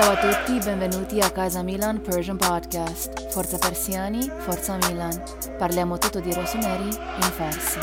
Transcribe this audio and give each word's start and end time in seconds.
Ciao 0.00 0.12
a 0.12 0.16
tutti, 0.16 0.58
benvenuti 0.64 1.20
a 1.20 1.30
Casa 1.30 1.62
Milan 1.62 2.00
Persian 2.00 2.38
Podcast. 2.38 3.28
Forza 3.32 3.58
Persiani, 3.58 4.30
Forza 4.30 4.78
Milan. 4.88 5.12
Parliamo 5.58 5.98
tutto 5.98 6.20
di 6.20 6.32
rossoneri 6.32 6.88
in 6.88 7.30
farsi. 7.36 7.78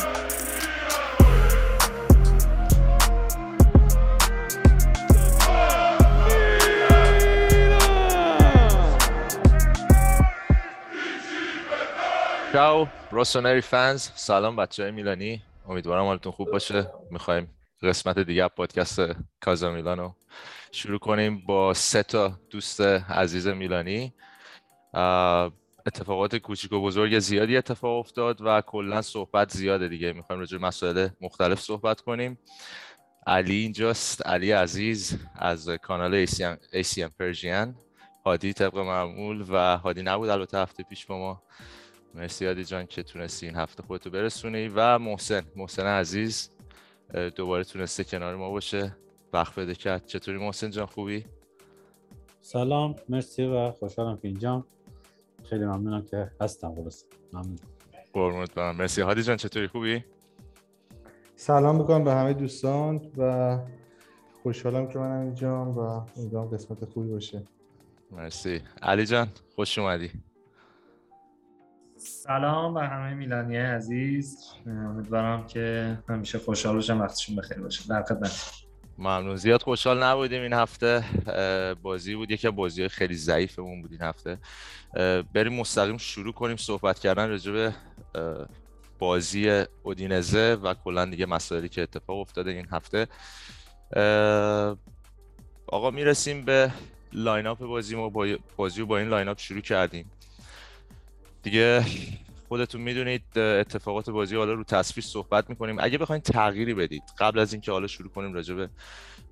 چاو 12.52 12.88
روسونری 13.10 13.60
فنز 13.60 14.08
سلام 14.14 14.56
بچه 14.56 14.82
های 14.82 14.92
میلانی 14.92 15.42
امیدوارم 15.68 16.04
حالتون 16.04 16.32
خوب 16.32 16.50
باشه 16.50 16.90
می‌خوایم 17.10 17.48
قسمت 17.82 18.18
دیگه 18.18 18.48
پادکست 18.48 19.00
کازا 19.40 19.70
میلانو 19.70 20.17
شروع 20.72 20.98
کنیم 20.98 21.42
با 21.46 21.74
سه 21.74 22.02
تا 22.02 22.40
دوست 22.50 22.80
عزیز 22.80 23.46
میلانی. 23.46 24.14
اتفاقات 25.86 26.36
کوچیک 26.36 26.72
و 26.72 26.80
بزرگ 26.80 27.18
زیادی 27.18 27.56
اتفاق 27.56 27.98
افتاد 27.98 28.40
و 28.40 28.60
کلا 28.60 29.02
صحبت 29.02 29.52
زیاده 29.52 29.88
دیگه. 29.88 30.12
می‌خوایم 30.12 30.40
راجع 30.40 30.58
مسائل 30.58 31.08
مختلف 31.20 31.60
صحبت 31.60 32.00
کنیم. 32.00 32.38
علی 33.26 33.54
اینجاست. 33.54 34.26
علی 34.26 34.52
عزیز 34.52 35.18
از 35.34 35.68
کانال 35.68 36.26
ACM 36.26 37.10
پرژین 37.18 37.74
هادی 38.26 38.52
طبق 38.52 38.78
معمول 38.78 39.44
و 39.48 39.78
هادی 39.78 40.02
نبود 40.02 40.28
البته 40.28 40.58
هفته 40.58 40.82
پیش 40.82 41.06
با 41.06 41.18
ما. 41.18 41.42
مرسی 42.14 42.46
هادی 42.46 42.64
جان 42.64 42.86
که 42.86 43.02
تونستی 43.02 43.46
این 43.46 43.56
هفته 43.56 43.82
خودتو 43.82 44.10
برسونی. 44.10 44.68
و 44.68 44.98
محسن. 44.98 45.42
محسن 45.56 45.86
عزیز 45.86 46.50
دوباره 47.36 47.64
تونسته 47.64 48.04
کنار 48.04 48.36
ما 48.36 48.50
باشه. 48.50 48.96
وقت 49.32 49.58
بده 49.58 49.74
کرد 49.74 50.06
چطوری. 50.06 50.38
محسن 50.38 50.70
جان 50.70 50.86
خوبی؟ 50.86 51.24
سلام 52.40 52.96
مرسی 53.08 53.44
و 53.44 53.70
خوشحالم 53.70 54.16
که 54.16 54.28
اینجام 54.28 54.64
خیلی 55.44 55.64
ممنونم 55.64 56.04
که 56.04 56.30
هستم 56.40 56.74
خلاص 56.74 57.04
ممنون. 57.32 57.58
قربونت 58.12 58.54
برم. 58.54 58.76
مرسی. 58.76 59.00
هادی 59.00 59.22
جان 59.22 59.36
چطوری؟ 59.36 59.66
خوبی؟ 59.66 60.04
سلام 61.36 61.76
می‌کنم 61.76 62.04
به 62.04 62.12
همه 62.12 62.32
دوستان 62.32 63.10
و 63.16 63.58
خوشحالم 64.42 64.88
که 64.88 64.98
منم 64.98 65.20
اینجام 65.20 65.68
و 65.68 65.78
امیدوارم 66.16 66.48
قسمت 66.48 66.84
خوبی 66.84 67.08
باشه. 67.08 67.42
مرسی. 68.10 68.62
علی 68.82 69.06
جان 69.06 69.28
خوش 69.54 69.78
اومدی. 69.78 70.10
سلام 71.96 72.74
به 72.74 72.80
همه 72.80 73.14
میلانی 73.14 73.56
عزیز. 73.56 74.44
امیدوارم 74.66 75.46
که 75.46 75.98
همیشه 76.08 76.38
خوشحال 76.38 76.74
باشم 76.74 77.00
وقتشون 77.00 77.36
بخیر 77.36 77.60
باشه. 77.60 77.88
در 77.88 78.02
خدمت. 78.02 78.67
ممنون. 78.98 79.36
زیاد 79.36 79.62
خوشحال 79.62 80.02
نبودیم 80.02 80.42
این 80.42 80.52
هفته. 80.52 81.04
بازی 81.82 82.14
بود. 82.14 82.30
یکی 82.30 82.48
از 82.48 82.56
بازی 82.56 82.88
خیلی 82.88 83.14
ضعیفمون 83.14 83.82
بود 83.82 83.92
این 83.92 84.02
هفته. 84.02 84.38
بریم 85.34 85.52
مستقیم 85.52 85.96
شروع 85.96 86.32
کنیم 86.32 86.56
صحبت 86.56 86.98
کردن 86.98 87.28
راجع 87.28 87.52
به 87.52 87.74
بازی 88.98 89.64
اودینزه 89.82 90.54
و 90.62 90.74
کلا 90.74 91.04
دیگه 91.04 91.26
مسائلی 91.26 91.68
که 91.68 91.82
اتفاق 91.82 92.18
افتاده 92.18 92.50
این 92.50 92.68
هفته. 92.72 93.06
آقا 95.66 95.90
می‌رسیم 95.90 96.44
به 96.44 96.72
lineup 97.12 97.58
بازی 97.58 97.96
ما. 97.96 98.08
با 98.08 98.36
بازی 98.56 98.80
رو 98.80 98.86
با 98.86 98.98
این 98.98 99.08
lineup 99.08 99.38
شروع 99.38 99.60
کردیم. 99.60 100.10
دیگه 101.42 101.84
خودتون 102.48 102.80
می‌دونید 102.80 103.38
اتفاقات 103.38 104.10
بازی 104.10 104.36
حالا 104.36 104.52
رو 104.52 104.64
تصویر 104.64 105.04
صحبت 105.04 105.50
می‌کنیم. 105.50 105.76
اگه 105.80 105.98
بخواید 105.98 106.22
تغییری 106.22 106.74
بدید 106.74 107.02
قبل 107.18 107.38
از 107.38 107.52
اینکه 107.52 107.72
حالا 107.72 107.86
شروع 107.86 108.10
کنیم 108.10 108.34
راجع 108.34 108.54
به 108.54 108.68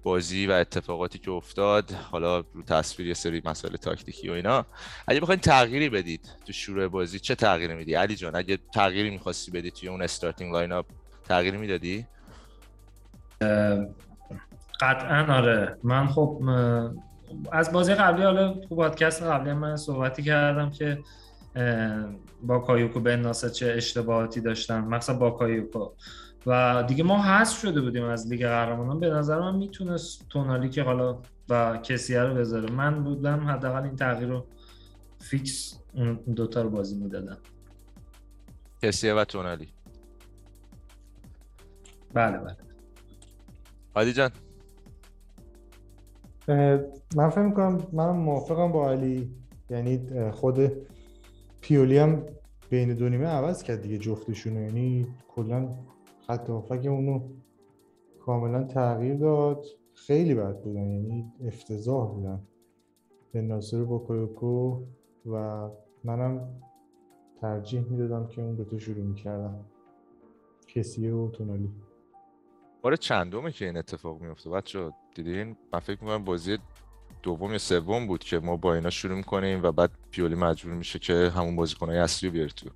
بازی 0.02 0.46
و 0.46 0.52
اتفاقاتی 0.52 1.18
که 1.18 1.30
افتاد 1.30 1.90
حالا 1.90 2.38
رو 2.38 2.62
تصویر 2.66 3.08
یه 3.08 3.14
سری 3.14 3.42
مسائل 3.44 3.76
تاکتیکی 3.76 4.28
و 4.28 4.32
اینا 4.32 4.66
اگه 5.06 5.20
بخواید 5.20 5.40
تغییری 5.40 5.88
بدید 5.88 6.30
تو 6.46 6.52
شروع 6.52 6.88
بازی 6.88 7.18
چه 7.18 7.34
تغییری 7.34 7.74
میدی؟ 7.74 7.94
علی 7.94 8.16
جان 8.16 8.36
اگه 8.36 8.58
تغییری 8.74 9.10
می‌خواستی 9.10 9.50
بدی 9.50 9.70
توی 9.70 9.88
اون 9.88 10.02
starting 10.02 10.52
lineup 10.52 10.86
تغییری 11.24 11.56
می‌دادی؟ 11.56 12.06
قطعا 14.80 15.34
آره. 15.36 15.78
من 15.82 16.06
خب 16.06 16.42
از 17.52 17.72
بازی 17.72 17.94
قبلی 17.94 18.24
حالا 18.24 18.52
تو 18.52 18.76
پادکست 18.76 19.22
قبلی 19.22 19.52
من 19.52 19.76
صحبتی 19.76 20.22
کردم 20.22 20.70
که 20.70 20.98
باکایوکو 22.42 23.00
بن 23.00 23.20
ناصر 23.20 23.48
چه 23.48 23.66
اشتباهاتی 23.66 24.40
داشتن. 24.40 24.80
مخصوصا 24.80 25.18
باکایوکو. 25.18 25.90
و 26.46 26.84
دیگه 26.88 27.04
ما 27.04 27.22
حذف 27.22 27.60
شده 27.60 27.80
بودیم 27.80 28.04
از 28.04 28.28
لیگ 28.28 28.46
قهرمانان. 28.46 29.00
به 29.00 29.10
نظر 29.10 29.40
من 29.40 29.56
می‌تونست 29.56 30.28
تونالی 30.28 30.68
که 30.68 30.82
حالا 30.82 31.18
و 31.48 31.76
کسیه 31.76 32.22
رو 32.22 32.34
بذاره. 32.34 32.70
من 32.70 33.04
بودم 33.04 33.48
حداقل 33.48 33.82
این 33.82 33.96
تغییر 33.96 34.28
رو 34.28 34.46
فیکس 35.18 35.78
اون 35.94 36.14
دوتا 36.14 36.62
رو 36.62 36.70
بازی 36.70 36.96
می‌دادم. 36.96 37.38
کسیه 38.82 39.14
و 39.14 39.24
تونالی. 39.24 39.68
بله 42.14 42.38
بله. 42.38 42.56
هادی 43.96 44.12
جان. 44.12 44.30
من 47.16 47.30
فکر 47.30 47.42
می‌کنم 47.42 47.86
من 47.92 48.10
موافقم 48.10 48.72
با 48.72 48.90
علی. 48.90 49.30
یعنی 49.70 50.00
خود 50.30 50.72
پیولی 51.66 51.98
هم 51.98 52.22
بین 52.70 52.94
دو 52.94 53.08
نیمه 53.08 53.26
عوض 53.26 53.62
کرد 53.62 53.82
دیگه 53.82 53.98
جفتشون 53.98 54.56
یعنی 54.56 55.06
کلا 55.28 55.74
خط 56.26 56.50
هافک 56.50 56.86
اونو 56.86 57.28
کاملا 58.20 58.64
تغییر 58.64 59.14
داد. 59.16 59.64
خیلی 59.94 60.34
بد 60.34 60.62
بودن 60.62 60.90
یعنی 60.90 61.32
افتضاح 61.46 62.14
بودن. 62.14 62.42
به 63.32 63.42
ناصر 63.42 63.84
با 63.84 63.98
کویوکو 63.98 64.82
و 65.26 65.68
منم 66.04 66.60
ترجیح 67.40 67.80
می‌دادم 67.80 68.26
که 68.26 68.42
اون 68.42 68.54
دوتا 68.54 68.78
شروع 68.78 69.04
می‌کردم 69.04 69.64
کسیه 70.68 71.14
و 71.14 71.30
تونالی. 71.30 71.70
بار 72.82 72.96
چندمه 72.96 73.52
که 73.52 73.64
این 73.64 73.76
اتفاق 73.76 74.20
میفته 74.20 74.50
بچه 74.50 74.92
دیدین؟ 75.14 75.56
من 75.72 75.80
فکر 75.80 76.04
می‌کنم 76.04 76.24
بازی 76.24 76.58
دوم 77.22 77.52
یا 77.52 77.58
سوم 77.58 78.06
بود 78.06 78.24
که 78.24 78.38
ما 78.38 78.56
با 78.56 78.74
اینا 78.74 78.90
شروع 78.90 79.16
می‌کنیم 79.16 79.62
و 79.62 79.72
بعد 79.72 79.90
پیولی 80.10 80.34
مجبور 80.34 80.74
میشه 80.74 80.98
که 80.98 81.32
همون 81.36 81.56
بازیکنهای 81.56 81.98
اصلی 81.98 82.28
رو 82.28 82.32
بیاره 82.32 82.50
تو. 82.50 82.70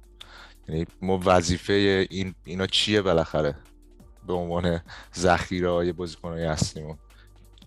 یعنی 0.69 0.87
ما 1.03 1.21
وظیفه 1.25 2.06
این 2.11 2.34
اینا 2.45 2.67
چیه 2.67 3.03
بالاخره؟ 3.03 3.55
به 4.27 4.33
عنوان 4.33 4.81
ذخیره 5.17 5.71
های 5.71 5.93
بازیکنهای 5.93 6.45
اصلیمون. 6.45 6.97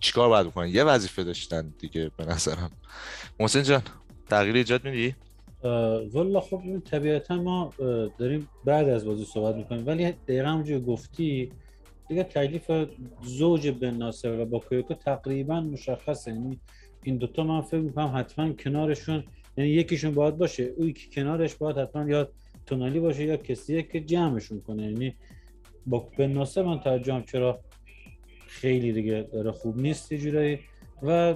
چیکار 0.00 0.28
باید 0.28 0.46
بکنن؟ 0.46 0.68
یه 0.68 0.84
وظیفه 0.84 1.24
داشتن 1.24 1.74
دیگه 1.78 2.10
به 2.16 2.24
نظرم. 2.24 2.70
محسن 3.40 3.62
جان 3.62 3.82
تغییر 4.30 4.56
ایجاد 4.56 4.84
میدی؟ 4.84 5.14
والا 6.12 6.40
خب 6.40 6.60
این 6.64 6.80
طبیعتا 6.80 7.36
ما 7.36 7.72
داریم 8.18 8.48
بعد 8.64 8.88
از 8.88 9.04
بازی 9.04 9.24
صحبت 9.24 9.54
می‌کنیم. 9.54 9.86
ولی 9.86 10.12
دقیقا 10.12 10.48
همونجور 10.48 10.80
گفتی 10.80 11.52
دیگه 12.08 12.22
تکلیف 12.22 12.70
زوج 13.22 13.68
بن 13.68 13.94
ناصر 13.94 14.40
و 14.40 14.44
با 14.44 14.58
کویوکو 14.58 14.94
تقریبا 14.94 15.60
مشخصه. 15.60 16.30
یعنی 16.30 16.60
این 17.02 17.16
دوتا 17.16 17.44
من 17.44 17.60
فکر 17.60 17.80
می‌کنم 17.80 18.12
حتما 18.16 18.52
کنارشون 18.52 19.24
یعنی 19.56 19.70
یکیشون 19.70 20.14
باید 20.14 20.38
باشه 20.38 20.62
اوی 20.62 20.92
که 20.92 21.10
کنارش 21.10 21.54
باید 21.54 21.78
حتما 21.78 22.08
یا 22.10 22.28
تونالی 22.66 23.00
باشه 23.00 23.24
یا 23.24 23.36
کسیه 23.36 23.82
که 23.82 24.00
جمعشون 24.00 24.60
کنه. 24.60 24.82
یعنی 24.82 25.14
با 25.86 26.08
بن 26.18 26.32
ناصر 26.32 26.62
من 26.62 26.80
تعجبم 26.80 27.22
چرا 27.22 27.60
خیلی 28.46 28.92
دیگه 28.92 29.28
داره 29.32 29.52
خوب 29.52 29.78
نیست 29.78 30.14
جورایی. 30.14 30.58
و 31.02 31.34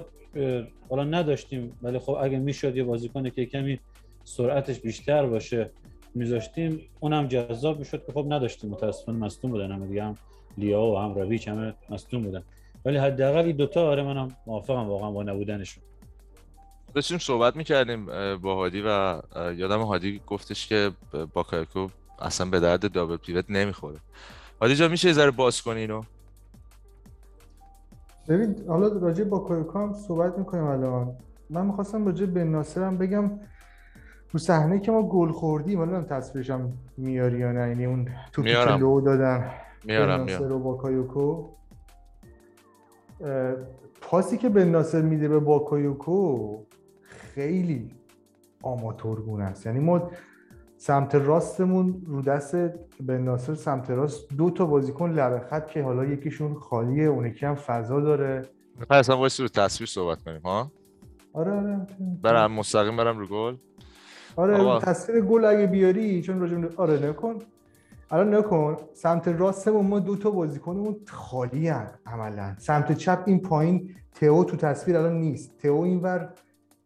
حالا 0.89 1.03
نداشتیم 1.03 1.77
ولی 1.81 1.99
خب 1.99 2.17
اگه 2.21 2.39
می‌شد 2.39 2.77
یه 2.77 2.83
بازیکن 2.83 3.29
که 3.29 3.45
کمی 3.45 3.79
سرعتش 4.23 4.79
بیشتر 4.79 5.25
باشه 5.25 5.71
میذاشتیم 6.15 6.81
اونم 6.99 7.27
جذاب 7.27 7.79
می‌شد 7.79 8.05
که 8.05 8.11
خب 8.11 8.25
نداشتیم. 8.33 8.69
متاسفانه 8.69 9.17
مصدوم 9.17 9.51
بودن 9.51 9.71
همه 9.71 9.87
دیگه 9.87 10.03
هم. 10.03 10.17
لیا 10.57 10.81
و 10.81 10.97
هم 10.97 11.13
رویچ 11.13 11.47
همه 11.47 11.73
مصدوم 11.89 12.23
بودن. 12.23 12.43
ولی 12.85 12.97
حداقل 12.97 13.45
این 13.45 13.55
دوتا 13.55 13.89
آره 13.89 14.03
منم 14.03 14.27
موافقم 14.45 14.87
واقعا 14.89 15.11
با 15.11 15.23
نبودنشون. 15.23 15.83
داشتیم 16.93 17.17
صحبت 17.17 17.55
می‌کردیم 17.55 18.05
با 18.35 18.55
هادی 18.55 18.83
و 18.85 19.21
یادم 19.55 19.81
هادی 19.81 20.21
گفتش 20.27 20.67
که 20.67 20.91
باکایوکو 21.33 21.87
اصلا 22.21 22.49
به 22.49 22.59
درد 22.59 22.91
double 22.91 23.17
pivot 23.17 23.45
نمی‌خوره. 23.49 23.97
هادی 24.61 24.75
جان 24.75 24.91
میشه 24.91 25.07
یه 25.07 25.13
ذره 25.13 25.31
باز 25.31 25.61
کنی 25.61 25.79
اینو؟ 25.79 26.01
ببین 28.27 28.55
حالا 28.67 28.87
راجع 28.87 29.23
باکایوکو 29.23 29.79
هم 29.79 29.93
صحبت 29.93 30.37
می‌کنیم 30.37 30.63
الان. 30.63 31.15
من 31.49 31.65
می‌خواستم 31.65 32.05
راجع 32.05 32.25
به 32.25 32.43
ناصر 32.43 32.83
هم 32.83 32.97
بگم 32.97 33.31
رو 34.31 34.39
صحنه 34.39 34.79
که 34.79 34.91
ما 34.91 35.03
گل 35.03 35.31
خوردیم 35.31 35.79
حالا 35.79 36.03
تصویرش 36.03 36.49
هم 36.49 36.73
میاری 36.97 37.39
یا 37.39 37.51
نه 37.51 37.67
یعنی 37.67 37.85
اون 37.85 38.07
توپی 38.31 38.53
که. 38.53 38.77
لو 38.77 39.01
دادن. 39.01 39.51
میارم 39.85 40.23
میارم. 40.23 40.51
و 40.51 40.59
باکایوکو 40.59 41.47
پاسی 44.01 44.37
که 44.37 44.49
بن 44.49 44.63
ناصر 44.69 45.01
میده 45.01 45.27
به 45.27 45.39
باکایوکو 45.39 46.57
خیلی 47.01 47.91
آماتورگونه 48.61 49.43
است. 49.43 49.65
یعنی 49.65 49.79
ما 49.79 50.11
سمت 50.77 51.15
راستمون 51.15 52.01
رو 52.05 52.21
دست 52.21 52.55
بن 52.99 53.17
ناصر 53.21 53.53
سمت 53.55 53.89
راست 53.91 54.33
دو 54.37 54.49
تا 54.49 54.65
بازیکن 54.65 55.09
لبه 55.11 55.39
خط 55.39 55.67
که 55.71 55.83
حالا 55.83 56.05
یکیشون 56.05 56.53
خالیه 56.55 57.03
اون 57.03 57.25
یکی 57.25 57.45
هم 57.45 57.55
فضا 57.55 57.99
داره. 57.99 58.41
می‌خوای 58.79 58.99
اصلا 58.99 59.17
وایسی 59.17 59.43
رو 59.43 59.49
تصویر 59.49 59.87
صحبت 59.87 60.23
کنیم 60.23 60.41
ها؟ 60.41 60.71
آره 61.33 61.51
آره. 61.51 61.87
برم 62.21 62.51
مستقیم 62.51 62.97
برم 62.97 63.17
رو 63.19 63.27
گل. 63.27 63.55
آره. 64.35 64.79
تصویر 64.79 65.21
گل 65.21 65.45
اگه 65.45 65.67
بیاری 65.67 66.21
چون 66.21 66.39
راجع 66.39 66.55
به- 66.57 66.69
آره 66.77 67.09
نکن 67.09 67.35
الان 68.11 68.35
نکن 68.35 68.77
سمت 68.93 69.27
راستمون 69.27 69.85
ما 69.85 69.99
دو 69.99 70.15
تا 70.15 70.31
بازیکنمون 70.31 70.95
خالی 71.07 71.67
هن 71.67 71.87
عملا. 72.05 72.55
سمت 72.57 72.91
چپ 72.91 73.23
این 73.25 73.39
پایین 73.39 73.89
تئو 74.13 74.43
تو 74.43 74.57
تصویر 74.57 74.97
الان 74.97 75.19
نیست. 75.19 75.57
تئو 75.57 75.75
اینور 75.75 76.33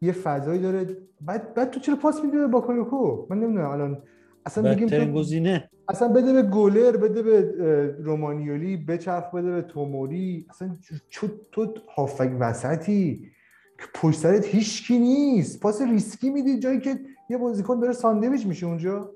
یه 0.01 0.11
فضایی 0.11 0.61
داره. 0.61 0.97
بعد 1.21 1.53
بعد 1.53 1.69
تو 1.69 1.79
چرا 1.79 1.95
پاس 1.95 2.23
میدی 2.23 2.37
به 2.37 2.47
باکایوکو 2.47 3.25
من 3.29 3.39
نمی‌دونم 3.39 3.69
الان. 3.69 4.01
اصلا 4.45 4.63
بدترین 4.63 5.05
تو 5.05 5.19
گزینه. 5.19 5.69
اصلا 5.89 6.07
بده 6.07 6.33
به 6.33 6.41
گلر 6.41 6.97
بده 6.97 7.23
به 7.23 7.95
رومانیولی 7.99 8.77
بچرخ 8.77 9.31
بده 9.35 9.51
به 9.51 9.61
توموری. 9.61 10.45
اصلا 10.49 10.77
چو 11.09 11.27
تو 11.51 11.73
هافک 11.95 12.31
وسطی. 12.39 13.31
که 13.77 13.85
پشت 13.93 14.19
سرت 14.19 14.45
هیچکی 14.45 14.99
نیست. 14.99 15.59
پاس 15.59 15.81
ریسکی 15.81 16.29
میدی 16.29 16.59
جایی 16.59 16.79
که 16.79 16.99
یه 17.29 17.37
بازیکن 17.37 17.79
داره 17.79 17.93
ساندویچ 17.93 18.45
میشه 18.47 18.65
اونجا. 18.65 19.11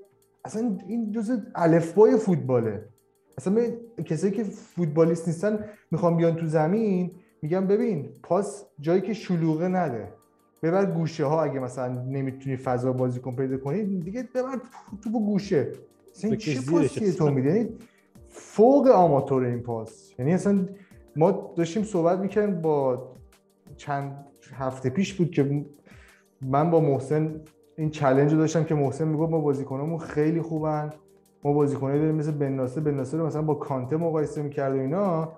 اصلا 0.48 0.78
این 0.86 1.12
جزء 1.12 1.36
الفبای 1.54 2.16
فوتباله. 2.16 2.84
اصلا 3.38 3.54
به 3.54 4.02
کسایی 4.02 4.32
که 4.32 4.44
فوتبالیست 4.44 5.28
نیستن 5.28 5.64
می‌خوام 5.90 6.16
بیان 6.16 6.36
تو 6.36 6.46
زمین 6.46 7.10
میگم 7.42 7.66
ببین 7.66 8.08
پاس 8.22 8.64
جایی 8.80 9.00
که 9.00 9.14
شلوغه 9.14 9.68
نده. 9.68 10.12
ببر 10.62 10.86
گوشه 10.86 11.24
ها 11.24 11.42
اگه 11.42 11.60
مثلا 11.60 12.02
نمی‌تونی 12.02 12.56
فضا 12.56 12.92
بازیکن 12.92 13.36
پیدا 13.36 13.56
کنی 13.56 13.84
دیگه 13.84 14.22
ببر 14.34 14.60
تو 15.04 15.10
با 15.10 15.18
گوشه. 15.18 15.72
اصلا 16.14 16.36
چه 16.36 16.60
پاسیه 16.70 17.12
تو. 17.12 17.30
میدی 17.30 17.48
یعنی 17.48 17.68
فوق 18.28 18.86
آماتور 18.86 19.44
این 19.44 19.60
پاس. 19.60 20.12
یعنی 20.18 20.34
اصلا 20.34 20.68
ما 21.16 21.54
داشتیم 21.56 21.82
صحبت 21.82 22.18
می‌کردیم 22.18 22.60
با 22.60 23.08
چند 23.76 24.26
هفته 24.52 24.90
پیش 24.90 25.14
بود 25.14 25.30
که 25.30 25.64
من 26.42 26.70
با 26.70 26.80
محسن 26.80 27.40
این 27.78 27.90
چلنج 27.90 28.32
رو 28.32 28.38
داشتم 28.38 28.64
که 28.64 28.74
محسن 28.74 29.08
می‌گفت 29.08 29.32
ما 29.32 29.40
بازیکنامون 29.40 29.98
خیلی 29.98 30.42
خوبن. 30.42 30.90
ما 31.44 31.52
بازیکنایی 31.52 32.00
داریم 32.00 32.14
مثل 32.14 32.30
بن 32.30 32.52
ناصر. 32.52 32.80
رو 33.18 33.26
مثلا 33.26 33.42
با 33.42 33.54
کانته 33.54 33.96
مقایسه 33.96 34.42
می‌کرد 34.42 34.74
و 34.74 34.78
اینا. 34.78 35.32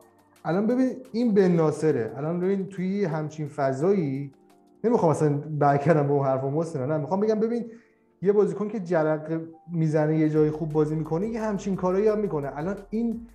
الان 0.44 0.66
ببین 0.66 0.90
این 1.12 1.34
بن 1.34 1.48
ناصره. 1.48 2.12
الان 2.16 2.40
ببین 2.40 2.66
توی 2.66 3.04
همچین 3.04 3.48
فضایی 3.48 4.32
نمی‌خوام 4.84 5.10
مثلا 5.10 5.38
برکردم 5.58 6.06
به 6.06 6.12
اون 6.12 6.26
حرف 6.26 6.44
محسن 6.44 6.86
نه 6.86 6.98
می‌خوام 6.98 7.20
بگم 7.20 7.40
ببین 7.40 7.64
یه 8.22 8.32
بازیکن 8.32 8.68
که 8.68 8.80
جرق 8.80 9.40
می‌زنه 9.72 10.18
یه 10.18 10.28
جای 10.28 10.50
خوب 10.50 10.72
بازی 10.72 10.94
می‌کنه 10.94 11.28
یه 11.28 11.40
همچین 11.40 11.76
کارایی 11.76 12.08
هم 12.08 12.18
می‌کنه. 12.18 12.52
الان 12.56 12.76
این 12.90 13.26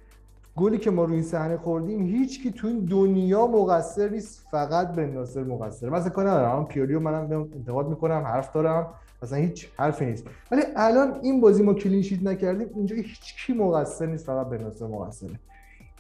گلی 0.57 0.77
که 0.77 0.91
ما 0.91 1.03
روی 1.03 1.13
این 1.13 1.23
صحنه 1.23 1.57
خوردیم 1.57 2.05
هیچ 2.05 2.43
کی 2.43 2.51
تو 2.51 2.67
این 2.67 2.79
دنیا 2.79 3.47
مقصر 3.47 4.09
نیست 4.09 4.47
فقط 4.51 4.87
بن 4.87 5.09
ناصر 5.09 5.43
مقصر. 5.43 5.89
مثلا 5.89 6.09
کار 6.09 6.29
ندارم. 6.29 6.65
پیولیو 6.65 6.99
منم 6.99 7.31
انتقاد 7.31 7.89
می‌کنم 7.89 8.23
حرف 8.25 8.51
دارم. 8.51 8.87
مثلا 9.23 9.37
هیچ 9.37 9.67
حرفی 9.77 10.05
نیست. 10.05 10.23
ولی 10.51 10.61
الان 10.75 11.19
این 11.21 11.41
بازی 11.41 11.63
ما 11.63 11.73
کلین 11.73 12.01
شیت 12.01 12.23
نکردیم 12.23 12.67
اینجا 12.75 12.95
هیچ 12.95 13.45
کی 13.45 13.53
مقصر 13.53 14.05
نیست 14.05 14.25
فقط 14.25 14.47
بن 14.47 14.63
ناصر 14.63 14.87
مقصره 14.87 15.39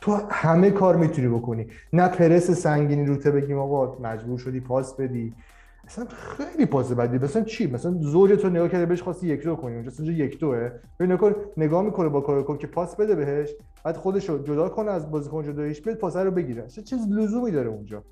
تو 0.01 0.19
همه 0.29 0.71
کار 0.71 0.95
می‌تونی 0.95 1.27
بکنی. 1.27 1.67
نه 1.93 2.07
پرس 2.07 2.51
سنگینی 2.51 3.05
روته 3.05 3.31
بگیم 3.31 3.59
آقا 3.59 3.97
مجبور 3.99 4.39
شدی 4.39 4.59
پاس 4.59 4.95
بدی. 4.95 5.33
اصلا 5.87 6.05
خیلی 6.05 6.65
پاس 6.65 6.91
بدی. 6.91 7.17
مثلا 7.17 7.43
چی؟ 7.43 7.67
مثلا 7.67 7.97
زوج 7.99 8.31
تو 8.31 8.49
نگاه 8.49 8.69
کرده 8.69 8.85
بهش 8.85 9.01
خواستی 9.01 9.27
یک 9.27 9.43
دو 9.43 9.55
کنی. 9.55 9.75
اونجا 9.75 9.91
اونجا 9.97 10.13
یک 10.13 10.39
دوه. 10.39 10.71
ببین 10.99 11.11
نگاه 11.11 11.33
نگاه 11.57 11.81
می‌کنه 11.81 12.09
باکایوکو 12.09 12.57
که 12.57 12.67
پاس 12.67 12.95
بده 12.95 13.15
بهش 13.15 13.49
بعد 13.83 13.97
خودش 13.97 14.29
رو 14.29 14.43
جدا 14.43 14.69
کنه 14.69 14.91
از 14.91 15.11
بازیکن 15.11 15.43
جداییش 15.43 15.81
بیاد 15.81 15.97
پاس 15.97 16.15
رو 16.15 16.31
بگیره. 16.31 16.67
چه 16.67 16.81
چیز 16.81 16.99
لزومی 17.09 17.51
داره 17.51 17.69
اونجا. 17.69 18.03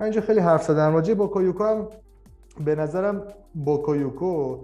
من 0.00 0.04
اینجا 0.04 0.20
خیلی 0.20 0.40
حرف 0.40 0.62
زدم. 0.62 0.94
راجع 0.94 1.14
باکایوکو 1.14 1.64
هم 1.64 1.88
به 2.64 2.74
نظرم 2.74 3.22
باکایوکو 3.54 4.58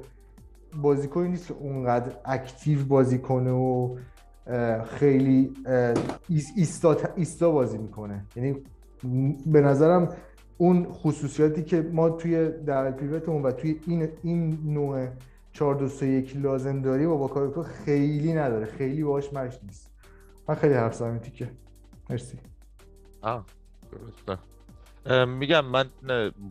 بازیکنی 0.82 1.28
نیست 1.28 1.50
اونقدر 1.50 2.16
active 2.25 2.84
بازی 2.84 3.19
کنه 3.19 3.50
و 3.50 3.96
خیلی 4.84 5.52
ایستا 6.56 6.96
ایستا 7.16 7.50
بازی 7.50 7.78
می‌کنه. 7.78 8.25
یعنی 8.37 8.56
به 9.46 9.60
نظرم 9.60 10.08
اون 10.58 10.93
خصوصیاتی 10.93 11.62
که 11.62 11.81
ما 11.82 12.11
توی 12.11 12.49
در 12.49 12.91
پیوتمون 12.91 13.43
و 13.43 13.53
توی 13.53 13.81
این 13.87 14.08
این 14.23 14.58
نوع 14.64 15.08
4 15.53 15.75
2 15.75 15.88
3 15.88 16.06
1 16.06 16.37
لازم 16.37 16.82
داریم 16.82 17.11
و 17.11 17.19
با 17.19 17.29
کایوکو 17.29 17.62
خیلی 17.62 18.32
نداره. 18.32 18.67
خیلی 18.67 19.05
باهاش 19.05 19.32
مش 19.32 19.53
نیست. 19.62 19.91
من 20.49 20.55
خیلی 20.55 20.75
حرف 20.75 20.94
زدم 20.94 21.19
تیکه. 21.19 21.50
مرسی. 22.11 22.38
آه 23.20 23.47
درسته. 23.93 24.38
میگم 25.25 25.64
من 25.64 25.87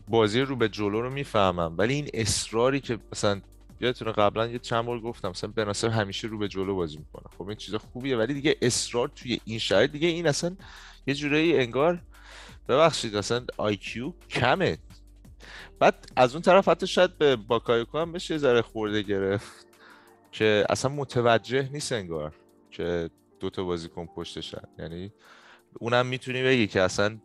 بازی 0.08 0.42
رو 0.42 0.56
به 0.56 0.70
جلو 0.70 1.02
رو 1.02 1.10
می‌فهمم 1.10 1.76
ولی 1.78 1.94
این 1.94 2.10
اصراری 2.14 2.80
که 2.80 2.98
مثلا 3.12 3.42
یادتونه 3.82 4.12
قبلا 4.12 4.48
یه 4.48 4.60
چند 4.60 4.86
بار 4.86 5.00
گفتم 5.00 5.30
مثلا 5.30 5.52
بناصر 5.56 5.90
همیشه 5.90 6.28
رو 6.28 6.38
به 6.38 6.48
جلو 6.48 6.76
بازی 6.76 6.98
می‌کنه. 6.98 7.24
خب 7.38 7.48
این 7.48 7.58
چیز 7.58 7.76
خوبیه 7.76 8.18
ولی 8.18 8.34
دیگه 8.34 8.56
اصرار 8.62 9.12
توی 9.16 9.40
این 9.46 9.60
شرایط 9.60 9.92
دیگه 9.92 10.08
این 10.08 10.28
اصلا 10.28 10.56
یه 11.08 11.14
جورایی 11.14 11.58
انگار 11.58 12.02
ببخشید 12.70 13.16
اصلا 13.16 13.46
IQ 13.58 14.12
کمه. 14.30 14.78
بعد 15.80 15.96
از 16.16 16.34
اون 16.34 16.42
طرف 16.42 16.68
حتی 16.68 16.88
شاید 16.88 17.18
به 17.18 17.36
باکایوکو 17.36 17.98
هم 17.98 18.12
بشه 18.12 18.34
یه 18.34 18.38
ذره 18.38 18.62
خورده 18.62 19.02
گرفت 19.02 19.68
که 20.32 20.66
اصلا 20.70 20.92
متوجه 20.92 21.70
نیست 21.74 21.92
انگار 21.92 22.34
که 22.72 23.10
دوتا 23.40 23.64
بازیکن 23.64 24.06
پشتشن. 24.06 24.62
یعنی 24.80 25.12
اونم 25.80 26.06
می‌تونی 26.06 26.44
بگی 26.44 26.68
که 26.68 26.82
اصلا 26.82 27.18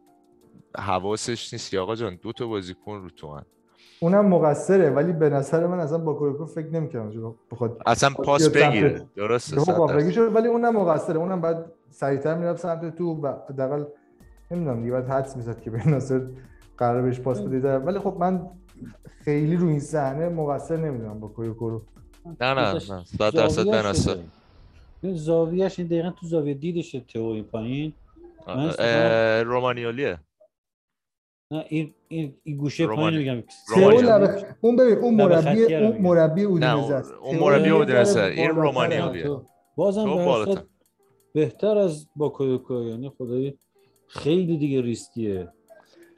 حواسش 0.79 1.53
نیست 1.53 1.71
که 1.71 1.79
آقا 1.79 1.97
جان 1.97 2.19
دو 2.23 2.33
تا 2.33 2.47
بازیکن 2.47 3.03
رو 3.03 3.11
تو 3.11 3.35
هن. 3.35 3.45
اونم 4.01 4.27
مقصره 4.27 4.91
ولی 4.91 5.13
به 5.13 5.31
نظر 5.31 5.67
من 5.67 5.81
اصلا 5.81 5.99
باکایوکو 5.99 6.47
فکر 6.47 6.67
نمی‌کردم 6.67 7.11
چون 7.11 7.35
بخواد 7.51 7.83
اصلا 7.87 8.11
پاس 8.11 8.49
بگیره. 8.49 9.07
درسته 9.17 9.61
خب 9.61 9.91
ولی 10.35 10.49
اونم 10.49 10.77
مقصره. 10.77 11.19
اونم 11.19 11.41
بعد 11.41 11.73
سریعتر 11.91 12.35
می‌رفت 12.35 12.63
سمت 12.63 12.97
تو 12.97 13.05
و 13.05 13.35
حداقل 13.49 13.85
نمی‌دونم 14.51 14.81
دیگه 14.83 14.93
بعد 14.93 15.09
حدس 15.09 15.37
می‌زد 15.37 15.61
که 15.61 15.71
به 15.71 15.89
ناصر 15.89 16.27
قرار 16.79 17.03
بهش 17.03 17.21
پاس 17.21 17.41
بده 17.41 17.79
ولی 17.79 17.99
خب 17.99 18.17
من 18.21 18.51
خیلی 19.25 19.57
رو 19.57 19.69
این 19.69 19.81
صحنه 19.81 20.29
مقصر 20.29 20.77
نمی‌دونم 20.77 21.21
با 21.21 21.29
کویوکو 21.29 21.71
رو. 21.71 21.83
نه 22.41 22.55
نه 22.55 22.73
نه. 22.73 22.79
صد 22.79 23.35
درصد 23.35 23.49
زاویه 23.49 23.73
بناصر 23.73 24.13
شده. 24.13 24.25
این 25.03 25.15
زاویهش 25.15 25.79
این 25.79 25.89
دقیقا 25.89 26.11
تو 26.11 26.27
زاویه 26.27 26.55
دیدشه 26.55 27.01
تو 27.01 27.19
این 27.19 27.45
پایین 27.45 27.93
رومانیولیه 29.45 30.19
نه 31.53 31.65
این 31.69 31.95
این, 32.09 32.35
این 32.43 32.57
گوشه 32.57 32.87
پایین 32.87 33.19
میگم. 33.19 33.43
اون 34.61 34.77
ببین 34.77 34.99
اون 34.99 35.15
مربی 35.15 35.75
اون. 35.75 35.97
مربی 35.99 36.43
نه 36.43 36.49
اودینزه 36.49 36.75
اون 36.77 36.93
است 36.93 37.13
اون 37.13 37.39
مربی 37.39 37.71
اودینزه 37.71 38.23
این. 38.23 38.51
رومانیولیه 38.51 39.41
بازم 39.77 40.05
به 40.05 40.63
بهتر 41.33 41.79
از 41.79 42.07
باکایوکو 42.17 42.75
یعنی 42.75 43.13
خدایی 43.19 43.59
خیلی 44.11 44.59
دیگه 44.59 44.81
ریسکیه. 44.81 45.49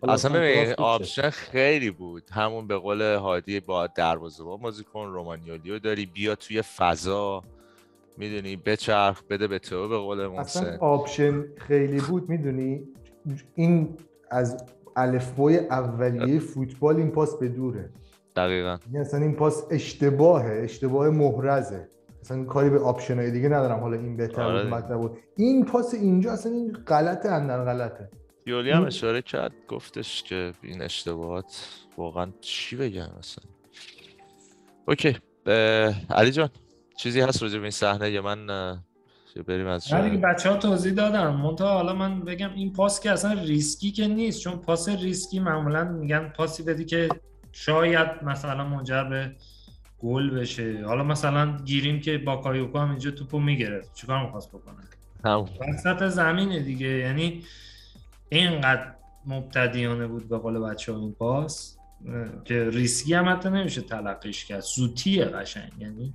اصلا 0.09 0.33
ببین. 0.33 0.75
option 0.79 1.31
خیلی 1.31 1.91
بود. 1.91 2.23
همون 2.31 2.67
به 2.67 2.77
قول 2.77 3.03
هادی 3.03 3.61
با 3.61 3.87
دروازه 3.87 4.45
با 4.45 4.57
بازیکن 4.57 5.07
رومانیولیو 5.07 5.79
داری 5.79 6.07
بیا 6.07 6.35
توی 6.35 6.63
فضا. 6.63 7.43
می‌دونی؟ 8.17 8.57
بچرخ 8.57 9.23
بده 9.31 9.47
به 9.47 9.59
تو 9.59 9.89
به 9.89 9.99
قول 9.99 10.21
اصلا 10.21 10.37
محسن 10.37 10.77
option 10.81 11.45
خیلی 11.57 12.01
بود 12.01 12.29
می‌دونی؟ 12.29 12.83
این 13.55 13.97
از 14.31 14.65
الفبای 14.97 15.59
اولیه 15.59 16.39
فوتبال 16.39 16.97
این 16.97 17.11
پاس 17.11 17.39
به 17.39 17.49
دوره. 17.49 17.91
دقیقا. 18.37 18.79
یعنی 18.87 18.99
اصلا 18.99 19.21
این 19.21 19.35
پاس 19.35 19.67
اشتباهه 19.71 20.61
اشتباه 20.65 21.11
محرزه. 21.11 21.89
اصلا 22.23 22.45
کاری 22.45 22.71
به 22.71 22.79
option 22.79 23.19
های 23.19 23.31
دیگه 23.31 23.49
ندارم. 23.49 23.81
حالا 23.81 23.97
این 23.97 24.17
بهتر 24.17 24.43
آره 24.43 24.62
بود. 24.62 24.75
بهتر 24.75 24.97
بود. 24.97 25.19
این 25.37 25.64
پاس 25.64 25.95
اینجا 25.95 26.33
اصلا 26.33 26.52
این 26.52 26.73
غلطه 26.73 27.29
اندر 27.29 27.64
غلطه. 27.64 28.09
پیولی 28.47 28.71
هم 28.71 28.85
اشاره 28.85 29.23
کرد 29.23 29.52
گفتش 29.69 30.23
که 30.23 30.52
این 30.62 30.83
اشتباهات 30.83 31.69
واقعا 31.99 32.33
چی 32.41 32.76
بگم 32.76 33.09
مثلا 33.19 33.45
okay. 34.89 35.17
علی 36.11 36.31
جان 36.31 36.49
چیزی 36.97 37.21
هست 37.21 37.43
راجع 37.43 37.57
به 37.57 37.62
این 37.62 37.71
صحنه؟ 37.71 38.11
یا 38.11 38.23
من 38.23 38.47
بریم 39.47 39.67
از 39.67 39.95
نه 39.95 40.11
دیگه 40.11 40.23
بچه 40.26 40.50
ها 40.50 40.57
توضیح 40.57 40.93
دادن. 40.93 41.29
منتها 41.29 41.75
حالا 41.75 41.95
من 41.95 42.21
بگم 42.21 42.50
این 42.55 42.73
پاس 42.73 43.00
که 43.00 43.11
اصلا 43.11 43.33
ریسکی 43.33 43.91
که 43.91 44.07
نیست 44.07 44.41
چون 44.41 44.57
پاس 44.57 44.88
ریسکی 44.88 45.41
معمولا 45.41 45.85
میگن 45.85 46.33
پاسی 46.37 46.62
بدی 46.62 46.85
که 46.85 47.09
شاید 47.52 48.09
مثلا 48.23 48.64
منجر 48.69 49.05
به 49.05 49.37
گل 50.03 50.31
بشه. 50.31 50.85
حالا 50.87 51.05
مثلا 51.05 51.57
گیریم 51.65 52.01
که 52.01 52.19
با 52.19 52.37
کایوکو 52.37 52.79
هم 52.79 52.91
اینجا 52.91 53.11
توپو 53.11 53.41
می‌گرفت. 53.41 53.95
چیکار 53.95 54.25
می‌خواست 54.25 54.49
بکنه؟ 54.49 54.75
وسط 55.69 56.09
زمینه 56.09 56.61
دیگه. 56.61 56.89
یعنی 56.89 57.45
اینقدر 58.29 58.95
مبتدیانه 59.27 60.07
بود 60.07 60.29
به 60.29 60.39
قول 60.39 60.59
بچه 60.59 60.93
ها 60.93 60.99
این 60.99 61.13
پاس 61.13 61.77
که 62.45 62.71
ریسکی 62.71 63.15
هم 63.15 63.29
حتی 63.29 63.49
نمیشه 63.49 63.81
تلقیش 63.81 64.45
کرد. 64.45 64.61
سوتیه 64.61 65.25
قشنگ. 65.25 65.73
یعنی 65.79 66.15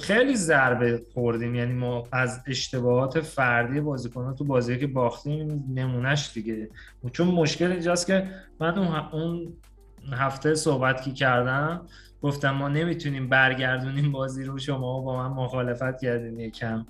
خیلی 0.00 0.36
ضربه 0.36 1.02
خوردیم. 1.14 1.54
یعنی 1.54 1.72
ما 1.72 2.08
از 2.12 2.40
اشتباهات 2.46 3.20
فردی 3.20 3.80
بازیکنان 3.80 4.34
تو 4.34 4.44
بازی 4.44 4.78
که 4.78 4.86
باختیم 4.86 5.64
نمونهش 5.74 6.30
دیگه. 6.34 6.68
چون 7.12 7.28
مشکل 7.28 7.72
اینجاست 7.72 8.06
که 8.06 8.28
من 8.60 8.78
اون 8.78 9.52
هفته 10.12 10.54
صحبت 10.54 11.02
که 11.02 11.12
کردم 11.12 11.86
گفتم 12.22 12.50
ما 12.50 12.68
نمی‌تونیم 12.68 13.28
برگردونیم 13.28 14.12
بازی 14.12 14.44
رو 14.44 14.58
شما 14.58 15.00
با 15.00 15.16
من 15.16 15.36
مخالفت 15.36 16.00
کردین 16.00 16.40
یکم. 16.40 16.86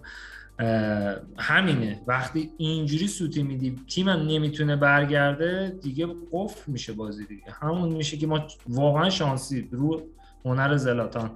همینه. 1.39 2.03
وقتی 2.07 2.51
اینجوری 2.57 3.09
سوتی 3.09 3.43
میدی 3.43 3.77
تیمم 3.89 4.27
نمی‌تونه 4.27 4.77
برگرده 4.77 5.79
دیگه 5.83 6.07
قفل 6.33 6.73
میشه 6.73 6.93
بازی 6.93 7.27
دیگه. 7.27 7.45
همون 7.61 7.93
میشه 7.93 8.17
که 8.17 8.27
ما 8.27 8.47
واقعا 8.69 9.11
شانسی 9.11 9.69
رو 9.73 10.03
هنر 10.45 10.77
زلاتان 10.77 11.31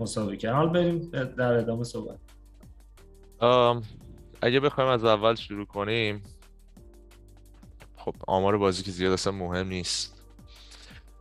مساوی 0.00 0.36
کرد 0.36 0.54
حال 0.54 0.68
بریم 0.68 0.98
در 1.10 1.52
ادامه 1.52 1.84
صحبت. 1.84 2.18
اگه 4.42 4.60
بخوایم 4.60 4.90
از 4.90 5.04
اول 5.04 5.34
شروع 5.34 5.66
کنیم 5.66 6.22
خب 7.96 8.14
آمار 8.28 8.58
بازی 8.58 8.82
که 8.82 8.90
زیاد 8.90 9.12
اصلا 9.12 9.32
مهم 9.32 9.68
نیست. 9.68 10.19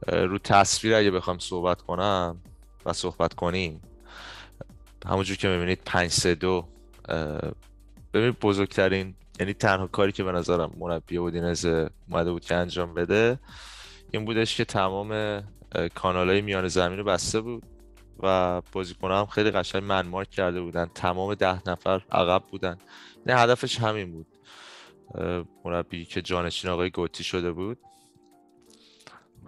رو 0.08 0.38
تصویر 0.38 0.96
اگه 0.96 1.12
بخوام 1.12 1.40
صحبت 1.40 1.82
کنم 1.82 2.42
و 2.86 2.94
صحبت 2.94 3.34
کنیم 3.34 3.82
همونجور 5.06 5.38
که 5.38 5.48
می‌بینید 5.48 5.80
5 5.86 6.12
3 6.12 6.36
2 6.36 6.68
ببین 8.14 8.32
بزرگترین 8.42 9.16
یعنی 9.40 9.54
تنها 9.54 9.88
کاری 9.88 10.12
که 10.12 10.24
به 10.24 10.32
نظرم 10.32 10.72
مربی 10.78 11.18
اودینزه 11.18 11.90
اومده 12.10 12.32
بود 12.32 12.46
که 12.46 12.56
انجام 12.56 12.94
بده 12.94 13.40
این 14.12 14.26
بودش 14.26 14.56
که 14.56 14.66
تمام 14.66 15.42
کانال 15.96 16.30
های 16.30 16.42
میان 16.42 16.68
زمین 16.68 16.98
رو 16.98 17.04
بسته 17.04 17.42
بود 17.42 17.64
و 18.20 18.62
بازیکن 18.72 19.12
هم 19.12 19.26
خیلی 19.26 19.52
قشنگ 19.52 19.84
منمارک 19.84 20.30
کرده 20.30 20.62
بودن. 20.62 20.86
تمام 20.96 21.34
ده 21.34 21.70
نفر 21.70 22.02
عقب 22.12 22.44
بودن. 22.52 22.78
نه 23.26 23.36
هدفش 23.36 23.80
همین 23.80 24.12
بود. 24.12 24.28
مربی 25.66 26.06
که 26.06 26.22
جانشین 26.22 26.70
آقای 26.70 26.90
گوتی 26.90 27.24
شده 27.24 27.52
بود. 27.52 27.78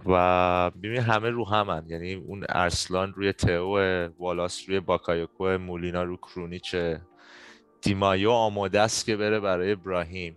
و 0.06 0.72
ببین 0.72 1.02
همه 1.02 1.30
رو 1.30 1.48
همن. 1.48 1.84
یعنی 1.88 2.14
اون 2.14 2.46
ارسلان 2.50 3.14
روی 3.14 3.34
تئو 3.34 4.08
والاس 4.20 4.70
روی 4.70 4.80
باکایوکو 4.80 5.58
مولینا 5.58 6.04
رو 6.04 6.18
کرونیچه 6.18 7.02
دیمایو 7.82 8.32
آماده 8.32 8.82
است 8.82 9.06
که 9.06 9.18
بره 9.18 9.40
برای 9.40 9.72
ابراهیم 9.72 10.36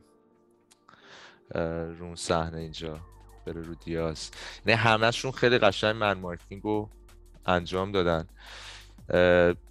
رو 1.98 2.16
صحنه 2.16 2.58
اینجا 2.58 3.00
بره 3.46 3.62
رو 3.62 3.74
دیاز. 3.74 4.30
نه 4.66 4.76
همهشون 4.76 5.30
خیلی 5.30 5.58
قشنگ 5.58 5.96
man 5.96 6.18
marking 6.18 6.62
رو 6.62 6.88
انجام 7.46 7.92
دادن. 7.92 8.28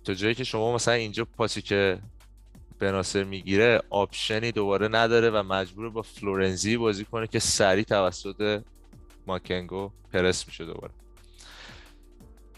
تا 0.03 0.13
جایی 0.13 0.35
که 0.35 0.43
شما 0.43 0.75
مثلا 0.75 0.93
اینجا 0.93 1.25
پاسی 1.25 1.61
که 1.61 1.99
بناصر 2.79 3.23
می‌گیره 3.23 3.81
option 3.89 4.42
ی 4.42 4.51
دوباره 4.51 4.87
نداره 4.87 5.29
و 5.29 5.43
مجبور 5.43 5.89
با 5.89 6.01
فلورنزی 6.01 6.77
بازی 6.77 7.05
کنه 7.05 7.27
که 7.27 7.39
سریع 7.39 7.83
توسط 7.83 8.61
ماکنگو 9.27 9.89
پرس 10.13 10.47
میشه 10.47 10.65
دوباره. 10.65 10.93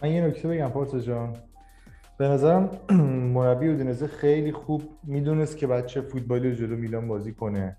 من 0.03 0.11
یه 0.11 0.21
نکته 0.21 0.47
بگم 0.47 0.69
پارسا 0.69 0.99
جان. 0.99 1.37
به 2.17 2.27
نظرم 2.27 2.69
مربی 3.35 3.67
اودینزه 3.67 4.07
خیلی 4.07 4.51
خوب 4.51 4.83
می‌دونست 5.03 5.57
که 5.57 5.67
با 5.67 5.76
چه 5.76 6.01
فوتبالی 6.01 6.49
رو 6.49 6.55
جلو 6.55 6.75
میلان 6.75 7.07
بازی 7.07 7.33
کنه. 7.33 7.77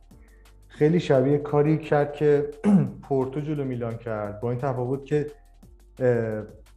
خیلی 0.69 1.01
شبیه 1.01 1.39
کاری 1.39 1.79
کرد 1.79 2.13
که 2.13 2.51
پورتو 3.09 3.41
جلو 3.41 3.65
میلان 3.65 3.97
کرد. 3.97 4.41
با 4.41 4.51
این 4.51 4.61
تفاوت 4.61 5.05
که 5.05 5.27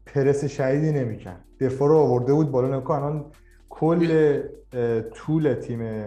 پرس 0.05 0.45
شهیدی 0.45 0.91
نمی‌کرد. 0.91 1.45
دفاع 1.59 1.89
رو 1.89 1.97
آورده 1.97 2.33
بود 2.33 2.51
بالا. 2.51 2.77
نکن 2.77 2.93
الان 2.93 3.25
کل 3.69 4.41
طول 5.13 5.53
تیم 5.53 6.05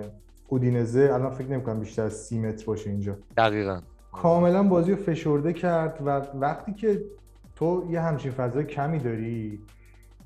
اودینزه 0.49 1.11
الان 1.13 1.31
فکر 1.31 1.49
نمی‌کنم 1.49 1.81
بیشتر 1.81 2.03
از 2.03 2.13
سی 2.13 2.39
متر 2.39 2.67
باشه 2.67 2.91
اینجا. 2.91 3.17
دقیقا. 3.37 3.81
کاملا 4.13 4.63
بازی 4.63 4.91
رو 4.91 4.97
فشرده 4.97 5.53
کرد 5.53 5.99
و 6.07 6.09
وقتی 6.35 6.73
که 6.73 7.05
تو 7.57 7.89
یه 7.91 8.01
همچین 8.01 8.33
فضای 8.33 8.65
کمی 8.65 8.99
داری 8.99 9.61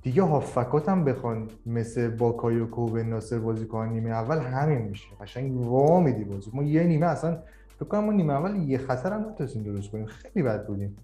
دیگه 0.02 0.22
هافکات 0.22 0.88
هم 0.88 1.04
بخوان 1.04 1.48
مثل 1.66 2.08
با 2.08 2.32
کایوکو 2.32 2.86
و 2.86 2.96
ناصر 2.96 3.38
بازی 3.38 3.66
کنن 3.66 3.92
نیمه 3.92 4.10
اول 4.10 4.38
همین 4.38 4.78
میشه. 4.78 5.08
قشنگ 5.20 5.56
وا 5.56 6.00
میدی 6.00 6.24
بازی. 6.24 6.50
ما 6.54 6.62
یه 6.62 6.84
نیمه 6.84 7.06
اصلا 7.06 7.38
فکر 7.78 7.88
کنم 7.88 8.04
ما 8.04 8.12
نیمه 8.12 8.32
اول 8.32 8.56
یه 8.56 8.78
خطر 8.78 9.12
هم 9.12 9.28
نتونستیم 9.28 9.62
درست 9.62 9.90
کنیم. 9.90 10.06
خیلی 10.06 10.42
بد 10.42 10.66
بودیم. 10.66 10.96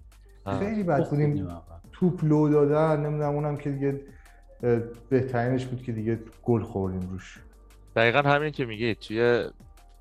خیلی 0.59 0.83
بد 0.83 1.09
بودیم. 1.09 1.47
توپ 1.91 2.23
لو 2.23 2.49
دادن 2.49 3.05
نمی‌دونم 3.05 3.35
اونم 3.35 3.57
که 3.57 3.69
دیگه 3.69 4.01
بهترینش 5.09 5.65
بود 5.65 5.83
که 5.83 5.91
دیگه 5.91 6.19
گل 6.43 6.63
خوردیم 6.63 7.09
روش. 7.09 7.39
دقیقا 7.95 8.19
همین 8.19 8.51
که 8.51 8.65
میگه 8.65 8.95
توی 8.95 9.45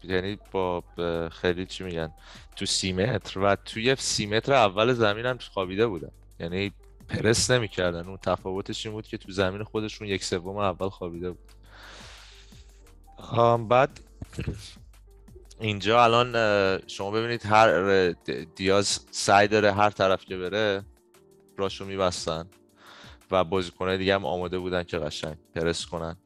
یعنی 0.05 0.39
با 0.53 0.83
خیلی 1.31 1.67
چی 1.67 1.85
میگن؟ 1.85 2.09
تو 2.57 2.67
سی 2.67 2.93
متر 2.93 3.39
و 3.39 3.57
توی 3.57 3.97
سی 3.97 4.27
متر 4.27 4.53
اول 4.53 4.93
زمین 4.93 5.27
هم 5.27 5.39
خوابیده 5.39 5.87
بودن 5.87 6.11
یعنی 6.41 6.73
پرس 7.09 7.51
نمی‌کردن. 7.51 8.09
اون 8.09 8.17
تفاوتش 8.17 8.87
این 8.87 8.95
بود 8.95 9.07
که 9.07 9.19
تو 9.19 9.33
زمین 9.33 9.63
خودشون 9.63 10.09
یک 10.09 10.25
سوم 10.25 10.57
اول 10.57 10.89
خوابیده 10.89 11.31
بود. 11.31 11.53
بعد 13.69 14.01
اینجا 15.61 16.05
الان 16.05 16.33
شما 16.87 17.11
ببینید 17.11 17.47
هر 17.47 18.11
دیاز 18.57 19.01
سعی 19.11 19.49
داره 19.49 19.73
هر 19.73 19.91
طرف 19.91 20.25
که 20.25 20.37
بره 20.37 20.83
راشو 21.57 21.85
میبستن 21.85 22.47
و 23.31 23.45
بازیکنهای 23.45 23.99
دیگه 23.99 24.15
هم 24.15 24.25
آماده 24.25 24.59
بودن 24.59 24.83
که 24.83 24.99
قشنگ 24.99 25.37
پرس 25.55 25.87
کنن. 25.87 26.17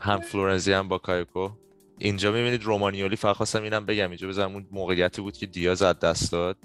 هم 0.00 0.20
فلورنزی 0.20 0.72
هم 0.72 0.88
با 0.88 0.98
کایکو 0.98 1.50
اینجا 2.00 2.32
می‌بینید 2.32 2.64
رومانیولی 2.64 3.16
فقط 3.16 3.36
خواستم 3.36 3.62
اینم 3.62 3.86
بگم 3.86 4.08
اینجا 4.08 4.28
بزنم 4.28 4.52
اون 4.54 4.66
موقعیتی 4.70 5.22
بود 5.22 5.36
که 5.36 5.46
دیاز 5.46 5.82
از 5.82 5.98
دست 5.98 6.32
داد. 6.32 6.56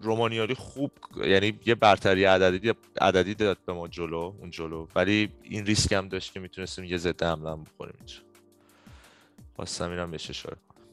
رومانیولی 0.00 0.54
خوب 0.54 0.90
یعنی 1.26 1.58
یه 1.66 1.74
برتری 1.74 2.24
عددی 2.24 2.72
عددی 3.00 3.34
داد 3.34 3.58
به 3.66 3.72
ما 3.72 3.88
جلو 3.88 4.34
اون 4.40 4.50
جلو. 4.50 4.86
ولی 4.94 5.32
این 5.42 5.66
ریسک 5.66 5.92
هم 5.92 6.08
داشت 6.08 6.32
که 6.32 6.40
می‌تونستیم 6.40 6.84
یه 6.84 6.96
ضد 6.96 7.22
حمله 7.22 7.50
هم 7.50 7.64
بخوریم 7.64 7.94
اینجا. 7.98 8.16
خواستم 9.56 9.90
اینم 9.90 10.10
بهش 10.10 10.30
اشاره 10.30 10.56
کنم. 10.68 10.84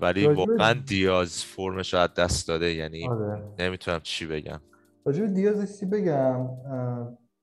ولی 0.00 0.26
واقعا 0.26 0.72
دیاز 0.72 1.44
فرمش 1.44 1.94
از 1.94 2.14
دست 2.14 2.48
داده 2.48 2.74
یعنی 2.74 3.08
آره. 3.08 3.42
نمی‌تونم 3.58 4.00
چی 4.02 4.26
بگم. 4.26 4.60
راجع 5.04 5.26
دیاز 5.26 5.80
چی 5.80 5.86
بگم؟ 5.86 6.48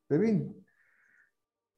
ببین 0.09 0.55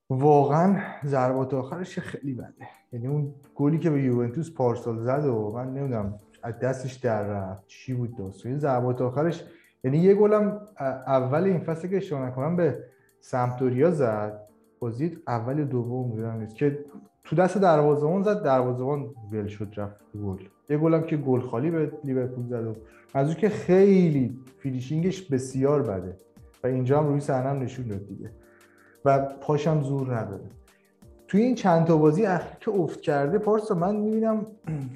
واقعا 0.10 0.78
ضربات 1.06 1.54
آخرش 1.54 2.00
خیلی 2.00 2.34
بده. 2.34 2.68
یعنی 2.92 3.08
اون 3.08 3.34
گلی 3.56 3.80
که 3.80 3.90
به 3.90 4.04
یوونتوس 4.04 4.54
پارسال 4.54 5.00
زد 5.00 5.26
و 5.26 5.52
من 5.52 5.74
نمی‌دونم 5.74 6.20
از 6.44 6.60
دستش 6.60 6.94
در 6.94 7.24
رفت 7.24 7.68
چی 7.68 7.94
بود 7.94 8.18
داستان. 8.18 8.52
این 8.52 8.60
ضربات 8.60 9.02
آخرش 9.02 9.44
یعنی 9.84 9.98
یه 9.98 10.16
گلم 10.16 10.62
اول 11.08 11.44
این 11.44 11.60
فصل 11.60 11.88
که 11.88 11.98
اشتباه 11.98 12.28
نکنم 12.28 12.56
به 12.56 12.84
سمتوریا 13.20 13.92
زد. 13.92 14.42
بازی 14.80 15.18
اول 15.28 15.66
دوم 15.66 16.10
بودم 16.10 16.40
نیست. 16.40 16.56
که 16.56 16.86
تو 17.24 17.36
دست 17.36 17.58
دروازه‌بان 17.58 18.24
زد 18.24 18.44
دروازه‌بان 18.44 19.10
ول 19.32 19.48
شد 19.48 19.74
رفت 19.78 19.96
گل. 20.24 20.40
یه 20.70 20.78
گلم 20.78 21.02
که 21.02 21.18
گل 21.18 21.40
خالی 21.40 21.72
به 21.72 21.92
لیورپول 22.04 22.48
زد 22.48 22.68
و 22.68 22.76
از 23.14 23.36
که 23.36 23.50
خیلی 23.50 24.40
finishing 24.60 25.19
ش 25.19 25.32
بسیار 25.32 25.82
بده. 25.82 26.16
و 26.64 26.68
اینجا 26.68 27.00
هم 27.00 27.08
روی 27.08 27.20
صحنه 27.20 27.54
نشون 27.54 27.88
داد 27.88 28.08
دیگه. 28.08 28.32
و 29.06 29.20
پاشم 29.20 29.82
زور 29.82 30.18
نداره. 30.18 30.44
توی 31.28 31.42
این 31.42 31.56
چند 31.56 31.86
تا 31.86 31.98
بازی 31.98 32.26
اخیر 32.26 32.58
که 32.60 32.72
افت 32.72 33.02
کرده 33.02 33.38
پارسا 33.38 33.76
من 33.76 33.96
می‌بینم 33.96 34.46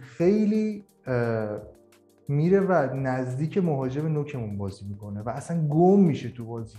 خیلی 0.02 0.84
میره 2.28 2.60
و 2.60 2.96
نزدیک 2.96 3.58
مهاجم 3.58 4.08
نوکمون 4.08 4.58
بازی 4.58 4.86
می‌کنه 4.86 5.22
و 5.22 5.30
اصلا 5.30 5.68
گم 5.68 6.00
میشه 6.00 6.30
تو 6.30 6.46
بازی. 6.46 6.78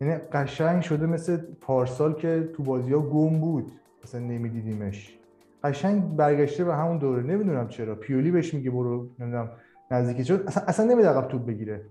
یعنی 0.00 0.14
قشنگ 0.14 0.82
شده 0.82 1.06
مثل 1.06 1.36
پارسال 1.60 2.14
که 2.14 2.48
تو 2.52 2.62
بازی 2.62 2.92
ها 2.92 3.00
گم 3.00 3.40
بود 3.40 3.72
اصلا 4.04 4.20
نمیدیدیمش. 4.20 5.18
قشنگ 5.64 6.16
برگشته 6.16 6.64
به 6.64 6.74
همون 6.74 6.98
دوره 6.98 7.22
نمی‌دونم 7.22 7.68
چرا. 7.68 7.94
پیولی 7.94 8.30
بهش 8.30 8.54
میگه 8.54 8.70
برو 8.70 9.08
نمی‌دونم 9.18 9.50
نزدیکی 9.90 10.24
چون 10.24 10.40
اصلا 10.46 10.62
اصلا 10.66 10.86
نمیده 10.86 11.08
عقب 11.08 11.28
توپ 11.28 11.46
بگیره. 11.46 11.84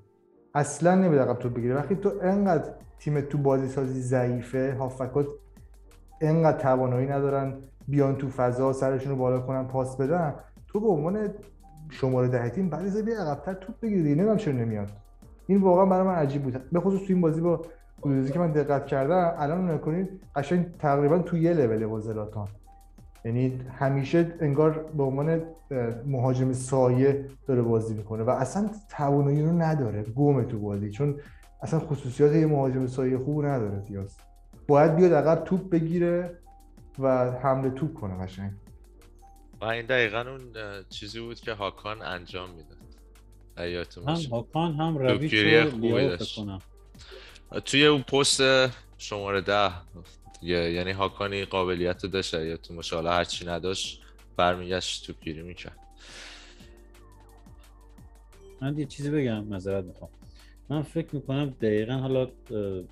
اصلا 0.55 0.95
نمیده 0.95 1.21
عقب 1.21 1.39
توپ 1.39 1.53
بگیره 1.53 1.75
وقتی 1.75 1.95
تو 1.95 2.11
انقدر 2.21 2.73
تیم 2.99 3.21
تو 3.21 3.37
بازی 3.37 3.67
سازی 3.67 4.01
ضعیفه 4.01 4.75
هافکات 4.79 5.27
انقدر 6.21 6.57
توانایی 6.57 7.07
ندارن 7.07 7.53
بیان 7.87 8.15
تو 8.15 8.29
فضا 8.29 8.73
سرشون 8.73 9.11
رو 9.11 9.17
بالا 9.17 9.39
کنن 9.39 9.67
پاس 9.67 9.97
بدن 9.97 10.33
تو 10.67 10.79
به 10.79 10.87
عنوان 10.87 11.29
شماره 11.89 12.27
ده 12.27 12.49
تیم 12.49 12.69
بعد 12.69 12.85
از 12.85 12.97
بیا 12.97 13.21
عقب‌تر 13.21 13.53
توپ 13.53 13.79
بگیری. 13.79 14.15
نمی‌دونم 14.15 14.37
چرا 14.37 14.53
نمیاد. 14.53 14.89
این 15.47 15.61
واقعا 15.61 15.85
برای 15.85 16.07
من 16.07 16.15
عجیب 16.15 16.43
بود. 16.43 16.69
به 16.71 16.79
خصوص 16.79 16.99
تو 16.99 17.05
این 17.09 17.21
بازی 17.21 17.41
با 17.41 17.61
گودوزی 18.01 18.31
که 18.31 18.39
من 18.39 18.51
دقت 18.51 18.85
کردم 18.85 19.33
الان 19.37 19.71
نکنید 19.71 20.09
قشنگ 20.35 20.77
تقریبا 20.79 21.19
تو 21.19 21.37
یه 21.37 21.53
لول 21.53 21.85
با 21.85 21.99
زلاتان. 21.99 22.47
یعنی 23.27 23.61
همیشه 23.79 24.35
انگار 24.41 24.71
به 24.97 25.03
عنوان 25.03 25.41
مهاجم 26.05 26.53
سایه 26.53 27.25
داره 27.47 27.61
بازی 27.61 27.93
می‌کنه 27.93 28.23
و 28.23 28.29
اصلا 28.29 28.69
توانایی 28.89 29.41
رو 29.41 29.51
نداره 29.51 30.03
گمه 30.03 30.43
تو 30.43 30.59
بازی. 30.59 30.91
چون 30.91 31.19
اصلا 31.61 31.79
خصوصیات 31.79 32.35
یه 32.35 32.45
مهاجم 32.45 32.87
سایه 32.87 33.17
خوب 33.17 33.45
نداره 33.45 33.79
دیاز 33.79 34.17
باید 34.67 34.95
بیاد 34.95 35.13
عقب 35.13 35.43
توپ 35.43 35.69
بگیره 35.69 36.37
و 36.99 37.31
حمله 37.31 37.69
توپ 37.69 37.93
کنه 37.93 38.25
قشنگ. 38.25 38.51
و 39.61 39.65
این 39.65 39.85
دقیقا 39.85 40.21
اون 40.21 40.41
چیزی 40.89 41.19
بود 41.19 41.39
که 41.39 41.53
هاکان 41.53 42.01
انجام 42.01 42.49
می‌داد. 42.49 42.77
هم 44.07 44.21
هاکان 44.31 44.73
هم 44.73 44.97
رویش 44.97 45.33
رو 45.33 46.17
کنم. 46.35 46.59
توی 47.65 47.85
اون 47.85 48.01
پست 48.01 48.41
شماره 48.97 49.41
ده. 49.41 49.71
یعنی 50.41 50.91
هاکانی 50.91 51.45
قابلیت 51.45 52.05
داشت 52.05 52.33
یا 52.33 52.57
تو 52.57 52.73
مشاله 52.73 53.09
هرچی 53.09 53.45
نداشت 53.45 54.01
برمیگشت 54.37 55.07
تو 55.07 55.13
گیری 55.13 55.41
می‌کرد. 55.41 55.79
من 58.61 58.77
یه 58.77 58.85
چیزی 58.85 59.09
بگم 59.09 59.43
مذارت 59.43 59.85
می‌خوام. 59.85 60.09
من 60.69 60.81
فکر 60.81 61.15
می‌کنم 61.15 61.49
دقیقا 61.61 61.93
حالا 61.93 62.27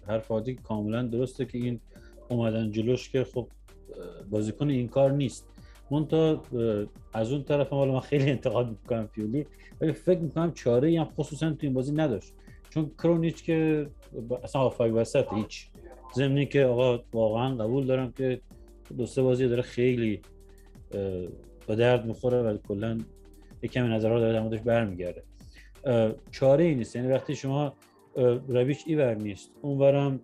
حرف 0.07 0.31
عادی 0.31 0.55
کاملا 0.55 1.03
درسته 1.03 1.45
که 1.45 1.57
این 1.57 1.79
اومدن 2.29 2.71
جلوش 2.71 3.09
که 3.09 3.23
خب 3.23 3.47
بازیکن 4.29 4.69
این 4.69 4.87
کار 4.87 5.11
نیست. 5.11 5.47
من 5.91 6.07
تا 6.07 6.43
از 7.13 7.31
اون 7.31 7.43
طرف 7.43 7.69
حالا 7.69 7.93
من 7.93 7.99
خیلی 7.99 8.31
انتقاد 8.31 8.69
می‌کنم 8.69 9.07
پیولی 9.07 9.45
ولی 9.81 9.93
فکر 9.93 10.19
می‌کنم 10.19 10.53
چاره 10.53 10.99
هم 10.99 11.09
خصوصا 11.17 11.49
تو 11.49 11.57
این 11.61 11.73
بازی 11.73 11.91
نداشت. 11.91 12.33
چون 12.69 12.91
کرونیچ 12.97 13.43
که 13.43 13.87
اصلا 14.43 14.61
هافک 14.61 14.91
وسط 14.93 15.33
هیچ. 15.33 15.67
زمینی 16.15 16.45
که 16.45 16.65
آقا 16.65 17.03
واقعا 17.13 17.55
قبول 17.55 17.86
دارم 17.86 18.12
که 18.12 18.41
دو 18.98 19.05
سه 19.05 19.22
بازی 19.22 19.48
داره 19.48 19.62
خیلی 19.62 20.22
با 21.67 21.75
درد 21.75 22.05
می‌خوره 22.05 22.41
و 22.41 22.57
کلا 22.57 22.98
یک 23.62 23.72
کمی 23.72 23.88
نظرها 23.88 24.19
داره 24.19 24.34
در 24.34 24.41
موردش 24.41 24.60
برمیگرده. 24.60 25.24
چاره 26.31 26.63
ای 26.63 26.75
نیست. 26.75 26.95
یعنی 26.95 27.07
وقتی 27.07 27.36
شما 27.36 27.74
رویش 28.48 28.84
ایور 28.88 29.15
نیست 29.15 29.51
اونورم 29.62 30.19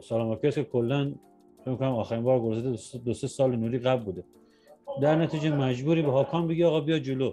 سالاماکرس 0.00 0.54
که 0.54 0.64
کلا 0.64 1.14
فکر 1.64 1.74
کنم 1.74 1.92
آخرین 1.92 2.22
بار 2.22 2.40
گل 2.40 2.76
دو 3.04 3.14
سه 3.14 3.26
سال 3.26 3.56
نوری 3.56 3.78
قبل 3.78 4.04
بوده. 4.04 4.24
در 5.02 5.16
نتیجه 5.16 5.56
مجبوری 5.56 6.02
به 6.02 6.10
هاکان 6.10 6.48
بگی 6.48 6.64
آقا 6.64 6.80
بیا 6.80 6.98
جلو. 6.98 7.32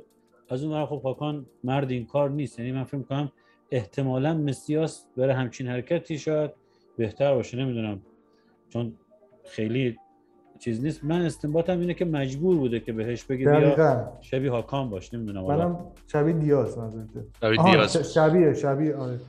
از 0.49 0.63
اون 0.63 0.85
خب 0.85 1.01
هاکان 1.01 1.45
مرد 1.63 1.91
این 1.91 2.05
کار 2.05 2.29
نیست. 2.29 2.59
یعنی 2.59 2.71
من 2.71 2.83
فکر 2.83 3.01
کنم 3.01 3.31
احتمالا 3.71 4.33
مسیاس 4.33 5.05
برای 5.17 5.35
همچین 5.35 5.67
حرکتی 5.67 6.17
شاید 6.17 6.51
بهتر 6.99 7.33
باشه 7.33 7.57
نمی‌دونم. 7.57 7.99
چون 8.69 8.93
خیلی 9.43 9.97
چیز 10.59 10.83
نیست. 10.83 11.03
من 11.03 11.21
استنباطم 11.21 11.79
اینه 11.79 11.93
که 11.93 12.05
مجبور 12.05 12.57
بوده 12.57 12.79
که 12.79 12.93
بهش 12.93 13.23
بگه 13.23 13.45
بیا 13.51 14.11
شبیه 14.21 14.51
هاکان 14.51 14.89
باش 14.89 15.13
نمی‌دونم 15.13 15.45
منم 15.45 15.79
شبیه 16.07 16.33
دیاز 16.33 16.77
منظورته. 16.77 17.25
شبیه 17.41 17.63
دیاز. 17.63 18.13
شبیه 18.13 18.53
شبیه 18.53 18.95
آره, 18.95 19.19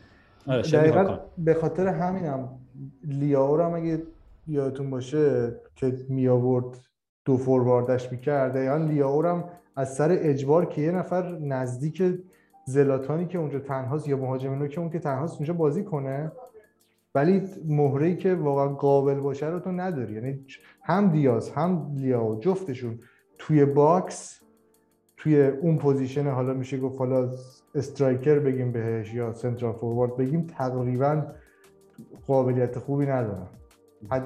آره 0.47 0.63
دقیقا 0.63 1.19
به 1.39 1.55
خاطر 1.55 1.87
همینم 1.87 2.49
لیاو 3.05 3.61
هم 3.61 3.75
اگه 3.75 4.03
یادتون 4.47 4.91
باشه 4.91 5.55
که 5.77 5.97
می 6.09 6.29
آورد 6.29 6.67
دو 7.25 7.37
فورواردش 7.37 8.13
می‌کرد 8.13 8.53
دقیقا 8.53 8.77
لیاو 8.77 9.27
هم 9.27 9.45
از 9.77 9.95
سر 9.95 10.09
اجبار 10.21 10.65
که 10.65 10.83
یه 10.83 10.93
نفر 10.93 11.39
نزدیک 11.39 12.03
زلاتانی 12.67 13.27
که 13.27 13.39
اونجا 13.39 13.59
تنهاست 13.59 14.09
یا 14.09 14.17
مهاجم 14.17 14.69
که 14.69 14.81
اون 14.81 14.91
که 14.91 14.99
تنهاست 14.99 15.37
اونجا 15.37 15.55
بازی 15.55 15.85
کنه. 15.85 16.33
ولی 17.15 17.43
مهره 17.69 18.17
که 18.17 18.35
واقعا 18.35 18.69
قابل 18.69 19.15
باشه 19.15 19.47
رو 19.47 19.61
تو 19.61 19.73
نداری. 19.73 20.15
یعنی 20.15 20.47
هم 20.83 21.09
دیاز 21.09 21.51
هم 21.51 21.93
لیاو 21.95 22.41
جفتشون 22.41 22.99
توی 23.39 23.65
box 23.65 24.41
توی 25.17 25.47
اون 25.47 25.79
position 25.79 26.31
حالا 26.31 26.55
میشه 26.55 26.79
گفت 26.79 26.99
حالا 26.99 27.31
striker 27.75 28.39
بگیم 28.39 28.73
بهش 28.73 29.15
یا 29.15 29.33
central 29.33 29.73
forward 29.73 30.17
بگیم 30.17 30.47
تقریبا 30.47 31.23
قابلیت 32.27 32.79
خوبی 32.79 33.07
ندارن. 33.07 33.47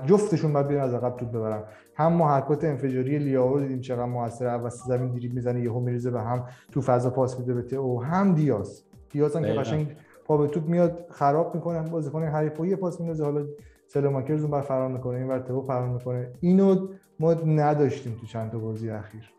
جفتشون 0.07 0.53
باید 0.53 0.69
بیان 0.69 0.83
از 0.83 0.95
عقب 0.95 1.17
توپ 1.17 1.29
ببرن. 1.31 1.63
هم 1.95 2.13
محرکات 2.13 2.65
انفجاری 2.65 3.19
لیاو 3.19 3.61
دیدیم 3.61 3.81
چقدر 3.81 4.05
موثر 4.05 4.47
اول 4.47 4.69
زمین 4.69 5.13
دریبل 5.13 5.35
می‌زنه 5.35 5.61
یهو 5.61 5.81
میریزه 5.81 6.11
به 6.11 6.21
هم 6.21 6.45
تو 6.73 6.81
فضا 6.81 7.11
پاس 7.11 7.41
میده 7.41 7.55
به 7.55 7.77
او. 7.77 8.03
هم 8.03 8.35
دیاز. 8.35 8.83
دیاز 9.11 9.37
هم 9.37 9.43
که 9.43 9.53
قشنگ 9.53 9.97
پا 10.25 10.37
به 10.37 10.47
توپ 10.47 10.65
میاد 10.65 11.07
خراب 11.11 11.55
می‌کنه 11.55 11.91
بازیکن 11.91 12.23
حریف 12.23 12.61
یه 12.61 12.77
پاس 12.77 13.01
میندازه. 13.01 13.25
حالا 13.25 13.47
سلماکرز 13.87 14.43
اون 14.43 14.51
بر 14.51 14.61
فرار 14.61 14.89
می‌کنه 14.89 15.19
این 15.19 15.29
ور 15.29 15.63
فرار 15.67 15.89
می‌کنه. 15.89 16.33
اینو 16.41 16.89
ما 17.21 17.33
نداشتیم 17.35 18.19
تو 18.21 18.27
چند 18.27 18.53
تا 18.53 18.59
بازی 18.59 18.91
اخیر. 18.91 19.31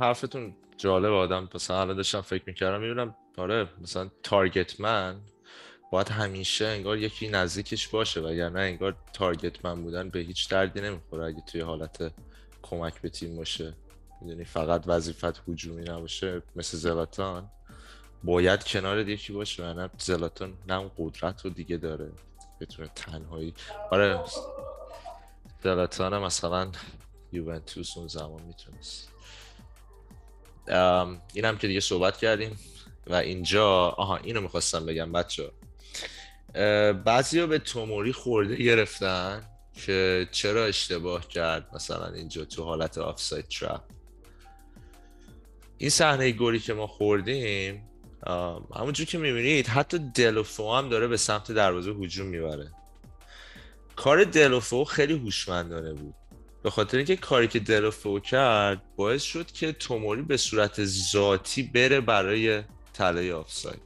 حرفتون 0.00 0.54
جالب 0.76 1.12
آدم. 1.12 1.48
مثلا 1.54 1.80
الان 1.80 1.96
داشتم 1.96 2.20
فکر 2.20 2.42
می‌کردم 2.46 2.80
می‌بینم 2.80 3.14
آره 3.38 3.68
مثلا 3.82 4.10
تارگت 4.22 4.80
من 4.80 5.16
باید 5.90 6.08
همیشه 6.08 6.66
انگار 6.66 6.98
یکی 6.98 7.28
نزدیکش 7.28 7.88
باشه 7.88 8.20
و 8.20 8.32
یا 8.32 8.48
نه 8.48 8.60
انگار 8.60 8.96
تارگت 9.12 9.64
من 9.64 9.82
بودن 9.82 10.08
به 10.08 10.18
هیچ 10.18 10.50
دردی 10.50 10.80
نمی‌خوره. 10.80 11.24
اگه 11.24 11.40
توی 11.40 11.60
حالت 11.60 12.12
کمک 12.62 13.00
به 13.00 13.08
تیم 13.08 13.36
باشه 13.36 13.74
می‌دونی 14.20 14.44
فقط 14.44 14.84
وظیفت 14.86 15.42
هجومی 15.48 15.84
نباشه 15.84 16.42
مثل 16.56 16.76
زلاتان. 16.76 17.50
باید 18.24 18.64
کنار 18.64 19.08
یکی 19.08 19.32
باشه؟ 19.32 19.64
و 19.64 19.74
نه 19.74 19.90
زلاتان 19.98 20.54
نه 20.68 20.90
قدرت 20.98 21.44
رو 21.44 21.50
دیگه 21.50 21.76
داره. 21.76 22.12
بتونه 22.60 22.88
تنهایی. 22.94 23.54
آره. 23.90 24.20
زلاتان 25.62 26.18
مثلا 26.18 26.70
یوونتوس 27.32 27.96
اون 27.96 28.08
زمان 28.08 28.42
می‌تونست. 28.42 29.08
این 31.34 31.58
که 31.58 31.66
دیگه 31.66 31.80
صحبت 31.80 32.16
کردیم. 32.16 32.58
و 33.06 33.14
اینجا 33.14 33.88
آها 33.88 34.16
اینو 34.16 34.40
می‌خواستم 34.40 34.86
بگم 34.86 35.12
بچه 35.12 35.50
بعضی 37.04 37.40
ها 37.40 37.46
به 37.46 37.58
توموری 37.58 38.12
خورده 38.12 38.56
گرفتن 38.56 39.46
که 39.86 40.28
چرا 40.32 40.64
اشتباه 40.64 41.28
کرد 41.28 41.74
مثلا 41.74 42.06
اینجا 42.06 42.44
تو 42.44 42.64
حالت 42.64 42.98
آفساید 42.98 43.48
ترپ 43.48 43.80
این 45.78 45.90
صحنه 45.90 46.32
گلی 46.32 46.58
که 46.58 46.74
ما 46.74 46.86
خوردیم 46.86 47.88
همونجور 48.76 49.06
که 49.06 49.18
می‌بینید 49.18 49.66
حتی 49.66 49.98
دلوفو 49.98 50.74
هم 50.74 50.88
داره 50.88 51.08
به 51.08 51.16
سمت 51.16 51.52
دروازه 51.52 51.90
هجوم 51.90 52.26
می‌بره. 52.26 52.70
کار 53.96 54.24
دلوفو 54.24 54.84
خیلی 54.84 55.12
هوشمندانه 55.12 55.92
بود. 55.92 56.14
به 56.62 56.70
خاطر 56.70 56.96
اینکه 56.96 57.16
کاری 57.16 57.48
که 57.48 57.58
دلوفو 57.58 58.20
کرد 58.20 58.82
باعث 58.96 59.22
شد 59.22 59.46
که 59.46 59.72
توموری 59.72 60.22
به 60.22 60.36
صورت 60.36 60.84
ذاتی 60.84 61.62
بره 61.62 62.00
برای 62.00 62.62
تله 62.94 63.32
آفساید. 63.32 63.82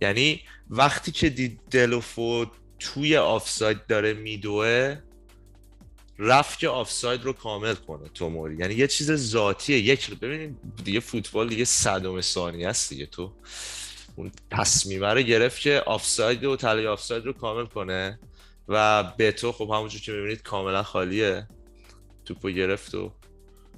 یعنی 0.00 0.40
وقتی 0.70 1.12
که 1.12 1.28
دید 1.28 1.60
دلوفو 1.70 2.46
توی 2.78 3.16
آفساید 3.16 3.86
داره 3.86 4.14
میدوه 4.14 4.98
رفت 6.18 6.58
که 6.58 6.68
آفساید 6.68 7.24
رو 7.24 7.32
کامل 7.32 7.74
کنه 7.74 8.08
توموری. 8.08 8.56
یعنی 8.56 8.74
یه 8.74 8.86
چیز 8.86 9.12
ذاتیه. 9.12 9.78
یک 9.78 10.10
ببینید 10.10 10.56
دیگه 10.84 11.00
فوتبال 11.00 11.48
دیگه 11.48 11.64
صدم 11.64 12.20
ثانیه 12.20 12.68
است 12.68 12.90
دیگه. 12.90 13.06
تو 13.06 13.32
اون 14.16 14.32
تصمیمه 14.50 15.14
رو 15.14 15.20
گرفت 15.20 15.60
که 15.60 15.82
آفساید 15.86 16.44
و 16.44 16.56
تله 16.56 16.88
آفساید 16.88 17.26
رو 17.26 17.32
کامل 17.32 17.66
کنه 17.66 18.18
و 18.68 19.04
به 19.16 19.32
تو 19.32 19.52
خب 19.52 19.70
همونجور 19.70 20.00
که 20.00 20.12
می‌بینید 20.12 20.42
کاملا 20.42 20.82
خالیه. 20.82 21.48
توپو 22.24 22.50
گرفت 22.50 22.94
و 22.94 23.12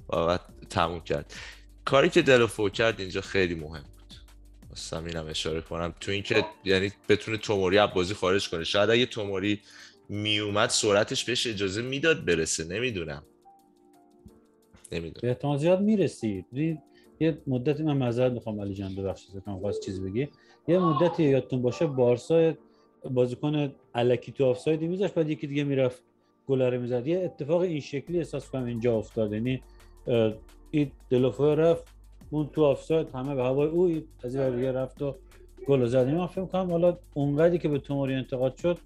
و 0.09 0.39
تموم 0.69 1.01
کرد. 1.01 1.33
کاری 1.85 2.09
که 2.09 2.21
دلوفو 2.21 2.69
کرد 2.69 2.99
اینجا 2.99 3.21
خیلی 3.21 3.55
مهم 3.55 3.83
بود. 3.83 4.15
اینم 5.07 5.27
اشاره 5.27 5.61
کنم. 5.61 5.93
تو 5.99 6.11
اینکه 6.11 6.45
یعنی 6.65 6.91
بتونه 7.09 7.37
توموری 7.37 7.77
از 7.77 7.89
بازی 7.93 8.13
خارج 8.13 8.49
کنه. 8.49 8.63
شاید 8.63 8.89
اگه 8.89 9.05
توموری 9.05 9.61
میومد 10.09 10.69
سرعتش 10.69 11.25
بهش 11.25 11.47
اجازه 11.47 11.81
می‌داد 11.81 12.25
برسه. 12.25 12.63
نمی‌دونم. 12.63 13.23
نمی‌دونم. 14.91 15.21
به 15.21 15.27
احتمال 15.27 15.57
زیاد 15.57 15.81
می‌رسید 15.81 16.45
یه 17.19 17.37
مدتی 17.47 17.83
من 17.83 17.97
معذرت 17.97 18.31
می‌خوام 18.31 18.61
علی 18.61 18.73
جان 18.73 18.95
ببخشید 18.95 19.43
کنم 19.43 19.59
خواست 19.59 19.85
چیزی 19.85 20.01
بگی. 20.01 20.27
یه 20.67 20.79
مدتی 20.79 21.23
یادتون 21.23 21.61
باشه 21.61 21.87
بارسا 21.87 22.53
بازیکن 23.11 23.73
الکی 23.93 24.31
تو 24.31 24.45
آفساید 24.45 24.81
میذاشت 24.81 25.13
بعد 25.13 25.29
یکی 25.29 25.47
دیگه 25.47 25.63
می‌رفت 25.63 26.03
گل 26.47 26.61
رو 26.61 26.81
می‌زد. 26.81 27.07
یه 27.07 27.19
اتفاق 27.19 27.61
این 27.61 27.79
شکلی 27.79 28.17
احساس 28.17 28.49
کنم 28.49 28.65
اینجا 28.65 28.97
افتاد 28.97 29.33
یعنی 29.33 29.61
این 30.71 30.91
دلوفو 31.09 31.45
رفت 31.45 31.83
اون 32.29 32.49
تو 32.49 32.63
آفساید 32.63 33.09
همه 33.09 33.35
به 33.35 33.43
هوای 33.43 33.67
او 33.67 34.01
از 34.23 34.35
این 34.35 34.63
رفت 34.63 35.01
و 35.01 35.15
گل 35.67 35.85
زد. 35.85 36.07
من 36.07 36.27
فکر 36.27 36.45
کنم 36.45 36.71
حالا 36.71 36.97
اونقدری 37.13 37.57
که 37.57 37.67
به 37.67 37.79
توموری 37.79 38.13
انتقاد 38.13 38.57
شد 38.57 38.77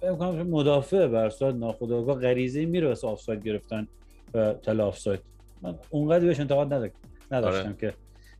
کنم 0.00 0.42
مدافع 0.42 1.06
برساد 1.06 1.56
ناخودآگاه 1.56 2.20
غریزه 2.20 2.64
میره 2.66 2.88
واسه 2.88 3.06
آفساید 3.06 3.44
گرفتن 3.44 3.88
و 4.34 4.52
تله 4.52 4.80
آفساید 4.80 5.20
من 5.62 5.74
اونقدر 5.90 6.24
بهش 6.24 6.40
انتقاد 6.40 6.72
نداشتم 7.30 7.66
آره. 7.66 7.76
که. 7.80 7.94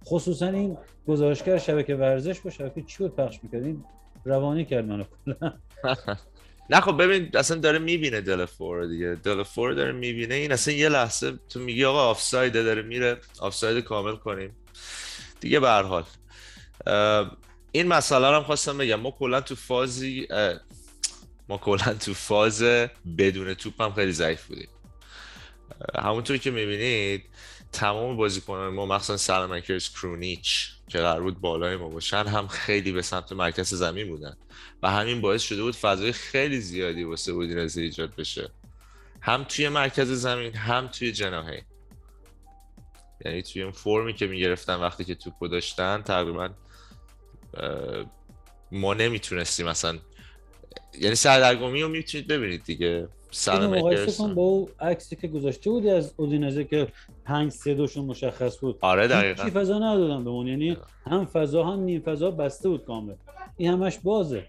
خصوصا 0.05 0.47
این 0.47 0.77
گزارشگر 1.09 1.59
شبکه 1.59 1.95
ورزش 1.95 2.41
با 2.41 2.51
شبکه 2.51 2.83
چی 2.83 2.99
بود 2.99 3.17
پخش 3.17 3.39
می‌کرد؟ 3.43 3.65
این 3.65 3.85
روانی 4.25 4.65
کرد 4.65 4.85
منو 4.85 5.05
کلا. 5.27 5.53
نه 6.71 6.81
خب 6.81 7.03
ببین 7.03 7.31
اصلا 7.35 7.57
داره 7.57 7.79
می‌بینه 7.79 8.21
دلوفو 8.21 8.68
رو 8.68 8.87
دیگه. 8.87 9.15
دلوفو 9.25 9.59
رو 9.59 9.73
داره 9.73 9.93
می‌بینه. 9.93 10.35
این 10.35 10.53
اصلا 10.53 10.75
یه 10.75 10.89
لحظه 10.89 11.33
تو 11.49 11.61
میگی 11.61 11.85
آقا 11.85 12.11
آفسایده 12.11 12.63
داره 12.63 12.83
میره 12.83 13.17
آفساید 13.41 13.85
کامل 13.85 14.17
کنیم. 14.17 14.57
دیگه 15.41 15.61
به 15.61 15.69
هر 15.69 15.83
حال. 15.83 16.05
این 17.73 17.87
مسئله 17.87 18.29
رو 18.31 18.37
هم 18.37 18.43
خواستم 18.43 18.79
بگم. 18.79 19.01
ما 19.01 19.11
کلا 19.11 19.41
تو 19.41 19.55
فازی 19.55 20.29
ما 21.49 21.59
کلا 21.59 21.95
تو 21.95 22.15
فاز 22.15 22.63
بدون 23.19 23.55
توپ 23.55 23.83
هم 23.83 23.93
خیلی 23.93 24.13
ضعیف 24.13 24.47
بودیم. 24.47 24.69
همونطور 25.99 26.37
که 26.37 26.51
می‌بینید 26.51 27.25
تمام 27.73 28.17
بازیکنان 28.17 28.75
ما 28.75 28.87
مخصوصا 28.87 29.17
سلمکرز 29.17 29.91
کرونیچ 29.91 30.71
که 30.89 30.99
قرار 30.99 31.23
بود 31.23 31.41
بالای 31.41 31.77
ما 31.77 31.89
باشن 31.89 32.27
هم 32.27 32.49
خیلی 32.49 32.93
به 32.93 33.03
سمت 33.03 33.33
مرکز 33.33 33.75
زمین 33.75 34.09
بودن. 34.09 34.37
و 34.83 34.91
همین 34.91 35.21
باعث 35.21 35.43
شده 35.43 35.63
بود 35.63 35.77
فضای 35.77 36.13
خیلی 36.13 36.61
زیادی 36.61 37.05
واسه 37.05 37.33
از 37.59 37.77
ایجاد 37.77 38.15
بشه. 38.15 38.51
هم 39.21 39.45
توی 39.45 39.69
مرکز 39.69 40.11
زمین 40.11 40.55
هم 40.55 40.89
توی 40.89 41.13
جناهه 41.13 41.63
یعنی 43.25 43.43
توی 43.43 43.63
اون 43.63 43.73
فرمی 43.73 44.15
که 44.15 44.27
می‌گرفتن 44.27 44.75
وقتی 44.75 45.05
که 45.05 45.15
توپو 45.15 45.49
داشتن 45.49 46.03
تقریبا 46.03 46.51
ما 48.73 48.95
نمی‌تونستیم 48.95 49.67
مثلا 49.67 49.99
یعنی 51.01 51.15
سردرگمی 51.15 51.83
رو 51.83 51.89
می‌تونید 51.89 52.27
ببینید 52.27 52.65
دیگه. 52.65 53.09
مقایسه 53.49 54.19
کن 54.19 54.35
با 54.35 54.43
او 54.43 54.71
عکسی 54.81 55.17
که 55.17 55.29
گذاشته 55.29 55.71
بودی 55.71 55.91
از 55.91 56.15
اودینزه 56.17 56.65
که 56.65 56.89
5 57.25 57.53
3 57.53 57.75
دوشون 57.75 58.05
مشخص 58.05 58.59
بود. 58.59 58.79
آره 58.81 59.09
دقیقاً. 59.09 59.45
چی 59.45 59.51
فضا 59.51 59.79
ندادن 59.79 60.25
بهمون 60.25 60.47
یعنی 60.47 60.77
هم 61.07 61.27
فضا 61.27 61.65
هم 61.65 61.81
نیم 61.81 62.01
فضا 62.01 62.31
بسته 62.31 62.69
بود 62.69 62.85
کامل. 62.85 63.15
این 63.57 63.73
همش 63.73 63.99
بازه. 63.99 64.47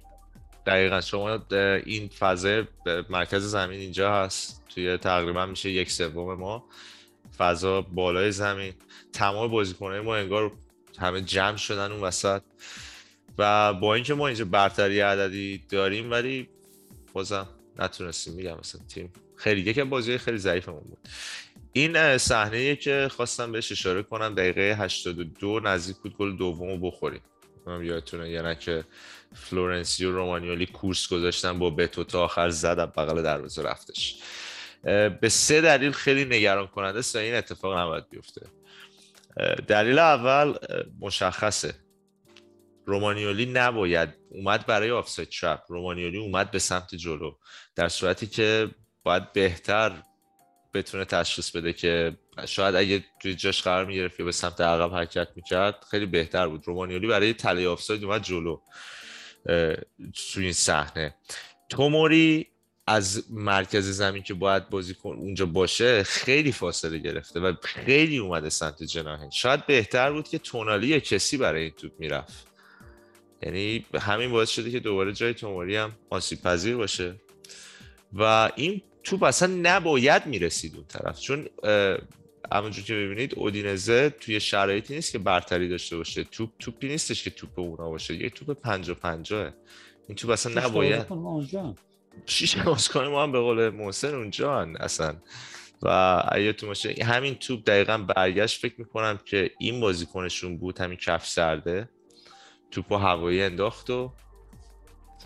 دقیقا. 0.66 1.02
شما 1.02 1.40
این 1.86 2.08
فضا 2.08 2.64
مرکز 3.10 3.44
زمین 3.44 3.80
اینجا 3.80 4.14
هست. 4.14 4.64
توی 4.70 4.98
تقریبا 4.98 5.46
میشه 5.46 5.70
یک 5.70 5.92
سوم 5.92 6.40
ما. 6.40 6.64
فضا 7.38 7.82
بالای 7.82 8.32
زمین. 8.32 8.74
تمام 9.14 9.52
بازیکنهای 9.52 10.00
ما 10.00 10.16
انگار 10.16 10.52
همه 11.00 11.22
جمع 11.22 11.58
شدن 11.58 11.92
اون 11.92 12.02
وسط. 12.02 12.42
و 13.38 13.74
با 13.74 13.96
اینکه 13.96 14.14
ما 14.14 14.28
اینجا 14.28 14.46
برتری 14.46 15.00
عددی 15.00 15.64
داریم 15.70 16.12
ولی 16.12 16.50
بازم 17.14 17.48
نتونستیم 17.80 18.34
میگم 18.34 18.58
مثلا 18.60 18.82
تیم 18.90 19.14
خیلی 19.36 19.62
یکی 19.62 19.84
بازی 19.84 20.18
خیلی 20.18 20.38
ضعیفمون 20.38 20.84
بود. 20.84 20.98
این 21.74 22.18
صحنه 22.18 22.76
که 22.76 23.08
خواستم 23.12 23.52
بهش 23.52 23.72
اشاره 23.72 24.04
کنم 24.04 24.36
دقیقه 24.36 24.62
82 24.62 25.60
نزدیک 25.60 25.98
بود 25.98 26.18
گل 26.18 26.38
دومو 26.38 26.78
بخوریم. 26.78 27.22
من 27.66 27.86
یادتونه 27.86 28.30
یعنی 28.30 28.56
که 28.56 28.84
فلورنسیو 29.34 30.12
رومانیولی 30.12 30.66
کورس 30.66 31.08
گذاشتن 31.08 31.60
با 31.60 31.70
بتو 31.70 32.04
تا 32.04 32.24
آخر 32.24 32.50
زد 32.50 32.66
از 32.66 32.90
بغل 32.90 33.22
دروازه 33.22 33.64
رفتش. 33.64 34.20
به 35.22 35.30
سه 35.30 35.62
دلیل 35.62 35.92
خیلی 35.92 36.26
نگران 36.26 36.68
کننده 36.68 37.00
است 37.00 37.16
این 37.16 37.36
اتفاق 37.36 37.78
نباید 37.78 38.10
بیفته. 38.10 38.42
دلیل 39.68 40.00
اول 40.00 40.54
مشخصه. 41.00 41.74
رومانیولی 42.90 43.46
نباید 43.46 44.10
اومد 44.30 44.66
برای 44.66 44.92
آفساید 44.92 45.30
چپ 45.30 45.62
رومانیولی 45.68 46.18
اومد 46.18 46.52
به 46.52 46.60
سمت 46.60 46.96
جلو. 46.96 47.36
در 47.76 47.90
صورتی 47.90 48.28
که 48.28 48.70
باید 49.04 49.34
بهتر 49.34 49.92
بتونه 50.74 51.06
تشخیص 51.06 51.52
بده 51.52 51.74
که 51.74 52.18
شاید 52.46 52.76
اگه 52.76 53.04
توی 53.22 53.36
جاش 53.36 53.62
قرار 53.62 53.86
می‌گرفت 53.86 54.20
یا 54.20 54.26
به 54.26 54.32
سمت 54.32 54.62
عقب 54.62 54.94
حرکت 54.94 55.28
می‌کرد 55.36 55.86
خیلی 55.92 56.06
بهتر 56.06 56.48
بود. 56.48 56.68
رومانیولی 56.68 57.08
برای 57.08 57.34
تله 57.34 57.68
آفساید 57.68 58.04
اومد 58.04 58.24
جلو 58.24 58.60
توی 60.34 60.44
این 60.44 60.54
صحنه. 60.54 61.16
توموری 61.70 62.48
از 62.88 63.32
مرکز 63.32 63.90
زمین 63.90 64.24
که 64.24 64.34
باید 64.34 64.70
بازیکن 64.70 65.16
اونجا 65.16 65.46
باشه 65.46 66.04
خیلی 66.04 66.52
فاصله 66.52 66.98
گرفته 66.98 67.40
و 67.40 67.54
خیلی 67.64 68.18
اومده 68.18 68.50
سمت 68.50 68.84
جناهین 68.84 69.30
شاید 69.30 69.66
بهتر 69.66 70.12
بود 70.12 70.28
که 70.28 70.40
تونالی 70.40 70.88
یا 70.88 71.00
کسی 71.00 71.38
برای 71.38 71.62
این 71.62 71.72
توپ 71.72 71.92
می‌رفت. 72.00 72.49
یعنی 73.42 73.86
همین 74.00 74.32
باعث 74.32 74.50
شده 74.50 74.72
که 74.72 74.80
دوباره 74.80 75.14
جای 75.14 75.34
توموری 75.34 75.76
هم 75.76 75.92
آسیب 76.10 76.42
پذیر 76.42 76.76
باشه. 76.76 77.16
و 78.14 78.52
این 78.56 78.82
توپ 79.04 79.24
اصلا 79.24 79.60
نباید 79.62 80.26
می‌رسید 80.26 80.76
اون 80.76 80.86
طرف. 80.86 81.20
چون 81.20 81.50
همونجور 82.52 82.86
که 82.86 82.94
ببینید 82.94 83.36
اودینزه 83.36 84.10
توی 84.10 84.40
شرایطی 84.40 84.96
نیست 84.96 85.12
که 85.12 85.20
برتری 85.20 85.70
داشته 85.70 85.98
باشه. 85.98 86.24
توپ 86.24 86.50
توپی 86.60 86.88
نیستش 86.88 87.24
که 87.24 87.30
توپ 87.30 87.60
اونا 87.60 87.90
باشه. 87.90 88.16
یه 88.16 88.30
توپ 88.30 88.52
پنجا 88.52 88.94
پنجاه 88.94 89.54
این 90.08 90.16
توپ 90.16 90.32
اصلا 90.32 90.66
نباید. 90.66 91.06
شیش 92.26 92.58
بازیکن 92.58 93.06
ما 93.06 93.24
هم 93.24 93.32
به 93.32 93.40
قول 93.40 93.70
محسن 93.70 94.16
اونجا 94.16 94.60
اصلا. 94.80 95.16
و 95.82 96.24
تو 96.58 96.68
باشه 96.68 96.96
همین 97.04 97.36
توپ 97.36 97.64
دقیقا 97.64 97.98
برگشت. 97.98 98.62
فکر 98.62 98.76
می‌کنم 98.78 99.20
که 99.26 99.52
این 99.60 99.80
بازیکنشون 99.80 100.58
بود 100.58 100.80
همین 100.80 100.98
کف 100.98 101.28
سرده 101.28 101.90
توپ 102.72 102.94
هوایی 102.94 103.44
انداخت 103.44 103.90
و 103.90 104.12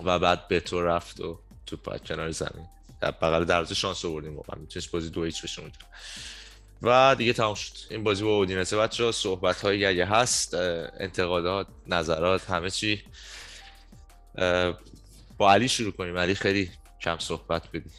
و 0.04 0.20
بعد 0.20 0.48
به 0.48 0.60
تو 0.60 0.82
رفت 0.82 1.20
و 1.20 1.40
توپ 1.66 2.04
کنار 2.04 2.32
زمین. 2.32 2.68
در 3.02 3.12
بغل 3.12 3.46
دروازه 3.46 3.76
شانس 3.76 4.06
آوردیم 4.06 4.36
واقعا. 4.36 4.60
می‌تونست 4.62 4.92
بازی 4.92 5.10
دو 5.10 5.24
هیچ 5.24 5.44
بشه 5.44 5.62
اونجا. 5.62 5.78
و 6.82 7.16
دیگه 7.16 7.34
تمام 7.34 7.56
شد. 7.56 7.74
این 7.90 8.04
بازی 8.04 8.24
با 8.24 8.38
اودینسه 8.38 8.78
بچه 8.78 9.12
صحبت 9.12 9.62
هایی 9.62 9.86
اگه 9.86 10.06
هست 10.06 10.54
انتقادات 10.54 11.68
نظرات 11.88 12.50
همه 12.50 12.70
چی. 12.70 13.04
با 15.38 15.52
علی 15.52 15.68
شروع 15.68 15.92
کنیم. 15.92 16.18
علی 16.18 16.36
خیلی 16.36 16.70
کم 17.02 17.18
صحبت 17.20 17.64
بدی. 17.74 17.90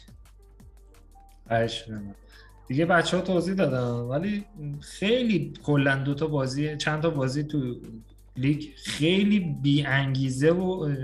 دیگه 2.67 2.85
بچه 2.85 3.17
ها 3.17 3.23
توضیح 3.23 3.55
دادم. 3.55 4.09
ولی 4.09 4.45
خیلی 4.81 5.53
کلا 5.63 5.95
دو 5.95 6.13
تا 6.13 6.27
بازی 6.27 6.77
چند 6.77 7.01
تا 7.01 7.09
بازی 7.09 7.43
تو 7.43 7.75
لیگ 8.37 8.63
خیلی 8.75 9.39
بی 9.39 9.85
انگیزه 9.85 10.51
و 10.51 10.95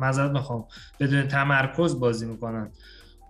مذارت 0.00 0.30
می‌خوام 0.30 0.64
بدون 1.00 1.28
تمرکز 1.28 2.00
بازی 2.00 2.26
می‌کنن 2.26 2.70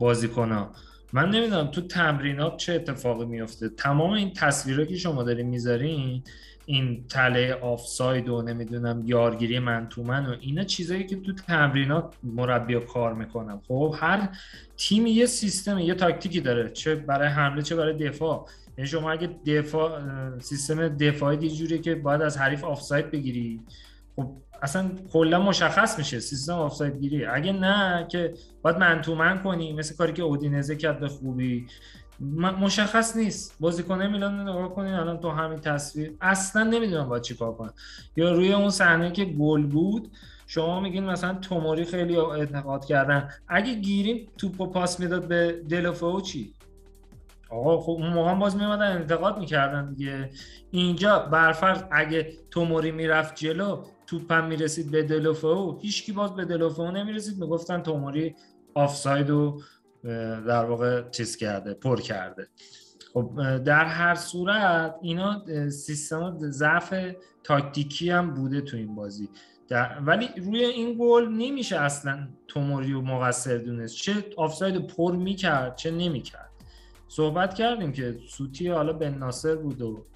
بازیکنها. 0.00 0.70
من 1.12 1.30
نمی‌دونم 1.30 1.66
تو 1.66 1.80
تمرینات 1.80 2.56
چه 2.56 2.72
اتفاقی 2.72 3.24
میفته 3.24 3.68
تمام 3.68 4.10
این 4.10 4.32
تصویرها 4.32 4.84
که 4.84 4.96
شما 4.96 5.22
دارین 5.22 5.46
می‌ذارین 5.46 6.22
این 6.66 7.04
تله 7.08 7.54
آفساید 7.54 8.28
و 8.28 8.42
نمی‌دونم 8.42 9.02
یارگیری 9.06 9.58
من 9.58 9.88
تو 9.88 10.02
من 10.02 10.26
و 10.26 10.36
اینا 10.40 10.64
چیزایی 10.64 11.06
که 11.06 11.16
تو 11.16 11.32
تمرینات 11.32 12.14
مربی 12.22 12.80
کار 12.80 13.14
می‌کنم 13.14 13.62
خب 13.68 13.94
هر 13.98 14.28
تیم 14.76 15.06
یه 15.06 15.26
سیستم 15.26 15.78
یه 15.78 15.94
تاکتیکی 15.94 16.40
داره 16.40 16.70
چه 16.70 16.94
برای 16.94 17.28
حمله 17.28 17.62
چه 17.62 17.76
برای 17.76 18.08
دفاع. 18.08 18.48
یعنی 18.78 18.88
شما 18.88 19.10
اگه 19.10 19.30
دفاع 19.46 20.00
سیستم 20.38 20.88
دفاعی 20.88 21.38
یه 21.42 21.50
جوریه 21.50 21.78
که 21.78 21.94
باید 21.94 22.22
از 22.22 22.38
حریف 22.38 22.64
آفساید 22.64 23.10
بگیری. 23.10 23.60
خب 24.16 24.32
اصلا 24.62 24.90
کلا 25.12 25.42
مشخص 25.42 25.98
میشه 25.98 26.20
سیستم 26.20 26.52
آفساید 26.52 27.00
گیری. 27.00 27.24
اگه 27.24 27.52
نه 27.52 28.06
که 28.08 28.34
باید 28.62 28.76
من 28.76 29.00
تو 29.00 29.14
من 29.14 29.42
کنی 29.42 29.72
مثل 29.72 29.96
کاری 29.96 30.12
که 30.12 30.22
اودینزه 30.22 30.76
کرد 30.76 31.00
به 31.00 31.08
خوبی. 31.08 31.66
مشخص 32.60 33.16
نیست. 33.16 33.56
بازیکن 33.60 34.06
میلان 34.06 34.40
نگاه 34.40 34.74
کنین 34.74 34.94
الان 34.94 35.20
تو 35.20 35.30
همین 35.30 35.60
تصویر. 35.60 36.12
اصلا 36.20 36.62
نمی‌دونم 36.62 37.08
باید 37.08 37.22
چیکار 37.22 37.54
کنم 37.54 37.72
یا 38.16 38.32
روی 38.32 38.52
اون 38.52 38.70
صحنه 38.70 39.12
که 39.12 39.24
گل 39.24 39.66
بود 39.66 40.10
شما 40.46 40.80
میگین 40.80 41.04
مثلا 41.04 41.34
توموری 41.34 41.84
خیلی 41.84 42.16
اعتقاد 42.16 42.84
کردن. 42.84 43.28
اگه 43.48 43.74
گیریم 43.74 44.28
توپو 44.38 44.66
پاس 44.66 45.00
می‌داد 45.00 45.28
به 45.28 45.62
دلوفو 45.68 46.20
چی؟ 46.20 46.54
آقا 47.52 47.80
خب 47.80 47.90
اون 47.90 48.12
موقع 48.12 48.34
باز 48.34 48.56
میمدن 48.56 48.96
انتقاد 48.96 49.38
می‌کردن 49.38 49.94
دیگه. 49.94 50.30
اینجا 50.70 51.18
برفرض 51.18 51.82
اگه 51.90 52.32
توموری 52.50 52.90
می‌رفت 52.90 53.34
جلو 53.34 53.84
توپم 54.06 54.44
می‌رسید 54.44 54.90
به 54.90 55.02
دلوفو 55.02 55.78
هیچکی 55.82 56.12
باز 56.12 56.34
به 56.34 56.44
دلوفو 56.44 56.90
نمی‌رسید. 56.90 57.38
می‌گفتن 57.38 57.82
توموری 57.82 58.34
آفساید 58.74 59.30
و 59.30 59.60
در 60.46 60.64
واقع 60.64 61.10
چیز 61.10 61.36
کرده 61.36 61.74
پر 61.74 62.00
کرده. 62.00 62.48
خب 63.14 63.58
در 63.64 63.84
هر 63.84 64.14
صورت 64.14 64.94
اینا 65.02 65.44
سیستم 65.70 66.38
ضعف 66.38 66.94
تاکتیکی 67.44 68.10
هم 68.10 68.34
بوده 68.34 68.60
تو 68.60 68.76
این 68.76 68.94
بازی. 68.94 69.28
ولی 70.06 70.28
روی 70.36 70.64
این 70.64 70.96
گل 71.00 71.28
نمیشه 71.28 71.80
اصلا 71.80 72.28
توموری 72.48 72.92
و 72.92 73.00
مقصر 73.00 73.56
دونست. 73.56 73.96
چه 73.96 74.12
آفساید 74.36 74.86
پر 74.86 75.16
می‌کرد 75.16 75.76
چه 75.76 75.90
نمی‌کرد. 75.90 76.51
صحبت 77.12 77.54
کردیم 77.54 77.92
که 77.92 78.18
سوتی 78.28 78.68
حالا 78.68 78.92
بن 78.92 79.14
ناصر 79.14 79.56
بود 79.56 79.82
و 79.82 80.06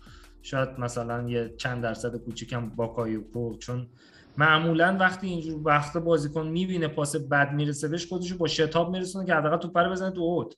شاید 0.42 0.68
مثلا 0.78 1.28
یه 1.28 1.54
چند 1.56 1.82
درصد 1.82 2.16
کوچیکم 2.16 2.70
با 2.70 2.86
کایوکو 2.86 3.56
چون 3.58 3.88
معمولا 4.36 4.96
وقتی 5.00 5.26
اینجور 5.26 5.60
وقت 5.64 5.96
بازیکن 5.96 6.46
می‌بینه 6.46 6.88
پاس 6.88 7.16
بد 7.16 7.52
می‌رسه 7.52 7.88
بهش 7.88 8.06
خودشو 8.06 8.38
با 8.38 8.46
شتاب 8.46 8.90
میرسونه 8.90 9.26
که 9.26 9.34
حداقل 9.34 9.56
تو 9.56 9.68
پر 9.68 9.88
بزنه 9.88 10.10
تو 10.10 10.20
اوت. 10.20 10.54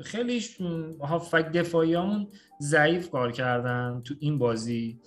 خیلی 0.00 0.40
هافک 1.00 1.52
دفاعیامون 1.52 2.28
ضعیف 2.60 3.10
کار 3.10 3.32
کردن 3.32 4.02
تو 4.04 4.14
این 4.20 4.38
بازی. 4.38 5.00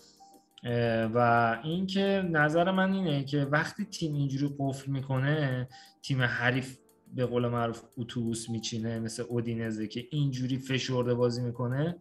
و 1.13 1.58
اینکه 1.63 2.29
نظر 2.32 2.71
من 2.71 2.93
اینه 2.93 3.23
که 3.23 3.45
وقتی 3.45 3.86
تیم 3.86 4.13
اینجوری 4.13 4.55
قفل 4.60 4.91
می‌کنه 4.91 5.67
تیم 6.01 6.21
حریف 6.21 6.77
به 7.15 7.26
قول 7.26 7.48
معروف 7.48 7.82
اتوبوس 7.98 8.50
میچینه 8.50 9.00
مثل 9.00 9.24
اودینزه 9.30 9.88
که 9.88 10.08
اینجوری 10.12 10.58
فشرده 10.58 11.13
بازی 11.13 11.41
می‌کنه. 11.41 11.95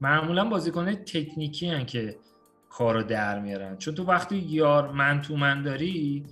معمولا 0.00 0.44
بازیکنه 0.44 0.96
تکنیکی 0.96 1.68
هن 1.68 1.86
که 1.86 2.16
کارو 2.70 3.02
در 3.02 3.40
میارن. 3.40 3.76
چون 3.76 3.94
تو 3.94 4.04
وقتی 4.04 4.36
یار 4.36 4.92
من 4.92 5.20
تو 5.22 5.36
من 5.36 5.62
داری 5.62 6.26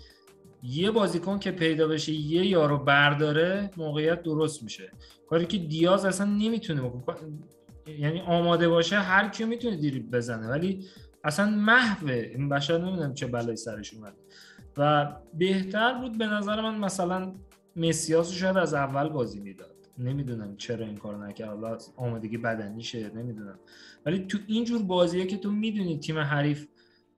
یه 0.62 0.90
بازیکن 0.90 1.38
که 1.38 1.51
پیدا 1.51 1.88
بشه 1.88 2.12
یه 2.12 2.47
یارو 2.47 2.79
برداره 2.79 3.71
موقعیت 3.77 4.23
درست 4.23 4.62
میشه. 4.62 4.92
کاری 5.29 5.47
که 5.47 5.59
دیاز 5.59 6.05
اصلا 6.05 6.27
نمی‌تونه 6.27 6.81
بکنه. 6.83 7.16
یعنی 7.99 8.21
آماده 8.21 8.69
باشه 8.69 8.97
هر 8.97 9.29
کی 9.29 9.45
می‌تونه 9.45 9.77
دیریب 9.77 10.11
بزنه. 10.16 10.49
ولی 10.49 10.85
اصلا 11.25 11.51
محوه. 11.51 12.12
این 12.12 12.49
بشر 12.49 12.79
نمی‌دونم 12.79 13.14
چه 13.14 13.27
بلایی 13.27 13.57
سرش 13.57 13.95
اومد. 13.95 14.14
و 14.77 15.12
بهتر 15.35 15.95
بود 15.95 16.19
به 16.19 16.27
نظر 16.27 16.61
من 16.61 16.79
مثلا 16.79 17.35
مسیاس 17.77 18.33
شاید 18.33 18.57
از 18.57 18.75
اول 18.75 19.09
بازی 19.09 19.41
می‌داد. 19.41 19.77
نمی‌دونم 19.99 20.57
چرا 20.57 20.87
این 20.87 20.97
کار 20.97 21.27
نکرد. 21.27 21.49
حالا 21.49 21.79
آمادگی 21.97 22.39
بدنیشه 22.39 23.11
نمی‌دونم. 23.15 23.59
ولی 24.07 24.19
تو 24.19 24.39
اینجور 24.47 24.83
بازیه 24.83 25.27
که 25.27 25.37
تو 25.37 25.51
می‌دونی 25.51 25.99
تیم 25.99 26.19
حریف 26.19 26.69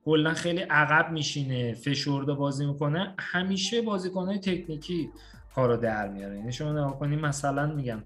کلا 0.04 0.34
خیلی 0.34 0.60
عقب 0.60 1.12
میشینه 1.12 1.74
فشرده 1.74 2.34
بازی 2.34 2.66
می‌کنه 2.66 3.14
همیشه 3.18 3.82
بازیکنهای 3.82 4.38
تکنیکی 4.38 5.10
کارو 5.54 5.76
در 5.76 6.08
میاره. 6.08 6.36
یعنی 6.36 6.52
شما 6.52 6.72
نگاه 6.72 6.98
کنید 6.98 7.18
مثلا 7.18 7.66
میگم 7.74 8.02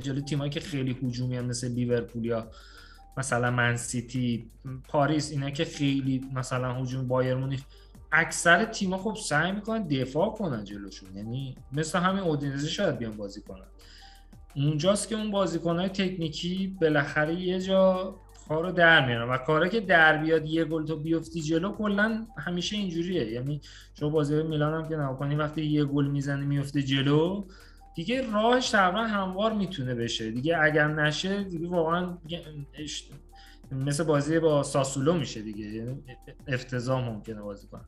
جلو 0.00 0.20
تیمایی 0.20 0.50
که 0.50 0.60
خیلی 0.60 0.96
هجومی 1.02 1.36
هم 1.36 1.44
مثل 1.44 1.68
لیورپول 1.68 2.24
یا 2.24 2.50
مثلا 3.16 3.50
من 3.50 3.76
سیتی 3.76 4.50
پاریس 4.88 5.30
اینا 5.30 5.50
که 5.50 5.64
خیلی 5.64 6.24
مثلا 6.34 6.74
هجوم 6.74 7.08
بایر 7.08 7.34
مونیخ 7.34 7.62
اکثر 8.14 8.64
تیم‌ها 8.64 8.98
خب 8.98 9.16
سعی 9.20 9.52
می‌کنن 9.52 9.86
دفاع 9.88 10.30
کنن 10.30 10.64
جلوشون. 10.64 11.16
یعنی 11.16 11.56
مثل 11.72 11.98
همین 11.98 12.22
اودینزه 12.22 12.68
شاید 12.68 12.98
بیان 12.98 13.16
بازی 13.16 13.40
کنن. 13.40 13.66
اونجاست 14.56 15.08
که 15.08 15.14
اون 15.14 15.30
بازیکنهای 15.30 15.88
تکنیکی 15.88 16.76
بالاخره 16.80 17.34
یه 17.34 17.60
جا 17.60 18.14
کارو 18.48 18.72
در 18.72 19.06
میارن 19.06 19.28
و 19.28 19.36
کاری 19.36 19.70
که 19.70 19.80
در 19.80 20.18
بیاد 20.18 20.46
یه 20.46 20.64
گل 20.64 20.86
تو 20.86 20.96
بیفتی 20.96 21.42
جلو 21.42 21.72
کلا 21.72 22.26
همیشه 22.38 22.76
اینجوریه. 22.76 23.30
یعنی 23.30 23.60
شما 23.98 24.08
بازی 24.08 24.42
میلان 24.42 24.74
هم 24.74 24.88
که 24.88 24.94
نگاه 24.94 25.34
وقتی 25.34 25.64
یه 25.64 25.84
گل 25.84 26.06
می‌زنی 26.06 26.44
میفته 26.44 26.82
جلو 26.82 27.44
دیگه 27.94 28.32
راهش 28.32 28.70
تقریبا 28.70 29.00
هموار 29.00 29.52
می‌تونه 29.52 29.94
بشه. 29.94 30.30
دیگه 30.30 30.58
اگر 30.58 30.88
نشه 30.88 31.44
دیگه 31.44 31.68
واقعا 31.68 32.18
مثل 33.72 34.04
بازی 34.04 34.38
با 34.38 34.62
ساسولو 34.62 35.12
میشه 35.12 35.42
دیگه. 35.42 35.64
یعنی 35.66 36.04
افتضاح 36.48 37.04
ممکنه 37.04 37.42
بازی 37.42 37.66
کنه. 37.66 37.84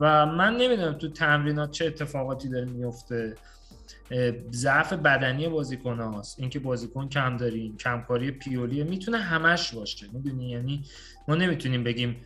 و 0.00 0.26
من 0.26 0.56
نمی‌دونم 0.56 0.92
تو 0.92 1.08
تمرینات 1.08 1.70
چه 1.70 1.86
اتفاقاتی 1.86 2.48
داره 2.48 2.64
میفته 2.64 3.34
ضعف 4.52 4.92
بدنی 4.92 5.48
بازیکن 5.48 6.00
هاست 6.00 6.40
اینکه 6.40 6.58
بازیکن 6.58 7.08
کم 7.08 7.36
داریم 7.36 7.76
کمکاری 7.76 8.30
پیولیه 8.30 8.84
می‌تونه 8.84 9.18
همش 9.18 9.74
باشه. 9.74 10.06
می‌دونی؟ 10.12 10.50
یعنی 10.50 10.84
ما 11.28 11.34
نمی‌تونیم 11.34 11.84
بگیم 11.84 12.16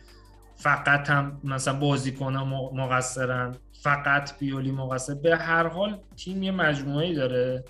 فقط 0.55 1.09
هم 1.09 1.41
مثلا 1.43 1.79
بازیکن 1.79 2.35
ها 2.35 2.45
مقصرن 2.73 3.55
فقط 3.81 4.37
پیولی 4.37 4.71
مقصر. 4.71 5.13
به 5.13 5.37
هر 5.37 5.67
حال 5.67 5.99
تیم 6.15 6.43
یه 6.43 6.51
مجموعه 6.51 7.13
داره. 7.13 7.63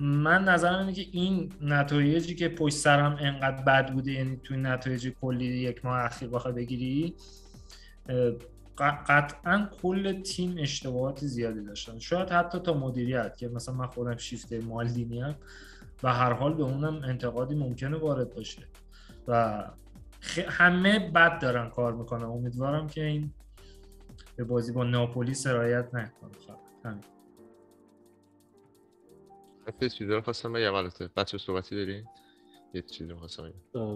من 0.00 0.44
نظرم 0.44 0.78
اینه 0.78 0.92
که 0.92 1.06
این 1.12 1.52
نتایجی 1.60 2.34
که 2.34 2.48
پشت 2.48 2.76
سرم 2.76 3.16
انقدر 3.20 3.62
بد 3.62 3.92
بوده 3.92 4.12
یعنی 4.12 4.36
توی 4.36 4.56
نتایج 4.56 5.08
کلی 5.08 5.44
یک 5.44 5.84
ماه 5.84 6.04
اخیر 6.04 6.28
بخوای 6.28 6.54
بگیری 6.54 7.14
قطعا 8.78 9.68
کل 9.82 10.22
تیم 10.22 10.54
اشتباهات 10.58 11.24
زیادی 11.24 11.64
داشتن. 11.64 11.98
شاید 11.98 12.30
حتی 12.30 12.58
تا 12.58 12.74
مدیریت 12.74 13.36
که 13.36 13.48
مثلا 13.48 13.74
من 13.74 13.86
خودم 13.86 14.16
شیفت 14.16 14.52
مالدینی 14.52 15.20
هم 15.20 15.34
و 16.02 16.12
هر 16.12 16.32
حال 16.32 16.54
به 16.54 16.62
اونم 16.62 17.02
انتقادی 17.04 17.54
ممکنه 17.54 17.96
وارد 17.96 18.34
باشه. 18.34 18.62
و 19.28 19.64
همه 20.48 20.98
بد 20.98 21.38
دارن 21.38 21.70
کار 21.70 21.92
می‌کنن. 21.92 22.24
امیدوارم 22.24 22.86
که 22.86 23.04
این 23.04 23.32
به 24.36 24.44
بازی 24.44 24.72
با 24.72 24.84
ناپولی 24.84 25.34
سرایت 25.34 25.94
نکنه. 25.94 26.30
همین. 26.84 27.13
یه 29.82 29.88
چیزی 29.88 30.10
رو 30.10 30.20
خواستم 30.20 30.52
بگم. 30.52 30.74
البته 30.74 31.08
بچه 31.16 31.38
صحبتی 31.38 31.76
دارین 31.76 32.04
یه 32.74 32.82
چیزی 32.82 33.10
رو 33.10 33.18
خواستم 33.18 33.52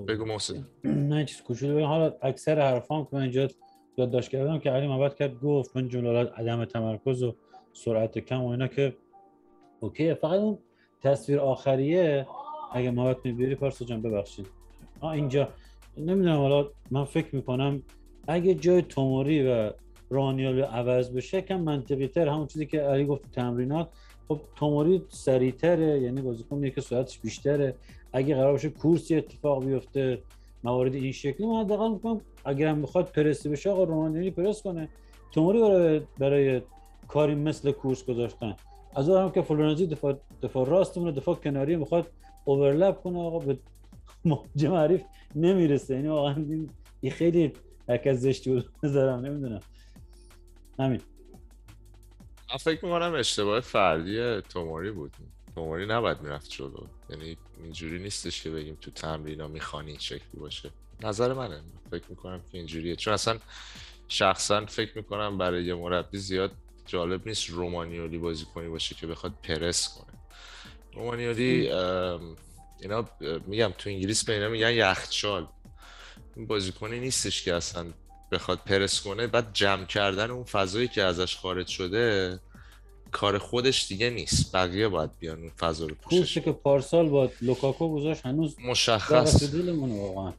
بگو 0.09 0.25
محسن. 0.25 0.67
نه 0.85 1.25
چیز 1.25 1.43
کوچولو. 1.43 1.87
حالا 1.87 2.15
اکثر 2.23 2.61
حرفام 2.61 3.05
که 3.05 3.11
من 3.13 3.23
اینجا 3.23 3.49
یادداشت 3.97 4.31
کردم 4.31 4.59
که 4.59 4.71
علی 4.71 4.87
محمد 4.87 5.15
کرد 5.15 5.41
گفت 5.41 5.77
من 5.77 5.89
جملات 5.89 6.33
عدم 6.39 6.65
تمرکز 6.65 7.23
و 7.23 7.35
سرعت 7.73 8.19
کم 8.19 8.43
و 8.43 8.49
اینا 8.49 8.67
که 8.69 8.97
اوکی 9.81 10.15
فقط 10.15 10.41
اون 10.41 10.59
تصویر 11.03 11.41
آخریه. 11.41 12.27
اگه 12.73 12.91
محمد 12.91 13.17
میبیری 13.25 13.55
پارسا 13.55 13.85
جان 13.85 14.03
ببخشید. 14.03 14.47
آه 15.01 15.13
اینجا 15.13 15.49
نمی‌دونم 15.97 16.37
حالا 16.37 16.71
من 16.91 17.05
فکر 17.05 17.37
می‌کنم 17.37 17.83
اگه 18.29 18.55
جای 18.55 18.83
توموری 18.83 19.47
و 19.49 19.73
رانیال 20.11 20.63
عوض 20.63 21.11
بشه 21.11 21.43
کم 21.43 21.61
منطقی 21.61 22.09
تر. 22.09 22.29
همون 22.29 22.47
چیزی 22.47 22.67
که 22.67 22.81
علی 22.81 23.05
گفت 23.05 23.31
تمرینات. 23.31 23.89
خب 24.29 24.41
توموری 24.57 25.03
سریعتره 25.09 26.01
یعنی 26.01 26.21
بازیکن 26.21 26.71
که 26.71 26.81
سرعتش 26.81 27.19
بیشتره. 27.19 27.75
اگه 28.13 28.35
قرار 28.35 28.53
باشه 28.53 28.69
کورسی 28.69 29.17
اتفاق 29.17 29.65
بیفته 29.65 30.23
موارد 30.65 30.95
این 30.95 31.13
شکلی 31.13 31.47
من 31.47 31.65
حداقل 31.65 31.91
میگم 31.91 32.21
اگر 32.45 32.69
هم 32.69 32.83
بخواد 32.83 33.07
پرسی 33.13 33.49
بشه 33.49 33.71
آقا 33.71 33.85
رومانیانی 33.85 34.31
پرس 34.31 34.63
کنه. 34.63 34.89
توموری 35.33 35.61
برای 35.61 36.01
برای 36.19 36.63
کاری 37.09 37.35
مثل 37.35 37.71
کورس 37.71 38.05
گذاشتن. 38.05 38.57
از 38.97 39.09
اون 39.09 39.23
هم 39.23 39.31
که 39.31 39.43
فلورنزی 39.43 39.87
دفاع 39.87 40.21
دفاع 40.43 40.69
راستمونه 40.69 41.13
دفاع 41.13 41.35
کناری 41.35 41.77
می‌خواد 41.77 42.07
اوورلپ 42.45 43.03
کنه 43.03 43.19
آقا 43.19 43.39
به 43.39 43.59
مهاجم 44.25 44.75
حریف 44.75 45.03
نمی‌رسه. 45.35 45.95
یعنی 45.95 46.09
واقعا 46.09 46.45
این 47.01 47.13
خیلی 47.13 47.53
حرکت 47.89 48.13
زشتی 48.13 48.51
بود. 48.51 48.65
نظرم 48.83 49.27
نمی‌دونم. 49.27 49.61
همین. 50.79 51.01
من 52.51 52.57
فکر 52.57 52.85
می‌کنم 52.85 53.15
اشتباه 53.15 53.61
فردی 53.61 54.41
توموری 54.41 54.91
بود. 54.91 55.13
توموری 55.55 55.87
نباید 55.87 56.21
می‌رفت 56.21 56.51
جلو. 56.51 56.87
یعنی 57.11 57.37
اینجوری 57.63 57.99
نیستش 57.99 58.43
که 58.43 58.51
بگیم 58.51 58.79
تو 58.81 58.91
تمرین 58.91 59.41
ها 59.41 59.49
می‌خوانی 59.49 59.91
این 59.91 60.01
شکلی 60.01 60.41
باشه. 60.41 60.71
نظر 61.03 61.33
منه. 61.33 61.61
فکر 61.91 62.05
می‌کنم 62.09 62.41
که 62.53 62.59
اینجوریه. 62.59 62.97
چون 62.97 63.15
اصلا 63.15 63.39
شخصا 64.09 64.67
فکر 64.67 64.93
می‌کنم 64.97 65.39
برای 65.39 65.65
یه 65.65 65.75
مربی 65.75 66.19
زیاد 66.19 66.51
جالب 66.87 67.29
نیست 67.29 67.51
رومانیولی 67.51 68.19
بازی 68.19 68.45
کنی 68.55 68.69
باشه 68.69 68.95
که 68.95 69.07
بخواد 69.07 69.33
پرس 69.43 69.95
کنه. 69.95 70.19
رومانیولی 70.95 71.71
اینا 72.81 73.09
میگم 73.47 73.73
تو 73.79 73.91
انگلیس 73.91 74.25
به 74.25 74.33
اینا 74.33 74.49
میگن 74.49 74.73
یخچال. 74.73 75.47
این 76.37 76.47
بازیکنی 76.47 77.01
نیستش 77.01 77.43
که 77.43 77.55
اصلا 77.55 77.87
بخواد 78.33 78.59
پرس 78.59 79.01
کنه 79.01 79.27
بعد 79.27 79.53
جمع 79.53 79.85
کردن 79.85 80.31
اون 80.31 80.45
فضایی 80.45 80.89
که 80.89 81.03
ازش 81.03 81.37
خارج 81.37 81.67
شده 81.67 82.41
کار 83.13 83.39
خودش 83.39 83.89
دیگه 83.89 84.11
نیست. 84.11 84.57
بقیه 84.57 84.89
باید 84.89 85.19
بیان 85.19 85.39
اون 85.39 85.51
فضا 85.51 85.87
رو 85.87 85.95
پوشش 85.95 86.39
که 86.39 86.53
پارسال 86.53 87.09
با 87.09 87.31
لوکاکو 87.41 87.95
گذاشت 87.95 88.27
هنوز 88.27 88.57
مشخص. 88.61 89.53
واقعا. 89.75 90.33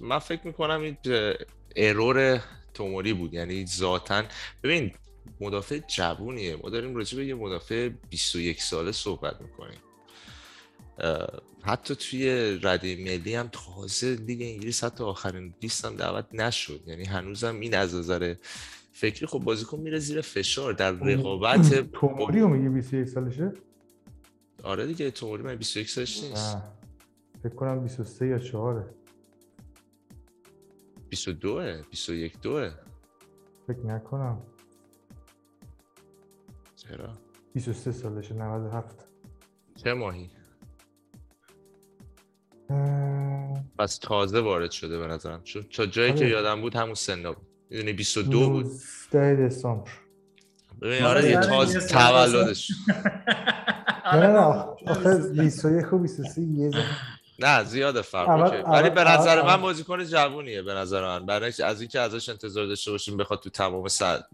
من 0.00 0.18
فکر 0.18 0.46
می‌کنم 0.46 0.80
این 0.80 0.96
ارور 1.76 2.42
توموری 2.74 3.12
بود. 3.12 3.34
یعنی 3.34 3.66
ذاتا 3.66 4.22
ببین 4.62 4.92
مدافع 5.40 5.78
جوونیه. 5.78 6.56
ما 6.56 6.70
داریم 6.70 6.96
راجع 6.96 7.16
به 7.16 7.26
یه 7.26 7.34
مدافع 7.34 7.88
21 8.10 8.62
ساله 8.62 8.92
صحبت 8.92 9.40
می‌کنیم. 9.40 9.78
حتی 11.62 11.94
توی 11.94 12.58
رده 12.62 12.96
ملی 12.96 13.34
هم 13.34 13.48
تازه 13.52 14.16
دیگه 14.16 14.46
انگلیس 14.46 14.84
حتی 14.84 15.04
آخرین 15.04 15.54
لیست 15.62 15.84
هم 15.84 15.96
دعوت 15.96 16.26
نشد. 16.32 16.80
یعنی 16.86 17.04
هنوزم 17.04 17.60
این 17.60 17.74
از 17.74 17.94
نظر 17.94 18.34
فکری 18.92 19.26
خب 19.26 19.38
بازیکن 19.38 19.80
میره 19.80 19.98
زیر 19.98 20.20
فشار. 20.20 20.72
در 20.72 20.92
رقابت 20.92 21.74
توموری 22.00 22.40
رو 22.40 22.48
میگه 22.48 22.68
21 22.68 23.08
سالشه؟ 23.08 23.52
آره 24.62 24.86
دیگه 24.86 25.10
توموری 25.10 25.42
من 25.42 25.56
21 25.56 25.90
سالش 25.90 26.22
نیست. 26.22 26.56
فکر 27.42 27.54
کنم 27.54 27.82
23 27.82 28.26
یا 28.26 28.38
4 28.38 28.90
22 31.08 31.82
21 31.90 32.40
2 32.40 32.68
فکر 33.66 33.86
نکنم. 33.86 34.42
چرا؟ 36.76 37.12
23 37.52 37.92
سالشه 37.92 38.34
97 38.34 39.06
چه 39.76 39.94
ماهی؟ 39.94 40.30
پس 43.78 43.98
تازه 43.98 44.40
وارد 44.40 44.70
شده 44.70 44.98
به 44.98 45.06
نظرم. 45.06 45.42
چون 45.44 45.62
تا 45.62 45.86
جایی 45.86 46.14
که 46.14 46.26
یادم 46.26 46.60
بود 46.60 46.74
همون 46.76 46.94
سنا 46.94 47.32
بود. 47.32 47.46
می‌دونی 47.70 47.92
22 47.92 48.50
بود. 48.50 48.66
19 49.14 49.46
دسامبر. 49.46 49.90
ببین 50.82 51.02
آره 51.02 51.30
یه 51.30 51.40
تازه 51.40 51.80
تولدش. 51.80 52.70
نه 54.12 54.26
نه 54.26 54.38
آخه 54.86 55.32
21 55.32 55.92
و 55.92 55.98
23 55.98 56.42
یه 56.42 56.70
نه 57.40 57.64
زیاد 57.64 58.00
فرق. 58.00 58.28
ولی 58.68 58.90
به 58.90 59.04
نظر 59.04 59.38
اول- 59.38 59.50
من 59.56 59.62
بازیکن 59.62 60.04
جوونیه 60.04 60.62
به 60.62 60.74
نظر 60.74 61.02
من. 61.04 61.26
برای 61.26 61.52
از 61.64 61.80
اینکه 61.80 62.00
ازش 62.00 62.28
انتظار 62.28 62.66
داشته 62.66 62.90
باشیم 62.90 63.16
بخواد 63.16 63.40
تو 63.40 63.50
تمام 63.50 63.88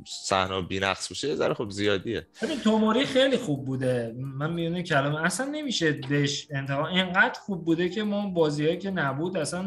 صحنه 0.07 0.63
بی‌نقص 0.63 1.09
باشه 1.09 1.29
یه 1.29 1.35
ذره 1.35 1.55
خب 1.55 1.71
زیادیه. 1.71 2.27
ببین 2.43 2.61
توموری 2.61 3.05
خیلی 3.07 3.37
خوب 3.37 3.65
بوده. 3.65 4.15
من 4.19 4.53
میونه 4.53 4.83
کلمه 4.83 5.25
اصلا 5.25 5.47
نمیشه 5.47 5.93
بهش 5.93 6.47
انتقاد 6.51 6.87
اینقدر 6.87 7.41
خوب 7.41 7.65
بوده 7.65 7.89
که 7.89 8.03
ما 8.03 8.27
بازیایی 8.29 8.79
که 8.79 8.91
نبود 8.91 9.37
اصلا 9.37 9.65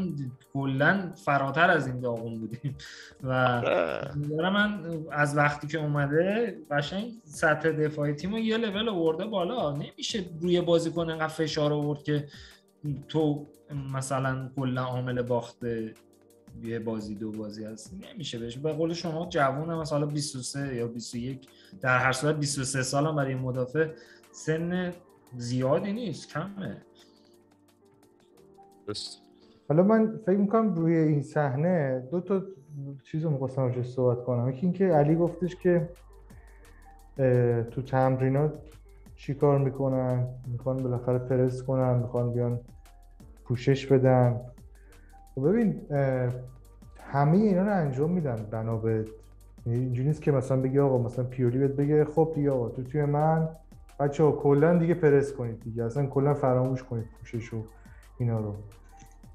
کلا 0.54 1.14
فراتر 1.26 1.70
از 1.70 1.88
این 1.88 2.00
داغون 2.00 2.40
بودیم. 2.40 2.76
و 3.24 3.32
آره. 3.32 4.12
نظر 4.18 4.50
من 4.50 4.80
از 5.12 5.38
وقتی 5.38 5.68
که 5.68 5.78
اومده 5.78 6.58
قشنگ 6.72 7.12
سطح 7.24 7.70
دفاعی 7.70 8.14
تیم 8.14 8.38
یه 8.38 8.58
لول 8.58 8.90
آورده 8.90 9.26
بالا. 9.26 9.72
نمیشه 9.72 10.26
روی 10.42 10.62
بازیکن 10.62 11.10
انقدر 11.10 11.28
فشار 11.28 11.74
آورد 11.74 12.04
که 12.04 12.28
تو 13.08 13.46
مثلا 13.94 14.50
کلا 14.56 14.84
عامل 14.84 15.22
باخت 15.22 15.58
یه 16.64 16.80
بازی 16.80 17.16
دو 17.16 17.32
بازی 17.32 17.64
هست 17.64 17.94
نمیشه 18.14 18.40
بهش. 18.40 18.58
به 18.58 18.74
قول 18.74 18.94
شما 18.94 19.26
جوون 19.30 19.70
هم 19.70 19.80
مثلا 19.80 20.06
23 20.06 20.76
یا 20.76 20.88
21 20.88 21.48
در 21.82 21.98
هر 21.98 22.12
صورت 22.12 22.36
23 22.36 22.84
سال 22.84 23.06
هم 23.06 23.16
برای 23.16 23.34
این 23.34 23.42
مدافع 23.42 23.90
سن 24.32 24.94
زیادی 25.38 25.94
نیست 25.94 26.30
کمه. 26.30 26.82
درست. 28.88 29.22
حالا 29.70 29.84
من 29.84 30.20
فکر 30.26 30.38
می‌کنم 30.38 30.74
روی 30.74 30.98
این 30.98 31.22
صحنه 31.22 32.08
دو 32.12 32.22
تا 32.22 32.44
چیز 33.04 33.24
رو 33.24 33.30
می‌خواستم 33.30 33.62
راجعش 33.62 33.86
صحبت 33.86 34.24
کنم. 34.24 34.50
یکی 34.50 34.62
اینکه 34.62 34.86
علی 34.86 35.16
گفتش 35.16 35.56
که 35.56 35.90
تو 37.72 37.82
تمرینات 37.82 38.54
چی 39.20 39.34
کار 39.34 39.58
می‌کنن؟ 39.58 40.28
می‌خوان 40.48 40.78
بالاخره 40.78 41.18
پرس 41.18 41.64
کنن 41.64 41.98
می‌خوان 41.98 42.34
بیان 42.34 42.60
پوشش 43.46 43.86
بدن. 43.86 44.42
خب 45.36 45.50
ببین 45.50 45.82
همه 47.12 47.38
اینا 47.38 47.64
رو 47.64 47.74
انجام 47.74 48.12
میدن 48.12 48.36
بنا 48.52 48.78
به 48.78 49.06
یعنی 49.66 49.80
اینجوری 49.80 50.08
نیست 50.08 50.22
که 50.22 50.32
مثلا 50.32 50.62
بگی 50.62 50.80
آقا 50.80 50.98
مثلا 50.98 51.26
پیولی 51.26 51.58
بهت 51.58 51.72
بگه 51.72 52.06
خب 52.06 52.32
دیگه 52.36 52.52
آقا 52.52 52.70
تو 52.70 52.84
توی 52.84 53.06
من. 53.06 53.50
بچه 54.00 54.24
ها 54.24 54.32
کلا 54.32 54.78
دیگه 54.78 54.94
پرس 54.94 55.34
کنید 55.34 55.60
دیگه. 55.60 55.84
اصلا 55.84 56.06
کلا 56.06 56.34
فراموش 56.34 56.84
کنید 56.84 57.06
پوشش 57.20 57.54
و 57.54 57.64
اینا 58.18 58.40
رو. 58.40 58.54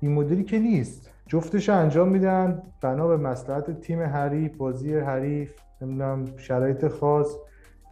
این 0.01 0.13
مدلی 0.13 0.45
که 0.45 0.59
نیست. 0.59 1.11
جفتش 1.27 1.69
انجام 1.69 2.09
میدن 2.09 2.63
بنا 2.81 3.09
به 3.09 3.17
مصلحت 3.17 3.81
تیم 3.81 4.03
حریف 4.03 4.57
بازی 4.57 4.95
حریف 4.95 5.53
نمی‌دونم 5.83 6.37
شرایط 6.37 6.89
خاص. 6.89 7.37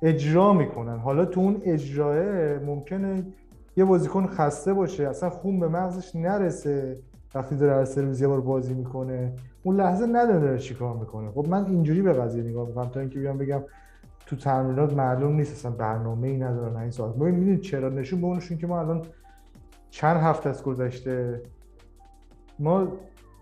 اجرا 0.03 0.53
می‌کنن. 0.53 0.99
حالا 0.99 1.25
تو 1.25 1.41
اون 1.41 1.63
اجراه 1.65 2.17
ممکنه 2.59 3.27
یه 3.77 3.85
بازیکن 3.85 4.27
خسته 4.27 4.73
باشه 4.73 5.09
اصلا 5.09 5.31
خون 5.31 5.61
به 5.61 5.69
مغزش 5.69 6.17
نرسه 6.17 6.99
وقتی 7.35 7.57
داره 7.57 7.85
سه 7.85 8.03
روز 8.03 8.21
یه 8.21 8.29
بار 8.29 8.41
بازی 8.41 8.75
می‌کنه. 8.75 9.33
اون 9.63 9.77
لحظه 9.77 10.07
نداره 10.07 10.41
داره 10.41 10.59
چیکار 10.59 10.97
می‌کنه. 10.97 11.31
خب 11.31 11.49
من 11.49 11.67
اینجوری 11.67 12.03
به 12.03 12.13
قضیه 12.13 12.43
نگاه 12.43 12.69
می‌کنم 12.69 12.89
تا 12.89 13.01
اینکه 13.01 13.19
بیام 13.19 13.39
بگم 13.39 13.63
تو 14.27 14.37
تمرینات 14.37 14.93
معلوم 14.93 15.37
نیست 15.37 15.53
اصلا 15.53 15.71
برنامه 15.71 16.29
ای 16.29 16.37
ندارن 16.37 16.77
این 16.77 16.91
ساعت. 16.91 17.15
ببین 17.15 17.35
می‌دونید 17.35 17.61
چرا؟ 17.61 17.89
نشون 17.89 18.21
به 18.21 18.27
اونشون 18.27 18.59
که 18.59 18.67
ما 18.67 18.81
الان 18.81 19.03
چند 19.91 20.17
هفته 20.17 20.51
از 20.51 20.63
گذشته 20.63 21.43
ما 22.59 22.89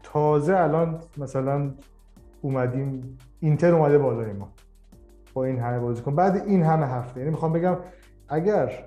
تازه 0.03 0.57
الان 0.57 0.99
مثلا 1.19 1.71
اومدیم 2.43 3.19
اینتر 3.41 3.75
اومده 3.75 3.99
بالای 3.99 4.33
ما. 4.33 4.49
با 5.41 5.47
این 5.47 5.59
همه 5.59 5.79
بازیکن 5.79 6.15
بعد 6.15 6.37
این 6.37 6.63
همه 6.63 6.87
هفته 6.87 7.21
یعنی 7.21 7.31
می‌خوام 7.31 7.53
بگم 7.53 7.77
اگر 8.29 8.85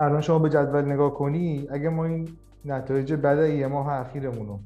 الان 0.00 0.20
شما 0.20 0.38
به 0.38 0.50
جدول 0.50 0.84
نگاه 0.84 1.14
کنی 1.14 1.66
اگه 1.70 1.88
ما 1.88 2.04
این 2.04 2.28
نتایج 2.64 3.12
بعد 3.12 3.38
یه 3.38 3.66
ماه 3.66 3.88
اخیرمون 3.88 4.46
رو 4.46 4.60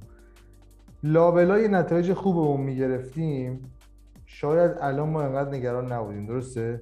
لابلای 1.02 1.68
نتایج 1.68 2.12
خوبمون 2.12 2.60
می‌گرفتیم 2.60 3.60
شاید 4.26 4.72
الان 4.80 5.08
ما 5.08 5.22
انقدر 5.22 5.50
نگران 5.50 5.92
نبودیم 5.92 6.26
درسته؟ 6.26 6.80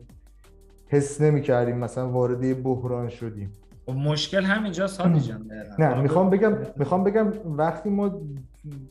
حس 0.87 1.20
نمی‌کردیم 1.20 1.79
مثلا 1.79 2.11
وارد 2.11 2.62
بحران 2.62 3.09
شدیم. 3.09 3.53
و 3.88 3.92
مشکل 3.92 4.42
همینجاست 4.42 5.00
هادی 5.00 5.20
جان. 5.20 5.50
نه 5.79 6.00
می‌خوام 6.03 6.31
بگم 6.31 6.57
می‌خوام 6.77 7.05
بگم 7.05 7.33
وقتی 7.44 7.90
ما 7.90 8.20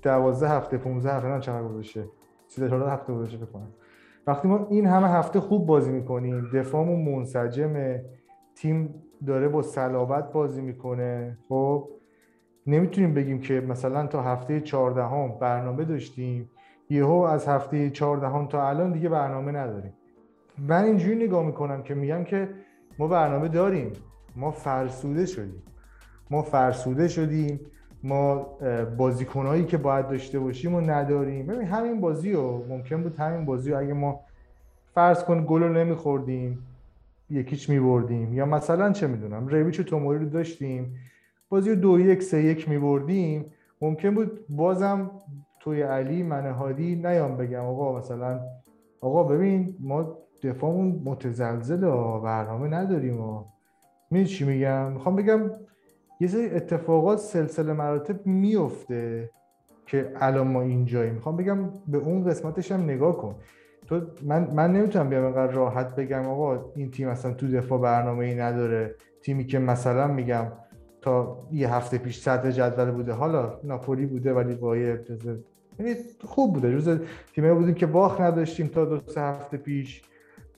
12 0.01 0.49
هفته 0.49 0.77
15 0.77 1.13
هفته 1.13 1.27
نه 1.27 1.39
چقدر 1.39 1.67
گذاشته 1.67 2.05
34 2.53 2.89
هفته 2.89 3.13
گذاشته 3.13 3.37
فکر 3.37 3.45
کنم 3.45 3.67
وقتی 4.27 4.47
ما 4.47 4.67
این 4.69 4.85
همه 4.85 5.07
هفته 5.07 5.39
خوب 5.39 5.65
بازی 5.65 5.91
می‌کنیم 5.91 6.49
دفاعمون 6.53 7.15
منسجمه 7.15 8.05
تیم 8.55 8.95
داره 9.25 9.47
با 9.47 9.61
صلابت 9.61 10.31
بازی 10.31 10.61
می‌کنه. 10.61 11.37
خب 11.49 11.89
نمی‌تونیم 12.67 13.13
بگیم 13.13 13.39
که 13.39 13.61
مثلا 13.61 14.07
تا 14.07 14.21
هفته 14.21 14.61
14 14.61 15.03
هم 15.03 15.39
برنامه 15.39 15.85
داشتیم. 15.85 16.49
یهو 16.89 17.11
از 17.11 17.47
هفته 17.47 17.89
14 17.89 18.27
هم 18.27 18.47
تا 18.47 18.69
الان 18.69 18.91
دیگه 18.91 19.09
برنامه 19.09 19.51
نداریم. 19.51 19.93
من 20.57 20.83
اینجوری 20.83 21.15
نگاه 21.25 21.45
می‌کنم 21.45 21.83
که 21.83 21.93
میگم 21.93 22.23
که 22.23 22.49
ما 22.99 23.07
برنامه 23.07 23.47
داریم. 23.47 23.91
ما 24.35 24.51
فرسوده 24.51 25.25
شدیم. 25.25 25.63
ما 26.31 26.41
فرسوده 26.41 27.07
شدیم. 27.07 27.59
ما 28.03 28.47
اه، 28.61 28.85
بازیکنایی 28.85 29.65
که 29.65 29.77
باید 29.77 30.07
داشته 30.07 30.39
باشیم 30.39 30.75
و 30.75 30.81
نداریم. 30.81 31.47
ببین 31.47 31.67
همین 31.67 32.01
بازی 32.01 32.33
رو 32.33 32.65
ممکن 32.69 33.03
بود 33.03 33.15
همین 33.15 33.45
بازی 33.45 33.71
رو 33.71 33.79
اگه 33.79 33.93
ما 33.93 34.19
فرض 34.93 35.23
کن 35.23 35.45
گل 35.47 35.63
رو 35.63 35.73
نمیخوردیم 35.73 36.67
یکیچ 37.29 37.69
میبردیم. 37.69 38.33
یا 38.33 38.45
مثلا 38.45 38.91
چه 38.91 39.07
می‌دونم 39.07 39.47
ریویچ 39.47 39.79
و 39.79 39.83
توموری 39.83 40.19
رو 40.19 40.29
داشتیم 40.29 40.95
بازی 41.49 41.69
رو 41.69 41.75
دو 41.75 41.99
یک 41.99 42.23
سه 42.23 42.43
یک 42.43 42.69
میبردیم. 42.69 43.45
ممکن 43.81 44.15
بود 44.15 44.45
بازم 44.49 45.11
توی 45.59 45.81
علی 45.81 46.23
من 46.23 46.51
هادی 46.51 46.95
نیام 46.95 47.37
بگم. 47.37 47.65
آقا 47.65 47.97
مثلا 47.97 48.39
آقا 49.01 49.23
ببین 49.23 49.75
ما 49.79 50.17
دفاعمون 50.43 51.01
متزلزل 51.05 51.81
برنامه 52.19 52.67
نداریم 52.67 53.21
و 53.21 53.43
می‌دونی 54.11 54.29
چی 54.29 54.45
میگم؟ 54.45 54.91
می‌خوام 54.91 55.15
بگم 55.15 55.51
یه 56.23 56.29
سری 56.29 56.49
اتفاقات 56.49 57.19
سلسله 57.19 57.73
مراتب 57.73 58.25
میفته 58.25 59.29
که 59.85 60.11
الان 60.15 60.47
ما 60.47 60.61
اینجاییم. 60.61 61.13
می‌خوام 61.13 61.37
بگم 61.37 61.69
به 61.87 61.97
اون 61.97 62.23
قسمتش 62.23 62.71
هم 62.71 62.83
نگاه 62.83 63.17
کن. 63.17 63.35
تو 63.87 64.01
من 64.21 64.47
من 64.53 64.73
نمی‌تونم 64.73 65.09
بیام 65.09 65.23
اینقدر 65.23 65.51
راحت 65.51 65.95
بگم 65.95 66.25
آقا 66.25 66.65
این 66.75 66.91
تیم 66.91 67.07
اصلا 67.07 67.33
تو 67.33 67.47
دفاع 67.47 67.79
برنامه 67.81 68.25
ای 68.25 68.35
نداره. 68.35 68.95
تیمی 69.21 69.45
که 69.45 69.59
مثلا 69.59 70.07
میگم 70.07 70.45
تا 71.01 71.47
یه 71.51 71.73
هفته 71.73 71.97
پیش 71.97 72.19
صدر 72.19 72.51
جدول 72.51 72.91
بوده. 72.91 73.13
حالا 73.13 73.59
ناپولی 73.63 74.05
بوده 74.05 74.33
ولی 74.33 74.55
جزو 74.97 75.35
یعنی 75.79 75.95
خوب 76.25 76.53
بوده. 76.53 76.77
جز 76.77 76.99
تیمی 77.35 77.53
بودیم 77.53 77.73
که 77.73 77.85
باخت 77.85 78.21
نداشتیم 78.21 78.67
تا 78.67 78.85
دو 78.85 78.99
سه 79.07 79.21
هفته 79.21 79.57
پیش. 79.57 80.01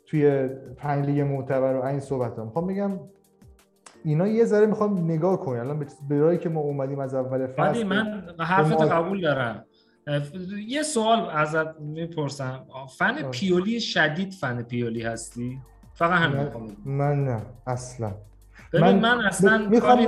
توی 0.05 0.49
پنج 0.77 1.05
لیگ 1.05 1.21
معتبر 1.21 1.75
و 1.75 1.83
این 1.83 1.99
صحبت 1.99 2.39
هم 2.39 2.45
می‌خوام 2.45 2.67
بگم 2.67 2.91
اینا 4.05 4.27
یه 4.27 4.45
ذره 4.45 4.65
می‌خوام 4.65 5.11
نگاه 5.11 5.39
کنی 5.39 5.59
الان 5.59 5.79
به 5.79 5.85
برای 6.09 6.37
که 6.37 6.49
ما 6.49 6.59
اومدیم 6.61 6.99
از 6.99 7.13
اول 7.15 7.47
فصل 7.47 7.83
من 7.83 8.23
حرفت 8.39 8.71
ما- 8.71 8.77
قبول 8.87 9.21
دارم. 9.21 9.65
یه 10.67 10.83
سوال 10.83 11.29
ازت 11.29 11.79
می‌پرسم. 11.79 12.65
فن 12.97 13.15
آه. 13.23 13.31
پیولی 13.31 13.79
شدید 13.79 14.33
فن 14.33 14.61
پیولی 14.63 15.01
هستی؟ 15.01 15.59
فقط 15.93 16.11
همین 16.11 16.37
من, 16.37 16.75
من 16.85 17.25
نه 17.25 17.41
اصلا. 17.67 18.11
ببین 18.73 18.99
من 18.99 19.25
اصلا 19.25 19.57
می‌خوام 19.57 19.99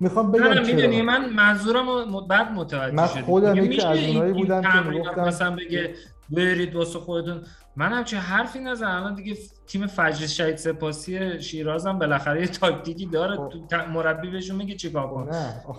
می‌خوام 0.00 0.32
بگم 0.32 0.44
نه 0.44 0.60
می‌دونی 0.60 1.02
من 1.02 1.30
منظورم 1.30 1.86
بعد 2.28 2.52
متوجه 2.52 2.94
من 2.94 3.06
شدی. 3.06 3.22
خودم 3.22 3.56
یکی 3.56 3.86
از 3.86 3.98
اونایی 4.08 4.32
بودم 4.32 4.62
که 4.62 4.88
میگفتم- 4.90 5.24
مثلا 5.24 5.56
بگه 5.56 5.94
برید 6.30 6.76
واسه 6.76 6.98
خودتون. 6.98 7.40
من 7.76 7.92
هم 7.92 8.04
چه 8.04 8.16
حرفی 8.16 8.58
نزنم. 8.58 9.02
الان 9.02 9.14
دیگه 9.14 9.36
تیم 9.66 9.86
فجر 9.86 10.26
شهید 10.26 10.56
سپاسی 10.56 11.40
شیراز 11.42 11.86
هم 11.86 11.98
بالاخره 11.98 12.40
یه 12.40 12.46
تاکتیکی 12.46 13.06
داره. 13.06 13.36
خب. 13.36 13.52
تو 13.70 13.76
مربی 13.92 14.30
بهشون 14.30 14.56
میگه 14.56 14.74
چیکار 14.74 15.08
کن 15.08 15.28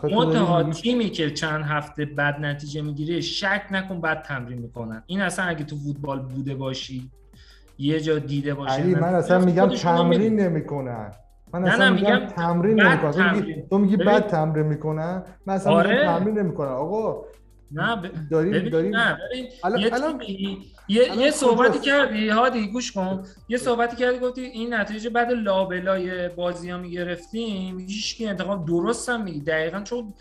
منتها 0.03 0.63
تیمی 0.63 1.09
که 1.09 1.31
چند 1.31 1.63
هفته 1.63 2.05
بد 2.05 2.39
نتیجه 2.39 2.81
می‌گیره 2.81 3.21
شک 3.21 3.61
نکن 3.71 4.01
بعد 4.01 4.21
تمرین 4.21 4.59
می‌کنن. 4.59 5.03
این 5.05 5.21
اصلا 5.21 5.45
اگه 5.45 5.63
تو 5.63 5.75
فوتبال 5.75 6.19
بوده 6.19 6.55
باشی 6.55 7.11
یه 7.77 7.99
جا 7.99 8.19
دیده 8.19 8.53
باشی 8.53 8.81
علی 8.81 8.95
من 8.95 9.15
اصلا 9.15 9.39
میگم 9.39 9.67
تمرین 9.69 10.39
نمی‌کنن. 10.39 11.11
من 11.53 11.61
نه، 11.61 11.73
اصلا 11.73 11.89
نه، 11.89 11.95
میگم 11.95 12.13
میگم 12.13 12.27
تمرین 12.27 12.81
نمی‌کنن 12.81 13.43
تو 13.69 13.77
میگی. 13.77 13.97
بد 13.97 14.27
تمرین 14.27 14.65
می‌کنن؟ 14.65 15.23
من 15.45 15.53
اصلا 15.53 15.73
آره. 15.73 16.05
تمرین 16.05 16.39
نمی‌کنن. 16.39 16.69
آقا 16.69 17.25
نه 17.71 17.95
ب... 17.95 18.29
داریم 18.31 18.69
داریم. 18.69 18.95
نه 18.95 19.17
الان- 19.63 19.79
یه 19.81 19.93
الان- 19.93 20.21
یه, 20.87 21.03
الان 21.11 21.19
یه 21.19 21.31
صحبتی؟ 21.31 21.79
کردی 21.79 22.29
هادی 22.29 22.67
گوش 22.67 22.91
کن. 22.91 23.23
یه 23.49 23.57
صحبتی 23.57 23.95
کردی 23.95 24.19
گفتی 24.19 24.41
این 24.41 24.73
نتیجه 24.73 25.09
بعد 25.09 25.31
لابلای 25.31 26.29
بازی 26.29 26.69
ها 26.69 26.77
می‌گرفتیم. 26.77 27.79
هیچکی 27.79 28.27
انتقام 28.27 28.65
درست 28.65 29.09
هم 29.09 29.23
میگی. 29.23 29.39
دقیقا 29.41 29.81
چون 29.81 30.13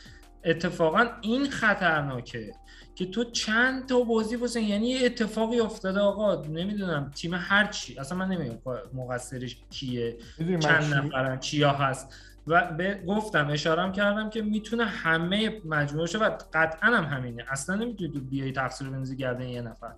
اتفاقا 0.45 1.07
این 1.21 1.51
خطرناکه 1.51 2.53
که 2.95 3.07
تو 3.07 3.25
چند 3.25 3.89
تا 3.89 4.01
بازی 4.01 4.37
واسه 4.37 4.61
یعنی 4.63 4.89
یه 4.89 5.07
اتفاقی 5.07 5.61
افتاده 5.61 6.01
آقا 6.01 6.43
نمی‌دونم 6.43 7.11
تیم 7.15 7.35
هر 7.35 7.67
چی. 7.67 7.99
اصلا 7.99 8.19
من 8.19 8.29
نمی‌دونم 8.29 8.59
مقصرش 8.95 9.57
کیه 9.71 10.17
چند 10.61 10.95
نفرن 10.95 11.39
چیا 11.39 11.71
هست. 11.71 12.15
و 12.47 12.73
به 12.73 13.03
گفتم 13.07 13.51
اشارم 13.51 13.93
کردم 13.93 14.31
که 14.31 14.43
می‌تونه 14.43 14.85
همه 14.85 15.61
مجموعه 15.65 16.07
شه 16.07 16.19
و 16.19 16.31
قطعا 16.53 16.91
هم 16.91 17.05
همینه. 17.05 17.45
اصلا 17.49 17.77
نمی‌تونی 17.77 18.11
تو 18.11 18.21
بیای 18.21 18.53
تقصیر 18.53 18.89
بنزی 18.89 19.17
گردن 19.17 19.49
یه 19.49 19.61
نفر. 19.63 19.93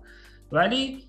ولی 0.53 1.05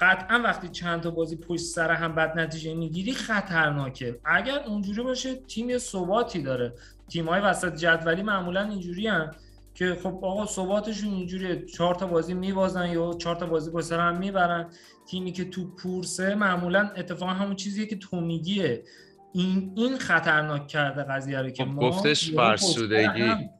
قطعا 0.00 0.40
وقتی 0.44 0.68
چند 0.68 1.00
تا 1.00 1.10
بازی 1.10 1.36
پشت 1.36 1.62
سر 1.62 1.90
هم 1.90 2.14
بد 2.14 2.38
نتیجه 2.38 2.74
می‌گیری 2.74 3.12
خطرناکه. 3.12 4.20
اگر 4.24 4.58
اونجوری 4.66 5.02
باشه 5.02 5.34
تیم 5.34 5.78
ثباتی 5.78 6.42
داره. 6.42 6.72
تیم 7.08 7.28
های 7.28 7.40
وسط 7.40 7.74
جدولی 7.76 8.22
معمولا 8.22 8.62
اینجوری 8.62 9.06
هم 9.06 9.30
که 9.74 9.98
خب 10.02 10.18
آقا 10.22 10.46
ثباتشون 10.46 11.10
اینجوریه. 11.10 11.64
چهار 11.66 11.94
تا 11.94 12.06
بازی 12.06 12.34
میبازن 12.34 12.86
یا 12.88 13.12
چهار 13.12 13.36
تا 13.36 13.46
بازی 13.46 13.70
پشت 13.70 13.86
سر 13.86 14.00
هم 14.00 14.18
می‌برن. 14.18 14.70
تیمی 15.06 15.32
که 15.32 15.44
تو 15.44 15.70
پورسه 15.70 16.34
معمولا 16.34 16.90
اتفاقا 16.96 17.32
همون 17.32 17.56
چیزیه 17.56 17.86
که 17.86 17.96
تو 17.96 18.20
میگیه. 18.20 18.84
این 19.32 19.72
این 19.76 19.98
خطرناک 19.98 20.66
کرده 20.66 21.02
قضیه 21.02 21.38
رو 21.38 21.50
که 21.50 21.64
خب 21.64 21.70
ما 21.70 21.88
گفتش 21.88 22.34
فرسودگی. 22.34 23.50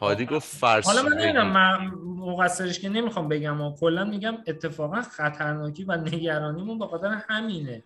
هادی 0.00 0.26
گفت 0.26 0.56
فرسودگی 0.56 0.98
حالا 0.98 1.16
من 1.16 1.22
نمی‌دونم 1.22 1.52
من 1.52 1.90
مقصرش 2.16 2.78
که 2.78 2.88
نمی‌خوام 2.88 3.28
بگم 3.28 3.60
و 3.60 3.76
کلا 3.76 4.04
میگم 4.04 4.34
اتفاقا 4.46 5.02
خطرناکی 5.02 5.84
و 5.84 5.96
نگرانیمون 5.96 6.78
به 6.78 6.86
خاطر 6.86 7.20
همینه 7.28 7.82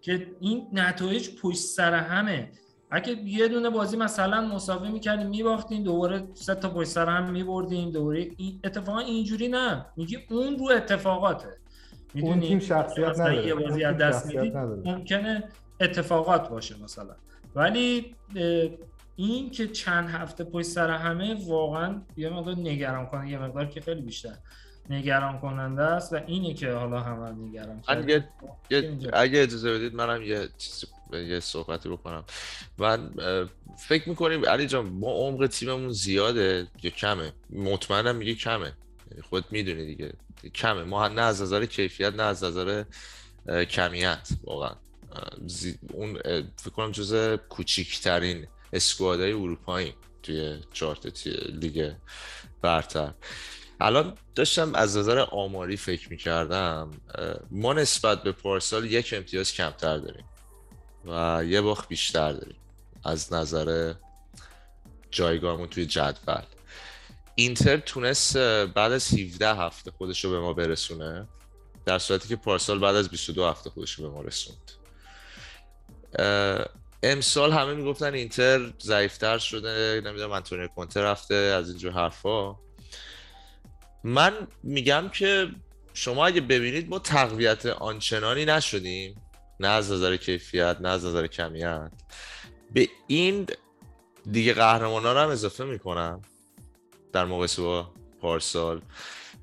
که 0.00 0.26
این 0.40 0.66
نتایج 0.72 1.28
پشت 1.42 1.58
سر 1.58 1.94
همه. 1.94 2.50
اگه 2.90 3.12
یه 3.12 3.48
دونه 3.48 3.70
بازی 3.70 3.96
مثلا 3.96 4.40
مساوی 4.40 4.88
می‌کردیم 4.88 5.26
میباختیم 5.26 5.82
دوباره 5.82 6.22
سه 6.34 6.54
تا 6.54 6.70
پشت 6.70 6.88
سر 6.88 7.08
هم 7.08 7.30
میبردیم 7.30 7.90
دوباره 7.90 8.28
این 8.36 8.60
اتفاقا 8.64 8.98
اینجوری 8.98 9.48
نه. 9.48 9.86
میگی 9.96 10.18
اون 10.30 10.58
رو 10.58 10.66
اتفاقاته. 10.76 11.48
اون 12.22 12.40
تیم 12.40 12.58
شخصیت 12.58 13.20
نداره 13.20 13.46
یه 13.46 13.54
بازی 13.54 13.84
از 13.84 13.96
دست 13.96 14.26
میدی 14.26 14.52
ممکنه 14.84 15.44
اتفاقات 15.80 16.48
باشه 16.48 16.82
مثلا. 16.82 17.14
ولی 17.54 18.16
این 19.16 19.50
که 19.50 19.68
چند 19.68 20.10
هفته 20.10 20.44
پشت 20.44 20.66
سر 20.66 20.90
همه 20.90 21.46
واقعا 21.46 22.02
یه 22.16 22.30
مقدار 22.30 22.54
نگران 22.54 23.06
کنه 23.06 23.30
یه 23.30 23.38
مقدار 23.38 23.66
که 23.66 23.80
خیلی 23.80 24.00
بیشتر 24.00 24.34
نگران 24.90 25.40
کننده 25.40 25.82
است 25.82 26.12
و 26.12 26.20
اینه 26.26 26.54
که 26.54 26.72
حالا 26.72 27.00
همه 27.00 27.30
نگران 27.30 27.82
یه 28.70 28.98
اگه 29.12 29.42
اجازه 29.42 29.74
بدید 29.74 29.94
منم 29.94 30.22
یه 30.22 30.48
چیزی 30.58 30.86
یه 31.12 31.40
صحبتی 31.40 31.88
بکنم. 31.88 32.24
من 32.78 33.10
فکر 33.78 34.08
می‌کنیم 34.08 34.46
علی 34.46 34.66
جان 34.66 34.86
ما 34.86 35.12
عمق 35.12 35.46
تیممون 35.46 35.92
زیاده 35.92 36.66
یا 36.82 36.90
کمه؟ 36.90 37.32
مطمئنم 37.50 38.16
میگه 38.16 38.34
کمه. 38.34 38.72
یعنی 39.10 39.22
خود 39.22 39.44
می‌دونی 39.50 39.86
دیگه. 39.86 40.12
کمه. 40.54 40.84
ما 40.84 41.08
نه 41.08 41.22
از 41.22 41.42
نظر 41.42 41.66
کیفیت 41.66 42.14
نه 42.14 42.22
از 42.22 42.44
نظر 42.44 42.84
کمیت 43.64 44.28
واقعا. 44.44 44.74
اون 45.92 46.18
فکر 46.56 46.70
کنم 46.70 46.92
جز 46.92 47.38
کوچیکترین 47.48 48.46
اسکوادهای 48.72 49.32
اروپایی 49.32 49.94
توی 50.22 50.58
چارت 50.72 51.26
لیگ 51.26 51.92
برتر. 52.62 53.14
الان 53.80 54.14
داشتم 54.34 54.74
از 54.74 54.96
نظر 54.96 55.18
آماری 55.18 55.76
فکر 55.76 56.10
می‌کردم 56.10 56.90
ما 57.50 57.72
نسبت 57.72 58.22
به 58.22 58.32
پارسال 58.32 58.84
یک 58.84 59.14
امتیاز 59.16 59.52
کمتر 59.52 59.98
داریم 59.98 60.24
و 61.04 61.44
یه 61.44 61.60
باخت 61.60 61.88
بیشتر 61.88 62.32
داریم 62.32 62.56
از 63.04 63.32
نظر 63.32 63.94
جایگاهمون 65.10 65.68
توی 65.68 65.86
جدول. 65.86 66.42
اینتر 67.34 67.76
تونست 67.76 68.36
بعد 68.66 68.92
از 68.92 69.14
17 69.14 69.54
هفته 69.54 69.90
خودش 69.90 70.24
رو 70.24 70.30
به 70.30 70.40
ما 70.40 70.52
برسونه 70.52 71.28
در 71.84 71.98
صورتی 71.98 72.28
که 72.28 72.36
پارسال 72.36 72.78
بعد 72.78 72.96
از 72.96 73.08
22 73.08 73.44
هفته 73.44 73.70
خودش 73.70 73.92
رو 73.92 74.08
به 74.08 74.14
ما 74.14 74.22
رسوند. 74.22 74.79
امسال 77.02 77.52
همه 77.52 77.74
می‌گفتن 77.74 78.14
اینتر 78.14 78.72
ضعیفتر 78.82 79.38
شده 79.38 80.02
نمی‌دونم 80.04 80.32
انتونیو 80.32 80.68
کنته 80.68 81.02
رفته 81.02 81.34
از 81.34 81.68
اینجور 81.68 81.92
حرفا. 81.92 82.56
من 84.04 84.32
میگم 84.62 85.08
که 85.08 85.48
شما 85.94 86.26
اگه 86.26 86.40
ببینید 86.40 86.88
ما 86.88 86.98
تقویت 86.98 87.66
آنچنانی 87.66 88.44
نشدیم 88.44 89.22
نه 89.60 89.68
از 89.68 89.92
نظر 89.92 90.16
کیفیت 90.16 90.76
نه 90.80 90.88
از 90.88 91.04
نظر 91.04 91.26
کمیت. 91.26 91.90
به 92.72 92.88
این 93.06 93.46
دیگه 94.30 94.54
قهرمان 94.54 95.02
ها 95.02 95.12
رو 95.12 95.18
هم 95.18 95.28
اضافه 95.28 95.64
می‌کنم 95.64 96.22
در 97.12 97.24
مقایسه 97.24 97.62
با 97.62 97.92
پارسال 98.20 98.82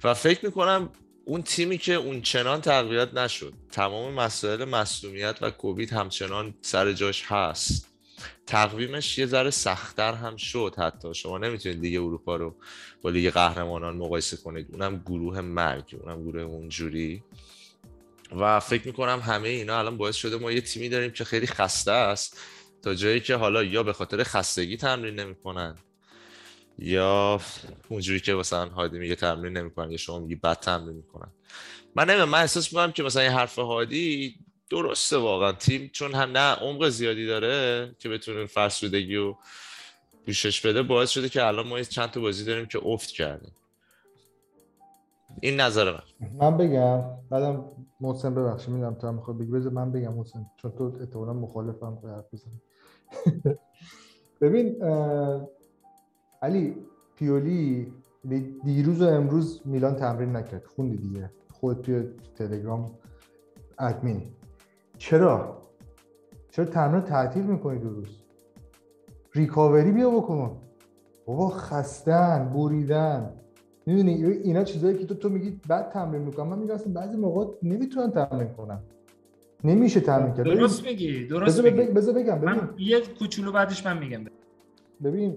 و 0.04 0.14
فکر 0.14 0.46
می‌کنم 0.46 0.90
اون 1.28 1.44
تیمی 1.44 1.78
که 1.78 1.94
اون 1.94 2.22
چنان 2.22 2.62
تقویت 2.62 3.14
نشد. 3.14 3.54
تمام 3.72 4.14
مسائل 4.14 4.66
مصومیت 4.66 5.38
و 5.42 5.52
کووید 5.52 5.94
همچنان 5.94 6.54
سر 6.62 6.94
جاش 6.94 7.24
هست. 7.28 7.88
تقویمش 8.46 9.18
یه 9.18 9.26
ذره 9.26 9.50
سختتر 9.50 10.14
هم 10.14 10.36
شد 10.36 10.76
حتی. 10.78 11.14
شما 11.14 11.38
نمی‌تونید 11.38 11.80
لیگ 11.80 11.96
اروپا 11.96 12.36
رو 12.36 12.56
با 13.02 13.10
لیگ 13.10 13.30
قهرمانان 13.30 13.98
مقایسه 13.98 14.38
کنید. 14.38 14.68
اونم 14.72 15.04
گروه 15.06 15.42
مرگ 15.42 15.96
اونم 16.02 16.24
گروه 16.24 16.42
اونجوری. 16.42 17.24
و 18.40 18.60
فکر 18.60 18.88
می‌کنم 18.88 19.20
همه 19.20 19.50
اینا 19.50 19.80
الان 19.80 19.98
باعث 19.98 20.16
شده 20.16 20.38
ما 20.38 20.52
یه 20.52 20.62
تیمی 20.62 20.90
داریم 20.90 21.12
که 21.12 21.24
خیلی 21.24 21.48
خسته 21.48 21.92
است 21.92 22.40
تا 22.82 22.94
جایی 22.94 23.20
که 23.20 23.36
حالا 23.36 23.64
یا 23.64 23.84
به 23.84 23.94
خاطر 23.94 24.24
خستگی 24.24 24.78
تمرین 24.78 25.20
نمی‌کنن 25.20 25.76
یا 26.80 27.40
اونجوری 27.90 28.20
که 28.20 28.34
مثلا 28.34 28.70
هادی 28.70 29.00
میگه 29.00 29.16
تمرین 29.16 29.58
نمی‌کنن 29.58 29.92
یا 29.92 29.98
شما 29.98 30.20
میگی 30.20 30.36
بد 30.36 30.60
تمرین 30.60 30.96
می‌کنن. 30.96 31.32
من 31.96 32.10
نمی‌دونم 32.10 32.30
من 32.30 32.40
احساس 32.40 32.74
می‌کنم 32.74 32.92
که 32.92 33.04
مثلا 33.04 33.22
این 33.22 33.32
حرف 33.32 33.60
هادی 33.60 34.36
درسته 34.70 35.18
واقعا. 35.18 35.52
تیم 35.52 35.90
چون 35.94 36.14
هم 36.14 36.38
نه 36.38 36.56
عمق 36.56 36.90
زیادی 36.90 37.28
داره 37.28 37.96
که 38.00 38.10
بتونه 38.10 38.46
فرسودگی 38.46 39.16
و 39.16 39.36
پوشش 40.26 40.66
بده 40.66 40.84
باعث 40.84 41.10
شده 41.10 41.30
که 41.30 41.46
الان 41.46 41.68
ما 41.68 41.82
چند 41.82 42.12
تا 42.12 42.20
بازی 42.20 42.46
داریم 42.46 42.66
که 42.66 42.80
افت 42.86 43.10
کردیم. 43.10 43.52
این 45.42 45.60
نظر 45.60 45.92
من. 45.92 46.30
من 46.40 46.58
بگم 46.58 47.04
بعدم 47.30 47.66
محسن 48.02 48.36
ببخشید 48.36 48.70
می‌دونم 48.70 48.96
تو 48.96 49.08
هم 49.08 49.16
می‌خواد 49.16 49.38
بگی. 49.38 49.52
بذار 49.52 49.72
من 49.72 49.92
بگم 49.92 50.14
محسن 50.14 50.46
چون 50.62 50.72
تو 50.72 50.98
احتمالاً 51.00 51.34
مخالفم 51.34 52.00
به 52.04 52.10
حرف 52.10 52.26
ببین 54.42 54.84
علی 56.42 56.76
پیولی 57.16 57.94
دیروز 58.64 59.02
و 59.02 59.06
امروز 59.06 59.62
میلان 59.66 59.96
تمرین 59.96 60.36
نکرد. 60.36 60.66
خوندی 60.66 60.98
دیگه. 60.98 61.32
خود 61.54 61.82
توی 61.82 62.04
تلگرام 62.36 62.92
ادمین. 63.80 64.22
چرا؟ 64.98 65.62
چرا 66.52 66.66
تمرین 66.66 67.02
تعطیل 67.02 67.44
می‌کنی 67.44 67.80
دو 67.80 67.90
روز؟ 67.90 68.24
ریکاوری 69.36 69.92
بیا 69.92 70.10
بکن. 70.10 70.58
بابا 71.26 71.50
خستن 71.50 72.50
بریدن. 72.56 73.34
می‌دونی 73.86 74.26
اینا 74.26 74.64
چیزایی 74.64 74.98
که 74.98 75.06
تو 75.06 75.16
تو 75.16 75.30
میگی 75.30 75.60
بعد 75.68 75.90
تمرین 75.90 76.22
می‌کنم. 76.22 76.48
من 76.48 76.60
میگم 76.60 76.74
اصلا 76.74 76.94
بعضی 76.94 77.18
موقع 77.18 77.54
نمی‌تونن 77.64 78.12
تمرین 78.12 78.54
کنن. 78.54 78.80
نمیشه 79.64 80.00
تمرین 80.00 80.34
کرد. 80.34 80.46
درست 80.46 80.86
میگی 80.86 81.28
درست 81.28 81.64
میگی. 81.64 81.78
بذار 81.78 82.14
بگم 82.14 82.36
ببین. 82.36 82.50
من 82.50 82.70
یه 82.78 83.02
کوچولو 83.20 83.52
بعدش 83.52 83.86
من 83.86 83.98
میگم. 83.98 84.26
ببین 85.04 85.36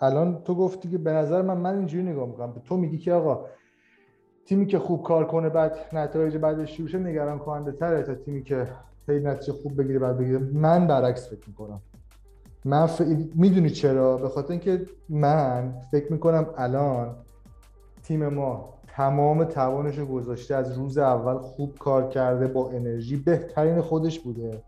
الان 0.00 0.42
تو 0.42 0.54
گفتی 0.54 0.88
که 0.88 0.98
به 0.98 1.12
نظر 1.12 1.42
من 1.42 1.56
من 1.56 1.76
اینجوری 1.76 2.02
نگاه 2.02 2.26
می‌کنم. 2.26 2.52
تو 2.64 2.76
میگی 2.76 2.98
که 2.98 3.12
آقا 3.12 3.44
تیمی 4.44 4.66
که 4.66 4.78
خوب 4.78 5.02
کار 5.02 5.26
کنه 5.26 5.48
بعد 5.48 5.76
نتایج 5.92 6.36
بعدش 6.36 6.76
شروع 6.76 7.02
نگران 7.02 7.38
کننده 7.38 7.72
تره 7.72 8.02
تا 8.02 8.14
تیمی 8.14 8.42
که 8.42 8.66
خیلی 9.06 9.24
نتیجه 9.24 9.52
خوب 9.52 9.82
بگیره 9.82 9.98
بعد 9.98 10.18
بگیره. 10.18 10.38
من 10.38 10.86
برعکس 10.86 11.30
فکر 11.30 11.48
می‌کنم. 11.48 11.80
من 12.64 12.86
ف... 12.86 13.00
می‌دونی 13.34 13.70
چرا؟ 13.70 14.16
به 14.16 14.28
خاطر 14.28 14.50
اینکه 14.50 14.86
من 15.08 15.74
فکر 15.90 16.12
می‌کنم 16.12 16.46
الان 16.56 17.14
تیم 18.02 18.28
ما 18.28 18.74
تمام 18.88 19.44
توانش 19.44 19.98
رو 19.98 20.06
گذاشته 20.06 20.54
از 20.54 20.78
روز 20.78 20.98
اول 20.98 21.38
خوب 21.38 21.78
کار 21.78 22.08
کرده 22.08 22.46
با 22.46 22.70
انرژی 22.70 23.16
بهترین 23.16 23.80
خودش 23.80 24.20
بوده. 24.20 24.62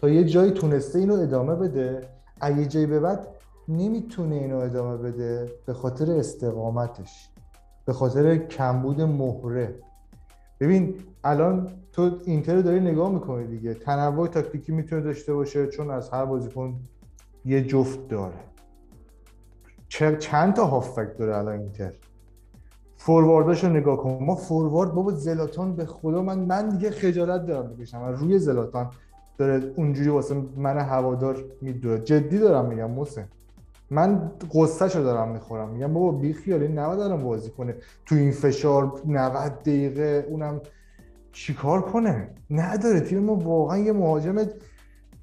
تا 0.00 0.08
یه 0.08 0.24
جایی 0.24 0.50
تونسته 0.50 0.98
اینو 0.98 1.14
ادامه 1.14 1.54
بده. 1.54 2.00
اگه 2.40 2.66
جایی 2.66 2.86
به 2.86 3.00
بعد 3.00 3.26
نمی‌تونه 3.68 4.34
اینو 4.34 4.56
ادامه 4.58 4.96
بده 4.96 5.52
به 5.66 5.72
خاطر 5.72 6.12
استقامتش 6.12 7.28
به 7.84 7.92
خاطر 7.92 8.36
کمبود 8.36 9.00
مهره. 9.00 9.74
ببین 10.60 10.94
الان 11.24 11.70
تو 11.92 12.18
اینتر 12.24 12.60
داری 12.60 12.80
نگاه 12.80 13.12
می‌کنی 13.12 13.46
دیگه. 13.46 13.74
تنوع 13.74 14.28
تاکتیکی 14.28 14.72
می‌تونه 14.72 15.02
داشته 15.02 15.34
باشه 15.34 15.66
چون 15.66 15.90
از 15.90 16.10
هر 16.10 16.24
بازیکن 16.24 16.80
یه 17.44 17.64
جفت 17.64 18.08
داره. 18.08 18.34
چند 20.18 20.54
تا 20.54 20.64
هافک 20.64 21.18
داره 21.18 21.36
الان 21.36 21.60
اینتر؟ 21.60 21.92
فوروارداش 22.96 23.64
رو 23.64 23.70
نگاه 23.70 23.96
کن. 23.96 24.18
ما 24.20 24.34
فوروارد 24.34 24.94
بابا 24.94 25.10
زلاتان 25.10 25.76
به 25.76 25.86
خدا 25.86 26.22
من 26.22 26.38
من 26.38 26.68
دیگه 26.68 26.90
خجالت 26.90 27.46
دارم 27.46 27.68
بکشم. 27.68 28.04
روی 28.04 28.38
زلاتان 28.38 28.90
داره 29.38 29.72
اونجوری 29.76 30.08
واسه 30.08 30.42
من 30.56 30.78
هوادار 30.78 31.44
میدوه 31.60 31.98
جدی 31.98 32.38
دارم 32.38 32.66
میگم 32.66 32.90
محسن. 32.90 33.28
من 33.94 34.32
قصه 34.54 34.88
شو 34.88 35.02
دارم 35.02 35.28
می‌خورم. 35.28 35.68
میگم 35.68 35.94
بابا 35.94 36.12
بی 36.12 36.32
خیالی 36.32 36.68
نباید 36.68 36.98
دارم 36.98 37.22
بازی 37.22 37.50
کنه. 37.50 37.74
تو 38.06 38.14
این 38.14 38.30
فشار 38.30 38.92
90 39.06 39.52
دقیقه 39.60 40.26
اونم 40.28 40.60
چیکار 41.32 41.80
کنه؟ 41.82 42.28
نداره. 42.50 43.00
تیم 43.00 43.18
ما 43.18 43.34
واقعا 43.34 43.78
یه 43.78 43.92
مهاجم 43.92 44.46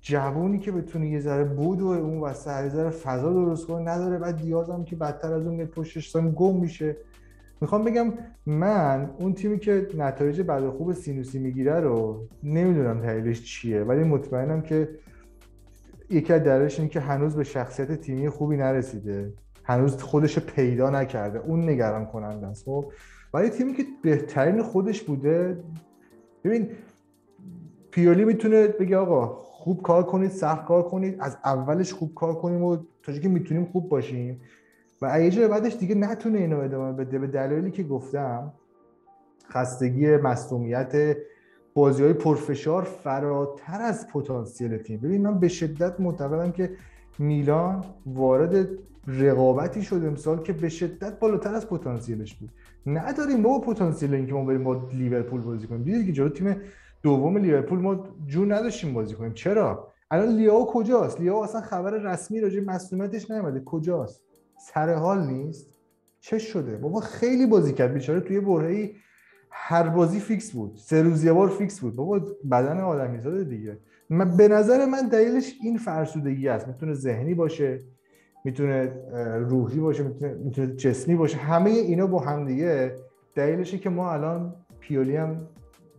جوونی 0.02 0.60
که 0.60 0.72
بتونه 0.72 1.10
یه 1.10 1.20
ذره 1.20 1.44
بود 1.44 1.82
و 1.82 1.88
اون 1.88 2.20
وسط 2.20 2.64
یه 2.64 2.70
ذره 2.70 2.90
فضا 2.90 3.34
درست 3.34 3.68
کنه 3.68 3.92
نداره. 3.92 4.18
بعد 4.18 4.38
دیاز 4.38 4.70
هم 4.70 4.84
که 4.84 4.96
بدتر 4.96 5.34
از 5.34 5.48
اون 5.48 5.66
پشتش 5.66 6.16
گم 6.16 6.56
میشه. 6.56 6.98
می‌خوام 7.62 7.84
بگم 7.84 8.14
من 8.46 9.10
اون 9.20 9.34
تیمی 9.34 9.60
که 9.60 9.88
نتایج 9.98 10.42
بد 10.42 10.70
خوب 10.70 10.94
سینوسی 10.94 11.40
می‌گیره 11.40 11.80
رو 11.80 12.28
نمی‌دونم 12.44 13.02
دلیلش 13.02 13.44
چیه 13.44 13.84
ولی 13.84 14.04
مطمئنم 14.04 14.62
که 14.62 14.90
یکی 16.12 16.34
از 16.34 16.44
دلایلش 16.44 16.80
اینه 16.80 16.92
که 16.92 17.00
هنوز 17.00 17.36
به 17.36 17.44
شخصیت 17.44 17.92
تیمی 17.92 18.30
خوبی 18.30 18.58
نرسیده. 18.58 19.34
هنوز 19.64 20.04
خودش 20.04 20.40
پیدا 20.40 20.90
نکرده. 20.90 21.40
اون 21.40 21.70
نگران 21.70 22.06
کننده 22.06 22.48
است 22.48 22.66
خب؟ 22.66 22.92
ولی 23.34 23.50
تیمی 23.50 23.74
که 23.74 23.84
بهترین 24.04 24.64
خودش 24.64 25.02
بوده 25.02 25.64
ببین 26.44 26.70
پیولی 27.92 28.26
می‌تونه 28.26 28.68
بگه 28.68 28.98
آقا 28.98 29.28
خوب 29.36 29.82
کار 29.82 30.04
کنید 30.04 30.32
سخت 30.32 30.66
کار 30.66 30.84
کنید 30.84 31.16
از 31.20 31.38
اولش 31.46 31.94
خوب 31.94 32.14
کار 32.16 32.36
کنیم 32.36 32.64
و 32.64 32.78
تا 33.04 33.14
که 33.14 33.30
می‌تونیم 33.30 33.66
خوب 33.66 33.90
باشیم. 33.90 34.42
و 35.02 35.06
ایجا 35.06 35.48
بعدش 35.48 35.76
دیگه 35.76 35.96
نتونه 35.96 36.40
اینو 36.40 36.60
ادامه 36.60 36.94
بده 36.94 37.20
به 37.20 37.28
دلایلی 37.28 37.72
که 37.72 37.84
گفتم 37.84 38.54
خستگی 39.50 40.18
مصومیت 40.18 41.18
بازی 41.74 42.04
های 42.04 42.14
پرفشار 42.14 42.84
فراتر 42.84 43.82
از 43.82 44.08
پتانسیل 44.08 44.78
تیم. 44.78 45.00
ببین 45.00 45.22
من 45.22 45.40
به 45.40 45.48
شدت 45.48 46.00
معتقدم 46.00 46.52
که 46.52 46.72
میلان 47.20 47.84
وارد 48.06 48.68
رقابتی 49.08 49.82
شد 49.82 49.96
امسال 50.06 50.44
که 50.44 50.54
به 50.54 50.70
شدت 50.70 51.20
بالاتر 51.20 51.56
از 51.56 51.68
پتانسیلش 51.68 52.36
بود. 52.36 52.50
نداریم 52.86 53.42
ما 53.42 53.60
پتانسیل 53.60 54.14
اینکه 54.14 54.34
ما 54.34 54.46
بریم 54.46 54.64
با 54.64 54.90
لیورپول 54.94 55.42
بازی 55.42 55.68
کنیم. 55.68 55.84
دیدید 55.84 56.06
که 56.06 56.12
جلو 56.12 56.30
تیم 56.30 56.58
دوم 57.04 57.38
لیورپول 57.38 57.80
ما 57.80 58.08
جون 58.28 58.52
نداشتیم 58.52 58.94
بازی 58.94 59.16
کنیم. 59.16 59.34
چرا؟ 59.34 59.88
الان 60.12 60.36
لیاو 60.36 60.66
کجاست؟ 60.66 61.22
لیاو 61.22 61.44
اصلا 61.44 61.62
خبر 61.62 61.92
رسمی 61.92 62.40
راجع 62.40 62.62
مصدومیتش 62.62 63.32
نیومده. 63.32 63.62
کجاست؟ 63.66 64.22
سر 64.60 64.94
حال 64.94 65.28
نیست. 65.28 65.74
چه 66.20 66.40
شده؟ 66.40 66.78
بابا 66.78 67.00
خیلی 67.00 67.46
بازی 67.46 67.74
کرد. 67.74 67.94
بیچاره 67.94 68.20
توی 68.20 68.40
برهه‌ای 68.40 68.92
هر 69.52 69.90
بازی 69.90 70.20
فیکس 70.20 70.52
بود. 70.52 70.76
سه 70.76 71.02
روز 71.02 71.24
یه 71.24 71.34
بار 71.34 71.50
فیکس 71.50 71.80
بود. 71.80 71.96
بابا 71.96 72.22
بدن 72.52 72.80
آدمیزاده 72.80 73.44
دیگه. 73.44 73.78
من 74.10 74.38
به 74.38 74.48
نظر 74.48 74.86
من 74.86 75.08
دلیلش 75.08 75.54
این 75.64 75.78
فرسودگی 75.78 76.48
است. 76.48 76.68
می‌تونه 76.68 76.94
ذهنی 76.94 77.34
باشه 77.34 77.80
می‌تونه 78.46 78.94
روحی 79.40 79.80
باشه 79.80 80.04
می‌تونه 80.04 80.34
می‌تونه 80.34 80.76
جسمی 80.76 81.16
باشه. 81.16 81.38
همه 81.38 81.70
اینا 81.70 82.08
با 82.08 82.20
هم 82.20 82.46
دیگه. 82.46 82.98
دلیلشه 83.36 83.78
که 83.78 83.90
ما 83.90 84.12
الان 84.12 84.56
پیولی 84.80 85.16
هم 85.16 85.48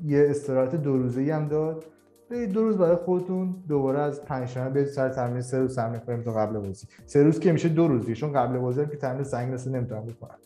یه 0.04 0.26
استراحت 0.30 0.74
دو 0.74 0.96
روزه 0.96 1.34
هم 1.34 1.48
داد. 1.48 1.84
دو 2.52 2.64
روز 2.64 2.78
برای 2.78 2.96
خودتون 2.96 3.54
دوباره 3.68 3.98
از 3.98 4.24
پنجشنبه 4.24 4.70
برید 4.70 4.86
سر 4.86 5.08
تمرین 5.08 5.40
سه 5.40 5.58
روز 5.58 5.76
تمرین 5.76 6.00
کنیم 6.00 6.22
تا 6.22 6.32
قبل 6.32 6.58
بازی. 6.58 6.86
سه 7.06 7.22
روز 7.22 7.40
که 7.40 7.52
میشه 7.52 7.68
دو 7.68 7.88
روزی 7.88 8.14
چون 8.14 8.32
قبل 8.32 8.58
بازی 8.58 8.86
که 8.86 8.96
تمرین 8.96 9.24
سنگ 9.24 9.52
رسه 9.52 9.70
نمی‌تونم 9.70 10.06
بکنم. 10.06 10.36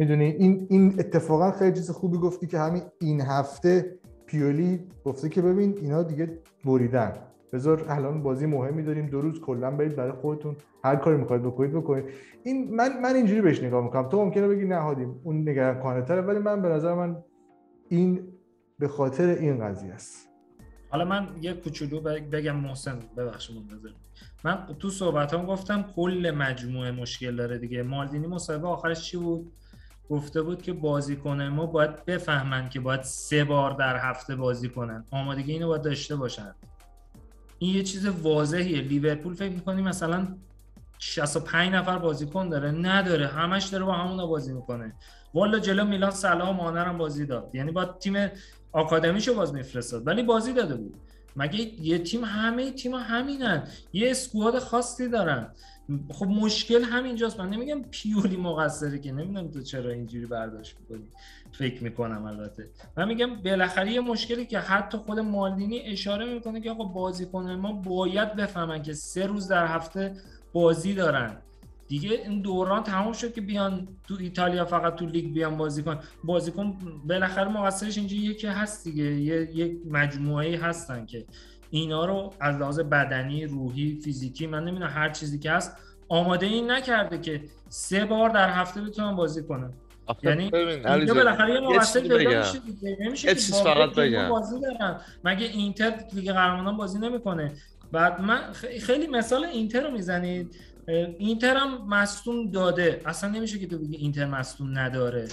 می‌دونی؟ 0.00 0.24
این 0.24 0.66
این 0.70 0.94
اتفاقا 0.98 1.50
خیلی 1.50 1.72
چیز 1.72 1.90
خوبی 1.90 2.18
گفتی 2.18 2.46
که 2.46 2.58
همین 2.58 2.82
این 3.00 3.20
هفته 3.20 3.98
پیولی 4.26 4.80
گفته 5.04 5.28
که 5.28 5.42
ببین 5.42 5.78
اینا 5.78 6.02
دیگه 6.02 6.38
بریدن. 6.64 7.12
بذار 7.52 7.84
الان 7.88 8.22
بازی 8.22 8.46
مهمی 8.46 8.82
داریم 8.82 9.06
دو 9.06 9.20
روز 9.20 9.40
کلا 9.40 9.70
برید 9.70 9.96
برای 9.96 10.12
خودتون. 10.12 10.56
هر 10.84 10.96
کاری 10.96 11.16
می‌خواید 11.16 11.42
بکنید 11.42 11.72
بکنید. 11.72 12.04
این 12.42 12.74
من 12.74 13.00
من 13.02 13.14
اینجوری 13.14 13.40
بهش 13.40 13.62
نگاه 13.62 13.84
می‌کنم. 13.84 14.08
تو 14.08 14.24
ممکنه 14.24 14.48
بگی 14.48 14.64
نهادیم 14.64 15.20
اون 15.24 15.48
نگران 15.48 15.82
کننده 15.82 16.06
تره 16.06 16.20
ولی 16.20 16.38
من 16.38 16.62
به 16.62 16.68
نظر 16.68 16.94
من 16.94 17.16
این 17.88 18.28
به 18.78 18.88
خاطر 18.88 19.28
این 19.28 19.64
قضیه 19.64 19.92
است. 19.92 20.28
حالا 20.88 21.04
من 21.04 21.28
یه 21.40 21.52
کوچولو 21.52 22.00
بگم 22.32 22.56
محسن 22.56 22.98
ببخشید 23.16 23.56
منتظر 23.56 23.88
من 24.44 24.66
تو 24.78 24.90
صحبت 24.90 25.34
هم 25.34 25.46
گفتم 25.46 25.84
کل 25.96 26.32
مجموعه 26.38 26.90
مشکل 26.90 27.36
داره 27.36 27.58
دیگه. 27.58 27.82
مالدینی 27.82 28.26
مصاحبه 28.26 28.68
آخرش 28.68 29.00
چی 29.00 29.16
بود؟ 29.16 29.52
گفته 30.10 30.42
بود 30.42 30.62
که 30.62 30.72
بازیکن 30.72 31.42
ما 31.42 31.66
باید 31.66 32.04
بفهمن 32.04 32.68
که 32.68 32.80
باید 32.80 33.02
سه 33.02 33.44
بار 33.44 33.70
در 33.70 33.96
هفته 33.96 34.36
بازی 34.36 34.68
کنن. 34.68 35.04
آمادگی 35.10 35.52
اینو 35.52 35.66
باید 35.68 35.82
داشته 35.82 36.16
باشن. 36.16 36.54
این 37.58 37.76
یه 37.76 37.82
چیز 37.82 38.06
واضحیه. 38.06 38.80
لیورپول 38.80 39.34
فکر 39.34 39.52
می‌کنی 39.52 39.82
مثلا 39.82 40.28
65 40.98 41.72
نفر 41.72 41.98
بازیکن 41.98 42.48
داره؟ 42.48 42.70
نداره. 42.70 43.26
همش 43.26 43.64
داره 43.64 43.84
با 43.84 43.92
همونا 43.92 44.26
بازی 44.26 44.52
می‌کنه. 44.52 44.94
والا 45.34 45.58
جلو 45.58 45.84
میلان 45.84 46.10
سلام 46.10 46.56
مانرم 46.56 46.98
بازی 46.98 47.26
داد. 47.26 47.54
یعنی 47.54 47.70
با 47.70 47.84
تیم 47.84 48.28
آکادمیشو 48.72 49.34
باز 49.34 49.54
میفرستاد. 49.54 50.06
ولی 50.06 50.22
بازی 50.22 50.52
داده 50.52 50.74
بود. 50.74 50.94
مگه 51.36 51.60
یه 51.60 51.98
تیم 51.98 52.24
همه 52.24 52.72
تیم 52.72 52.94
همینن. 52.94 53.68
یه 53.92 54.10
اسکواد 54.10 54.58
خاصی 54.58 55.08
دارن. 55.08 55.54
خب 56.08 56.26
مشکل 56.26 56.82
همینجاست. 56.82 57.40
من 57.40 57.50
نمیگم 57.50 57.82
پیولی 57.90 58.36
مقصره 58.36 58.98
که 58.98 59.12
نمی‌دونم 59.12 59.48
تو 59.48 59.62
چرا 59.62 59.90
اینجوری 59.90 60.26
برداشت 60.26 60.76
می‌کنی. 60.80 61.08
فکر 61.52 61.82
می‌کنم 61.82 62.24
البته. 62.24 62.70
من 62.96 63.08
میگم 63.08 63.34
بالاخره 63.34 63.92
یه 63.92 64.00
مشکلی 64.00 64.46
که 64.46 64.58
حتی 64.58 64.98
خود 64.98 65.18
مالدینی 65.18 65.80
اشاره 65.80 66.34
می‌کنه 66.34 66.60
که 66.60 66.70
آقا 66.70 66.84
بازیکن 66.84 67.50
ما 67.50 67.72
باید 67.72 68.36
بفهمن 68.36 68.82
که 68.82 68.92
سه 68.92 69.26
روز 69.26 69.48
در 69.48 69.66
هفته 69.66 70.16
بازی 70.52 70.94
دارن. 70.94 71.36
دیگه 71.88 72.10
این 72.10 72.40
دوران 72.42 72.82
تمام 72.82 73.12
شد 73.12 73.34
که 73.34 73.40
بیان 73.40 73.88
تو 74.08 74.16
ایتالیا 74.20 74.64
فقط 74.64 74.94
تو 74.94 75.06
لیگ 75.06 75.32
بیان 75.32 75.56
بازی 75.56 75.82
کن 75.82 75.98
بازیکن 76.24 76.78
بالاخره 77.04 77.48
مقصرش 77.48 77.98
اینجا 77.98 78.16
یکی 78.16 78.46
هست 78.46 78.84
دیگه. 78.84 79.04
یه 79.04 79.56
یک 79.56 79.78
مجموعه 79.90 80.58
هستن 80.58 81.06
که 81.06 81.24
اینا 81.70 82.04
رو 82.04 82.34
از 82.40 82.56
لحاظ 82.56 82.80
بدنی 82.80 83.46
روحی 83.46 84.00
فیزیکی 84.04 84.46
من 84.46 84.64
نمی‌دونم 84.64 84.90
هر 84.94 85.08
چیزی 85.08 85.38
که 85.38 85.50
هست 85.50 85.76
آماده 86.08 86.46
این 86.46 86.70
نکرده 86.70 87.18
که 87.18 87.42
سه 87.68 88.04
بار 88.04 88.30
در 88.30 88.50
هفته 88.50 88.80
بتونن 88.80 89.16
بازی 89.16 89.42
کنن 89.42 89.72
یعنی 90.22 90.50
اینجا 90.54 91.14
بالاخره 91.14 91.54
یه 91.54 91.60
مقصر 91.60 92.00
پیدا 92.00 92.38
میشه 92.38 92.58
نمیشه 93.00 93.34
چیز 93.34 93.54
فقط 93.54 93.90
بگم. 93.90 94.28
بازی 94.28 94.60
دارن. 94.60 95.00
مگه 95.24 95.46
اینتر 95.46 95.94
لیگ 96.12 96.32
قهرمانان 96.32 96.76
بازی 96.76 96.98
نمی‌کنه؟ 96.98 97.52
بعد 97.92 98.20
من 98.20 98.52
خیلی 98.80 99.06
مثال 99.06 99.44
اینتر 99.44 99.80
رو 99.80 99.90
می‌زنید. 99.90 100.56
اینتر 101.18 101.56
هم 101.56 101.88
مصدوم 101.88 102.50
داده. 102.50 103.00
اصلا 103.04 103.30
نمیشه 103.30 103.58
که 103.58 103.66
تو 103.66 103.78
بگی 103.78 103.96
اینتر 103.96 104.26
مصدوم 104.26 104.78
نداره. 104.78 105.28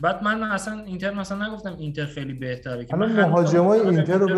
بعد 0.00 0.22
من 0.22 0.42
اصلا 0.42 0.84
اینتر 0.84 1.10
مثلا 1.10 1.48
نگفتم 1.48 1.76
اینتر 1.78 2.06
خیلی 2.06 2.32
بهتره 2.32 2.84
که 2.84 2.96
من 2.96 3.12
مهاجمای 3.12 3.80
اینتر 3.80 4.18
رو 4.18 4.28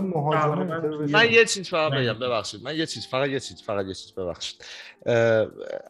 مهاجمای 0.00 0.58
اینتر 0.58 0.88
رو 0.88 1.08
من 1.08 1.30
یه 1.30 1.44
چیز 1.44 1.68
فقط 1.68 1.92
بگم 1.92 2.18
ببخشید. 2.18 2.62
من 2.62 2.76
یه 2.76 2.86
چیز 2.86 3.06
فقط 3.06 3.28
یه 3.28 3.40
چیز 3.40 3.62
فقط 3.62 3.86
یه 3.86 3.94
چیز 3.94 4.12
ببخشید. 4.12 4.64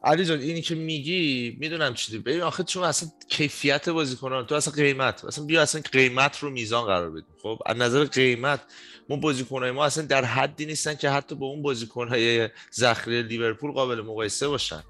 علی 0.04 0.24
جان 0.24 0.40
اینی 0.40 0.62
که 0.62 0.74
میگی 0.74 1.56
می‌دونم 1.60 1.94
چی 1.94 2.18
ببین 2.18 2.42
آخه 2.42 2.62
چون 2.62 2.84
اصلا 2.84 3.08
کیفیت 3.28 3.88
بازیکنان 3.88 4.46
تو 4.46 4.54
اصلا 4.54 4.74
قیمت 4.74 5.24
اصلا 5.24 5.44
بیا 5.44 5.62
اصلا 5.62 5.80
قیمت 5.92 6.38
رو 6.38 6.50
میزان 6.50 6.84
قرار 6.84 7.10
بدیم. 7.10 7.34
خب 7.42 7.58
از 7.66 7.76
نظر 7.76 8.04
قیمت 8.04 8.60
ما 9.10 9.16
بازیکنهای 9.16 9.70
ما 9.70 9.84
اصلا 9.84 10.04
در 10.04 10.24
حدی 10.24 10.66
نیستن 10.66 10.94
که 10.94 11.10
حتی 11.10 11.34
با 11.34 11.46
اون 11.46 11.62
بازیکنهای 11.62 12.48
ذخیره 12.74 13.22
لیورپول 13.22 13.72
قابل 13.72 14.00
مقایسه 14.00 14.48
باشن. 14.48 14.82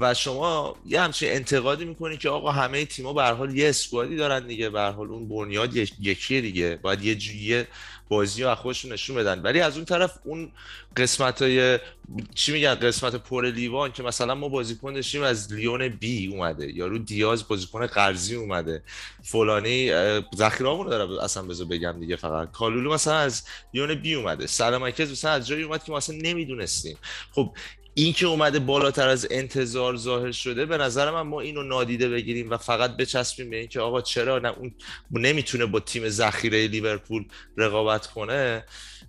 و 0.00 0.14
شما 0.14 0.76
یه 0.86 1.00
همچین 1.00 1.32
انتقادی 1.32 1.84
می‌کنی 1.84 2.16
که 2.16 2.28
آقا 2.28 2.50
همه 2.50 2.84
تیم‌ها 2.84 3.12
به 3.12 3.22
حال 3.22 3.56
یه 3.56 3.68
اسکوادی 3.68 4.16
دارن 4.16 4.46
دیگه 4.46 4.70
به 4.70 4.80
حال 4.80 5.08
اون 5.08 5.28
بنیاد 5.28 5.76
یکیه 5.76 6.40
دیگه. 6.40 6.78
باید 6.82 7.04
یه 7.04 7.14
جویه 7.14 7.68
بازی 8.08 8.42
رو 8.42 8.54
خودشون 8.54 8.92
نشون 8.92 9.16
بدن. 9.16 9.42
ولی 9.42 9.60
از 9.60 9.76
اون 9.76 9.84
طرف 9.84 10.18
اون 10.24 10.52
قسمت 10.96 11.42
های 11.42 11.78
چی 12.34 12.52
میگن 12.52 12.74
قسمت 12.74 13.14
پر 13.14 13.50
لیوان 13.50 13.92
که 13.92 14.02
مثلا 14.02 14.34
ما 14.34 14.48
بازیکن 14.48 14.92
داشتیم 14.92 15.22
از 15.22 15.52
لیون 15.52 15.88
بی 15.88 16.26
اومده 16.26 16.72
یارو 16.72 16.98
دیاز 16.98 17.48
بازیکن 17.48 17.86
قرضی 17.86 18.34
اومده. 18.34 18.82
فلانی 19.22 19.92
ذخیره‌مون 20.36 20.84
رو 20.84 20.90
داره 20.90 21.24
اصلا 21.24 21.42
بذار 21.42 21.66
بگم 21.66 22.00
دیگه 22.00 22.16
فقط. 22.16 22.52
کالولو 22.52 22.92
مثلا 22.92 23.16
از 23.16 23.42
لیون 23.74 23.94
بی 23.94 24.14
اومده. 24.14 24.46
سلامکز 24.46 25.10
مثلا 25.10 25.30
از 25.30 25.46
جایی 25.46 25.62
اومد 25.62 25.84
که 25.84 25.92
ما 25.92 25.96
اصلا 25.96 26.16
نمی‌دونستیم. 26.22 26.96
خب 27.32 27.54
این 27.98 28.12
که 28.12 28.26
اومده 28.26 28.58
بالاتر 28.58 29.08
از 29.08 29.28
انتظار 29.30 29.96
ظاهر 29.96 30.32
شده 30.32 30.66
به 30.66 30.78
نظر 30.78 31.10
من 31.10 31.20
ما 31.20 31.40
اینو 31.40 31.62
نادیده 31.62 32.08
بگیریم 32.08 32.50
و 32.50 32.56
فقط 32.56 32.96
بچسبیم 32.96 33.50
به 33.50 33.56
اینکه 33.56 33.80
آقا 33.80 34.00
چرا 34.00 34.38
نه 34.38 34.48
اون 34.58 34.72
نمی‌تونه 35.10 35.66
با 35.66 35.80
تیم 35.80 36.08
ذخیره 36.08 36.68
لیورپول 36.68 37.24
رقابت 37.56 38.06
کنه. 38.06 38.64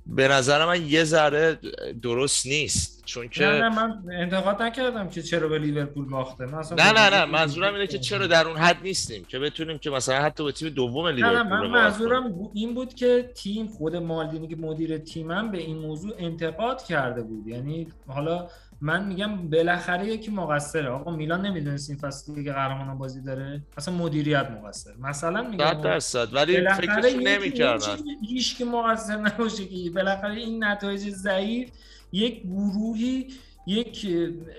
به 0.06 0.28
نظر 0.28 0.66
من 0.66 0.86
یه 0.86 1.04
ذره 1.04 1.60
درست 2.02 2.46
نیست. 2.46 3.04
چون 3.06 3.30
که 3.30 3.46
نه 3.46 3.60
نه 3.60 3.70
من 3.70 4.04
انتقاد 4.12 4.62
نکردم 4.62 5.10
که 5.10 5.22
چرا 5.22 5.48
به 5.48 5.60
لیورپول 5.60 6.06
باخته. 6.06 6.46
نه 6.46 6.92
نه 6.92 7.10
نه 7.10 7.26
منظورم 7.26 7.74
اینه 7.74 7.88
که 7.88 8.00
چرا 8.00 8.28
در 8.28 8.48
اون 8.48 8.58
حد 8.58 8.78
نیستیم 8.84 9.26
که 9.26 9.40
بتونیم 9.40 9.78
که 9.78 9.90
مثلا 9.90 10.22
حتی 10.22 10.44
به 10.44 10.52
تیم 10.52 10.70
دوم 10.70 11.08
لیورپول 11.08 11.38
نه 11.38 11.44
نه 11.44 11.50
من 11.50 11.68
منظورم 11.68 12.50
این 12.54 12.74
بود 12.74 12.94
که 12.94 13.32
تیم 13.36 13.68
خود 13.68 13.96
مالدینی 13.96 14.48
که 14.48 14.56
مدیر 14.56 14.98
تیمم 14.98 15.52
به 15.52 15.58
این 15.58 15.78
موضوع 15.78 16.14
انتقاد 16.18 16.84
کرده 16.84 17.22
بود. 17.22 17.48
یعنی 17.48 17.88
حالا 18.08 18.50
من 18.82 19.06
میگم 19.08 19.50
بالاخره 19.50 20.08
یکی 20.08 20.32
مقصره. 20.32 20.90
آقا 20.90 21.12
میلان 21.12 21.46
نمی‌دونست 21.46 21.90
این 21.90 22.00
فصل 22.00 22.34
دیگه 22.34 22.54
قهرمان 22.54 22.98
بازی 22.98 23.22
داره. 23.22 23.62
اصلا 23.78 23.94
مدیریت 23.94 24.52
مقصر. 24.52 24.92
مثلا 25.00 25.44
میگم 25.44 25.66
100 25.66 25.82
درصد. 25.82 26.34
ولی 26.34 26.70
فکرش 26.70 27.14
نمی‌کردن. 27.14 27.98
هیچ 28.28 28.58
که 28.58 28.66
مقصر 28.66 29.18
نباشه 29.18 29.66
که. 29.66 29.90
بالاخره 29.96 30.34
این 30.34 30.64
نتایج 30.64 31.10
ضعیف 31.10 31.70
یک 32.12 32.44
گروهی 32.44 33.28
یک 33.68 34.08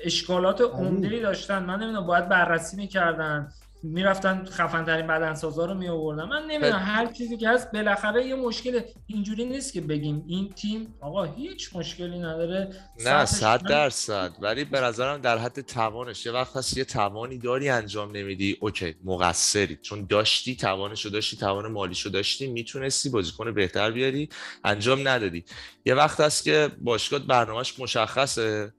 اشکالات 0.05 0.61
عمده 0.61 1.21
داشتن. 1.21 1.65
من 1.65 1.83
نمی‌دونم 1.83 2.07
باید 2.07 2.29
بررسی 2.29 2.77
می‌کردن. 2.77 3.53
می‌رفتن 3.83 4.45
خفن 4.45 4.85
ترین 4.85 5.07
بدنسازا 5.07 5.65
رو 5.65 5.75
می 5.75 5.89
آوردن 5.89 6.25
من 6.25 6.43
نمی‌دونم 6.43 6.83
هر 6.85 7.07
چیزی 7.13 7.37
که 7.37 7.49
هست 7.49 7.73
بالاخره 7.73 8.27
یه 8.27 8.35
مشکل 8.35 8.81
اینجوری 9.07 9.45
نیست 9.45 9.73
که 9.73 9.81
بگیم 9.81 10.25
این 10.29 10.53
تیم 10.53 10.95
آقا 11.01 11.25
هیچ 11.25 11.77
مشکلی 11.77 12.19
نداره. 12.19 12.75
نه 13.05 13.25
صد 13.25 13.63
درصد. 13.63 14.33
ولی 14.41 14.65
به 14.65 14.81
نظرم 14.81 15.21
در 15.21 15.39
حد 15.39 15.61
توانش 15.61 16.27
یه 16.27 16.33
وقت 16.33 16.57
هست 16.57 16.77
یه 16.77 16.85
توانی 16.85 17.39
داری 17.39 17.69
انجام 17.69 18.17
نمیدی 18.17 18.57
اوکی 18.61 18.95
مقصری. 19.05 19.79
چون 19.83 20.07
داشتی 20.09 20.57
توانشو 20.57 21.09
داشتی 21.09 21.37
توان 21.37 21.73
مالیشو 21.73 22.11
داشتی 22.11 22.47
می‌تونستی 22.47 23.09
بازیکن 23.09 23.55
بهتر 23.55 23.91
بیاری 23.91 24.29
انجام 24.65 25.09
ندادی. 25.09 25.45
یه 25.87 25.95
وقت 25.95 26.21
هست 26.21 26.45
که 26.45 26.71
باشگاه 26.81 27.21
برنامهش 27.21 27.79
مشخصه. 27.79 28.73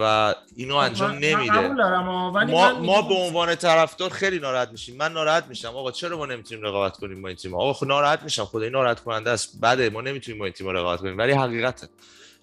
و 0.00 0.34
اینو 0.56 0.76
انجام 0.76 1.10
نمیده. 1.10 1.68
ما, 1.68 2.80
ما 2.80 3.02
به 3.02 3.14
عنوان 3.14 3.54
طرفدار 3.54 4.10
خیلی 4.10 4.38
ناراحت 4.38 4.70
میشیم. 4.70 4.96
من 4.96 5.12
ناراحت 5.12 5.46
میشم. 5.46 5.68
آقا 5.68 5.90
چرا 5.90 6.18
ما 6.18 6.26
نمی‌تونیم 6.26 6.64
رقابت 6.64 6.96
کنیم 6.96 7.22
با 7.22 7.28
این 7.28 7.36
تیم 7.36 7.54
آقا 7.54 7.72
خب 7.72 7.86
ناراحت 7.86 8.22
میشم. 8.22 8.44
خدای 8.44 8.70
ناراحت 8.70 9.00
کننده 9.00 9.30
است. 9.30 9.60
بده 9.60 9.90
ما 9.90 10.00
نمی‌تونیم 10.00 10.38
با 10.38 10.44
این 10.44 10.54
تیم 10.54 10.68
رقابت 10.68 11.00
کنیم. 11.00 11.18
ولی 11.18 11.32
حقیقته. 11.32 11.88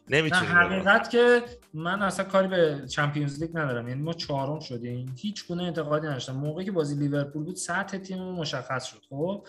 نمی‌تونیم 0.10 0.52
حقیقت 0.52 1.10
که 1.10 1.44
من 1.74 2.02
اصلا 2.02 2.26
کاری 2.26 2.48
به 2.48 2.82
چمپیونز 2.90 3.42
لیگ 3.42 3.50
ندارم. 3.54 3.88
یعنی 3.88 4.02
ما 4.02 4.14
چهارم 4.14 4.60
شدیم. 4.60 5.16
هیچ 5.18 5.48
گونه 5.48 5.64
انتقادی 5.64 6.08
نداشتم. 6.08 6.34
موقعی 6.34 6.66
که 6.66 6.72
بازی 6.72 6.96
لیورپول 6.96 7.44
بود 7.44 7.56
سطح 7.56 7.98
تیم 7.98 8.24
مشخص 8.24 8.86
شد 8.86 9.02
خب؟ 9.10 9.46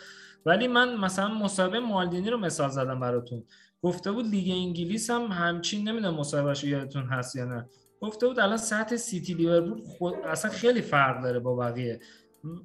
ولی 0.46 0.68
من 0.68 0.96
مثلا 0.96 1.28
مصاحبه 1.28 1.80
مالدینی 1.80 2.30
رو 2.30 2.38
مثال 2.38 2.68
زدم 2.68 3.00
براتون. 3.00 3.44
گفته 3.82 4.12
بود 4.12 4.26
لیگ 4.26 4.53
انگلیس 4.53 5.11
هم 5.11 5.22
همچین 5.22 5.88
نمی‌دونم 5.88 6.14
مصاحبهش 6.14 6.64
یادتون 6.64 7.03
هست 7.03 7.36
یا 7.36 7.44
نه. 7.44 7.68
گفته 8.03 8.26
بود 8.26 8.40
الان 8.40 8.57
سطح 8.57 8.96
سیتی 8.96 9.34
لیورپول 9.34 9.82
خود 9.84 10.14
اصلا 10.24 10.50
خیلی 10.50 10.80
فرق 10.80 11.22
داره 11.22 11.38
با 11.38 11.57
بقیه. 11.57 12.00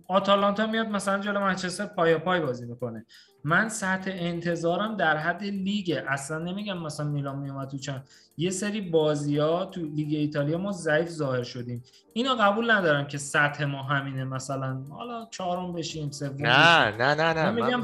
آتالانتا 0.07 0.67
میاد 0.67 0.87
مثلا 0.87 1.19
جلو 1.19 1.39
منچستر 1.39 1.85
پایاپای 1.85 2.39
بازی 2.39 2.65
می‌کنه. 2.65 3.05
من 3.43 3.69
سطح 3.69 4.11
انتظارم 4.13 4.97
در 4.97 5.17
حد 5.17 5.43
لیگ. 5.43 5.99
اصلا 6.07 6.37
نمیگم 6.37 6.77
مثلا 6.77 7.05
میلان 7.05 7.39
میومد 7.39 7.67
تو 7.67 7.77
چند. 7.77 8.07
یه 8.37 8.49
سری 8.49 8.81
بازی 8.81 9.37
ها 9.37 9.65
تو 9.65 9.81
لیگ 9.81 10.13
ایتالیا 10.13 10.57
ما 10.57 10.71
ضعیف 10.71 11.09
ظاهر 11.09 11.43
شدیم. 11.43 11.83
اینو 12.13 12.35
قبول 12.35 12.71
ندارم 12.71 13.07
که 13.07 13.17
سطح 13.17 13.65
ما 13.65 13.83
همینه 13.83 14.23
مثلا. 14.23 14.81
حالا 14.89 15.27
چهارم 15.31 15.73
بشیم 15.73 16.11
سوم 16.11 16.35
نه 16.39 16.91
نه 16.91 17.15
نه 17.15 17.33
نه. 17.33 17.51
من 17.51 17.55
میگم 17.55 17.81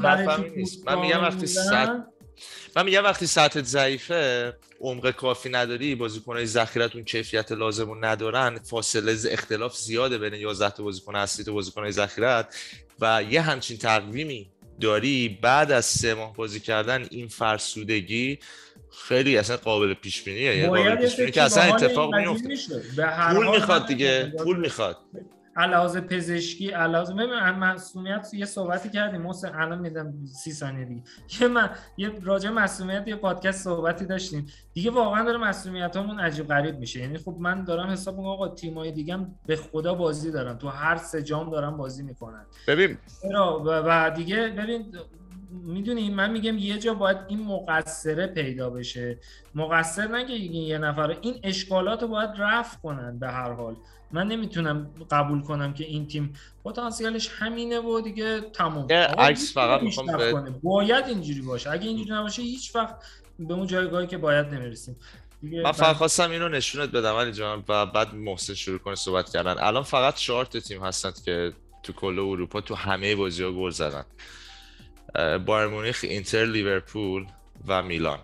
من 0.86 1.00
میگم 1.00 1.20
وقتی 1.22 1.46
سطح 1.46 1.98
من 2.76 2.84
میگم 2.84 3.04
وقتی 3.04 3.26
سطحت 3.26 3.64
ضعیفه 3.64 4.52
عمق 4.80 5.10
کافی 5.10 5.48
نداری 5.48 5.94
بازیکنهای 5.94 6.46
ذخیرت 6.46 6.94
اون 6.94 7.04
کیفیت 7.04 7.52
لازم 7.52 8.04
ندارن 8.04 8.58
فاصله 8.58 9.16
اختلاف 9.30 9.76
زیاده 9.76 10.18
بین 10.18 10.34
11 10.34 10.70
تا 10.70 10.82
بازیکن 10.82 11.16
اصلی 11.16 11.44
تا 11.44 11.52
بازیکنهای 11.52 11.92
ذخیرت 11.92 12.56
و 13.00 13.22
یه 13.22 13.40
همچین 13.40 13.78
تقویمی 13.78 14.50
داری 14.80 15.38
بعد 15.42 15.72
از 15.72 15.84
سه 15.84 16.14
ماه 16.14 16.34
بازی 16.34 16.60
کردن 16.60 17.06
این 17.10 17.28
فرسودگی 17.28 18.38
خیلی 19.08 19.36
اصلا 19.36 19.56
قابل 19.56 19.94
پیش 19.94 20.22
بینیه 20.22 20.56
یعنی 20.56 20.66
قابل 20.66 20.96
پیش 20.96 21.16
بینی 21.16 21.30
که 21.30 21.42
اصلا 21.42 21.74
اتفاق 21.74 22.14
میفته 22.14 22.48
پول 23.34 23.50
می‌خواد 23.50 23.86
دیگه 23.86 24.32
پول 24.38 24.60
می‌خواد. 24.60 24.96
علاوه 25.56 26.00
پزشکی 26.00 26.70
علاوه 26.70 27.12
من 27.12 27.58
مسئولیت 27.58 28.34
یه 28.34 28.44
صحبتی 28.44 28.88
کردیم 28.88 29.20
محسن 29.20 29.54
الان 29.54 29.78
میدم 29.78 30.14
سی 30.26 30.52
ثانیه 30.52 30.84
دیگه. 30.84 31.02
یه 31.40 31.48
من 31.48 31.70
یه 31.96 32.12
راجع 32.22 32.50
مسئولیت 32.50 33.08
یه 33.08 33.16
پادکست 33.16 33.64
صحبتی 33.64 34.06
داشتیم. 34.06 34.46
دیگه 34.72 34.90
واقعا 34.90 35.24
داره 35.24 35.38
مسئولیتامون 35.38 36.20
عجیب 36.20 36.48
غریب 36.48 36.78
میشه. 36.78 37.00
یعنی 37.00 37.18
خب 37.18 37.36
من 37.38 37.64
دارم 37.64 37.90
حساب 37.90 38.14
می‌کنم 38.14 38.30
آقا 38.30 38.48
تیمای 38.48 38.92
دیگه 38.92 39.18
به 39.46 39.56
خدا 39.56 39.94
بازی 39.94 40.30
دارن. 40.30 40.58
تو 40.58 40.68
هر 40.68 40.96
سه 40.96 41.22
جام 41.22 41.50
دارن 41.50 41.70
بازی 41.70 42.02
می‌کنن. 42.02 42.46
ببین. 42.68 42.98
و 43.66 44.10
دیگه 44.16 44.48
ببین 44.48 44.92
می‌دونی 45.50 46.10
من 46.10 46.30
میگم 46.30 46.58
یه 46.58 46.78
جا 46.78 46.94
باید 46.94 47.16
این 47.28 47.44
مقصره 47.44 48.26
پیدا 48.26 48.70
بشه. 48.70 49.18
مقصر 49.54 50.16
نگه 50.16 50.34
یه 50.34 50.78
نفر 50.78 51.16
این 51.20 51.34
اشکالات 51.42 52.02
رو 52.02 52.08
باید 52.08 52.30
رفع 52.38 52.78
کنن 52.78 53.18
به 53.18 53.28
هر 53.28 53.52
حال. 53.52 53.76
من 54.14 54.28
نمی‌تونم 54.28 54.90
قبول 55.10 55.42
کنم 55.42 55.74
که 55.74 55.84
این 55.84 56.06
تیم 56.08 56.34
پتانسیلش 56.64 57.28
همینه 57.38 57.78
و 57.78 58.00
دیگه 58.00 58.40
تموم. 58.40 58.86
عکس 59.18 59.54
فقط 59.54 59.82
می‌خوام 59.82 60.60
باید 60.62 61.04
اینجوری 61.06 61.40
باشه. 61.40 61.70
اگه 61.70 61.86
اینجوری 61.86 62.10
نباشه 62.10 62.42
هیچ 62.42 62.76
وقت 62.76 62.94
به 63.38 63.54
اون 63.54 63.66
جایگاهی 63.66 64.06
که 64.06 64.18
باید 64.18 64.46
نمی‌رسیم. 64.46 64.96
من 65.42 65.72
فقط 65.72 65.96
خواستم 65.96 66.30
اینو 66.30 66.48
نشونت 66.48 66.90
بدم 66.90 67.14
علی 67.14 67.32
جان 67.32 67.64
و 67.68 67.86
بعد 67.86 68.14
محسن 68.14 68.54
شروع 68.54 68.78
کنه 68.78 68.94
صحبت 68.94 69.30
کردن. 69.30 69.56
الان 69.58 69.82
فقط 69.82 70.14
چهار 70.14 70.44
تیم 70.44 70.82
هستند 70.82 71.22
که 71.24 71.52
تو 71.82 71.92
کل 71.92 72.18
اروپا 72.18 72.60
تو 72.60 72.74
همه 72.74 73.16
بازی 73.16 73.42
ها 73.42 73.52
گل 73.52 73.70
زدن. 73.70 74.04
بایر 75.38 75.68
مونیخ 75.68 76.00
اینتر 76.02 76.44
لیورپول 76.44 77.26
و 77.66 77.82
میلان. 77.82 78.18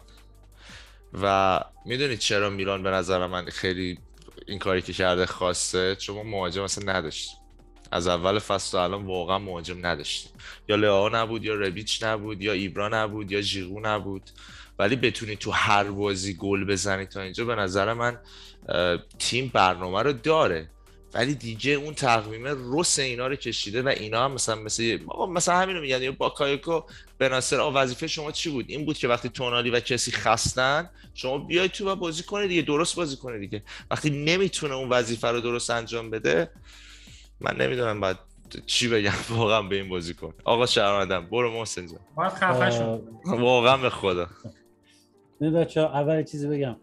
و 1.23 1.61
می‌دونید 1.85 2.19
چرا 2.19 2.51
میلان 2.51 2.83
به 2.83 2.91
نظر 2.91 3.27
من 3.27 3.45
خیلی 3.45 3.99
این 4.51 4.59
کاری 4.59 4.83
که 4.83 4.93
کرده 4.93 5.27
خواسته 5.27 5.97
چون 5.97 6.17
ما 6.17 6.23
مهاجم 6.23 6.63
اصلا 6.63 6.93
نداشتیم. 6.93 7.37
از 7.91 8.07
اول 8.07 8.39
فصل 8.39 8.79
الان 8.79 9.07
واقعا 9.07 9.39
مهاجم 9.39 9.87
نداشتیم. 9.87 10.33
یا 10.69 10.77
لئو 10.77 11.09
نبود 11.09 11.45
یا 11.45 11.55
ربیچ 11.55 12.03
نبود 12.03 12.43
یا 12.43 12.53
ایبرا 12.53 12.89
نبود 12.89 13.33
یا 13.33 13.41
ژیرو 13.41 13.81
نبود. 13.81 14.23
ولی 14.79 14.97
بتونی 14.97 15.37
تو 15.37 15.51
هر 15.51 15.85
بازی 15.85 16.35
گل 16.35 16.65
بزنی 16.65 17.07
تا 17.07 17.21
اینجا 17.21 17.45
به 17.45 17.55
نظر 17.55 17.93
من 17.93 18.19
تیم 19.19 19.51
برنامه 19.55 20.03
رو 20.03 20.13
داره. 20.13 20.71
ولی 21.15 21.35
دیگه 21.35 21.73
اون 21.73 21.95
تقویم 21.95 22.75
رس 22.79 22.99
اینا 22.99 23.27
رو 23.27 23.37
کشیده 23.37 23.83
و 23.83 23.89
اینا 23.89 24.25
هم 24.25 24.33
مثلا 24.33 24.55
مثل 24.55 24.99
مثلا 25.29 25.57
همین 25.57 25.77
رو 25.77 25.83
میگن 25.83 26.11
با 26.11 26.29
کایکو 26.29 26.83
بناصر 27.19 27.71
وظیفه 27.75 28.07
شما 28.07 28.33
چی 28.33 28.51
بود؟ 28.51 28.65
این 28.69 28.85
بود 28.85 28.99
که 28.99 29.09
وقتی 29.09 29.29
تونالی 29.29 29.71
و 29.71 29.81
کسی 29.81 30.13
خستن 30.13 30.91
شما 31.15 31.39
بیای 31.39 31.69
تو 31.69 31.89
و 31.89 31.95
بازی 31.95 32.23
کنه 32.23 32.47
دیگه 32.47 32.63
درست 32.63 32.97
بازی 32.97 33.17
کنه 33.17 33.39
دیگه. 33.39 33.63
وقتی 33.91 34.11
نمی‌تونه 34.11 34.75
اون 34.75 34.89
وظیفه 34.89 35.29
رو 35.29 35.41
درست 35.41 35.71
انجام 35.71 36.11
بده 36.11 36.51
من 37.41 37.57
نمی‌دونم 37.57 38.01
بعد 38.01 38.19
چی 38.67 38.89
بگم 38.89 39.13
واقعا 39.39 39.63
به 39.63 39.77
این 39.77 39.89
بازی 39.89 40.15
کن. 40.15 40.35
آقا 40.45 40.67
شهروندم 40.67 41.27
برو 41.27 41.53
محسن 41.53 41.87
جان. 41.87 42.01
واقعا 43.25 43.77
به 43.77 43.91
خدا. 43.91 44.27
نه 45.41 45.51
بچه 45.51 45.81
اول 45.81 46.23
چیزی 46.25 46.49
بگم. 46.49 46.77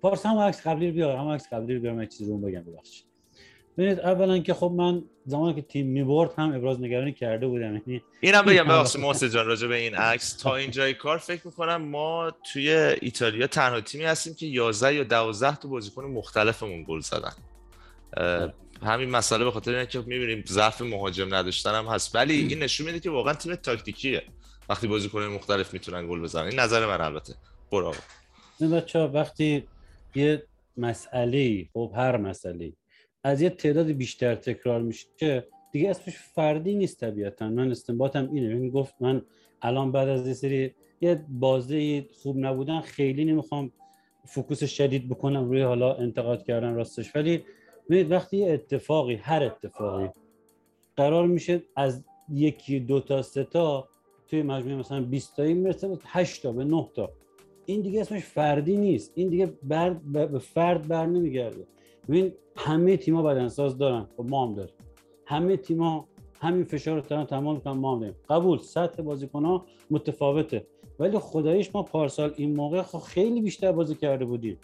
پارس 0.00 0.26
هم 0.26 0.38
عکس 0.38 0.66
قبلی 0.66 0.86
رو 0.86 0.92
بیار 0.92 1.16
هم 1.16 1.28
عکس 1.28 1.48
قبلی 1.52 1.74
رو 1.74 1.80
بیار 1.80 2.06
چیزی 2.06 2.30
رو 2.30 2.38
بگم 2.38 2.62
ببخشید. 2.62 3.11
ببینید 3.78 4.00
اولا 4.00 4.38
که 4.38 4.54
خب 4.54 4.72
من 4.76 5.02
زمانی 5.26 5.54
که 5.54 5.62
تیم 5.62 5.86
می‌برد 5.86 6.30
هم 6.38 6.54
ابراز 6.54 6.80
نگرانی 6.80 7.12
کرده 7.12 7.46
بودم. 7.46 7.82
یعنی 7.86 8.02
اینم 8.20 8.42
بگم 8.42 8.64
ببخشید 8.64 9.00
محسن 9.00 9.28
جان 9.28 9.46
راجع 9.46 9.66
به 9.68 9.76
این 9.76 9.94
عکس. 9.94 10.36
تا 10.36 10.56
اینجای 10.56 10.94
کار 10.94 11.18
فکر 11.18 11.46
می‌کنم 11.46 11.76
ما 11.76 12.32
توی 12.52 12.70
ایتالیا 13.00 13.46
تنها 13.46 13.80
تیمی 13.80 14.04
هستیم 14.04 14.34
که 14.34 14.46
11 14.46 14.94
یا 14.94 15.04
12 15.04 15.56
تا 15.56 15.68
بازیکن 15.68 16.04
مختلفمون 16.04 16.84
گل 16.88 17.00
زدن. 17.00 17.32
همین 18.82 19.10
مسئله 19.10 19.44
به 19.44 19.50
خاطر 19.50 19.70
اینه 19.70 19.86
که 19.86 19.98
می‌بینیم 19.98 20.44
ضعف 20.48 20.82
مهاجم 20.82 21.34
نداشتن 21.34 21.74
هم 21.74 21.86
هست. 21.86 22.16
ولی 22.16 22.34
این 22.34 22.62
نشون 22.62 22.86
میده 22.86 23.00
که 23.00 23.10
واقعا 23.10 23.34
تیم 23.34 23.54
تاکتیکیه 23.54 24.22
وقتی 24.68 24.86
بازیکن 24.86 25.22
مختلف 25.22 25.72
می‌تونن 25.72 26.08
گل 26.08 26.20
بزنن. 26.20 26.48
این 26.48 26.60
نظر 26.60 26.86
من 26.86 27.00
البته. 27.00 27.34
برو 27.70 27.94
بچه 28.72 28.98
وقتی 28.98 29.64
یه 30.14 30.42
مسئله 30.76 31.66
خب 31.72 31.92
هر 31.96 32.16
مسئله 32.16 32.72
از 33.24 33.42
یه 33.42 33.50
تعداد 33.50 33.86
بیشتر 33.86 34.34
تکرار 34.34 34.82
میشه 34.82 35.46
دیگه 35.72 35.90
اسمش 35.90 36.16
فردی 36.18 36.74
نیست 36.74 37.00
طبیعتا. 37.00 37.48
من 37.48 37.70
استنباطم 37.70 38.30
اینه. 38.32 38.48
این 38.48 38.70
گفت 38.70 38.94
من 39.00 39.22
الان 39.62 39.92
بعد 39.92 40.08
از 40.08 40.26
یه 40.26 40.34
سری 40.34 40.74
یه 41.00 41.24
بازه 41.28 42.06
خوب 42.22 42.38
نبودن 42.38 42.80
خیلی 42.80 43.24
نمی‌خوام 43.24 43.72
فوکوس 44.24 44.64
شدید 44.64 45.08
بکنم 45.08 45.48
روی 45.48 45.62
حالا 45.62 45.94
انتقاد 45.94 46.42
کردن 46.42 46.74
راستش. 46.74 47.16
ولی 47.16 47.44
ببینید 47.86 48.10
وقتی 48.10 48.36
یه 48.36 48.52
اتفاقی 48.52 49.14
هر 49.14 49.42
اتفاقی 49.42 50.08
قرار 50.96 51.26
میشه 51.26 51.62
از 51.76 52.04
یکی 52.32 52.80
دو 52.80 53.00
تا 53.00 53.22
سه 53.22 53.44
تا 53.44 53.88
توی 54.28 54.42
مجموعه 54.42 54.76
مثلا 54.76 55.00
20 55.02 55.36
تایی 55.36 55.54
می‌رسه 55.54 55.88
به 55.88 55.98
8 56.04 56.42
تا 56.42 56.52
به 56.52 56.64
9 56.64 56.88
تا. 56.94 57.12
این 57.66 57.80
دیگه 57.80 58.00
اسمش 58.00 58.22
فردی 58.22 58.76
نیست. 58.76 59.12
این 59.14 59.28
دیگه 59.28 59.52
بر 59.62 59.90
به 59.90 60.38
فرد 60.38 60.88
بر 60.88 61.06
نمیگرده 61.06 61.66
ببین 62.08 62.32
همه 62.56 62.96
تیم‌ها 62.96 63.22
بدنساز 63.22 63.78
دارن. 63.78 64.06
خب 64.16 64.24
ما 64.28 64.46
هم 64.46 64.54
داریم. 64.54 64.74
همه 65.26 65.56
تیم‌ها 65.56 66.08
همین 66.40 66.64
فشار 66.64 67.00
رو 67.00 67.06
دارن 67.08 67.24
تمام 67.24 67.54
می‌کنن 67.54 67.72
ما 67.72 67.94
هم 67.94 68.00
داریم. 68.00 68.14
قبول 68.30 68.58
سطح 68.58 69.02
بازیکن‌ها 69.02 69.66
متفاوته. 69.90 70.66
ولی 70.98 71.18
خداییش 71.18 71.74
ما 71.74 71.82
پارسال 71.82 72.34
این 72.36 72.56
موقع 72.56 72.82
خب 72.82 72.98
خیلی 72.98 73.40
بیشتر 73.40 73.72
بازی 73.72 73.94
کرده 73.94 74.24
بودیم. 74.24 74.58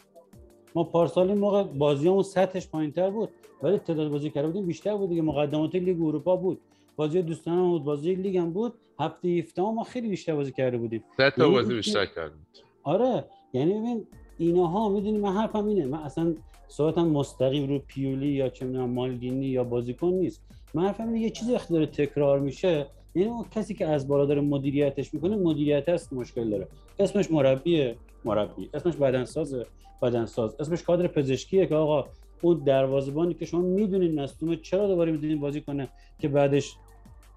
ما 0.75 0.85
پارسال 0.85 1.29
این 1.31 1.39
موقع 1.39 1.63
بازیامون 1.63 2.23
سطحش 2.23 2.69
پایینتر 2.69 3.11
بود. 3.11 3.29
ولی 3.63 3.79
تعداد 3.79 4.11
بازی 4.11 4.31
کرده 4.31 4.47
بودیم 4.47 4.67
بیشتر 4.67 4.97
بود 4.97 5.09
دیگه. 5.09 5.23
مقدمات 5.23 5.75
لیگ 5.75 6.03
اروپا 6.03 6.37
بود. 6.37 6.61
بازی 6.97 7.23
دوستانه 7.23 7.63
بود 7.63 7.85
بازی 7.85 8.15
لیگ 8.15 8.37
هم 8.37 8.53
بود. 8.53 8.75
هفته 9.01 9.29
17 9.29 9.63
ما 9.63 9.85
خیلی 9.85 10.09
بیشتر 10.09 10.35
بازی 10.35 10.53
کرده 10.53 10.79
بودیم. 10.79 11.05
سه 11.17 11.31
تا 11.31 11.43
یعنی 11.43 11.55
بازی 11.55 11.75
بیشتر 11.75 12.07
کردیم. 12.07 12.47
آره. 12.83 13.25
یعنی 13.53 13.75
ببین 13.75 14.07
اینها 14.39 14.89
می‌دونی 14.89 15.19
من 15.19 15.33
حرفم 15.33 15.67
اینه. 15.67 15.87
من 15.87 15.99
اصلا 15.99 16.35
صحبتم 16.69 17.09
مستقیم 17.09 17.69
رو 17.69 17.79
پیولی 17.79 18.29
یا 18.29 18.49
چه 18.49 18.67
می‌دونم 18.67 18.91
مالدینی 18.91 19.47
یا 19.47 19.65
بازیکن 19.65 20.09
نیست. 20.09 20.43
من 20.75 20.87
حرفم 20.87 21.17
یه 21.17 21.31
چیزی 21.31 21.55
وقتی 21.55 21.75
داره 21.75 21.87
تکرار 21.87 22.41
میشه 22.41 22.87
یعنی 23.15 23.29
اون 23.29 23.45
کسی 23.55 23.75
که 23.75 23.87
از 23.87 24.09
بالا 24.09 24.25
داره 24.25 24.41
مدیریتش 24.41 25.15
می‌کنه 25.15 25.37
مدیریت 25.37 25.89
هست 25.89 26.13
مشکل 26.13 26.51
داره. 26.51 26.69
اسمش 26.99 27.31
مربیه 27.31 27.97
مربی. 28.25 28.71
اسمش 28.75 28.97
بدنسازه 28.97 29.67
بدنساز. 30.03 30.57
اسمش 30.61 30.83
کادر 30.83 31.07
پزشکیه 31.07 31.67
که 31.67 31.75
آقا 31.75 32.09
اون 32.43 32.63
دروازه‌بانی 32.67 33.35
که 33.35 33.45
شما 33.45 33.61
می‌دونین 33.61 34.21
مصدومه 34.21 34.57
چرا 34.57 34.87
دوباره 34.87 35.13
می‌دونین 35.13 35.41
بازی 35.41 35.61
کنه 35.61 35.89
که 36.19 36.29
بعدش 36.29 36.75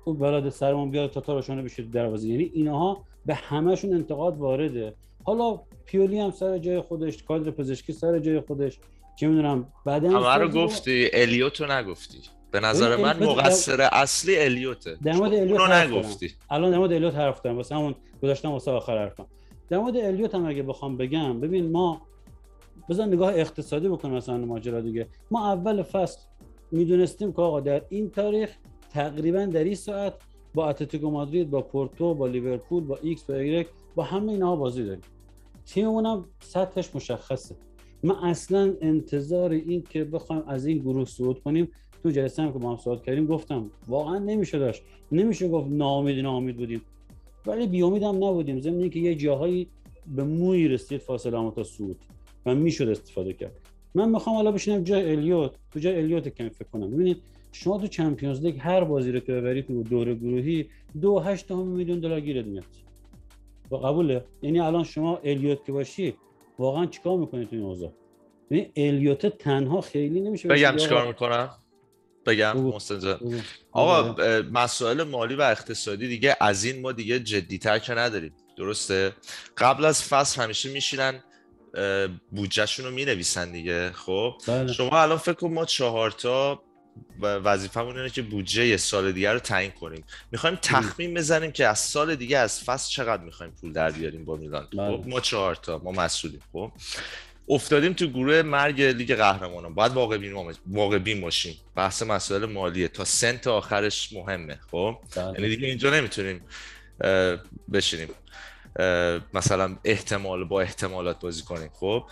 اون 0.06 0.18
بلاد 0.18 0.50
سرمون 0.50 0.92
بیاد 0.92 1.10
تا 1.12 1.22
تارشونه 1.22 1.62
بشه 1.62 1.84
دروازه؟ 1.84 2.28
یعنی 2.28 2.52
اینها 2.54 3.04
به 3.26 3.36
همشون 3.36 3.94
انتقاد 3.94 4.38
وارده. 4.38 4.94
حالا 5.24 5.60
پیولی 5.86 6.20
هم 6.20 6.32
سر 6.32 6.58
جای 6.58 6.82
خودش 6.82 7.24
کادر 7.24 7.52
پزشکی 7.52 7.94
سر 7.94 8.20
جای 8.20 8.40
خودش. 8.40 8.80
چه 9.16 9.28
می‌دونم 9.28 9.68
بدن 9.86 10.12
همه 10.12 10.36
رو 10.36 10.47
گفتی 10.49 11.09
الیوتو 11.14 11.66
نگفتی. 11.66 12.18
به 12.51 12.59
نظر 12.59 12.95
من 12.95 13.09
الیوت 13.09 13.38
در- 13.38 13.43
مقصر 13.43 13.82
اصلی 13.91 14.39
الیوته. 14.39 14.97
در 15.03 15.14
مورد 15.14 15.34
الیوت. 15.34 15.72
نگفتی. 15.72 16.34
الان 16.49 16.72
در 16.72 16.78
مورد 16.78 16.93
الیوت 16.93 17.16
حرف 17.16 17.41
دارم. 17.41 17.57
واسه 17.57 17.76
همون 17.76 17.95
گذاشتم 18.24 18.51
واسه 18.51 18.72
آخر 18.72 18.97
حرفم. 18.97 19.26
در 19.70 19.78
مورد 19.78 19.97
الیوت 19.97 20.36
هم 20.36 20.45
اگه 20.45 20.64
بخوام 20.64 20.97
بگم 20.97 21.39
ببین 21.39 21.72
ما 21.72 22.01
بزن 22.89 23.07
نگاه 23.14 23.34
اقتصادی 23.36 23.88
بکنیم 23.88 24.14
مثلا 24.14 24.38
ماجرا 24.38 24.82
دیگه. 24.82 25.07
ما 25.32 25.51
اول 25.51 25.84
فصل 25.84 26.20
می‌دونستیم 26.72 27.34
که 27.34 27.41
آقا 27.41 27.59
در 27.59 27.82
این 27.89 28.09
تاریخ 28.09 28.49
تقریبا 28.89 29.45
در 29.45 29.64
این 29.64 29.76
ساعت 29.76 30.14
با 30.53 30.70
اتلتیکو 30.70 31.09
مادرید 31.09 31.49
با 31.49 31.62
پورتو 31.62 32.14
با 32.14 32.28
لیورپول 32.28 32.84
با 32.84 32.99
ایکس 33.01 33.24
با 33.24 33.36
ایگرک 33.36 33.68
با 33.95 34.03
همه 34.03 34.32
اینها 34.32 34.55
بازی 34.55 34.84
داریم. 34.84 35.01
تیممون 35.66 36.05
هم 36.05 36.26
سطحش 36.39 36.95
مشخصه. 36.95 37.55
من 38.04 38.16
اصلا 38.16 38.74
انتظار 38.82 39.52
این 39.52 39.84
که 39.89 40.04
بخوایم 40.04 40.43
از 40.47 40.66
این 40.66 40.78
گروه 40.78 41.06
صعود 41.06 41.39
کنیم 41.43 41.68
تو 42.04 42.10
جلسه 42.10 42.41
هم 42.41 42.54
که 42.54 42.60
با 42.60 42.70
هم 42.70 42.78
صحبت 42.78 43.04
کردیم 43.04 43.26
گفتم 43.26 43.72
واقعا 43.88 44.20
نمیشه 44.20 44.60
داشت. 44.60 44.84
نمیشه 45.12 45.49
گفت 45.49 45.68
ناامید 45.70 46.20
ناامید 46.20 46.58
بودیم. 46.58 46.82
ولی 47.45 47.68
بیامید 47.68 48.04
هم 48.04 48.16
نبودیم. 48.16 48.62
ضمن 48.62 48.80
اینکه 48.80 48.99
یه 48.99 49.16
جاهایی 49.16 49.68
به 50.16 50.24
موی 50.24 50.68
رسید 50.68 51.02
فاصله 51.02 51.39
ما 51.39 51.52
تا 51.52 51.64
صعود 51.64 51.97
و 52.45 52.56
می‌شد 52.56 52.88
استفاده 52.88 53.34
کرد. 53.34 53.52
من 53.95 54.10
می‌خوام 54.10 54.36
حالا 54.36 54.52
بشینم 54.52 54.84
جای 54.84 55.12
الیوت. 55.12 55.52
تو 55.72 55.80
جای 55.80 55.95
الیوت 55.97 56.30
کمی 56.30 56.49
فکر 56.49 56.68
کنم. 56.74 56.91
ببینید 56.91 57.18
شما 57.52 57.78
تو 57.78 57.88
چمپیونز 57.88 58.41
لیگ 58.41 58.56
هر 58.60 58.84
بازی 58.84 59.12
رو 59.12 59.20
که 59.20 59.34
ببرید 59.34 59.68
تو 59.68 59.84
دور 59.84 60.14
گروهی 60.14 60.66
دو 61.02 61.10
و 61.10 61.20
هشت 61.20 61.52
میلیون 61.52 61.99
دلار 61.99 62.20
گیرت 62.20 62.45
میاد. 62.45 62.64
با 63.70 63.78
قبوله. 63.78 64.24
یعنی 64.41 64.60
الان 64.60 64.84
شما 64.84 65.18
الیوت 65.24 65.66
که 65.66 65.72
باشی 65.72 66.14
واقعا 66.62 66.86
چیکار 66.86 67.18
می‌کنید 67.18 67.49
تو 67.49 67.55
این 67.55 67.66
اوضاع؟ 67.66 67.91
یعنی 68.51 68.72
الیوت 68.76 69.26
تنها 69.26 69.82
خیلی 69.82 70.22
نمیشه 70.22 70.47
بگم 70.47 70.76
چیکار 70.78 71.07
می‌کنم؟ 71.07 71.49
بگم 72.26 72.53
بگو. 72.53 72.80
آقا 73.72 74.16
مسائل 74.51 75.03
مالی 75.03 75.36
و 75.36 75.41
اقتصادی 75.41 76.07
دیگه 76.07 76.38
از 76.41 76.64
این 76.64 76.82
ما 76.82 76.91
دیگه 76.91 77.20
جدیتر 77.20 77.80
که 77.80 77.93
نداریم. 77.93 78.34
درسته؟ 78.57 79.12
قبل 79.57 79.86
از 79.86 80.03
فصل 80.03 80.41
همیشه 80.41 80.72
میشینن 80.72 81.24
بودجهشون 82.32 82.86
رو 82.86 82.91
می‌نویسن 82.91 83.51
دیگه 83.51 83.91
خب؟ 83.91 84.34
بله. 84.47 84.74
شما 84.74 85.01
الان 85.01 85.18
فکر 85.18 85.34
کن 85.34 85.53
ما 85.53 85.66
چهار 85.66 86.12
تا 86.12 86.64
وظیفمون 87.22 87.98
اینه 87.98 88.10
که 88.10 88.22
بودجه 88.22 88.78
سال 88.78 89.12
دیگه 89.12 89.32
رو 89.32 89.39
تعیین 89.39 89.72
کنیم. 89.72 90.04
می‌خوایم 90.32 90.56
تخمین 90.62 91.14
بزنیم 91.14 91.52
که 91.52 91.68
از 91.68 91.80
سال 91.80 92.16
دیگه 92.16 92.38
از 92.38 92.64
فصل 92.64 92.92
چقدر 92.92 93.24
می‌خوایم 93.24 93.52
پول 93.62 93.74
در 93.74 93.92
بیاریم 93.92 94.26
با 94.26 94.36
میلان. 94.36 94.68
بله. 94.78 94.98
خب 94.98 95.08
ما 95.08 95.20
چهار 95.20 95.56
تا 95.56 95.82
ما 95.84 95.92
مسئولیم 95.92 96.42
خب؟ 96.54 96.72
افتادیم 97.50 97.94
تو 97.94 98.08
گروه 98.08 98.42
مرگ 98.42 98.82
لیگ 98.82 99.16
قهرمانان. 99.16 99.74
باید 99.74 99.92
واقع 99.92 100.18
بین 100.18 100.54
واقع 100.68 100.98
بین 100.98 101.22
باشیم. 101.22 101.58
بحث 101.76 102.04
مسائل 102.04 102.46
مالیه. 102.46 102.88
تا 102.88 103.06
سنت 103.06 103.48
آخرش 103.48 104.14
مهمه 104.14 104.60
خب؟ 104.72 104.98
بله. 105.16 105.26
یعنی 105.26 105.56
دیگه 105.56 105.68
اینجا 105.68 105.89
نمی‌تونیم 105.89 106.42
بشینیم. 107.74 108.08
مثلا 109.34 109.78
احتمال 109.84 110.44
با 110.44 110.62
احتمالات 110.62 111.20
بازی 111.20 111.44
کنیم 111.44 111.70
خب؟ 111.74 112.06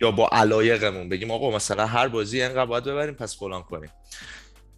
یا 0.00 0.10
با 0.10 0.28
علایقمون 0.32 1.08
بگیم 1.08 1.30
آقا 1.30 1.50
مثلا 1.50 1.86
هر 1.86 2.08
بازی 2.08 2.42
اینقدر 2.42 2.66
باید 2.66 2.84
ببریم 2.84 3.14
پس 3.14 3.36
فلان 3.36 3.62
کنیم. 3.62 3.90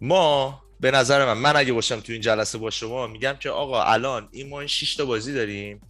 ما 0.01 0.61
به 0.79 0.91
نظر 0.91 1.25
من 1.25 1.41
من 1.41 1.55
اگه 1.55 1.73
باشم 1.73 1.99
تو 1.99 2.11
این 2.11 2.21
جلسه 2.21 2.57
با 2.57 2.69
شما 2.69 3.07
میگم 3.07 3.33
که 3.39 3.49
آقا 3.49 3.83
الان 3.83 4.29
این 4.31 4.49
ما 4.49 4.59
این 4.59 4.67
6 4.67 4.95
تا 4.95 5.05
بازی 5.05 5.33
داریم. 5.33 5.81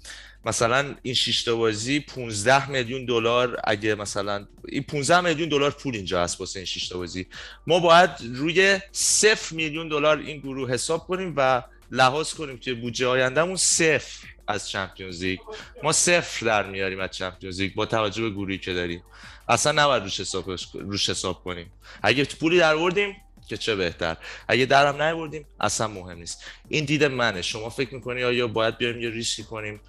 مثلا 0.46 0.96
این 1.02 1.14
6 1.14 1.44
تا 1.44 1.56
بازی 1.56 2.00
15 2.00 2.70
میلیون 2.70 3.06
دلار 3.06 3.58
اگه 3.64 3.96
مثلا 3.96 4.48
این 4.68 4.84
15 4.84 5.22
میلیون 5.22 5.50
دلار 5.50 5.72
پول 5.72 5.96
اینجا 5.96 6.24
هست 6.24 6.40
واسه 6.40 6.60
این 6.60 6.66
6 6.66 6.90
تا 6.90 6.98
بازی. 6.98 7.28
ما 7.68 7.80
باید 7.80 8.10
روی 8.36 8.80
0 8.92 9.40
میلیون 9.52 9.88
دلار 9.88 10.18
این 10.18 10.40
گروه 10.40 10.72
حساب 10.74 11.08
کنیم 11.08 11.34
و 11.38 11.64
لحاظ 11.92 12.34
کنیم 12.34 12.58
که 12.58 12.74
بودجه 12.74 13.08
آیندهمون 13.08 13.56
صفر. 13.56 14.28
از 14.52 14.70
چمپیونز 14.70 15.24
لیگ 15.24 15.40
ما 15.84 15.92
صفر 15.92 16.46
در 16.46 16.64
میاریم 16.64 17.00
از 17.00 17.12
Champions 17.12 17.62
League 17.62 17.74
با 17.74 17.86
توجه 17.86 18.22
به 18.22 18.30
گروهی 18.30 18.58
که 18.58 18.74
داریم. 18.74 19.04
اصلا 19.50 19.84
نباید 19.84 20.04
روش 20.04 20.20
حساب 20.20 20.46
روش 20.74 21.10
حساب 21.10 21.44
کنیم. 21.44 21.72
اگه 22.04 22.24
پولی 22.24 22.60
در 22.60 22.76
آوردیم 22.76 23.16
که 23.48 23.58
چه 23.58 23.76
بهتر. 23.76 24.18
اگه 24.48 24.66
درم 24.66 25.02
نیاوردیم 25.02 25.46
اصلا 25.60 25.88
مهم 25.88 26.18
نیست. 26.18 26.44
این 26.70 26.86
دید 26.86 27.04
منه. 27.04 27.42
شما 27.42 27.70
فکر 27.70 27.94
می‌کنی 27.94 28.24
آیا 28.24 28.48
باید 28.48 28.78
بیایم 28.78 29.02
یه 29.02 29.10
ریسکی 29.10 29.44
کنیم 29.44 29.82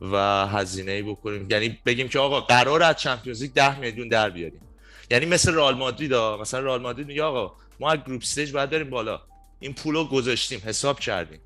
و 0.00 0.46
هزینه 0.46 0.92
ای 0.92 1.02
بکنیم؟ 1.02 1.46
یعنی 1.50 1.78
بگیم 1.86 2.08
که 2.08 2.18
آقا 2.18 2.40
قرار 2.40 2.82
از 2.82 2.96
Champions 2.96 3.42
League 3.42 3.52
10 3.52 3.78
میلیون 3.78 4.08
در 4.08 4.30
بیاریم. 4.30 4.60
یعنی 5.10 5.26
مثل 5.26 5.54
رئال 5.54 5.74
مادرید 5.74 6.14
مثلا 6.14 6.60
رئال 6.60 6.82
مادرید 6.82 7.06
میگه 7.06 7.22
آقا 7.22 7.54
ما 7.80 7.92
از 7.92 7.98
group 7.98 8.22
stage 8.22 8.52
باید 8.52 8.70
بریم 8.70 8.90
بالا. 8.90 9.20
این 9.60 9.74
پولو 9.74 10.04
گذاشتیم 10.04 10.62
حساب 10.64 11.00
کردیم. 11.00 11.40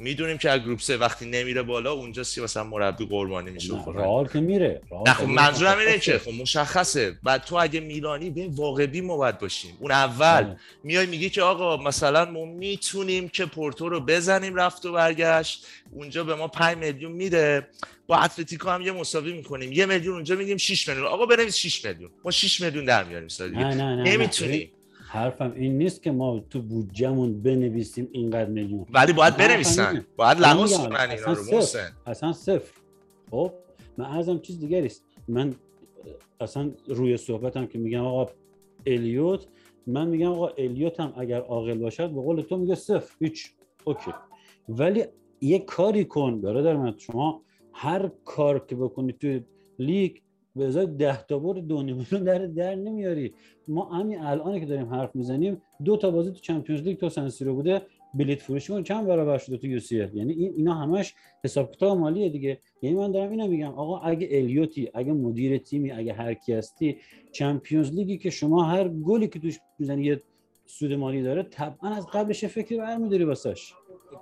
می‌دونیم 0.00 0.38
که 0.38 0.50
از 0.50 0.60
گروپ 0.60 0.80
سه 0.80 0.96
وقتی 0.96 1.26
نمیره 1.26 1.62
بالا 1.62 1.92
اونجا 1.92 2.22
سی 2.22 2.40
مثلا 2.40 2.64
مربی 2.64 3.06
قربانی 3.06 3.50
میشه. 3.50 3.74
رئال 3.94 4.28
که 4.28 4.40
میره 4.40 4.80
نه 5.06 5.12
خب. 5.12 5.24
منظورم 5.24 5.78
اینه 5.78 5.98
که 5.98 6.18
خب 6.18 6.30
مشخصه. 6.30 7.18
بعد 7.22 7.42
تو 7.42 7.56
اگه 7.56 7.80
میلانی 7.80 8.30
به 8.30 8.48
واقعی 8.50 9.00
ما 9.00 9.16
باید 9.16 9.38
باشیم. 9.38 9.76
اون 9.80 9.90
اول. 9.90 10.54
میای 10.84 11.06
میگی 11.06 11.30
که 11.30 11.42
آقا 11.42 11.76
مثلا 11.76 12.24
ما 12.24 12.44
می‌تونیم 12.44 13.28
که 13.28 13.46
پورتو 13.46 13.88
رو 13.88 14.00
بزنیم 14.00 14.54
رفت 14.54 14.86
و 14.86 14.92
برگشت. 14.92 15.66
اونجا 15.92 16.24
به 16.24 16.34
ما 16.34 16.48
5 16.48 16.76
میلیون 16.76 17.12
میده. 17.12 17.66
با 18.06 18.16
اتلتیکو 18.16 18.70
هم 18.70 18.82
یه 18.82 18.92
مساوی 18.92 19.32
می‌کنیم. 19.32 19.72
یه 19.72 19.86
میلیون 19.86 20.14
اونجا 20.14 20.34
میگیم 20.34 20.56
6 20.56 20.88
میلیون. 20.88 21.06
آقا 21.06 21.26
بنویس 21.26 21.56
6 21.56 21.84
میلیون. 21.84 22.10
ما 22.24 22.30
6 22.30 22.60
میلیون 22.60 22.84
در 22.84 23.04
میاریم 23.04 23.28
سال 23.28 23.48
دیگه 23.48 23.64
حرفم 25.12 25.52
این 25.56 25.78
نیست 25.78 26.02
که 26.02 26.10
ما 26.10 26.40
تو 26.50 26.62
بودجهمون 26.62 27.42
بنویسیم 27.42 28.08
اینقدر 28.12 28.50
میلیون. 28.50 28.86
ولی 28.92 29.12
باید 29.12 29.36
بنویسن. 29.36 30.06
باید 30.16 30.38
لحاظ 30.38 30.78
کنن 30.78 31.10
اینا 31.10 31.32
رو. 31.32 31.54
محسن. 31.54 31.92
اصلا 32.06 32.32
صفر. 32.32 32.72
خب 33.30 33.52
من 33.96 34.04
ارزم 34.04 34.38
چیز 34.38 34.60
دیگری 34.60 34.86
است. 34.86 35.04
من 35.28 35.54
اصلا 36.40 36.70
روی 36.86 37.16
صحبتم 37.16 37.66
که 37.66 37.78
میگم 37.78 38.04
آقا 38.04 38.32
الیوت 38.86 39.46
من 39.86 40.08
میگم 40.08 40.30
آقا 40.32 40.48
الیوت 40.48 41.00
هم 41.00 41.12
اگر 41.16 41.40
عاقل 41.40 41.78
باشد 41.78 42.10
به 42.10 42.20
قول 42.20 42.40
تو 42.40 42.56
میگه 42.56 42.74
صفر. 42.74 43.14
هیچ. 43.20 43.52
اوکی. 43.84 44.10
ولی 44.68 45.04
یه 45.40 45.58
کاری 45.58 46.04
کن. 46.04 46.40
برادر 46.40 46.76
من 46.76 46.94
شما 46.98 47.42
هر 47.72 48.10
کار 48.24 48.58
که 48.58 48.76
بکنی 48.76 49.12
توی 49.12 49.40
لیگ 49.78 50.16
به 50.60 50.66
ازای 50.66 50.86
ده 50.86 51.22
تا 51.26 51.38
برد 51.38 51.66
دو 51.66 51.76
میلیون 51.82 52.24
در 52.24 52.38
در 52.46 52.74
نمیاری. 52.74 53.34
ما 53.68 53.84
همین 53.84 54.18
الان 54.20 54.60
که 54.60 54.66
داریم 54.66 54.88
حرف 54.94 55.16
می‌زنیم 55.16 55.62
دو 55.84 55.96
تا 55.96 56.10
بازی 56.10 56.30
تو 56.30 56.40
Champions 56.40 56.82
League 56.82 56.98
تو 56.98 57.08
سنسیرو 57.08 57.54
بوده 57.54 57.82
بلیت 58.14 58.40
فروشیمون 58.42 58.82
چند 58.82 59.06
برابر 59.06 59.38
شده 59.38 59.56
تو 59.56 59.66
UC 59.66 59.96
یعنی 59.96 60.32
این 60.32 60.52
اینا 60.56 60.74
همش 60.74 61.14
حساب 61.44 61.72
کتاب 61.72 61.98
مالیه 61.98 62.28
دیگه. 62.28 62.58
یعنی 62.82 62.96
من 62.96 63.12
دارم 63.12 63.30
اینو 63.30 63.46
میگم 63.46 63.72
آقا 63.82 63.98
اگه 63.98 64.28
الیوتی 64.30 64.90
اگه 64.94 65.12
مدیر 65.12 65.58
تیمی 65.58 65.90
اگه 65.92 66.12
هر 66.12 66.34
کی 66.34 66.52
هستی 66.52 66.96
Champions 67.32 67.92
League 67.92 68.14
ی 68.14 68.18
که 68.18 68.30
شما 68.30 68.62
هر 68.62 68.88
گلی 68.88 69.28
که 69.28 69.38
توش 69.38 69.58
می‌زنی 69.78 70.04
یه 70.04 70.22
سود 70.66 70.92
مالی 70.92 71.22
داره 71.22 71.42
طبعا 71.42 71.90
از 71.90 72.06
قبلش 72.06 72.44
فکری 72.44 72.78
برمیداری 72.78 73.24
واسش. 73.24 73.72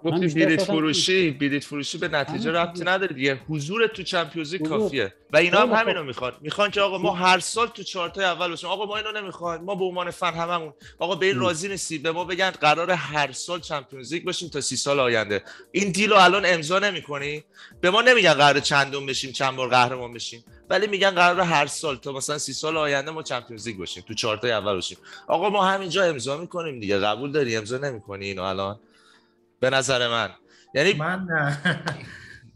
گفتی 0.05 0.21
بیشتر 0.21 0.45
بلیت 0.45 0.59
صحبتم 0.59 0.73
فروشی 0.73 1.31
بلیت 1.31 1.65
فروشی 1.65 1.99
به 1.99 2.09
نتیجه 2.09 2.53
ربطی 2.53 2.85
نداره 2.85 3.15
دیگه. 3.15 3.41
حضور 3.49 3.87
تو 3.87 4.03
Champions 4.03 4.53
League. 4.53 4.69
کافیه. 4.69 5.15
و 5.33 5.37
اینا 5.37 5.61
هم 5.61 5.73
همینو 5.73 6.01
خب. 6.01 6.07
می‌خوان. 6.07 6.33
می‌خوان 6.41 6.71
که 6.71 6.81
آقا 6.81 6.99
ما 6.99 7.15
هر 7.15 7.39
سال 7.39 7.67
تو 7.67 7.83
چارتای 7.83 8.25
اول 8.25 8.49
باشیم. 8.49 8.71
آقا 8.71 8.87
ما 8.87 8.97
اینو 8.97 9.13
نمی‌خوایم. 9.13 9.61
ما 9.63 9.75
به 9.75 9.85
عنوان 9.85 10.11
فن 10.11 10.35
هممون. 10.35 10.73
آقا 10.99 11.15
به 11.15 11.27
این. 11.27 11.39
راضی 11.39 11.69
نیستی؟ 11.69 11.99
به 11.99 12.13
ما 12.13 12.25
بگن 12.25 12.51
قرار 12.51 12.91
هر 12.91 13.33
سال 13.33 13.61
چمپیونز 13.61 14.13
لیگ 14.13 14.25
باشیم 14.25 14.49
تا 14.49 14.61
سی 14.61 14.77
سال 14.77 15.01
آینده. 15.01 15.43
این 15.73 15.93
دیلو 15.93 16.17
الان 16.17 16.43
امضا 16.47 16.79
نمی‌کنی؟ 16.79 17.45
به 17.81 17.91
ما 17.91 18.03
نمیگن 18.03 18.35
قرار 18.35 18.61
چندم 18.61 19.07
بشیم 19.07 19.33
چند 19.33 19.57
بار 19.57 19.69
قهرمان 19.69 20.13
بشیم. 20.13 20.45
ولی 20.71 20.87
میگن 20.87 21.11
قرار 21.11 21.41
هر 21.41 21.67
سال 21.67 21.97
تا 21.97 22.13
مثلا 22.13 22.39
سی 22.39 22.53
سال 22.53 22.77
آینده 22.77 23.11
ما 23.11 23.23
چمپیونز 23.23 23.69
لیگ 23.69 23.77
باشیم 23.77 24.05
تو 24.09 24.15
چارتای 24.15 24.51
اول 24.51 24.75
باشیم. 24.75 24.99
آقا 25.27 25.51
ما 25.51 25.65
همینجا 25.65 26.05
امضا 26.05 26.37
می‌کنیم 26.37 26.81
دیگه. 26.81 26.99
قبول 26.99 27.33
داری؟ 27.33 27.57
امضا 27.57 27.79
نمی‌کنی 27.79 28.27
اینو 28.27 28.43
الان؟ 28.43 28.81
به 29.61 29.71
نظر 29.71 30.09
من. 30.09 30.31
یعنی 30.75 30.93
من 30.93 31.27
نه. 31.31 31.59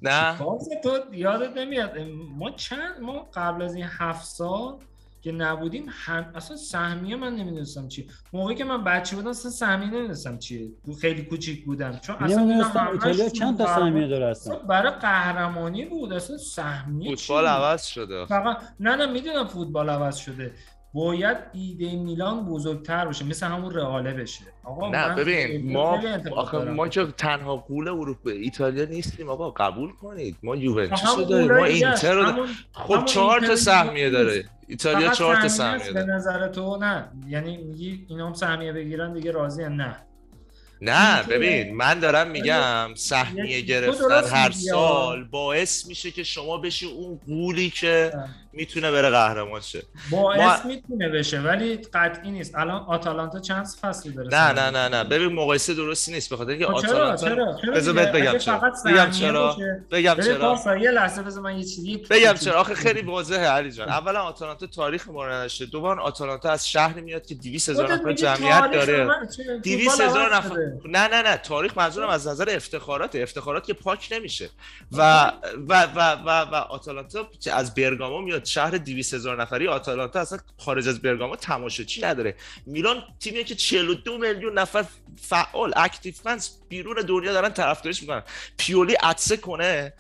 نه؟ 0.03 0.39
باز 0.39 0.69
تو 0.83 0.99
یادت 1.13 1.57
نمیاد 1.57 1.99
ما 2.37 2.51
چند 2.51 3.01
ما 3.01 3.31
قبل 3.35 3.63
از 3.63 3.75
این 3.75 3.87
هفت 3.99 4.25
سال 4.25 4.79
که 5.21 5.33
نبودیم 5.33 5.87
هم 5.89 6.33
اصلا 6.35 6.57
سهمیه 6.57 7.17
من 7.17 7.37
نمی‌دونستم 7.37 7.89
چی 7.89 8.09
موقعی 8.33 8.57
که 8.57 8.65
من 8.65 8.85
بچه 8.85 9.17
بودم 9.17 9.31
اصلا 9.31 9.51
سهمیه 9.51 9.89
نمی‌دونستم 9.91 10.39
چیه. 10.39 10.69
تو 10.87 10.93
خیلی 10.93 11.23
کوچیک 11.25 11.65
بودم. 11.65 11.99
چون 12.03 12.17
اصلا 12.17 12.91
ایتالیا 12.93 13.29
چند 13.29 13.59
تا 13.59 13.67
سهمیه 13.67 14.07
داره 14.09 14.27
اصلا؟ 14.27 14.55
اصلا 14.55 14.67
برای 14.67 14.93
قهرمانی 14.93 15.85
بود. 15.85 16.13
اصلا 16.13 16.39
سهمیه 16.39 17.17
فوتبال 17.17 17.45
چی؟ 17.45 17.51
عوض 17.51 17.85
شده. 17.85 18.27
فقط 18.27 18.59
نه 18.81 18.97
نه 18.97 19.07
می‌دونم 19.07 19.47
فوتبال 19.47 19.91
عوض 19.91 20.17
شده. 20.17 20.53
باید 20.95 21.36
ایده 21.53 21.97
میلان 21.97 22.45
بزرگتر 22.45 23.07
بشه 23.09 23.24
مثل 23.24 23.47
همون 23.47 23.74
رئاله 23.74 24.12
بشه. 24.12 24.45
آقا 24.64 24.90
نه 24.90 25.14
ببین 25.14 25.72
ما 25.72 26.01
آخه. 26.36 26.59
ما 26.59 26.88
که 26.88 27.07
تنها 27.16 27.57
قول 27.57 27.88
اروپا 27.88 28.30
ایتالیا 28.30 28.84
نیستیم 28.84 29.28
آقا 29.28 29.51
قبول 29.51 29.93
کنید. 29.93 30.36
ما 30.43 30.57
یوونتوس 30.57 31.18
رو 31.18 31.24
داریم 31.24 31.53
ما 31.53 31.64
اینتر 31.64 32.14
رو 32.14 32.22
داریم. 32.24 32.45
خب 32.72 33.05
چهار 33.05 33.40
تا 33.40 33.57
سهمیه. 33.57 34.11
داره. 34.11 34.45
ایتالیا 34.68 35.09
چهار 35.11 35.36
تا 35.36 35.49
سهمیه 35.49 35.76
است 35.76 35.86
به 35.93 36.01
داره. 36.01 36.14
نظر 36.14 36.49
تو 36.49 36.76
نه. 36.76 37.09
یعنی 37.28 37.57
میگی 37.57 38.07
اینا 38.09 38.26
هم 38.26 38.34
سهمیه 38.34 38.72
بگیرن 38.72 39.12
دیگه 39.12 39.30
راضی 39.30 39.62
نه. 39.64 39.97
نه 40.84 41.22
ببین 41.22 41.74
من 41.76 41.99
دارم 42.01 42.30
میگم 42.30 42.95
سهمیه 42.95 43.61
گرفتن 43.61 44.24
هر 44.36 44.51
سال 44.51 45.24
باعث 45.24 45.86
میشه 45.86 46.11
که 46.11 46.22
شما 46.22 46.57
بشی 46.59 46.86
اون 46.86 47.20
قولی 47.26 47.70
که 47.70 48.12
می‌تونه 48.53 48.91
بره 48.91 49.11
قهرمان 49.11 49.61
شه. 49.61 49.83
باعث 50.11 50.41
ما- 50.41 50.69
می‌تونه 50.69 51.09
بشه 51.09 51.41
ولی 51.41 51.77
قطعی 51.77 52.31
نیست. 52.31 52.55
الان 52.55 52.83
آتالانتا 52.89 53.41
چند 53.41 53.67
فصلی 53.83 54.13
داره 54.13 54.29
نه؟ 54.29 54.53
نه 54.53 54.71
نه 54.71 54.89
نه. 54.89 55.05
ببین 55.05 55.33
مقایسه 55.33 55.75
درستی 55.75 56.13
نیست. 56.13 56.33
بخاطر 56.33 56.51
اینکه 56.51 56.67
خب 56.67 56.75
آتالانتا 56.75 57.29
چرا 57.29 57.57
چرا؟ 57.83 57.93
بهت 57.93 58.13
بگم 58.13 58.39
چرا. 58.39 58.73
بگم 58.87 59.11
چرا. 59.11 59.57
بگم 59.91 60.17
چرا. 60.25 60.77
یه 60.79 60.91
لحظه 60.91 61.23
بذار 61.23 61.43
من 61.43 61.57
یه 61.57 61.65
چیزی 61.65 61.97
بگم 62.11 62.33
چرا. 62.35 62.61
آخه 62.61 62.75
خیلی 62.75 63.03
واضحه 63.03 63.47
علی 63.47 63.73
جان. 63.73 63.89
اولا 63.89 64.21
آتالانتا 64.23 64.67
تاریخ 64.67 65.09
ما 65.09 65.27
نداشته. 65.27 65.67
دوباره 65.67 66.01
آتالانتا 66.01 66.51
از 66.51 66.69
شهری 66.69 67.01
میاد 67.01 67.27
که 67.27 67.35
200 67.35 67.69
هزار 67.69 67.93
نفر 67.93 68.13
جمعیت 68.13 68.71
داره. 68.73 69.05
من- 69.05 69.29
چه- 69.37 69.59
200 69.63 69.91
فوتبال 69.91 70.09
هزار 70.09 70.37
نفر. 70.37 70.57
نه 70.85 71.09
نه 71.09 71.23
نه. 71.23 71.37
تاریخ 71.37 71.79
منظورم 71.79 72.09
از 72.09 72.29
نظر 72.29 72.51
افتخارات 72.57 73.17
افتخارات 73.17 73.67
که 73.67 73.73
پاک 73.73 74.09
نمیشه. 74.13 74.49
و 74.93 75.33
و 75.69 75.83
و 75.97 76.13
و, 76.27 76.41
و 76.45 76.55
آتالانتا 76.55 77.29
از 77.53 77.75
برگامو 77.75 78.21
میاد 78.21 78.41
شهر 78.45 78.70
200 78.70 79.14
هزار 79.14 79.43
نفری 79.43 79.68
آتالانتا 79.68 80.20
اصلا 80.20 80.38
خارج 80.59 80.88
از 80.88 81.03
برگامو 81.03 81.36
تماشاچی 81.36 82.03
نداره. 82.03 82.34
میلان 82.66 83.05
تیمیه 83.20 83.45
که 83.45 83.55
42 83.55 84.18
میلیون 84.18 84.59
نفر 84.59 84.84
فعال 85.22 85.72
اکتیو 85.76 86.14
فنز 86.14 86.49
بیرون 86.68 86.97
دنیا 86.97 87.32
دارن 87.32 87.53
طرفداریش 87.53 88.01
می‌کنن. 88.01 88.22
پیولی 88.59 88.95
عطسه 88.95 89.36
کنه. 89.36 89.93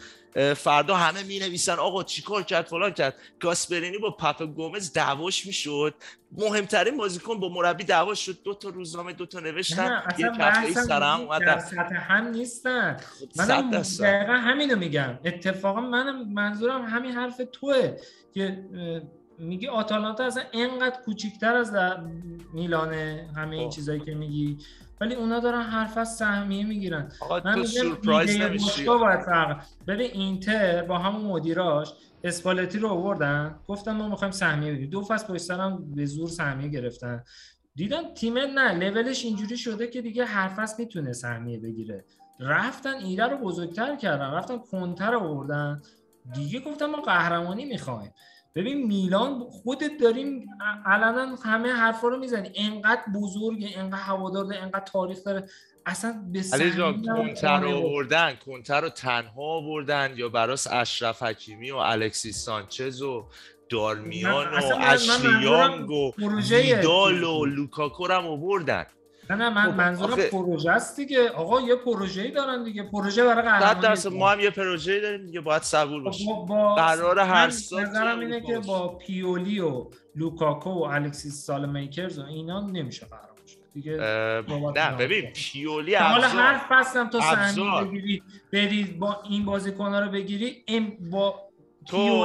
فردا 0.56 0.96
همه 0.96 1.22
می 1.22 1.38
نویسن 1.38 1.74
آقا 1.74 2.02
چیکار 2.02 2.42
کرد 2.42 2.66
فلان 2.66 2.90
کرد. 2.90 3.14
گاسپرینی 3.40 3.98
با 3.98 4.10
پاپ 4.10 4.42
گومز 4.42 4.92
دعواش 4.92 5.46
می‌شد. 5.46 5.94
مهمترین 6.32 6.96
بازیکن 6.96 7.40
با 7.40 7.48
مربی 7.48 7.84
دعواش 7.84 8.26
شد. 8.26 8.42
دو 8.44 8.54
تا 8.54 8.68
روزنامه 8.68 9.12
دو 9.12 9.26
تا 9.26 9.40
نوشتن. 9.40 10.02
یک 10.18 10.26
هفته 10.40 10.72
سرم 10.72 11.16
در 11.16 11.22
اومدن 11.22 11.58
سطح 11.58 12.12
هم 12.12 12.28
نیستن. 12.28 12.96
منم 13.36 13.70
درصد. 13.70 14.04
دقیقا 14.04 14.32
همینو 14.32 14.76
میگم. 14.76 15.18
اتفاقا 15.24 15.80
منم 15.80 16.32
منظورم 16.32 16.82
همین 16.82 17.12
حرف 17.12 17.40
توه 17.52 17.96
که 18.34 18.64
میگی 19.38 19.66
آتالانتا 19.66 20.24
اصلا 20.24 20.42
اینقدر 20.52 20.96
کوچیکتر 21.04 21.56
از 21.56 21.72
در 21.72 22.00
میلانه 22.52 23.30
همه 23.36 23.56
این 23.56 23.68
خب. 23.68 23.74
چیزایی 23.74 24.00
که 24.00 24.14
میگی. 24.14 24.58
ولی 25.00 25.14
اونا 25.14 25.40
دارن 25.40 25.62
حرف 25.62 25.98
از 25.98 26.16
سهمیه 26.16 26.64
می‌گیرن. 26.64 27.12
من 27.44 27.54
تو 27.54 27.64
سورپرایز 27.64 28.36
نمیشی. 28.40 28.86
ببین 29.86 30.10
اینتر 30.12 30.82
با 30.82 30.98
همون 30.98 31.24
مدیراش 31.24 31.94
اسپالتی 32.24 32.78
رو 32.78 32.88
آوردن. 32.88 33.58
گفتن 33.68 33.92
ما 33.92 34.08
می‌خوایم 34.08 34.32
سهمیه 34.32 34.72
بگیریم. 34.72 34.90
دو 34.90 35.02
فصل 35.02 35.26
پشت 35.26 35.42
سرم 35.42 35.94
به 35.94 36.06
زور 36.06 36.28
سهمیه 36.28 36.68
گرفتن. 36.68 37.24
دیدن 37.74 38.14
تیم 38.14 38.38
نه 38.38 38.72
لولش 38.72 39.24
اینجوری 39.24 39.56
شده 39.56 39.86
که 39.86 40.02
دیگه 40.02 40.24
هر 40.24 40.48
فصل 40.48 40.74
می‌تونه 40.78 41.12
سهمیه 41.12 41.58
بگیره. 41.58 42.04
رفتن 42.40 42.94
ایده 42.94 43.24
رو 43.24 43.36
بزرگتر 43.36 43.96
کردن. 43.96 44.30
رفتن 44.30 44.58
کنتر 44.58 45.14
آوردن. 45.14 45.82
دیگه 46.34 46.60
گفتن 46.60 46.86
ما 46.86 47.00
قهرمانی 47.00 47.64
می‌خوایم. 47.64 48.12
ببین 48.54 48.86
میلان 48.86 49.38
خودت 49.40 49.90
داریم 50.00 50.46
علنا 50.86 51.36
همه 51.44 51.72
حرفا 51.72 52.08
رو 52.08 52.18
می‌زنی. 52.18 52.52
انقدر 52.54 53.02
بزرگه 53.14 53.68
انقدر 53.78 54.02
هوادار 54.02 54.44
داره 54.44 54.62
انقدر 54.62 54.84
تاریخ 54.84 55.18
داره. 55.24 55.48
اصلا 55.86 56.24
به 56.32 56.42
علی 56.52 56.70
جان 56.70 57.02
کنتر 57.02 57.60
رو. 57.60 57.76
آوردن 57.76 58.32
کنتر 58.46 58.80
رو 58.80 58.88
تنها 58.88 59.42
آوردن 59.42 60.12
یا 60.16 60.28
براس 60.28 60.66
اشرف 60.66 61.22
حکیمی 61.22 61.70
و 61.70 61.76
الکسی 61.76 62.32
سانچز 62.32 63.02
و 63.02 63.24
دارمیان 63.68 64.46
و 64.48 64.50
من- 64.50 64.78
من 64.78 64.84
اشلی 64.88 65.28
منظورم 65.28 65.42
یانگ 65.42 65.90
و 65.90 66.12
ویدال 66.50 67.24
و 67.24 67.44
لوکاکو 67.44 68.06
رو 68.06 68.14
هم 68.14 68.26
آوردن. 68.26 68.86
نه 69.30 69.36
نه 69.36 69.50
من 69.50 69.62
خب، 69.70 69.76
منظورم 69.76 70.12
آخه- 70.12 70.30
پروژه 70.30 70.70
است 70.70 70.96
دیگه 70.96 71.28
آقا 71.28 71.60
یه 71.60 71.76
پروژه‌ای 71.76 72.30
دارن 72.30 72.64
دیگه 72.64 72.82
پروژه 72.82 73.24
برای 73.24 73.42
صد 73.42 73.48
قهرمانی 73.48 73.80
درصد 73.80 74.06
می‌کنن. 74.08 74.20
ما 74.20 74.30
هم 74.30 74.40
یه 74.40 74.50
پروژه 74.50 75.00
داریم 75.00 75.26
دیگه 75.26 75.40
باید 75.40 75.62
صبور 75.62 76.02
باشیم 76.02 76.26
با, 76.26 76.34
با 76.34 76.74
قرار 76.74 77.18
هر 77.18 77.50
سال 77.50 77.82
نظرم 77.82 78.18
اینه 78.18 78.40
که. 78.40 78.58
با 78.58 78.88
پیولی 78.88 79.60
و 79.60 79.86
لوکاکو 80.16 80.70
و 80.70 80.82
الکسیس 80.82 81.46
سالمیکرز 81.46 82.18
و 82.18 82.22
اینا 82.24 82.60
نمیشه 82.60 83.06
شد 83.46 83.58
دیگه 83.74 83.90
نه 84.76 84.96
ببین. 84.98 85.30
پیولی 85.34 85.94
حالا 85.94 86.58
فصلم 86.68 87.10
تو 87.10 87.20
سهمیه 87.20 87.48
ابزار. 87.48 87.84
بگیری 87.84 88.22
بری 88.52 88.84
با 88.84 89.22
این 89.30 89.44
بازیکن‌ها 89.44 90.00
رو 90.00 90.10
بگیری 90.10 90.64
ام 90.68 90.92
با 91.10 91.40
تو 91.86 92.24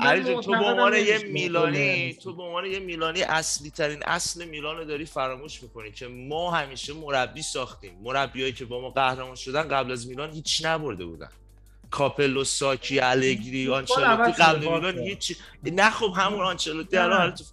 علی 0.00 0.34
تو 0.34 0.50
به 0.50 0.56
عنوان 0.56 0.94
یه. 0.94 1.18
میلانی 1.18 2.14
تو 2.14 2.36
به 2.36 2.42
عنوان 2.42 2.66
یه 2.66 2.78
میلانی 2.78 3.22
اصلی 3.22 3.70
ترین 3.70 4.02
اصل 4.02 4.44
میلان 4.48 4.76
رو 4.76 4.84
داری 4.84 5.04
فراموش 5.04 5.62
می‌کنی 5.62 5.92
که 5.92 6.08
ما 6.08 6.50
همیشه 6.50 6.92
مربی 6.92 7.42
ساختیم. 7.42 7.98
مربیایی 8.02 8.52
که 8.52 8.64
با 8.64 8.80
ما 8.80 8.90
قهرمان 8.90 9.34
شدن 9.34 9.62
قبل 9.62 9.92
از 9.92 10.08
میلان 10.08 10.30
هیچ 10.32 10.64
نبرده 10.64 11.04
بودن. 11.04 11.30
کاپلو 11.90 12.44
ساکی 12.44 13.00
الگری 13.00 13.68
آنچلوتی 13.70 14.32
قبل. 14.32 14.58
میلان 14.58 14.98
هیچ 14.98 15.36
نه 15.72 15.90
خب 15.90 16.12
همون 16.16 16.40
آنچلوتی. 16.40 16.96
الان 16.96 17.34
تو- 17.34 17.44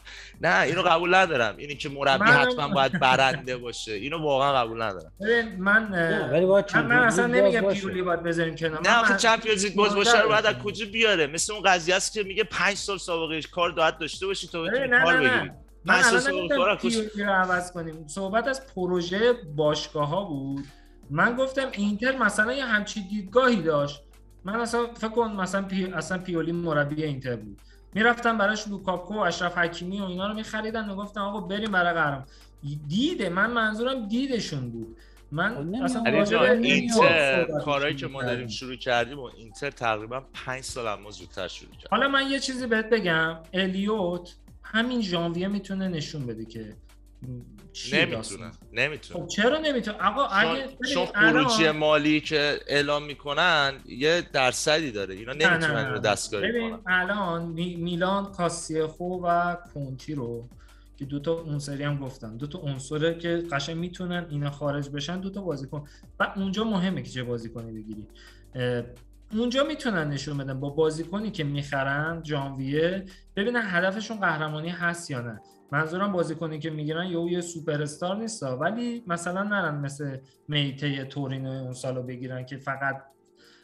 نه 0.42 0.62
اینو 0.62 0.82
قبول 0.82 1.16
ندارم. 1.16 1.58
اینی 1.58 1.76
که 1.76 1.90
مربی 1.90 2.30
حتما 2.32 2.68
باید 2.68 3.00
برنده 3.00 3.58
باشه. 3.58 3.92
اینو 3.94 4.18
واقعا 4.22 4.54
قبول 4.54 4.82
ندارم. 4.82 5.12
ببین 5.22 5.56
من 5.62 5.92
ولی 6.32 6.46
باید 6.46 6.78
من, 6.78 6.92
اصلا 6.92 7.28
نمیگم. 7.28 7.74
پیولی 7.74 8.02
باید 8.02 8.24
بذاریم 8.24 8.56
کنار. 8.56 8.82
نه 8.82 9.00
آخه 9.00 9.18
Champions 9.18 9.66
League 9.66 9.76
باز 9.76 9.96
باشه 9.96 10.22
رو 10.22 10.30
بعد 10.30 10.46
از. 10.46 10.56
کجا 10.56 10.86
بیاره. 10.86 11.28
مثل 11.28 11.54
اون 11.54 11.64
قضیه 11.64 11.96
است 11.96 12.14
که 12.14 12.24
میگه 12.24 12.44
پنج 12.44 12.78
سال 12.78 12.98
سابقه 12.98 13.42
کار 13.42 13.70
داعت 13.70 14.00
داشته 14.00 14.26
باشی 14.28 14.48
تا 14.48 14.62
بتونی 14.62 14.88
کار 14.90 15.20
نه 15.20 15.30
بگیری. 15.30 15.52
من 15.86 16.04
الان 16.04 16.78
پیولی 16.78 17.24
رو 17.24 17.32
عوض 17.34 17.72
کنیم. 17.72 18.08
صحبت 18.08 18.48
از 18.48 18.68
پروژه 18.76 19.34
باشگاه 19.56 20.08
ها 20.08 20.24
بود. 20.24 20.66
من 21.10 21.36
گفتم 21.36 21.68
اینتر 21.72 22.18
مثلا 22.18 22.54
یه 22.54 22.66
همچین 22.66 23.04
دیدگاهی 23.10 23.62
داشت. 23.62 24.02
من 24.46 24.56
اصلا 24.56 24.88
فکر 24.94 25.08
کن 25.08 25.32
مثلا 25.32 25.62
پی... 25.62 25.86
اصلا 25.86 26.18
پیولی 26.18 26.52
مربی 26.52 27.04
اینتر 27.04 27.36
بود. 27.36 27.62
می‌رفتن 27.94 28.38
براش 28.38 28.68
لوکاکو 28.68 29.14
و 29.14 29.20
اشرف 29.20 29.58
حکیمی 29.58 30.02
و 30.02 30.04
اینا 30.04 30.28
رو 30.28 30.34
میخریدن 30.34 30.90
و 30.90 30.96
گفتن 30.96 31.22
آقا 31.22 31.40
بریم 31.40 31.72
برای 31.72 31.94
قهرمان. 31.94 32.26
دیده 32.88 33.30
من 33.30 33.52
منظورم 33.52 34.08
دیدشون 34.08 34.70
بود. 34.70 34.98
خب 35.30 35.34
من 35.36 35.64
نمیام. 35.64 35.84
اصلا 35.84 36.02
به 36.02 36.52
اینتر 36.52 37.46
کارهایی 37.66 37.96
که 37.96 38.08
ما. 38.08 38.24
داریم 38.24 38.48
شروع 38.48 38.76
کردیم 38.76 39.20
و 39.20 39.30
اینتر 39.38 39.70
تقریبا 39.70 40.24
پنج 40.34 40.64
سال 40.64 40.88
اما 40.88 41.12
زودتر 41.12 41.48
شروع 41.48 41.72
کرد 41.72 41.90
حالا 41.92 42.08
من 42.08 42.32
یه 42.32 42.40
چیزی 42.40 42.68
بهت 42.68 42.90
بگم. 42.90 43.38
الیوت 43.54 44.36
همین 44.64 45.02
ژانویه 45.02 45.48
می‌تونه 45.48 45.88
نشون 45.88 46.26
بده 46.26 46.46
که 46.46 46.76
نمی‌تونه. 47.94 48.52
نمی‌تونه. 48.74 49.20
خب 49.20 49.28
چرا 49.28 49.58
نمی‌تونه؟ 49.58 49.98
آقا 49.98 50.26
اگه 50.26 50.68
چون, 50.94 51.06
خروجی 51.06 51.72
مالی 51.72 52.22
که 52.22 52.60
اعلام 52.68 53.04
می‌کنن 53.04 53.74
یه 53.86 54.24
درصدی 54.34 54.92
داره. 54.92 55.16
اینا 55.16 55.34
نمی‌تونن. 55.34 55.90
رو 55.92 56.00
دستکاری 56.00 56.52
ببین 56.52 56.78
کنن. 56.78 56.94
الان 56.94 57.46
می- 57.46 57.76
میلان 57.76 58.32
کاسیخو 58.32 59.22
و 59.24 59.56
کونتی 59.74 60.16
رو 60.16 60.50
که 60.98 61.06
دو 61.06 61.20
تا 61.20 61.32
اون 61.32 61.60
سری 61.60 61.84
هم 61.84 61.98
گفتم 61.98 62.38
دو 62.38 62.48
تا 62.48 62.60
عنصره 62.60 63.18
که 63.18 63.44
قشنگ 63.52 63.78
می‌تونن 63.78 64.26
اینا 64.30 64.52
خارج 64.52 64.90
بشن 64.90 65.20
دو 65.20 65.30
تا 65.30 65.42
بازیکن 65.42 65.88
و 66.20 66.34
اونجا 66.36 66.64
مهمه 66.64 67.02
که 67.02 67.10
چه 67.10 67.24
بازیکنی 67.24 67.72
بگیری. 67.72 68.08
اونجا 69.34 69.64
می‌تونن 69.64 70.10
نشون 70.10 70.38
بدن 70.38 70.60
با 70.60 70.70
بازیکنی 70.70 71.32
که 71.32 71.44
می‌خرن 71.44 72.24
جانویه 72.24 73.06
ببینن 73.36 73.62
هدفشون 73.66 74.20
قهرمانی 74.20 74.70
هست 74.70 75.12
یا 75.12 75.22
نه. 75.22 75.42
منظورم 75.72 76.12
بازیکنی 76.12 76.60
که 76.60 76.70
می‌گیرن 76.70 77.06
یه 77.06 77.32
یه 77.32 77.42
سوپر 77.42 77.82
استار 77.82 78.16
نیست 78.16 78.44
ولی 78.44 79.04
مثلا 79.08 79.44
نرن 79.44 79.76
مثل 79.76 80.18
میته 80.48 81.06
تورینو 81.06 81.50
اون 81.50 81.74
سالو 81.74 82.04
بگیرن 82.04 82.46
که 82.46 82.58
فقط 82.58 83.04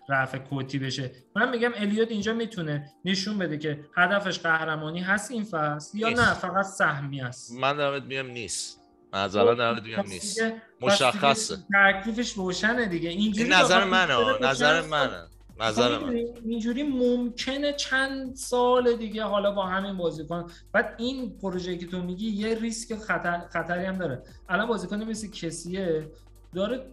رفع 0.09 0.37
کوتی 0.37 0.79
بشه. 0.79 1.11
من 1.35 1.49
میگم 1.49 1.71
الیوت 1.75 2.11
اینجا 2.11 2.33
می‌تونه 2.33 2.91
نشون 3.05 3.37
بده 3.37 3.57
که 3.57 3.85
هدفش 3.97 4.39
قهرمانی 4.39 4.99
هست 4.99 5.31
این 5.31 5.43
فصل 5.43 5.97
یا 5.97 6.09
نه 6.09 6.33
فقط 6.33 6.65
سهمی 6.65 7.21
است. 7.21 7.51
من 7.51 7.77
دارم 7.77 8.03
میگم 8.05 8.27
نیست. 8.27 8.81
از 9.13 9.35
الان 9.35 9.57
دارم 9.57 9.83
میگم 9.83 10.03
نیست. 10.07 10.41
مشخصه. 10.81 11.57
تکلیفش 11.73 12.33
روشنه 12.33 12.85
دیگه. 12.85 13.09
اینجوری 13.09 13.49
نظر 13.49 13.83
منه 13.83 14.15
نظر 14.41 14.81
منه. 14.81 15.27
نظر 15.61 15.99
من. 15.99 16.15
اینجوری 16.45 16.83
ممکنه 16.83 17.73
چند 17.73 18.35
سال 18.35 18.95
دیگه 18.95 19.23
حالا 19.23 19.51
با 19.51 19.65
همین 19.65 19.97
بازیکن. 19.97 20.51
بعد 20.71 20.95
این 20.97 21.37
پروژه 21.37 21.77
که 21.77 21.87
تو 21.87 22.01
میگی 22.01 22.29
یه 22.29 22.55
ریسک 22.55 22.95
خطر 22.95 23.41
خطری 23.49 23.85
هم 23.85 23.97
داره. 23.97 24.23
الان 24.49 24.67
بازیکن 24.67 25.03
مثل 25.03 25.27
کسیه 25.27 26.11
داره 26.55 26.91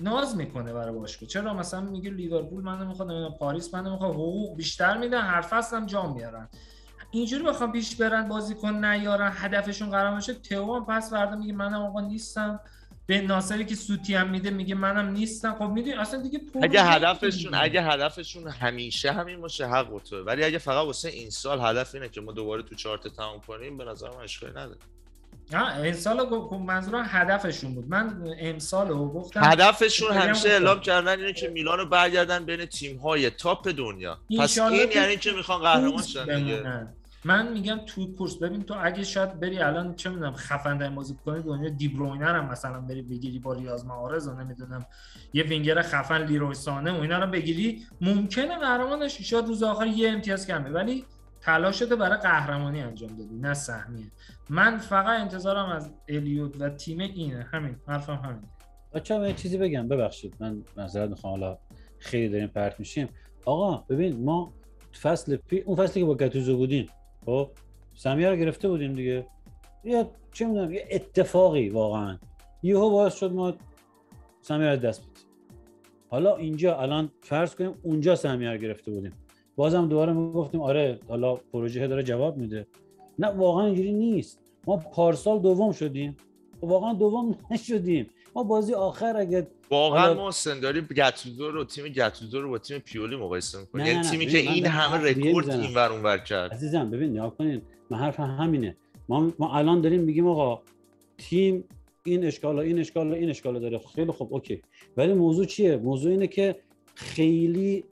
ناز 0.00 0.36
می‌کنه 0.36 0.72
برای 0.72 0.94
باشگاه. 0.94 1.28
چرا؟ 1.28 1.54
مثلا 1.54 1.80
میگه 1.80 2.10
لیورپول 2.10 2.64
من 2.64 2.82
نمی‌خواد 2.82 3.38
پاریس 3.38 3.74
من 3.74 3.86
نمی‌خواد 3.86 4.10
حقوق 4.10 4.56
بیشتر 4.56 4.96
میدن 4.96 5.20
هر 5.20 5.40
فصل 5.40 5.76
هم 5.76 5.86
جام 5.86 6.14
میارن. 6.14 6.48
اینجوری 7.10 7.44
بخوام 7.44 7.72
پیش 7.72 7.96
برن 7.96 8.28
بازیکن 8.28 8.84
نیارن 8.84 9.32
هدفشون 9.34 9.90
قرار 9.90 10.16
بشه 10.16 10.34
تو 10.34 10.74
هم 10.74 10.84
پس 10.84 11.10
فردا 11.10 11.36
میگه 11.36 11.52
منم 11.52 11.82
آقا 11.82 12.00
نیستم. 12.00 12.60
به 13.10 13.20
ناصری 13.20 13.64
که 13.64 13.74
سوتی 13.74 14.14
هم 14.14 14.30
میده 14.30 14.50
میگه 14.50 14.74
منم 14.74 15.12
نیستم. 15.12 15.54
خب 15.54 15.64
می‌دونی 15.64 15.94
اصلا 15.94 16.22
دیگه 16.22 16.40
اگه 16.62 16.82
هدفشون 16.82 17.54
اگه 17.54 17.82
هدفشون 17.82 18.48
همیشه 18.48 19.12
همین 19.12 19.40
باشه 19.40 19.66
حق 19.66 20.00
تو 20.10 20.24
ولی 20.24 20.44
اگه 20.44 20.58
فقط 20.58 20.86
واسه 20.86 21.08
این 21.08 21.30
سال 21.30 21.60
هدف 21.60 21.94
اینه 21.94 22.08
که 22.08 22.20
ما 22.20 22.32
دوباره 22.32 22.62
تو 22.62 22.74
چارت 22.74 23.08
تموم 23.08 23.40
کنیم 23.40 23.78
به 23.78 23.84
نظر 23.84 24.10
من 24.10 24.16
اشکالی 24.16 24.52
نداره. 24.52 24.78
امسال 25.52 26.28
منظورم 26.66 27.04
هدفشون 27.08 27.74
بود. 27.74 27.88
من 27.88 28.34
امسال 28.40 28.88
رو 28.88 29.08
گفتم 29.08 29.40
هدفشون 29.44 30.12
همیشه 30.12 30.48
اعلام 30.48 30.80
کردن 30.80 31.18
اینه 31.18 31.32
که 31.32 31.48
میلان 31.48 31.78
رو 31.78 31.86
برگردن 31.86 32.44
بین 32.44 32.64
تیم 32.64 32.96
های 32.96 33.30
تاپ 33.30 33.68
دنیا. 33.68 34.18
پس 34.38 34.58
این 34.58 34.90
یعنی 34.90 35.16
که 35.16 35.32
می‌خوان 35.32 35.60
قهرمان 35.60 36.02
شن 36.02 36.88
من 37.24 37.52
میگم 37.52 37.80
تو 37.86 38.14
کورس 38.14 38.36
ببین 38.36 38.62
تو 38.62 38.74
اگه 38.82 39.02
شاید 39.02 39.40
بری 39.40 39.58
الان 39.58 39.94
چه 39.94 40.10
می‌دونم 40.10 40.32
خفن 40.32 40.78
در 40.78 40.90
بازیکن 40.90 41.40
دنیا 41.40 41.68
دیبروینر 41.68 42.36
هم 42.36 42.50
مثلا 42.50 42.80
بری 42.80 43.02
بگیری 43.02 43.38
با 43.38 43.52
ریاض 43.52 43.84
معارض 43.84 44.28
و 44.28 44.34
نمی‌دونم 44.34 44.86
یه 45.32 45.42
وینگر 45.42 45.82
خفن 45.82 46.26
لیروی 46.26 46.54
سانه 46.54 46.92
و 46.92 47.00
اینا 47.00 47.18
رو 47.18 47.30
بگیری 47.30 47.84
ممکنه 48.00 48.58
قهرمانش 48.58 49.20
شاید 49.20 49.46
روز 49.46 49.62
آخر 49.62 49.86
یه 49.86 50.10
امتیاز 50.10 50.46
کمه 50.46 50.70
ولی 50.70 51.04
تلاشت 51.40 51.88
برای 51.88 52.18
قهرمانی 52.18 52.80
انجام 52.80 53.08
دادی 53.08 53.36
نه 53.36 53.54
سهمیه. 53.54 54.10
من 54.50 54.78
فقط 54.78 55.20
انتظارم 55.20 55.68
از 55.68 55.90
الیوت 56.08 56.60
و 56.60 56.68
تیم 56.68 56.98
اینه. 56.98 57.48
همین 57.52 57.76
حرفم 57.86 58.20
همین 58.24 58.42
بچه‌ها 58.92 59.28
یه 59.28 59.34
چیزی 59.34 59.58
بگم. 59.58 59.88
ببخشید 59.88 60.34
من 60.40 60.62
نظرت 60.76 61.10
می‌خوام. 61.10 61.32
حالا 61.32 61.58
خیلی 61.98 62.28
داریم 62.28 62.48
پرت 62.48 62.80
میشیم. 62.80 63.08
آقا 63.44 63.76
ببین 63.76 64.24
ما 64.24 64.52
فصل 65.02 65.36
پی 65.36 65.60
اون 65.60 65.76
فصلی 65.76 66.02
که 66.02 66.06
با 66.06 66.14
گتوزو 66.14 66.56
بودیم 66.56 66.86
خب 67.26 67.48
سمیه 67.94 68.30
رو 68.30 68.36
گرفته 68.36 68.68
بودیم 68.68 68.92
دیگه. 68.92 69.26
یه 69.84 70.06
چه 70.32 70.46
می‌دونم 70.46 70.72
یه 70.72 70.88
اتفاقی 70.90 71.68
واقعا. 71.68 72.18
یهو 72.62 72.90
باعث 72.90 73.14
شد 73.14 73.32
ما 73.32 73.54
سمیه 74.40 74.76
دست 74.76 75.00
بدیم. 75.00 75.12
حالا 76.08 76.36
اینجا 76.36 76.76
الان 76.78 77.10
فرض 77.20 77.54
کنیم 77.54 77.74
اونجا 77.82 78.16
سمیه 78.16 78.56
گرفته 78.56 78.90
بودیم. 78.90 79.12
بازم 79.56 79.88
دوباره 79.88 80.12
ما 80.12 80.32
گفتیم 80.32 80.60
آره 80.60 80.98
حالا 81.08 81.34
پروژه 81.34 81.86
داره 81.86 82.02
جواب 82.02 82.36
میده. 82.36 82.66
نه 83.18 83.26
واقعا 83.28 83.66
اینجوری 83.66 83.92
نیست. 83.92 84.40
ما 84.66 84.76
پارسال 84.76 85.38
دوم 85.38 85.72
شدیم. 85.72 86.16
واقعا 86.62 86.92
دوم 86.92 87.34
نشدیم. 87.50 88.06
ما 88.36 88.42
بازی 88.42 88.74
آخر 88.74 89.16
اگه 89.16 89.46
واقعا 89.70 90.00
حالا... 90.00 90.24
محسن 90.24 90.60
داریم 90.60 90.88
گتوزو 90.96 91.50
رو 91.50 91.64
تیم 91.64 91.88
گتوزو 91.88 92.40
رو 92.40 92.50
با 92.50 92.58
تیم 92.58 92.78
پیولی 92.78 93.16
مقایسه 93.16 93.60
می‌کنیم. 93.60 93.86
یعنی 93.86 94.02
تیمی 94.02 94.26
که 94.26 94.38
این 94.38 94.66
همه 94.66 95.04
رکورد 95.04 95.50
این 95.50 95.74
ور 95.74 95.92
اون 95.92 96.02
ور 96.02 96.18
کرد. 96.18 96.52
عزیزم 96.52 96.90
ببین 96.90 97.10
نگاه 97.10 97.36
کنین 97.36 97.62
من 97.90 97.98
حرف 97.98 98.20
همینه. 98.20 98.76
ما 99.08 99.32
ما 99.38 99.56
الان 99.56 99.80
داریم 99.80 100.00
میگیم 100.00 100.26
آقا 100.26 100.62
تیم 101.18 101.64
این 102.04 102.24
اشکال 102.24 102.58
این 102.58 102.78
اشکال 102.78 103.12
این 103.12 103.30
اشکال 103.30 103.60
داره. 103.60 103.80
خیلی 103.94 104.12
خوب 104.12 104.34
اوکی. 104.34 104.62
ولی 104.96 105.12
موضوع 105.12 105.44
چیه؟ 105.44 105.76
موضوع 105.76 106.10
اینه 106.10 106.26
که 106.26 106.56
خیلی 106.94 107.84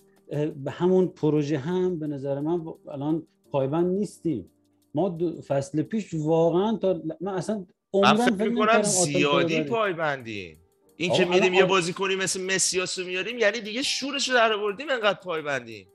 به 0.64 0.70
همون 0.70 1.06
پروژه 1.06 1.58
هم 1.58 1.98
به 1.98 2.06
نظر 2.06 2.40
من 2.40 2.60
الان 2.88 3.22
پایبند 3.50 3.98
نیستیم. 3.98 4.50
ما 4.94 5.18
فصل 5.46 5.82
پیش 5.82 6.14
واقعا 6.14 6.76
تا 6.76 7.02
من 7.20 7.32
اصلا 7.32 7.66
من 7.94 8.16
فکر 8.16 8.48
می‌کنم 8.48 8.82
زیادی 8.82 9.62
پایبندیم. 9.62 10.58
این 10.96 11.12
که 11.12 11.24
میدیم 11.24 11.54
یه 11.54 11.64
بازی 11.64 11.92
کنیم 11.92 12.18
مثل 12.18 12.40
مسیاس 12.40 12.98
رو 12.98 13.04
میاریم 13.04 13.38
یعنی 13.38 13.60
دیگه 13.60 13.82
شورش 13.82 14.28
رو 14.28 14.34
در 14.34 14.52
آوردیم 14.52 14.90
انقدر 14.90 15.18
پایبندیم. 15.20 15.86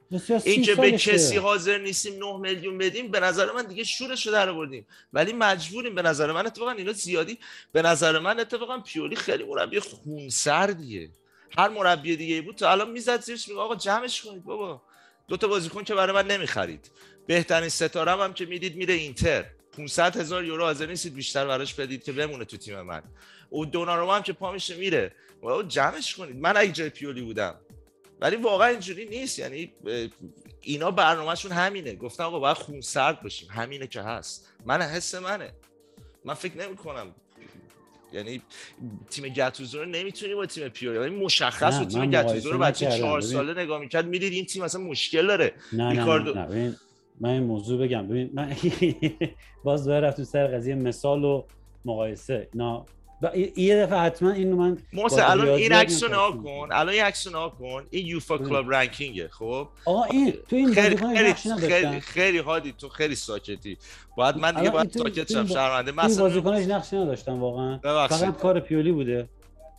این 0.44 0.62
که 0.62 0.76
به 0.76 0.92
کسی 0.92 1.38
حاضر 1.38 1.78
نیستیم 1.78 2.20
9 2.20 2.38
میلیون 2.38 2.78
بدیم 2.78 3.12
به 3.12 3.20
نظر 3.20 3.52
من 3.52 3.66
دیگه 3.66 3.84
شورش 3.84 4.26
رو 4.26 4.32
در 4.32 4.50
آوردیم. 4.50 4.88
ولی 5.14 5.34
مجبوریم 5.34 5.96
به 5.96 6.02
نظر 6.02 6.32
من 6.32 6.46
اتفاقا 6.46 6.72
اینا 6.72 6.92
زیادی 6.92 7.40
به 7.72 7.82
نظر 7.82 8.20
من 8.20 8.40
اتفاقا 8.40 8.80
پیولی 8.80 9.16
خیلی 9.16 9.44
مربی 9.44 9.80
خونسردیه. 9.80 11.10
هر 11.58 11.70
مربی 11.70 12.16
دیگه 12.16 12.42
بود 12.42 12.56
تو 12.56 12.66
الان 12.66 12.92
می‌زد 12.92 13.22
زیرش 13.22 13.48
میگه 13.48 13.60
آقا 13.60 13.76
جمعش 13.76 14.22
کنید 14.22 14.44
بابا. 14.44 14.82
دو 15.28 15.38
تا 15.38 15.48
بازیکن 15.48 15.84
که 15.84 15.96
برای 15.96 16.14
من 16.14 16.28
نمی‌خرید. 16.28 16.92
بهترین 17.28 17.70
ستاره 17.70 18.12
هم 18.12 18.34
که 18.34 18.46
می‌دید 18.46 18.76
میره 18.76 18.94
اینتر. 18.94 19.46
500 19.78 20.18
هزار 20.18 20.46
یورو 20.46 20.64
حاضر 20.64 20.86
نیستید 20.86 21.14
بیشتر 21.14 21.48
براش 21.48 21.74
بدید 21.74 22.04
که 22.04 22.12
بمونه 22.12 22.46
تو 22.46 22.58
تیم 22.58 22.82
من. 22.82 23.04
او 23.50 23.66
دوناروما 23.66 24.16
هم 24.16 24.22
که 24.24 24.34
پا 24.34 24.52
میشه 24.52 24.76
میره. 24.76 25.12
و 25.44 25.64
جمعش 25.64 26.16
کنید. 26.16 26.36
من 26.36 26.58
اگه 26.58 26.72
جای 26.72 26.90
پیولی 26.90 27.22
بودم. 27.22 27.56
ولی 28.22 28.36
واقعا 28.36 28.68
اینجوری 28.68 29.06
نیست. 29.06 29.40
یعنی 29.40 29.74
اینا 30.62 30.92
برنامهشون 30.92 31.52
همینه. 31.52 31.96
گفتم 31.96 32.24
آقا 32.24 32.40
باید 32.40 32.58
خونسرد 32.58 33.22
باشیم. 33.22 33.50
همینه 33.52 33.88
که 33.88 34.02
هست. 34.02 34.50
من 34.66 34.82
حس 34.82 35.16
منه. 35.16 35.54
من 36.26 36.34
فکر 36.34 36.58
نمی 36.58 36.76
کنم 36.76 37.16
یعنی 38.14 38.42
تیم 39.10 39.28
گتوزو 39.28 39.80
رو 39.80 39.86
نمی‌تونی 39.86 40.36
با 40.36 40.46
تیم 40.46 40.70
پیولی. 40.70 41.00
یعنی 41.00 41.16
مشخص 41.16 41.78
بود 41.78 41.88
تیم 41.88 42.12
گتوزو 42.12 42.52
رو 42.52 42.60
بچه 42.60 42.98
چهار 42.98 43.22
ساله 43.22 43.64
نگاه 43.64 43.80
می‌کرد. 43.80 44.06
می‌دید 44.06 44.34
این 44.34 44.46
تیم 44.46 44.64
اصلا 44.64 44.82
مشکل 44.82 45.28
داره. 45.28 45.54
نه 45.74 45.84
نه, 45.84 46.06
نه, 46.06 46.46
نه. 46.46 46.76
من 47.20 47.30
این 47.30 47.44
موضوع 47.44 47.80
بگم. 47.88 48.08
ببین 48.08 48.30
من 48.34 48.56
باز 49.64 49.84
دوباره 49.84 50.08
رفت 50.08 50.24
سر 50.24 50.48
قضیه 50.48 50.76
مثال 50.76 51.24
و 51.24 51.44
مقایسه. 51.86 52.48
نه 52.56 52.82
یه 53.56 53.76
دفعه 53.76 54.00
حتما 54.00 54.32
اینو 54.32 54.56
من 54.56 54.78
موسه 54.94 55.32
الان 55.32 55.48
این 55.48 55.72
عکس 55.72 56.04
رو 56.04 56.10
کن. 56.44 56.68
الان 56.72 56.90
این 56.90 57.04
عکس 57.04 57.28
رو 57.28 57.50
کن. 57.60 57.84
این 57.90 58.08
UEFA 58.08 58.38
club 58.38 58.74
ranking 58.74 59.21
ه 59.21 59.28
خب؟ 59.28 59.68
آقا 59.86 60.04
این 60.04 60.32
تو 60.50 60.56
این 60.56 60.74
خیلی 60.74 60.98
خیلی 60.98 61.34
خیلی, 61.34 62.00
خیلی 62.00 62.38
هادی 62.38 62.74
تو 62.78 62.90
خیلی 62.90 63.16
ساکتی. 63.16 63.78
باید 64.18 64.38
من 64.38 64.52
دیگه 64.56 64.70
باید 64.70 64.92
ساکت 64.92 65.32
شم 65.32 65.46
شرمنده. 65.46 65.92
مثلا 65.92 66.24
بازیکنش 66.24 66.68
نقشی 66.68 66.96
نداشتن 66.96 67.40
واقعا. 67.40 67.80
فقط 68.08 68.38
کار 68.38 68.60
پیولی 68.60 68.92
بوده. 68.92 69.28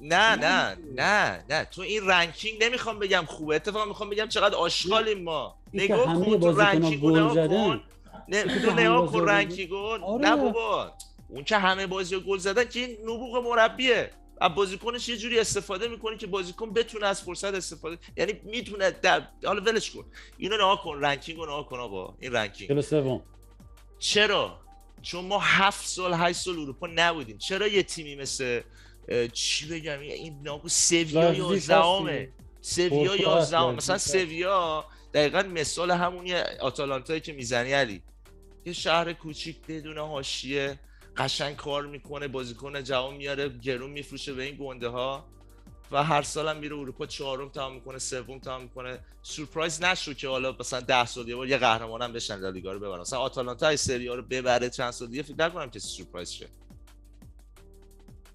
نه 0.00 0.36
نه 0.36 0.76
نه. 0.94 1.44
نه 1.50 1.64
تو 1.64 1.82
این 1.82 2.06
ranking 2.06 2.64
نمی‌خوام 2.64 2.98
بگم 2.98 3.24
خوبه. 3.26 3.56
اتفاقا 3.56 3.84
می‌خوام 3.84 4.10
بگم 4.10 4.28
چقدر 4.28 4.54
آشغالیم 4.54 5.22
ما. 5.22 5.56
نگاه 5.74 6.24
کن 6.24 6.40
تو 6.40 6.60
ranking 6.60 7.00
گل 7.00 7.34
زدن. 7.34 7.80
تو 8.64 8.70
نگاه 8.70 9.12
کن 9.12 9.28
ranking 9.28 9.70
نه 10.20 10.36
بابا. 10.36 10.92
اون 11.28 11.44
که 11.44 11.56
همه 11.56 11.86
بازی 11.86 12.20
گل 12.20 12.38
زدن 12.38 12.64
که 12.64 12.80
این 12.80 12.96
نبوغ 13.02 13.46
مربیه. 13.46 14.10
از 14.40 14.54
بازیکنش 14.54 15.08
یه 15.08 15.16
جوری 15.16 15.38
استفاده 15.38 15.88
می‌کنه 15.88 16.16
که 16.16 16.26
بازیکن 16.26 16.72
بتونه 16.72 17.06
از 17.06 17.22
فرصت 17.22 17.54
استفاده 17.54 17.98
یعنی 18.16 18.32
می‌تونه 18.44 18.90
در 18.90 19.22
حالا 19.44 19.60
ولش 19.60 19.90
کن. 19.90 20.04
اینو 20.38 20.54
نگاه 20.54 20.82
کن 20.82 21.00
ranking 21.00 21.38
رو 21.38 21.44
نگاه 21.44 21.68
کن 21.68 21.78
آقا. 21.78 22.14
این 22.20 22.32
ranking. 22.32 22.84
چرا؟ 23.98 24.60
چون 25.02 25.24
ما 25.24 25.38
هفت 25.38 25.86
سال 25.86 26.14
هشت 26.14 26.40
سال 26.40 26.58
اروپا 26.58 26.86
نبودیم. 26.94 27.38
چرا 27.38 27.66
یه 27.66 27.82
تیمی 27.82 28.16
مثل 28.16 28.60
چی 29.32 29.68
بگم؟ 29.68 30.00
این 30.00 30.40
ناگو 30.42 30.68
سویا 30.68 31.34
یازدهمه 31.34 32.28
سویا 32.60 33.16
یازدهم 33.16 33.74
مثلا 33.74 33.98
سویا 33.98 34.84
دقیقا 35.14 35.42
مثال 35.42 35.90
همونی 35.90 36.34
آتالانتایی 36.60 37.20
که 37.20 37.32
می‌زنی 37.32 37.72
علی. 37.72 38.02
یه 38.64 38.72
شهر 38.72 39.12
کوچیک 39.12 39.56
بدون 39.68 39.98
حاشیه 39.98 40.78
قشنگ 41.16 41.56
کار 41.56 41.86
می‌کنه 41.86 42.28
بازیکن 42.28 42.82
جوان 42.82 43.14
میاره 43.16 43.48
گرون 43.48 43.90
میفروشه 43.90 44.32
به 44.32 44.42
این 44.42 44.56
گنده 44.60 44.88
ها 44.88 45.26
و 45.92 46.04
هر 46.04 46.22
سال 46.22 46.48
هم 46.48 46.56
میره 46.56 46.76
اروپا 46.76 47.06
چهارم 47.06 47.48
تمام 47.48 47.74
می‌کنه 47.74 47.98
سوم 47.98 48.38
تمام 48.38 48.62
می‌کنه. 48.62 48.98
سورپرایز 49.22 49.82
نشو 49.82 50.14
که 50.14 50.28
حالا 50.28 50.56
مثلا 50.60 50.80
10 50.80 51.06
سال 51.06 51.28
یه 51.28 51.36
بار 51.36 51.48
یه 51.48 51.56
قهرمان 51.56 52.02
هم 52.02 52.12
بشن 52.12 52.38
لالیگا 52.38 52.72
رو 52.72 52.78
ببرن. 52.78 53.00
مثلا 53.00 53.18
آتالانتا 53.18 53.76
سری 53.76 54.06
رو 54.06 54.22
ببره 54.22 54.70
چند 54.70 54.90
سال 54.90 55.08
دیگه 55.08 55.22
فکر 55.22 55.34
نکنم 55.38 55.70
که 55.70 55.78
سورپرایز 55.78 56.30
شه. 56.30 56.48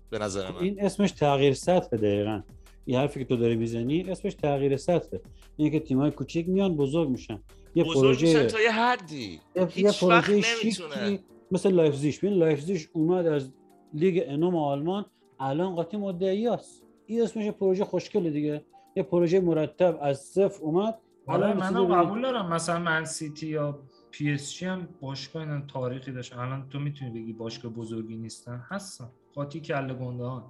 به 0.10 0.20
نظر 0.20 0.51
من. 0.51 0.57
این 0.57 0.82
اسمش 0.86 1.12
تغییر 1.12 1.53
سطح 1.53 1.97
دقیقا. 1.97 2.41
این 2.86 2.97
حرفی 2.97 3.20
که 3.20 3.26
تو 3.26 3.36
داری 3.36 3.55
می‌زنی 3.55 4.01
اسمش 4.12 4.34
تغییر 4.34 4.78
سطحه. 4.78 5.22
اینه 5.57 5.72
که 5.72 5.80
تیمای 5.80 6.12
کوچیک 6.12 6.49
میان 6.49 6.76
بزرگ 6.76 7.10
میشن. 7.10 7.39
یه 7.76 7.84
بزرگ 7.84 8.22
میشن 8.22 8.34
پروژه 8.34 8.45
تا 8.47 8.62
یه 8.62 8.72
حدی. 8.72 9.41
یه- 9.55 9.91
پروژه 10.01 10.41
شیکی 10.41 11.20
مثل 11.51 11.72
لایپزیش 11.74 12.20
ببین 12.20 12.34
لایپزیش 12.34 12.88
اومد 12.93 13.28
از 13.28 13.51
لیگ 13.93 14.24
انوم 14.28 14.55
آلمان 14.55 15.05
الان 15.39 15.76
قاطی 15.76 15.97
مدعیاست 15.97 16.84
این 17.05 17.22
اسمش 17.22 17.47
پروژه 17.47 17.86
خوشگله 17.86 18.30
دیگه. 18.30 18.66
یه 18.95 19.03
پروژه 19.03 19.39
مرتب 19.39 19.99
از 20.01 20.20
صفر 20.20 20.62
اومد. 20.64 20.97
حالا 21.28 21.47
الان 21.47 21.88
من 21.88 21.95
قبول 22.05 22.22
دارم. 22.22 22.53
مثلا 22.53 22.80
من 22.80 23.05
سیتی 23.05 23.47
یا 23.47 23.80
پی 24.12 24.32
اس 24.32 24.53
جی 24.53 24.66
هم 24.66 24.88
باشگاه 25.01 25.41
اینا 25.43 25.62
تاریخی 25.68 26.12
داشت 26.12 26.34
الان 26.38 26.70
تو 26.70 26.80
می‌تونی 26.80 27.12
بگی 27.12 27.34
باشگاه 27.34 27.72
بزرگی 27.72 28.16
نیستن؟ 28.16 28.64
هستن. 28.70 29.10
قاطی 29.36 29.60
کله 29.62 29.94
گنده 29.94 30.24
ها 30.24 30.48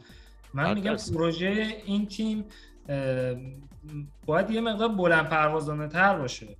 من 0.53 0.65
حد 0.65 0.75
میگم. 0.75 0.95
پروژه 1.13 1.77
این 1.85 2.07
تیم 2.07 2.45
باید 4.25 4.49
یه 4.51 4.61
مقدار 4.61 4.87
بلند 4.87 5.29
پروازانه 5.29 5.87
تر 5.87 6.17
باشه 6.17 6.57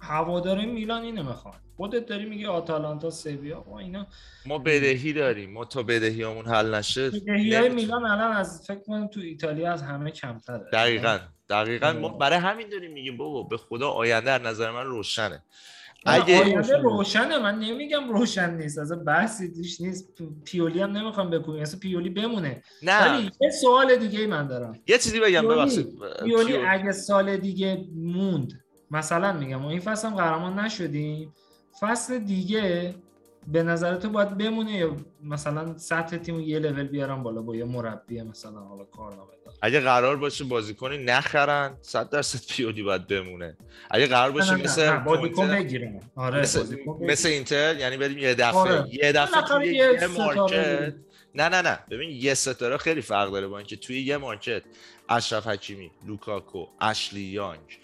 هواداره 0.00 0.66
میلان 0.66 1.02
اینو 1.02 1.22
می‌خوان 1.22 1.54
خودت 1.76 2.06
داری 2.06 2.24
میگی 2.24 2.46
آتالانتا 2.46 3.10
سویا 3.10 3.60
و 3.60 3.74
اینا 3.74 4.06
ما 4.46 4.58
بدهی 4.58 5.12
داریم 5.12 5.52
ما 5.52 5.64
تا 5.64 5.82
بدهیامون 5.82 6.46
حل 6.46 6.74
نشه 6.74 7.10
بدهی 7.10 7.54
های. 7.54 7.68
میلان 7.68 8.04
الان 8.04 8.32
از 8.32 8.64
فکر 8.66 8.80
کنم 8.80 9.06
تو 9.06 9.20
ایتالیا 9.20 9.72
از 9.72 9.82
همه 9.82 10.10
کمتره 10.10 10.64
دقیقا 10.72 11.18
دقیقا 11.48 11.92
ما 11.92 12.08
آره. 12.08 12.18
برای 12.18 12.38
همین 12.38 12.68
داریم 12.68 12.92
میگیم 12.92 13.16
بابا 13.16 13.42
به 13.42 13.56
خدا 13.56 13.90
آینده 13.90 14.30
از 14.30 14.42
نظر 14.42 14.70
من 14.70 14.86
روشنه 14.86 15.28
نه، 15.28 15.42
اگه 16.06 16.42
آینده 16.44 16.76
روشنه. 16.78 17.38
من 17.38 17.58
نمیگم 17.58 18.08
روشن 18.08 18.54
نیست. 18.56 18.78
از 18.78 19.04
بحثی 19.04 19.52
توش 19.52 19.80
نیست. 19.80 20.08
پیولی 20.44 20.80
هم 20.80 20.90
نمی‌خوام 20.96 21.30
بکنیم 21.30 21.62
اصلا 21.62 21.78
پیولی 21.80 22.10
بمونه. 22.10 22.62
نه. 22.82 23.12
ولی 23.12 23.30
یه 23.40 23.50
سوال 23.50 23.96
دیگه 23.96 24.20
ای 24.20 24.26
من 24.26 24.46
دارم. 24.46 24.72
یه 24.86 24.98
چیزی 24.98 25.20
بگم 25.20 25.40
پیولی- 25.40 25.46
ببخشید. 25.54 25.86
پیولی 26.24 26.52
پیو- 26.52 26.64
اگه 26.68 26.92
سال 26.92 27.36
دیگه 27.36 27.84
موند 27.96 28.52
مثلا 28.90 29.32
میگم 29.32 29.56
ما 29.56 29.70
این 29.70 29.80
فصل 29.80 30.08
هم 30.08 30.14
قهرمان 30.14 30.58
نشدیم 30.58 31.34
فصل 31.80 32.18
دیگه 32.18 32.94
به 33.48 33.62
نظر 33.62 33.96
تو 33.96 34.08
باید 34.08 34.38
بمونه 34.38 34.72
یا 34.72 34.96
مثلا 35.22 35.78
سطح 35.78 36.16
تیم 36.16 36.40
یه 36.40 36.58
لول 36.58 36.86
بیارم 36.86 37.22
بالا 37.22 37.42
با 37.42 37.56
یه 37.56 37.64
مربی 37.64 38.22
مثلا 38.22 38.60
حالا 38.60 38.84
کارنامه 38.84 39.30
اگه 39.62 39.80
قرار 39.80 40.16
باشه 40.16 40.44
بازیکنی 40.44 40.98
نخرن 40.98 41.76
100 41.80 42.10
درصد 42.10 42.52
پیولی 42.54 42.82
باید 42.82 43.06
بمونه 43.06 43.56
اگه 43.90 44.06
قرار 44.06 44.30
باشه 44.30 44.54
نه، 44.54 44.62
مثل 44.62 44.96
بازیکن 44.96 45.48
بگیرم 45.48 46.00
آره 46.16 46.40
مثل. 46.40 46.76
مثل 47.00 47.28
اینتر 47.28 47.76
یعنی 47.76 47.96
بریم 47.96 48.18
یه 48.18 48.34
دفعه 48.34 48.54
آره. 48.54 48.84
یه 48.92 49.12
دفعه 49.12 49.42
توی 49.42 49.74
یه 49.74 50.06
مارکت. 50.06 50.94
نه 51.34 51.48
نه 51.48 51.62
نه 51.62 51.78
ببین 51.90 52.10
یه 52.10 52.34
ستاره 52.34 52.76
خیلی 52.76 53.02
فرق 53.02 53.30
داره 53.30 53.46
با 53.46 53.58
اینکه 53.58 53.76
توی 53.76 54.00
یه 54.00 54.16
market 54.16 54.62
اشرف 55.08 55.46
حکیمی 55.46 55.90
لوکاکو 56.06 56.66
اشلی 56.80 57.20
یانگ 57.20 57.78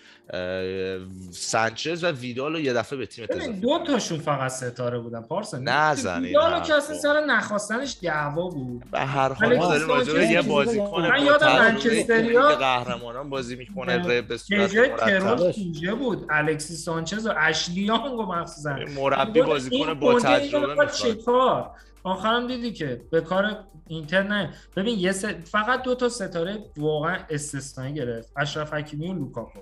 سانچز 1.31 2.05
و 2.05 2.07
ویدال 2.07 2.53
رو 2.53 2.61
یه 2.61 2.73
دفعه 2.73 2.99
به 2.99 3.07
تیم 3.07 3.27
اضافه 3.31 3.53
دو. 3.53 3.79
تاشون 3.87 4.19
فقط 4.19 4.51
ستاره 4.51 4.99
بودن 4.99 5.23
پارسا 5.23 5.59
نزن 5.59 6.15
این 6.15 6.25
ویدالو 6.25 6.61
که 6.61 6.75
اصلا. 6.75 6.97
سر 6.97 7.25
نخواستنش 7.25 7.97
دعوا 8.03 8.49
بود 8.49 8.85
به 8.91 9.01
هر 9.01 9.33
حال 9.33 9.57
ما 9.57 9.69
داریم 9.69 9.89
راجع 9.89 10.31
یه 10.31 10.43
بازیکن. 10.43 11.09
من 11.09 11.25
یادم 11.27 11.59
منچستریا- 11.59 12.57
قهرمانان 12.59 13.31
بازی 13.31 13.57
می‌کنه 13.57 13.97
نه. 13.97 14.23
به 14.23 14.37
صورت 14.37 14.75
مرتب 14.75 15.99
بود 15.99 16.27
الکسی 16.31 16.75
سانچز 16.75 17.27
و 17.27 17.33
اشلی 17.37 17.81
یانگ 17.81 18.19
و 18.19 18.23
مخصوصا 18.23 18.77
مربی 18.97 19.43
بازیکن 19.43 19.95
با 19.95 20.21
تجربه 20.21 20.67
می‌خواد 20.85 21.71
آخرم 22.05 22.47
دیدی 22.47 22.73
که 22.73 23.01
به 23.11 23.21
کار 23.21 23.57
اینتر 23.87 24.23
نه 24.23 24.55
ببین 24.77 24.99
یه. 24.99 25.13
فقط 25.45 25.83
دو 25.83 25.95
تا 25.95 26.09
ستاره 26.09 26.59
واقعا 26.77 27.19
استثنایی 27.31 27.95
گرفت 27.95 28.33
اشرف 28.37 28.75
حکیمی 28.75 29.09
و 29.09 29.13
لوکاکو 29.15 29.61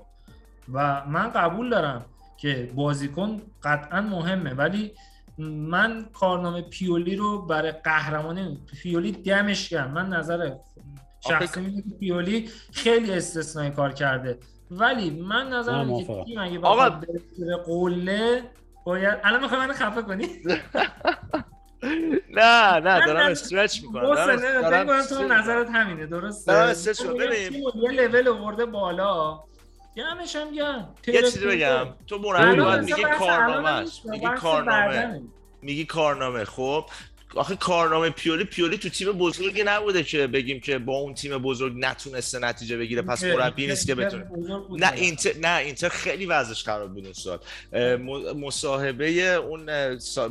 و 0.72 1.04
من 1.06 1.28
قبول 1.30 1.70
دارم 1.70 2.04
که 2.36 2.70
بازیکن 2.74 3.42
قطعا 3.62 4.00
مهمه 4.00 4.54
ولی 4.54 4.92
من 5.38 6.06
کارنامه 6.12 6.62
پیولی 6.62 7.16
رو 7.16 7.42
برای 7.46 7.72
قهرمانی 7.72 8.58
پیولی 8.82 9.12
دمش 9.12 9.68
گرم. 9.68 9.90
من 9.90 10.08
نظر 10.08 10.50
شخصی 11.28 11.60
میگم 11.60 11.98
پیولی 12.00 12.50
خیلی 12.72 13.12
استثنایی 13.12 13.70
کار 13.70 13.92
کرده. 13.92 14.38
ولی 14.70 15.10
من 15.10 15.46
من 15.46 15.52
نظرم. 15.58 15.98
که 15.98 16.24
تیم 16.24 16.38
اگه 16.40 16.58
آقا- 16.58 17.00
قله 17.66 18.42
باید 18.86 19.18
الان 19.24 19.40
می‌خوای 19.42 19.60
منو 19.60 19.72
خفه 19.72 20.02
کنی؟ 20.02 20.26
نه 22.36 22.80
نه 22.80 23.06
دارم 23.06 23.30
استرچ 23.30 23.82
می‌کنم. 23.82 24.14
کنم 24.86 25.02
تو 25.02 25.28
نظرت 25.28 25.70
همینه 25.70 26.06
درسته؟ 26.06 26.52
دارم 26.52 26.68
استرچ 26.68 27.02
ببین. 27.02 27.64
رو 27.74 27.92
یه 27.92 28.08
لول 28.08 28.28
آورده 28.28 28.66
بالا 28.66 29.40
گمش 29.96 30.36
هم 30.36 30.50
گم 30.50 30.88
یه 31.06 31.22
چیزی 31.22 31.46
بگم. 31.46 31.86
تو؟ 32.06 32.18
مربی 32.18 32.60
نیست، 32.60 32.90
میگی 32.90 33.02
بحث 33.02 34.40
کارنامه. 34.40 35.22
میگی 35.62 35.84
کارنامه. 35.84 36.44
خب 36.44 36.84
آخه 37.36 37.56
کارنامه 37.56 38.10
پیولی 38.10 38.44
پیولی 38.44 38.78
تو 38.78 38.88
تیم 38.88 39.12
بزرگی 39.12 39.62
نبوده 39.62 40.02
که 40.02 40.26
بگیم 40.26 40.60
که 40.60 40.78
با 40.78 40.96
اون 40.96 41.14
تیم 41.14 41.38
بزرگ 41.38 41.72
نتونسته 41.76 42.38
نتیجه 42.38 42.76
بگیره. 42.76 43.02
پس 43.02 43.24
مربی 43.24 43.66
نیست 43.66 43.86
که 43.86 43.94
بتونه. 43.94 44.26
نه. 44.70 44.92
اینتر 44.92 45.30
نه 45.40 45.58
اینتر 45.58 45.88
خیلی 45.88 46.26
وضعش 46.26 46.64
خراب 46.64 46.94
بود 46.94 47.04
اون 47.04 47.12
سال. 47.12 47.38
مصاحبه 48.36 49.34
اون 49.34 49.70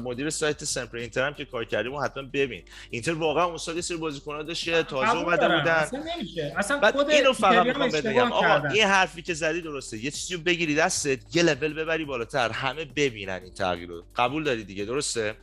مدیر 0.03 0.29
سایت 0.29 0.63
سمپر 0.63 0.97
اینتر 0.97 1.27
هم 1.27 1.33
که 1.33 1.45
کار 1.45 1.65
کردیم 1.65 1.95
حتما 1.95 2.23
ببین. 2.23 2.63
اینتر 2.89 3.13
واقعا 3.13 3.45
اون 3.45 3.57
سال 3.57 3.75
یه 3.75 3.81
سری 3.81 3.97
بازیکن‌ها 3.97 4.43
داشت 4.43 4.65
که 4.65 4.83
تازه 4.83 5.17
اومده. 5.17 5.47
بودن. 5.47 5.71
اصلا 5.71 6.03
نمیشه. 6.17 6.53
اصلا 6.57 6.77
بعد 6.77 6.95
خود 6.95 7.09
اینو 7.09 7.33
فقط 7.33 7.65
می‌خوام 7.65 7.89
بگم. 7.89 8.31
آقا. 8.31 8.67
این 8.67 8.83
حرفی 8.83 9.21
که 9.21 9.33
زدی 9.33 9.61
درسته. 9.61 9.97
یه 9.97 10.11
چیزی 10.11 10.33
رو 10.33 10.41
بگیری 10.41 10.75
دستت 10.75 11.19
یه 11.33 11.43
لول 11.43 11.73
ببری 11.73 12.05
بالاتر. 12.05 12.49
همه 12.49 12.85
ببینن 12.85 13.39
این 13.43 13.53
تغییر 13.53 13.89
رو. 13.89 14.03
قبول 14.15 14.43
داری 14.43 14.63
دیگه؟ 14.63 14.85
درسته؟ 14.85 15.35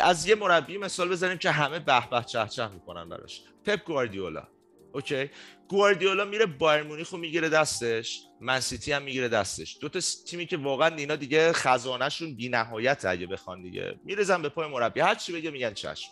از 0.00 0.26
یه 0.26 0.34
مربی 0.34 0.78
مثال 0.78 1.08
بزنیم 1.08 1.38
که 1.38 1.50
همه 1.50 1.78
به 1.78 2.08
به 2.10 2.24
چه 2.26 2.46
چه 2.48 2.68
می‌کنن 2.68 3.08
براش. 3.08 3.42
پپ 3.64 3.84
گواردیولا. 3.84 4.48
okay؟ 4.92 5.30
گواردیولا 5.68 6.24
میره 6.24 6.46
بایر 6.46 6.82
مونیخ 6.82 7.10
رو 7.10 7.18
می‌گیره 7.18 7.48
دستش. 7.48 8.22
من 8.40 8.60
سیتی 8.60 8.92
هم 8.92 9.02
می‌گیره 9.02 9.28
دستش. 9.28 9.78
دو 9.80 9.88
تا 9.88 10.00
تیمی 10.26 10.46
که 10.46 10.56
واقعا 10.56 10.96
اینا 10.96 11.16
دیگه 11.16 11.52
خزانهشون 11.52 12.34
بی‌نهایت 12.34 13.04
اگه 13.04 13.26
بخوان 13.26 13.62
دیگه. 13.62 13.98
میریزن 14.04 14.42
به 14.42 14.48
پای 14.48 14.68
مربی. 14.68 15.00
هر 15.00 15.14
چی 15.14 15.32
بگه 15.32 15.50
میگن 15.50 15.74
چشم. 15.74 16.10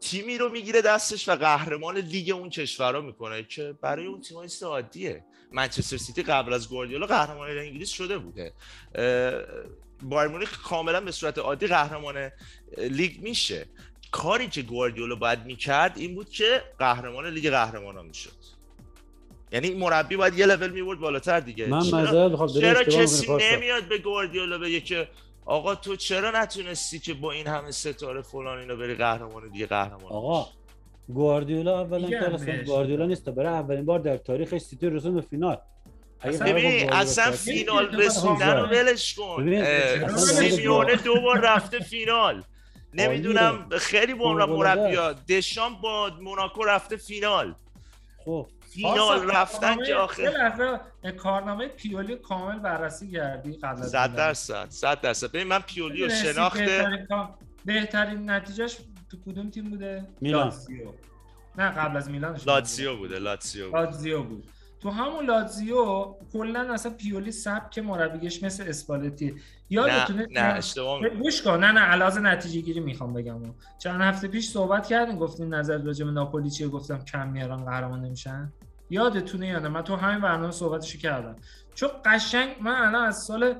تیمی 0.00 0.38
رو 0.38 0.48
می‌گیره 0.48 0.82
دستش 0.82 1.28
و 1.28 1.36
قهرمان 1.36 1.96
لیگ 1.96 2.30
اون 2.30 2.50
کشورها 2.50 3.00
می‌کنه 3.00 3.42
که 3.42 3.74
برای 3.82 4.06
اون 4.06 4.20
چیز 4.20 4.62
عادیه 4.62 5.24
منچستر 5.52 5.96
سیتی 5.96 6.22
قبل 6.22 6.52
از 6.52 6.68
گواردیولا 6.68 7.06
قهرمان 7.06 7.58
انگلیس 7.58 7.90
شده 7.90 8.18
بوده. 8.18 8.52
بایر 10.02 10.28
مونیخ 10.28 10.62
کاملا 10.62 11.00
به 11.00 11.12
صورت 11.12 11.38
عادی 11.38 11.66
قهرمان 11.66 12.30
لیگ 12.78 13.22
میشه. 13.22 13.66
کاری 14.10 14.48
که 14.48 14.62
گواردیولا 14.62 15.14
باید 15.14 15.44
می‌کرد 15.44 15.92
این 15.98 16.14
بود 16.14 16.30
که 16.30 16.62
قهرمان 16.78 17.26
لیگ 17.26 17.50
قهرمانان 17.50 18.06
می‌شد. 18.06 18.30
یعنی 19.52 19.70
مربی 19.70 20.16
باید 20.16 20.38
یه 20.38 20.46
لول 20.46 20.70
می‌برد 20.70 20.98
بالاتر 20.98 21.40
دیگه. 21.40 21.66
من 21.66 21.80
چرا- 21.80 22.46
چرا 22.60 22.84
کسی. 22.84 23.26
نمیاد 23.52 23.88
به 23.88 23.98
گواردیولا 23.98 24.58
بگه 24.58 24.80
که 24.80 25.08
آقا 25.46 25.74
تو 25.74 25.96
چرا 25.96 26.42
نتونستی 26.42 26.98
که 26.98 27.14
با 27.14 27.32
این 27.32 27.46
همه 27.46 27.70
ستاره 27.70 28.22
فلان 28.22 28.58
اینا 28.58 28.76
بری 28.76 28.94
قهرمان 28.94 29.48
دیگه 29.48 29.66
قهرمان 29.66 30.12
آقا 30.12 30.48
گواردیولا 31.08 31.80
اولا 31.80 32.20
کار 32.20 32.34
اصلا. 32.34 32.62
گواردیولا 32.62 33.06
نیست 33.06 33.28
برای 33.28 33.52
اولین 33.52 33.84
بار 33.84 33.98
در 33.98 34.16
تاریخش 34.16 34.60
سیتی 34.60 34.90
رسون 34.90 35.14
به 35.14 35.20
فینال. 35.20 35.58
ببین 36.24 36.92
اصلا 36.92 37.30
فینال 37.32 38.00
رسوندن 38.02 38.56
رو. 38.56 38.66
ولش 38.66 39.14
کن. 39.14 39.64
سیمیونه 40.16 40.96
دو 40.96 41.20
بار 41.20 41.40
رفته 41.40 41.78
فینال. 41.78 42.42
نمی‌دونم 42.94 43.68
خیلی 43.78 44.14
با 44.14 44.46
مربیا. 44.46 45.12
دشام 45.12 45.80
با 45.80 46.10
موناکو 46.20 46.64
رفته 46.64 46.96
فینال. 46.96 47.54
خب. 48.24 48.46
فینال 48.70 49.30
رفتن 49.30 49.76
که 49.76 49.94
لحظه 50.28 50.80
کارنامه 51.18 51.68
پیولی 51.68 52.16
کامل 52.16 52.58
بررسی 52.58 53.10
کردی 53.10 53.52
قبل 53.52 53.82
از 53.82 53.90
صد 53.90 54.10
میلان. 54.10 54.16
درصد 54.16 54.68
صد 54.68 55.00
درصد. 55.00 55.32
ببین 55.32 55.46
من 55.46 55.58
پیولی 55.58 56.04
رو 56.04 56.10
شناخته. 56.10 57.06
بهترین 57.64 58.30
نتیجهش 58.30 58.78
تو 59.10 59.16
کدوم 59.26 59.50
تیم 59.50 59.64
بوده؟ 59.64 60.04
میلان. 60.20 60.44
لاتزیو. 60.44 60.92
نه 61.58 61.70
قبل 61.70 61.96
از 61.96 62.10
میلان 62.10 62.40
لاتسیو 62.46 62.96
بوده 62.96 63.18
لاتسیو 63.18 63.66
بوده. 63.66 63.78
لاتزیو 63.78 64.22
بود. 64.22 64.48
تو 64.82 64.90
همون 64.90 65.26
لاتزیو 65.26 66.14
کلا 66.32 66.74
اصلا 66.74 66.92
پیولی 66.92 67.32
سبک 67.32 67.78
مربیگش 67.78 68.42
مثل 68.42 68.68
اسپالتی. 68.68 69.34
یادتونه 69.70 70.26
نه 70.30 70.42
نه 70.42 70.54
اشتباه. 70.54 71.08
گوش 71.08 71.42
کن. 71.42 71.64
نه 71.64 71.72
نه 71.72 71.80
علاوه 71.80 72.18
نتیجه 72.18 72.60
گیری 72.60 72.80
می‌خوام 72.80 73.12
بگم. 73.12 73.40
چند 73.78 74.00
هفته 74.00 74.28
پیش 74.28 74.48
صحبت 74.48 74.86
کردیم 74.86 75.16
گفتیم 75.16 75.54
نظر 75.54 75.78
راجع 75.78 76.04
به 76.04 76.10
ناپولی 76.10 76.50
چیه؟ 76.50 76.68
گفتم 76.68 77.04
کم 77.04 77.28
میارن 77.28 77.64
قهرمان 77.64 78.04
نمیشن. 78.04 78.52
یادتونه 78.90 79.46
یا 79.46 79.58
نه؟ 79.58 79.68
من 79.68 79.82
تو 79.82 79.96
همین 79.96 80.20
برنامه 80.20 80.52
صحبتشو 80.52 80.98
کردم. 80.98 81.36
چون 81.74 81.88
قشنگ 82.04 82.48
من 82.60 82.74
الان 82.74 83.04
از 83.04 83.22
سال 83.22 83.54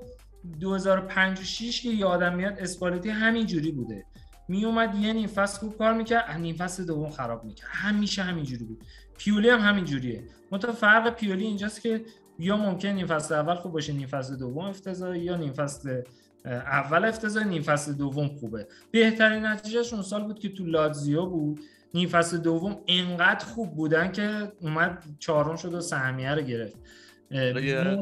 2005 0.61 1.41
و 1.41 1.43
6 1.43 1.82
که 1.82 1.89
یادم 1.89 2.35
میاد 2.35 2.59
اسپالتی 2.59 3.11
همین 3.11 3.47
جوری 3.47 3.73
بوده. 3.73 4.05
می 4.49 4.65
اومد 4.65 4.95
یه 4.95 5.12
نیم 5.12 5.27
فصل 5.27 5.59
خوب 5.59 5.78
کار 5.78 5.95
می‌کرد 5.95 6.31
نیم 6.31 6.57
فصل 6.57 6.87
دوم 6.87 7.11
خراب 7.11 7.45
می‌کرد. 7.45 7.69
همیشه 7.73 8.23
همین 8.23 8.45
جوری 8.45 8.65
بود. 8.65 8.82
پیولی 9.19 9.51
هم 9.51 9.61
همین 9.61 9.85
جوریه. 9.85 10.24
متو 10.51 10.73
فرق 10.73 11.15
پیولی 11.15 11.45
اینجاست 11.45 11.81
که 11.81 12.05
یا 12.41 12.57
ممکن 12.57 12.89
نیم 12.89 13.07
فصل 13.07 13.35
اول 13.35 13.55
خوب 13.55 13.73
باشه 13.73 13.93
نیم 13.93 14.07
فصل 14.07 14.37
دوم 14.37 14.65
افتضاح 14.65 15.19
یا 15.19 15.37
نیم 15.37 15.53
فصل 15.53 16.03
اول 16.47 17.05
افتضاح 17.05 17.45
نیم 17.45 17.62
فصل 17.62 17.93
دوم 17.93 18.29
خوبه. 18.29 18.67
بهترین 18.91 19.47
نتیجهش 19.47 19.93
اون 19.93 20.03
سال 20.03 20.23
بود 20.23 20.39
که 20.39 20.49
تو 20.49 20.65
لاتزیو 20.65 21.27
بود. 21.27 21.61
نیم 21.95 22.09
فصل 22.09 22.39
دوم 22.39 22.79
انقدر 22.87 23.45
خوب 23.45 23.75
بودن 23.75 24.12
که 24.12 24.53
اومد 24.61 25.05
چهارم 25.19 25.57
شد 25.57 25.75
و 25.75 25.81
سهمیه 25.81 26.35
رو 26.35 26.43
گرفت. 26.43 26.77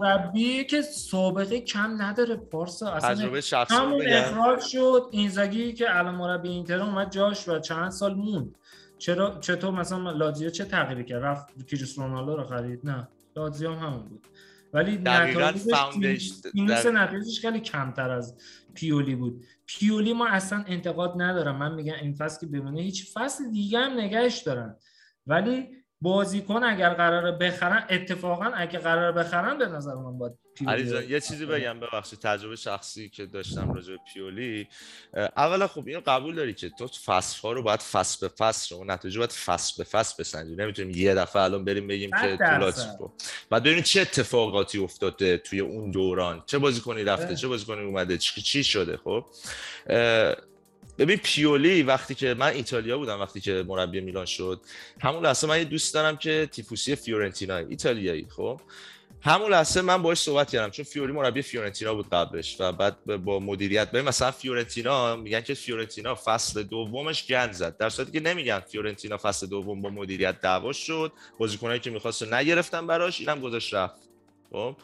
مربی 0.00 0.64
که 0.64 0.82
سابقه 0.82 1.60
کم 1.60 2.02
نداره 2.02 2.36
پارسا. 2.36 2.92
اصلا 2.92 3.40
همون 3.70 4.02
اخراج 4.06 4.60
شد 4.60 5.08
اینزاگی 5.10 5.72
که 5.72 5.98
الان 5.98 6.14
مربی 6.14 6.48
اینتر 6.48 6.80
اومد 6.80 7.10
جاش 7.10 7.48
و 7.48 7.58
چند 7.58 7.90
سال 7.90 8.14
موند. 8.14 8.58
چرا 8.98 9.38
چطور 9.40 9.70
مثلا 9.70 10.10
لاتزیو 10.10 10.50
چه 10.50 10.64
تغییری 10.64 11.04
کرد؟ 11.04 11.22
رفت 11.22 11.66
کریس 11.66 11.98
رونالدو 11.98 12.36
رو 12.36 12.44
خرید؟ 12.44 12.80
نه. 12.84 13.08
لاتزیو 13.38 13.72
هم 13.72 13.86
همون 13.86 14.08
بود. 14.08 14.26
ولی 14.72 14.98
نتایجش 14.98 16.32
نتایجش 16.86 17.40
خیلی 17.40 17.60
کمتر 17.60 18.10
از 18.10 18.36
پیولی 18.74 19.14
بود. 19.14 19.44
پیولی 19.66 20.12
ما 20.12 20.28
اصلا 20.28 20.64
انتقاد 20.66 21.14
ندارم. 21.16 21.58
من 21.58 21.74
میگم 21.74 21.94
این 22.02 22.14
فصل 22.14 22.40
که 22.40 22.46
بمونه 22.46 22.80
هیچ 22.80 23.12
فصل 23.12 23.50
دیگه 23.50 23.78
هم 23.78 24.00
نگهش 24.00 24.38
دارن. 24.38 24.76
ولی 25.26 25.68
بازیکن 26.00 26.64
اگر 26.64 26.94
قراره 26.94 27.32
بخرن 27.32 27.86
اتفاقا 27.90 28.44
اگه 28.44 28.78
قراره 28.78 29.12
بخرن 29.12 29.58
به 29.58 29.66
نظر 29.66 29.94
من 29.94 30.18
باید 30.18 30.32
پیولی 30.54 31.06
یه 31.12 31.20
چیزی 31.20 31.46
بگم 31.46 31.80
ببخشید 31.80 32.18
تجربه 32.18 32.56
شخصی 32.56 33.08
که 33.08 33.26
داشتم 33.26 33.72
راجع 33.72 33.92
به 33.92 33.98
پیولی. 34.12 34.68
اولا 35.36 35.66
خب 35.66 35.86
اینو 35.86 36.00
قبول 36.06 36.34
داری 36.34 36.54
که 36.54 36.70
تو 36.70 36.86
فصل 36.86 37.40
ها 37.42 37.52
رو 37.52 37.62
باید 37.62 37.80
فصل 37.80 38.28
به 38.28 38.34
فصل 38.38 38.76
رو 38.76 38.84
نتیجه 38.84 39.18
باید 39.18 39.32
فصل 39.32 39.74
به 39.78 39.84
فصل 39.84 40.14
بسنجی. 40.18 40.56
نمی‌تونیم 40.56 40.96
یه 40.96 41.14
دفعه 41.14 41.42
الان 41.42 41.64
بریم 41.64 41.86
بگیم 41.86 42.10
که 42.22 42.36
تو 42.98 43.12
بعد 43.50 43.62
ببینیم 43.62 43.82
چه 43.82 44.00
اتفاقاتی 44.00 44.78
افتاده 44.78 45.38
توی 45.38 45.60
اون 45.60 45.90
دوران. 45.90 46.42
چه 46.46 46.58
بازیکنی 46.58 47.04
رفته 47.04 47.36
چه 47.36 47.48
بازیکنی 47.48 47.84
اومده 47.84 48.18
چی 48.18 48.64
شده 48.64 48.96
خب؟ 48.96 49.24
ببین 50.98 51.16
پیولی 51.16 51.82
وقتی 51.82 52.14
که 52.14 52.34
من 52.34 52.46
ایتالیا 52.46 52.98
بودم 52.98 53.20
وقتی 53.20 53.40
که 53.40 53.64
مربی 53.68 54.00
میلان 54.00 54.24
شد 54.24 54.60
همون 55.00 55.26
لحظه 55.26 55.46
من 55.46 55.58
یه 55.58 55.64
دوست 55.64 55.94
دارم 55.94 56.16
که 56.16 56.48
tifosi 56.52 56.96
فیورنتینا 56.96 57.56
ایتالیایی 57.56 58.26
خب؟ 58.36 58.60
همون 59.20 59.50
لحظه 59.50 59.80
من 59.80 60.02
باهاش 60.02 60.18
صحبت 60.18 60.50
کردم 60.50 60.70
چون 60.70 60.84
فیوری 60.84 61.12
مربی 61.12 61.42
فیورنتینا 61.42 61.94
بود 61.94 62.08
قبلش 62.12 62.56
و 62.60 62.72
بعد 62.72 63.04
با 63.04 63.40
مدیریت 63.40 63.90
ببین 63.90 64.08
مثلا 64.08 64.30
فیورنتینا 64.30 65.16
میگن 65.16 65.40
که 65.40 65.54
فیورنتینا 65.54 66.14
فصل 66.14 66.62
دومش 66.62 67.26
گند 67.26 67.52
زد. 67.52 67.76
در 67.76 67.88
صورتی 67.88 68.12
که 68.12 68.20
نمیگن 68.20 68.60
فیورنتینا 68.60 69.16
فصل 69.16 69.46
دوم 69.46 69.82
با 69.82 69.90
مدیریت 69.90 70.40
دعوا 70.40 70.72
شد 70.72 71.12
بازیکنایی 71.38 71.80
که 71.80 71.90
می‌خواست 71.90 72.32
نگرفتن 72.32 72.86
براش 72.86 73.20
اینم 73.20 73.40
گذاشت 73.40 73.74
رفت 73.74 74.08
خب؟ 74.50 74.76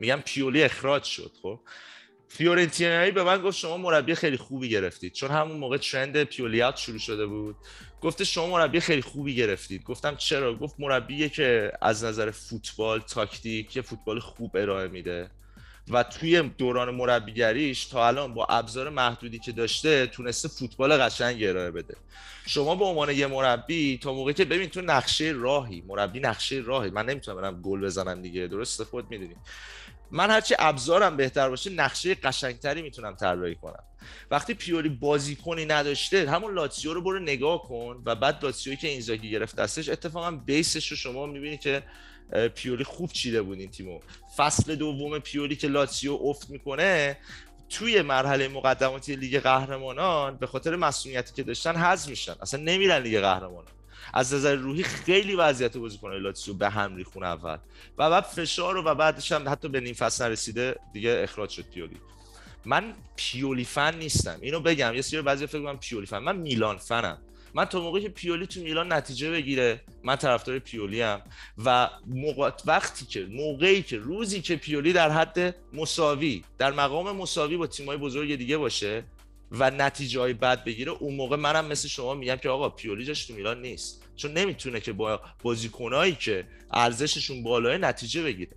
میگن 0.00 0.22
پیولی 0.24 0.62
اخراج 0.62 1.04
شد 1.04 1.32
خب؟ 1.42 1.58
فیورنتینایی 2.34 3.10
به 3.10 3.22
من 3.22 3.42
گفت 3.42 3.58
شما 3.58 3.76
مربی 3.76 4.14
خیلی 4.14 4.36
خوبی 4.36 4.68
گرفتید. 4.68 5.12
چون 5.12 5.30
همون 5.30 5.56
موقع 5.56 5.76
ترند 5.76 6.24
پیولیات 6.24 6.76
شروع 6.76 6.98
شده 6.98 7.26
بود. 7.26 7.56
گفته 8.00 8.24
شما 8.24 8.46
مربی 8.46 8.80
خیلی 8.80 9.02
خوبی 9.02 9.34
گرفتید. 9.34 9.84
گفتم 9.84 10.16
چرا؟ 10.16 10.54
گفت 10.54 10.74
مربیه 10.78 11.28
که 11.28 11.72
از 11.82 12.04
نظر 12.04 12.30
فوتبال 12.30 13.00
تاکتیک 13.00 13.76
یه 13.76 13.82
فوتبال 13.82 14.20
خوب 14.20 14.56
ارائه 14.56 14.88
میده. 14.88 15.30
و 15.90 16.02
توی 16.02 16.42
دوران 16.42 16.94
مربیگریش 16.94 17.84
تا 17.86 18.06
الان 18.06 18.34
با 18.34 18.46
ابزار 18.46 18.88
محدودی 18.88 19.38
که 19.38 19.52
داشته 19.52 20.06
تونسته 20.06 20.48
فوتبال 20.48 20.96
قشنگ 20.96 21.44
ارائه 21.44 21.70
بده. 21.70 21.96
شما 22.46 22.74
به 22.74 22.84
عنوان 22.84 23.10
یه 23.10 23.26
مربی 23.26 23.98
تا 23.98 24.12
موقعی 24.12 24.34
که 24.34 24.44
ببین 24.44 24.68
تو 24.68 24.80
نقشه 24.80 25.32
راهی 25.36 25.84
مربی 25.86 26.20
نقشه 26.20 26.62
راهی. 26.66 26.90
من 26.90 27.06
نمی‌تونم 27.06 27.40
برم 27.40 27.62
گل 27.62 27.80
بزنم 27.80 28.22
دیگه. 28.22 28.46
درست 28.46 28.84
خود 28.84 29.10
می‌دونی. 29.10 29.36
من 30.12 30.30
هرچی 30.30 30.54
ابزارم 30.58 31.16
بهتر 31.16 31.48
باشه 31.48 31.70
نقشه 31.70 32.14
قشنگتری 32.14 32.82
می‌تونم 32.82 33.14
طراحی 33.14 33.54
کنم. 33.54 33.84
وقتی 34.30 34.54
پیوری 34.54 34.88
بازیکنی 34.88 35.64
نداشته 35.64 36.30
همون 36.30 36.54
لاتسیو 36.54 36.94
رو 36.94 37.02
برو 37.02 37.18
نگاه 37.18 37.62
کن 37.62 38.02
و 38.06 38.14
بعد 38.14 38.44
لاتسیوی 38.44 38.76
که 38.76 38.88
اینزاگی 38.88 39.30
گرفت 39.30 39.56
دستش 39.56 39.88
اتفاقا 39.88 40.30
بیسش 40.30 40.88
رو 40.88 40.96
شما 40.96 41.26
می‌بینی 41.26 41.58
که 41.58 41.82
پیوری 42.54 42.84
خوب 42.84 43.12
چیده 43.12 43.42
بود 43.42 43.58
این 43.58 43.70
تیمو. 43.70 44.00
فصل 44.36 44.74
دوم 44.74 45.18
پیوری 45.18 45.56
که 45.56 45.68
لاتسیو 45.68 46.18
افت 46.22 46.50
می‌کنه 46.50 47.18
توی 47.68 48.02
مرحله 48.02 48.48
مقدماتی 48.48 49.16
لیگ 49.16 49.40
قهرمانان 49.40 50.36
به 50.36 50.46
خاطر 50.46 50.76
مسئولیتی 50.76 51.34
که 51.34 51.42
داشتن 51.42 51.76
حذف 51.76 52.08
میشن. 52.08 52.34
اصلا 52.40 52.60
نمیرن 52.60 53.02
لیگ 53.02 53.20
قهرمانان. 53.20 53.72
از 54.12 54.34
نظر 54.34 54.54
روحی 54.54 54.82
خیلی 54.82 55.34
وضعیت 55.34 55.76
بازیکن 55.76 56.12
لاتزیو 56.12 56.54
به 56.54 56.70
هم 56.70 56.96
ریخون 56.96 57.22
اول. 57.22 57.58
و 57.98 58.10
بعد 58.10 58.24
فشار 58.24 58.76
و 58.76 58.94
بعدش 58.94 59.32
هم 59.32 59.48
حتی 59.48 59.68
به 59.68 59.80
نیم 59.80 59.94
فصل 59.94 60.24
نرسیده 60.24 60.76
دیگه 60.92 61.20
اخراج 61.22 61.50
شد 61.50 61.64
پیولی. 61.74 61.96
من 62.64 62.94
پیولی 63.16 63.64
فن 63.64 63.94
نیستم. 63.94 64.38
اینو 64.40 64.60
بگم 64.60 64.94
یه 64.94 65.02
سری 65.02 65.22
بعضی 65.22 65.46
فکر 65.46 65.62
کنم 65.62 65.78
پیولی 65.78 66.06
فن. 66.06 66.18
من 66.18 66.36
میلان 66.36 66.76
فنم. 66.76 67.18
من 67.54 67.64
تا 67.64 67.80
موقعی 67.80 68.02
که 68.02 68.08
پیولی 68.08 68.46
تو 68.46 68.60
میلان 68.60 68.92
نتیجه 68.92 69.30
بگیره 69.30 69.80
من 70.04 70.16
طرفدار 70.16 70.58
پیولی 70.58 71.00
هم 71.00 71.22
و 71.64 71.90
موقع... 72.06 72.50
وقتی 72.66 73.06
که 73.06 73.26
موقعی 73.30 73.82
که 73.82 73.96
روزی 73.96 74.40
که 74.40 74.56
پیولی 74.56 74.92
در 74.92 75.10
حد 75.10 75.54
مساوی 75.72 76.44
در 76.58 76.70
مقام 76.72 77.16
مساوی 77.16 77.56
با 77.56 77.66
تیمای 77.66 77.96
بزرگ 77.96 78.36
دیگه 78.36 78.56
باشه 78.56 79.04
و 79.52 79.70
نتیجه 79.70 80.20
های 80.20 80.32
بد 80.32 80.64
بگیره 80.64 80.92
اون 80.92 81.14
موقع 81.14 81.36
منم 81.36 81.66
مثل 81.66 81.88
شما 81.88 82.14
میگم 82.14 82.36
که 82.36 82.48
آقا 82.48 82.68
پیولی 82.68 83.04
جاش 83.04 83.26
تو 83.26 83.34
میلان 83.34 83.62
نیست. 83.62 84.01
چون 84.16 84.32
نمی‌تونه 84.32 84.80
که 84.80 84.92
با 84.92 85.20
بازیکنایی 85.42 86.14
که 86.14 86.44
ارزششون 86.72 87.42
بالاه 87.42 87.78
نتیجه 87.78 88.22
بگیره. 88.22 88.56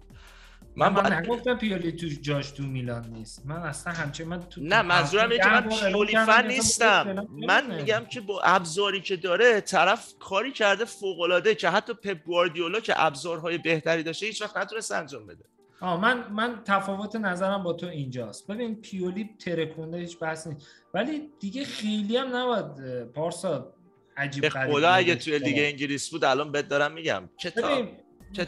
من, 0.78 0.94
من 0.94 1.14
نگفتم 1.14 1.58
پیولی 1.58 1.92
تو 1.92 2.08
جاش 2.22 2.52
تو 2.52 2.64
میلان 2.64 3.10
نیست. 3.10 3.46
من 3.46 3.56
اصلا 3.56 3.94
همچه 3.94 4.26
من 4.26 4.40
تو 4.40 4.62
نه 4.62 4.82
منظورم 4.82 5.30
اینه 5.30 5.44
که 5.44 5.50
من 5.50 5.70
پیولی 5.70 6.16
فن 6.16 6.48
نیستم. 6.48 7.28
من 7.48 7.76
میگم 7.76 8.06
که 8.10 8.22
با 8.22 8.42
ابزاری 8.42 9.02
که 9.02 9.16
داره 9.16 9.62
طرف 9.62 10.14
کاری 10.20 10.52
کرده 10.52 10.86
فوق 10.86 11.20
العاده 11.20 11.56
که 11.56 11.70
حتی 11.70 11.94
پپ 11.94 12.24
گواردیولا 12.24 12.80
که 12.80 12.94
ابزارهای 12.98 13.58
بهتری 13.58 14.04
داشته 14.04 14.26
هیچ 14.26 14.42
وقت 14.42 14.58
نتونست 14.58 14.92
انجام 14.92 15.28
بده. 15.28 15.44
آه 15.82 16.02
من 16.02 16.32
من 16.32 16.62
تفاوت 16.66 17.16
نظرم 17.16 17.64
با 17.64 17.74
تو 17.74 17.88
اینجاست. 17.88 18.48
ببین 18.48 18.76
پیولی 18.76 19.30
ترکونده 19.40 19.98
هیچ 19.98 20.20
بحث 20.20 20.48
نیست. 20.48 20.68
ولی 20.94 21.30
دیگه 21.40 21.66
خیلی 21.66 22.18
هم 22.18 22.36
نباید 22.36 23.04
پارسا 23.04 23.74
عجیب 24.18 24.50
خدا 24.50 24.90
اگه 24.90 25.16
توی 25.16 25.40
لیگ 25.40 25.56
انگلیس 25.58 26.10
بود 26.10 26.24
الان 26.24 26.52
بهت 26.52 26.68
دارم 26.68 26.92
میگم. 26.92 27.30
کتاب 27.38 27.88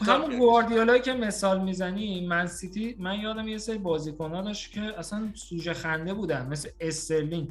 همون 0.08 0.38
گواردیولا 0.38 0.98
که 0.98 1.12
مثال 1.12 1.60
می‌زنی 1.60 2.26
من 2.26 2.46
سیتی 2.46 2.96
من 2.98 3.20
یادم 3.20 3.48
یه 3.48 3.58
سری 3.58 3.78
بازیکن‌ها 3.78 4.42
داشت 4.42 4.72
که 4.72 4.98
اصلا 4.98 5.28
سوژه 5.34 5.72
خنده 5.72 6.14
بودن 6.14 6.46
مثل 6.46 6.68
استرلینگ. 6.80 7.48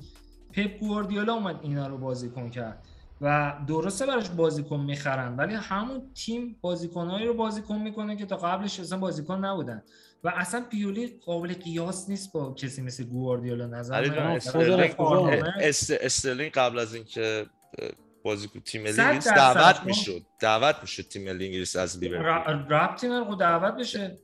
پپ 0.54 0.80
گواردیولا 0.80 1.34
اومد 1.34 1.60
اینا 1.62 1.88
رو 1.88 1.98
بازیکن 1.98 2.50
کرد 2.50 2.86
و 3.22 3.54
درسته 3.68 4.06
براش 4.06 4.30
بازیکن 4.30 4.80
می‌خرن 4.80 5.36
ولی 5.36 5.54
همون 5.54 6.02
تیم 6.14 6.56
بازیکنهایی 6.62 7.28
رو 7.28 7.34
بازیکن 7.34 7.78
می‌کنه 7.78 8.16
که 8.16 8.26
تا 8.26 8.36
قبلش 8.36 8.80
اصلا 8.80 8.98
بازیکن 8.98 9.46
نبودن. 9.46 9.84
و 10.24 10.34
اصلا 10.36 10.66
پیولی 10.72 11.20
قابل 11.26 11.54
قیاس 11.54 12.10
نیست 12.10 12.34
با 12.34 12.54
کسی 12.54 12.82
مثل 12.82 13.04
گواردیولا 13.04 13.68
نظر 13.68 14.28
استرلینگ 16.02 16.52
قبل 16.52 16.80
از 16.80 16.96
اینکه 16.96 17.46
بازیکن 18.28 18.60
تیم 18.60 18.84
ملی 18.84 19.02
انگلیس 19.02 19.28
دعوت 19.28 19.84
می‌شد. 19.86 20.22
دعوت 20.40 20.76
می‌شد 20.82 21.04
تیم 21.04 21.24
ملی 21.24 21.46
انگلیس 21.46 21.76
از 21.76 22.00
لیورپول. 22.00 22.66
رابطی 22.70 23.08
نداره 23.08 23.36
دعوت 23.36 23.74
بشه. 23.74 24.18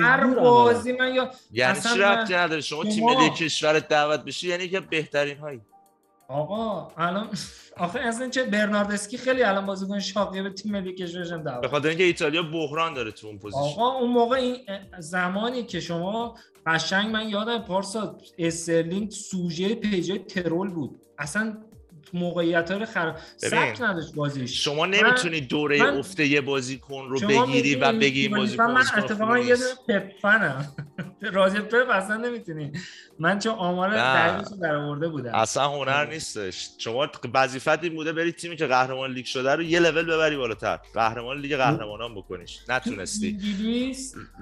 هر 0.00 0.34
بازی 0.34 0.92
من 0.92 1.14
یا 1.14 1.30
یعنی 1.52 1.80
چی 1.80 1.98
رابطی 1.98 2.34
نداره؟ 2.34 2.60
شما 2.60 2.84
تیم 2.84 3.04
ملی 3.04 3.30
کشورت 3.30 3.88
دعوت 3.88 4.24
بشی 4.24 4.48
یعنی 4.48 4.68
که 4.68 4.80
بهترین 4.80 5.38
هایی 5.38 5.60
آقا 6.28 6.92
الان 6.96 7.28
آخه 7.76 8.00
اصلا 8.00 8.28
چه 8.28 8.44
برناردسکی 8.44 9.18
خیلی 9.18 9.42
الان 9.42 9.66
بازیکن 9.66 10.00
شاقیه 10.00 10.42
به 10.42 10.50
تیم 10.50 10.72
ملی 10.72 10.94
کشورش 10.94 11.32
هم 11.32 11.42
دعوت 11.42 11.62
به 11.62 11.68
خاطر 11.68 11.88
اینکه 11.88 12.04
ایتالیا 12.04 12.42
بحران 12.42 12.94
داره 12.94 13.10
تو 13.10 13.26
اون 13.26 13.38
پوزیشن. 13.38 13.60
آقا 13.60 13.92
اون 13.98 14.10
موقع 14.10 14.36
این 14.36 14.56
زمانی 14.98 15.62
که 15.62 15.80
شما 15.80 16.36
قشنگ 16.66 17.12
من 17.12 17.28
یادم 17.28 17.58
پارسا 17.58 18.18
استرلینگ 18.38 19.10
سوژه 19.10 19.74
page 19.74 20.18
ای 20.18 20.27
troll 20.27 20.70
بود. 20.70 21.00
اصلا 21.18 21.56
موقعیت 22.14 22.70
ها 22.70 22.78
رو 22.78 22.86
خراب 22.86 23.16
سبک 23.36 23.80
نداشت 23.80 24.14
بازیش. 24.14 24.64
شما 24.64 24.86
نمی‌تونی 24.86 25.40
دوره 25.40 25.82
من- 25.82 25.98
افته 25.98 26.26
یه 26.26 26.40
بازیکن 26.40 27.08
رو 27.08 27.20
بگیری 27.20 27.74
و 27.74 27.92
بگی 27.92 28.20
این 28.26 28.36
بازیکن 28.36 28.64
من 28.64 28.84
اتفاقا 28.96 29.38
یه. 29.38 29.56
دونه 29.56 30.00
پپ 30.00 30.12
فنم. 30.22 30.66
راجع 31.20 31.60
پپ 31.60 31.90
اصلا 31.90 32.16
نمی‌تونی. 32.16 32.72
من 33.18 33.38
چون 33.38 33.54
آمار. 33.54 33.90
دقیقش 33.96 34.50
رو 34.50 34.56
در 34.56 34.74
آورده 34.74 35.08
بودم. 35.08 35.34
اصلا 35.34 35.68
هنر 35.68 35.90
آره. 35.90 36.10
نیستش. 36.10 36.68
شما 36.78 37.08
وظیفت 37.34 37.84
این 37.84 37.94
بوده 37.94 38.12
بری 38.12 38.32
تیمی 38.32 38.56
که 38.56 38.66
قهرمان 38.66 39.12
لیگ 39.12 39.24
شده 39.24 39.54
رو 39.54 39.62
یه 39.62 39.80
لول 39.80 40.02
ببری 40.02 40.36
بالاتر. 40.36 40.78
قهرمان 40.94 41.40
لیگ 41.40 41.56
قهرمانان 41.56 42.14
بکنیش. 42.14 42.58
نتونستی. 42.68 43.38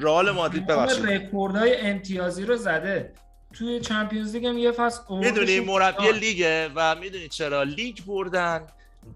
رئال 0.00 0.30
مادرید 0.30 0.66
ببخشید. 0.66 1.06
رکوردهای 1.06 1.76
امتیازی 1.76 2.44
رو 2.44 2.56
زده. 2.56 3.12
توی 3.58 3.80
Champions 3.80 4.34
League 4.34 4.46
هم 4.46 4.58
یه 4.58 4.72
فصل 4.72 5.00
می‌دونی 5.10 5.60
مربی. 5.60 6.12
لیگه 6.12 6.70
و 6.74 6.94
می‌دونی 6.94 7.28
چرا؟ 7.28 7.62
لیگ 7.62 7.98
بردن 8.06 8.66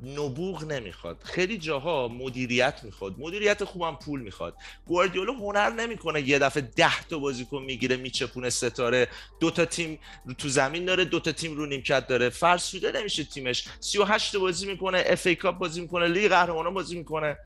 نبوغ 0.05 0.65
نمی‌خواد. 0.65 1.19
خیلی 1.24 1.59
جاها 1.59 2.09
مدیریت 2.09 2.81
می‌خواد. 2.85 3.15
مدیریت 3.19 3.65
خوبم 3.65 3.98
پول 4.05 4.20
می‌خواد. 4.20 4.55
گواردیولا 4.86 5.32
هنر 5.32 5.70
نمی‌کنه 5.70 6.28
یه 6.28 6.39
دفعه 6.39 6.62
ده 6.77 7.02
تا 7.10 7.19
بازیکن 7.19 7.62
می‌گیره 7.62 7.97
میچپونه 7.97 8.51
ستاره. 8.51 9.09
دو 9.40 9.51
تا 9.51 9.65
تیم 9.65 9.98
رو 10.24 10.35
تو 10.35 10.48
زمین 10.48 10.85
داره 10.85 11.05
دو 11.05 11.20
تا 11.20 11.32
تیم 11.32 11.56
رو 11.56 11.66
نیمکت 11.66 12.06
داره. 12.06 12.28
فرسوده 12.28 12.93
نمیشه 12.93 13.24
تیمش. 13.24 13.65
38 13.81 14.32
تا 14.32 14.39
بازی 14.39 14.66
می‌کنه 14.66 15.02
FA 15.07 15.27
Cup 15.27 15.59
بازی 15.59 15.81
می‌کنه 15.81 16.06
لیگ 16.06 16.28
قهرمانان 16.28 16.74
بازی 16.74 16.98
می‌کنه. 16.98 17.36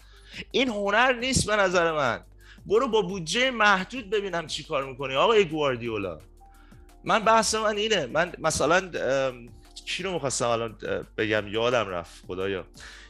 این 0.51 0.69
هنر 0.69 1.13
نیست 1.13 1.47
به 1.47 1.57
نظر 1.57 1.93
من. 1.93 2.21
برو 2.67 2.89
با 2.89 3.03
بودجه 3.03 3.51
محدود 3.51 4.11
ببینم 4.11 4.47
چی 4.47 4.65
کار 4.65 4.85
می‌کنی. 4.85 5.15
آقای 5.15 5.45
گواردیولا. 5.45 6.19
من 7.05 7.19
بحث 7.19 7.55
من 7.55 7.77
اینه. 7.77 8.07
من 8.07 8.33
مثلا 8.39 8.91
کی 9.87 10.03
رو 10.03 10.13
می‌خواستم 10.13 10.49
الان 10.49 10.77
بگم؟ 11.19 11.49
یادم 11.49 11.89
رفت 11.89 12.25
خدایا. 12.27 12.65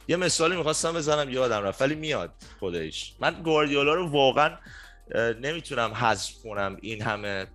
یه 0.07 0.15
مثالی 0.15 0.55
می‌خواستم 0.55 0.91
بزنم 0.91 1.29
یادم 1.29 1.63
رفت 1.63 1.81
ولی 1.81 1.95
میاد 1.95 2.31
خودش. 2.59 3.13
من 3.19 3.41
گواردیولا 3.43 3.93
رو 3.93 4.09
واقعا 4.09 4.57
نمی‌تونم 5.41 5.91
حذف 5.93 6.33
کنم 6.43 6.77
این 6.81 7.01
همه 7.01 7.47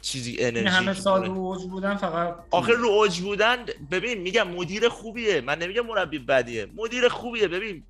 چیزی 0.00 0.36
انرژی 0.40 0.58
این 0.58 0.68
همه 0.68 0.94
سال. 0.94 1.26
رو 1.26 1.38
اوج 1.38 1.62
بودن 1.62 1.96
فقط 1.96 2.36
آخر 2.50 2.72
رو 2.72 2.88
اوج 2.88 3.20
بودن 3.20 3.66
ببین 3.90 4.18
میگم 4.18 4.48
مدیر 4.48 4.88
خوبیه. 4.88 5.40
من 5.40 5.58
نمیگم 5.58 5.86
مربی 5.86 6.18
بدیه. 6.18 6.66
مدیر 6.76 7.08
خوبیه 7.08 7.48
ببین 7.48 7.84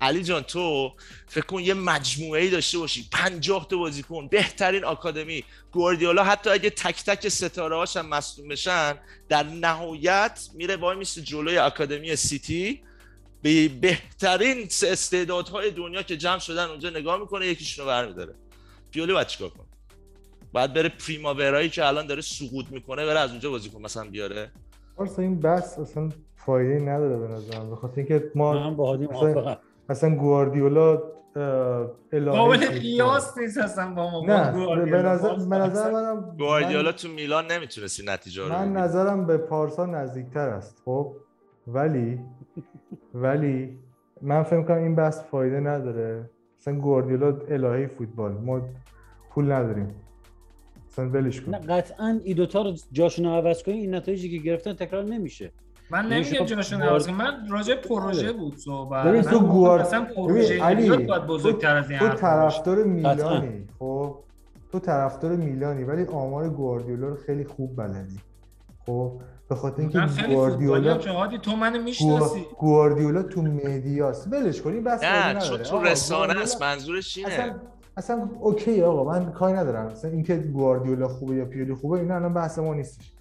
علی 0.00 0.22
جان 0.22 0.42
تو 0.42 0.92
فکر 1.26 1.46
کن 1.46 1.60
یه 1.60 1.74
مجموعه 1.74 2.42
ای 2.42 2.50
داشته 2.50 2.78
باشی. 2.78 3.08
50 3.12 3.66
تا 3.68 3.76
بازیکن 3.76 4.28
بهترین 4.28 4.84
آکادمی 4.84 5.44
گواردیولا. 5.72 6.24
حتی 6.24 6.50
اگه 6.50 6.70
تک 6.70 7.04
تک 7.04 7.28
ستاره 7.28 7.76
هاش 7.76 7.96
هم 7.96 8.06
مصدوم 8.06 8.48
بشن 8.48 8.94
در 9.28 9.42
نهایت 9.42 10.48
میره 10.54 10.76
وای 10.76 10.96
میسته 10.96 11.22
جلوی 11.22 11.58
آکادمی 11.58 12.16
سیتی. 12.16 12.82
به 13.42 13.68
بهترین 13.68 14.68
استعدادهای 14.82 15.70
دنیا 15.70 16.02
که 16.02 16.16
جمع 16.16 16.38
شدن 16.38 16.64
اونجا 16.64 16.90
نگاه 16.90 17.20
می‌کنه 17.20 17.46
یکیشونو 17.46 17.88
برمیداره. 17.88 18.34
پیولی 18.90 19.12
باید 19.12 19.26
چیکار 19.26 19.48
کنه؟ 19.48 19.66
باید 20.52 20.72
بره 20.72 20.88
پریماورایی 20.88 21.68
که 21.68 21.86
الان 21.86 22.06
داره 22.06 22.20
سقوط 22.20 22.66
می‌کنه 22.70 23.06
بره 23.06 23.18
از 23.18 23.30
اونجا 23.30 23.50
بازیکن 23.50 23.82
مثلا 23.82 24.04
بیاره. 24.04 24.52
این 25.18 25.40
بحث 25.40 25.78
اصلا 25.78 26.08
فایده 26.36 26.80
نداره 26.80 27.16
به 27.16 27.28
نظرم. 27.34 27.70
به 27.70 27.76
خاطر 27.76 27.94
اینکه 27.96 28.30
ما 28.34 28.52
من 28.52 28.76
با 28.76 28.86
هادی 28.86 29.06
موافقم. 29.06 29.58
اصلا 29.88 30.14
گواردیولا 30.16 31.02
قابل. 32.14 32.56
قیاس 32.66 33.38
نیست 33.38 33.58
اصلا 33.58 33.94
با 33.94 34.10
ما 34.10 34.24
نه 34.26 34.52
به. 34.90 35.02
نظر 35.02 35.90
منم 35.90 36.34
گواردیولا 36.38 36.82
من- 36.82 36.92
تو 36.92 37.08
میلان 37.08 37.46
نمی‌تونستی 37.52 38.02
نتیجه 38.06 38.42
رو 38.42 38.48
من. 38.48 38.72
نظرم 38.72 39.26
به 39.26 39.36
پارسا 39.36 39.86
نزدیکتر 39.86 40.48
است 40.48 40.82
خب 40.84 41.16
ولی 41.66 42.20
ولی 43.14 43.78
من 44.22 44.42
فکر 44.42 44.62
کنم 44.62 44.76
این 44.76 44.94
بحث 44.94 45.22
فایده 45.22 45.60
نداره 45.60 46.30
مثلا 46.60 46.74
گواردیولا 46.74 47.38
الهه 47.48 47.86
فوتبال 47.86 48.32
ما 48.32 48.60
پول 49.30 49.52
نداریم 49.52 49.94
مثلا 50.88 51.08
ولش 51.10 51.48
نه 51.48 51.58
کن 51.58 51.66
قطعا 51.76 52.20
این 52.24 52.36
دوتا 52.36 52.62
رو 52.62 52.74
جاشون 52.92 53.24
رو 53.24 53.30
عوض 53.30 53.62
کنی 53.62 53.74
این 53.74 53.94
نتایجی 53.94 54.30
که 54.38 54.44
گرفتن 54.44 54.72
تکرار 54.72 55.04
نمیشه 55.04 55.52
من 55.90 56.06
نمیگم 56.06 56.44
جاشون 56.44 56.82
عوض 56.82 57.06
کنم. 57.06 57.16
من 57.16 57.48
راجع 57.50 57.74
پروژه 57.74 58.32
بود 58.32 58.56
صحبت. 58.56 59.06
ببین 59.06 59.24
من 59.24 59.30
تو 59.30 59.40
گوارد 59.40 59.86
اصلا 59.86 60.06
پروژه 60.16 60.62
علی 60.62 61.06
باید 61.06 61.26
بزرگتر 61.26 61.76
از 61.76 61.90
این 61.90 61.98
تو. 61.98 62.08
طرفدار. 62.08 62.84
میلانی 62.84 63.68
خب؟ 63.78 64.16
تو 64.72 64.78
طرفدار 64.78 65.36
میلانی 65.36 65.84
ولی 65.84 66.04
آمار 66.04 66.48
گواردیولا 66.48 67.08
رو 67.08 67.16
خیلی 67.16 67.44
خوب 67.44 67.76
بلدی. 67.76 68.20
خب؟ 68.86 69.12
به 69.48 69.54
خاطر 69.54 69.80
اینکه 69.80 70.00
گواردیولا 70.28 70.96
تو 71.42 71.56
منو 71.56 71.82
می‌شناسی. 71.82 72.46
گواردیولا 72.58 73.22
تو 73.22 73.42
مدیاست. 73.42 74.32
ولش 74.32 74.62
کن 74.62 74.72
این 74.72 74.84
بحث 74.84 75.00
فایده 75.04 75.32
نه 75.32 75.40
چون. 75.40 75.58
تو 75.58 75.76
آقا، 75.76 75.84
رسانه 75.84 76.40
است 76.40 76.62
منظورش 76.62 77.16
اینه. 77.18 77.32
اصلا 77.32 77.54
اصلا 77.96 78.28
اوکی 78.40 78.82
آقا 78.82 79.12
من 79.12 79.32
کاری 79.32 79.52
ندارم. 79.52 79.86
مثلا 79.86 80.10
اینکه 80.10 80.36
گواردیولا 80.36 81.08
خوبه 81.08 81.34
یا 81.34 81.44
پیولی 81.44 81.74
خوبه 81.74 81.98
اینا 81.98 82.14
الان 82.14 82.34
بحث 82.34 82.58
ما 82.58 82.74
نیستش. 82.74 83.12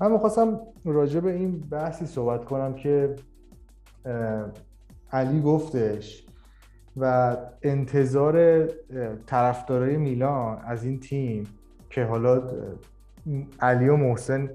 من 0.00 0.12
می‌خواستم 0.12 0.60
راجع 0.84 1.20
به 1.20 1.32
این 1.32 1.60
بحثی 1.70 2.06
صحبت 2.06 2.44
کنم 2.44 2.74
که 2.74 3.16
علی 5.12 5.42
گفتش 5.42 6.26
و 6.96 7.36
انتظار 7.62 8.66
طرفدارای 9.26 9.96
میلان 9.96 10.58
از 10.64 10.84
این 10.84 11.00
تیم 11.00 11.44
که 11.90 12.04
حالا 12.04 12.42
علی 13.60 13.88
و 13.88 13.96
محسن 13.96 14.50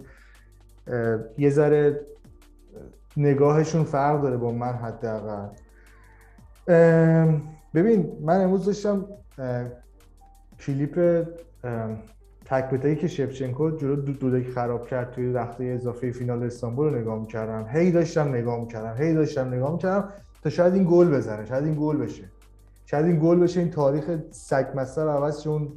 یه 1.38 1.50
ذره 1.50 2.00
نگاهشون 3.18 3.84
فرق 3.84 4.22
داره 4.22 4.38
با 4.38 4.52
من 4.52 4.74
حداقل. 4.74 5.48
ببین 7.74 8.18
من 8.22 8.42
امروز 8.42 8.66
داشتم 8.66 9.06
کلیپ 10.60 11.28
تک 12.52 13.00
که 13.00 13.08
شفچنکو 13.08 13.72
جلو 13.72 13.96
دو 13.96 14.14
دودک 14.14 14.50
خراب 14.50 14.88
کرد 14.88 15.12
توی 15.12 15.34
رخته 15.34 15.64
اضافه 15.64 16.12
فینال 16.12 16.44
استانبول 16.44 16.94
رو 16.94 17.00
نگاه 17.00 17.20
می‌کردم. 17.20 17.68
هی 17.70 17.92
داشتم 17.92 18.30
نگاه 18.30 18.60
می‌کردم 18.60 19.04
هی 19.04 19.14
داشتم 19.14 19.54
نگاه 19.54 19.72
می‌کردم 19.72 20.10
تا 20.44 20.50
شاید 20.50 20.74
این 20.74 20.88
گل 20.90 21.10
بزنه 21.10 21.46
شاید 21.46 21.64
این 21.64 21.76
گل 21.80 21.98
بشه. 21.98 22.24
شاید 22.86 23.06
این 23.06 23.20
گل 23.20 23.40
بشه 23.40 23.60
این 23.60 23.70
تاریخ 23.70 24.18
سگ 24.32 24.66
مستر 24.76 25.08
عوض 25.08 25.48
اون 25.48 25.70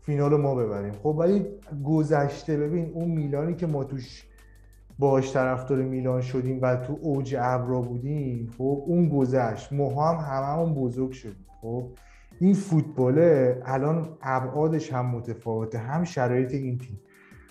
فینال 0.00 0.30
رو 0.30 0.38
ما 0.38 0.54
ببریم. 0.54 0.92
خب 0.92 1.06
ولی 1.06 1.46
گذشته 1.84 2.56
ببین 2.56 2.90
اون 2.94 3.10
میلانی 3.10 3.54
که 3.54 3.66
ما 3.66 3.84
توش 3.84 4.24
باش 4.98 5.32
طرفدار 5.32 5.78
میلان 5.78 6.20
شدیم 6.20 6.58
و 6.62 6.76
تو 6.76 6.98
اوج 7.02 7.36
ابرا 7.38 7.80
بودیم 7.80 8.50
خب 8.58 8.82
اون 8.86 9.08
گذشت. 9.08 9.72
ما 9.72 10.04
هم 10.04 10.16
هممون 10.16 10.74
بزرگ 10.74 11.10
شدیم 11.10 11.46
خب. 11.60 11.84
این 12.42 12.54
فوتباله 12.54 13.62
الان 13.64 14.08
ابعادش 14.22 14.92
هم 14.92 15.06
متفاوته 15.06 15.78
هم 15.78 16.04
شرایط 16.04 16.54
این 16.54 16.78
تیم. 16.78 17.00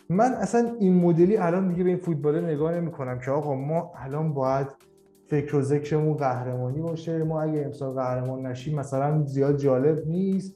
من 0.10 0.34
اصلا 0.34 0.76
این 0.80 0.94
مدلی 1.02 1.38
الان 1.38 1.68
دیگه 1.68 1.84
به 1.84 1.90
این 1.90 2.00
فوتباله 2.00 2.42
نگاه 2.42 2.76
نمی 2.76 2.92
کنم 2.92 3.20
که 3.20 3.32
آقا 3.32 3.56
ما 3.56 3.92
الان 3.96 4.34
باید 4.34 4.68
فکر 5.28 5.56
و 5.56 5.62
ذکرمون 5.62 6.14
قهرمانی 6.14 6.82
باشه. 6.82 7.24
ما 7.24 7.42
اگه 7.42 7.66
امسال 7.66 7.94
قهرمان 7.94 8.46
نشیم 8.46 8.80
مثلا 8.80 9.24
زیاد 9.26 9.58
جالب 9.58 10.08
نیست. 10.08 10.56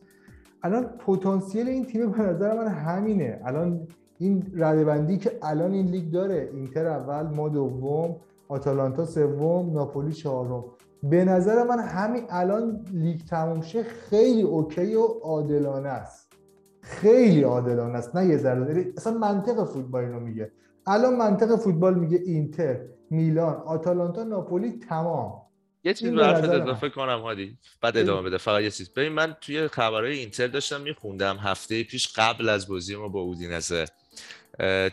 الان 0.64 0.84
پتانسیل 0.84 1.68
این 1.68 1.86
تیم 1.86 2.12
به 2.12 2.22
نظر 2.22 2.58
من 2.58 2.68
همینه. 2.68 3.42
الان 3.46 3.88
این 4.20 4.52
رده‌بندی 4.56 5.18
که 5.18 5.32
الان 5.44 5.72
این 5.72 5.86
لیگ 5.86 6.12
داره 6.12 6.50
اینتر 6.54 6.88
اول 6.88 7.36
ما 7.36 7.50
دوم 7.50 8.16
آتالانتا 8.48 9.06
سوم 9.06 9.74
ناپولی 9.74 10.14
چهارم. 10.14 10.64
به 11.04 11.26
نظر 11.26 11.64
من 11.64 11.80
همین 11.80 12.24
الان 12.30 12.86
لیگ 12.94 13.22
تموم 13.30 13.62
شه 13.62 13.84
خیلی 13.84 14.42
okay 14.42 14.96
و 14.96 15.04
عادلانه 15.04 15.90
است. 15.90 16.34
خیلی 16.82 17.44
عادلانه 17.44 17.98
است 17.98 18.16
نه 18.16 18.26
یه 18.26 18.38
ذره. 18.38 18.94
اصلا 18.98 19.14
منطق 19.14 19.66
فوتبال 19.66 20.04
اینو 20.04 20.20
میگه. 20.20 20.52
الان 20.88 21.16
منطق 21.16 21.56
فوتبال 21.56 21.94
میگه 21.94 22.18
اینتر 22.26 22.82
میلان 23.10 23.56
آتالانتا 23.56 24.24
ناپولی 24.24 24.80
تمام. 24.90 25.42
یه 25.84 25.94
چیز 25.94 26.10
به 26.12 26.26
حرفت. 26.26 26.50
اضافه 26.50 26.90
کنم 26.90 27.20
هادی 27.22 27.58
بعد 27.82 27.98
ادامه 27.98 28.22
بده. 28.30 28.38
فقط 28.38 28.62
یه 28.62 28.72
چیز. 28.72 28.94
ببین 28.94 29.12
من 29.12 29.36
توی 29.42 29.68
خبرهای 29.68 30.18
اینتر 30.18 30.48
داشتم 30.48 30.82
میخوندم 30.82 31.38
هفته 31.38 31.84
پیش 31.84 32.14
قبل 32.16 32.50
از 32.50 32.68
بازی 32.68 32.96
ما 32.96 33.08
با 33.08 33.20
اودینزه. 33.20 33.86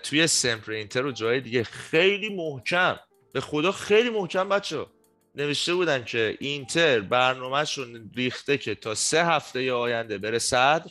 توی 0.03 0.27
سمپر 0.27 0.73
اینتر 0.73 1.07
و 1.07 1.13
جای 1.13 1.41
دیگه 1.41 1.65
خیلی 1.65 2.37
محکم. 2.37 2.97
به 3.33 3.41
خدا 3.41 3.73
خیلی 3.73 4.11
محکم 4.11 4.49
بچه 4.49 4.87
نوشته 5.35 5.75
بودن 5.75 6.05
که 6.05 6.37
اینتر 6.41 7.01
برنامهشون 7.01 8.11
ریخته 8.17 8.59
که 8.59 8.75
تا 8.75 8.95
سه 8.95 9.27
هفته 9.27 9.73
آینده 9.73 10.19
بره 10.19 10.39
صدر 10.39 10.91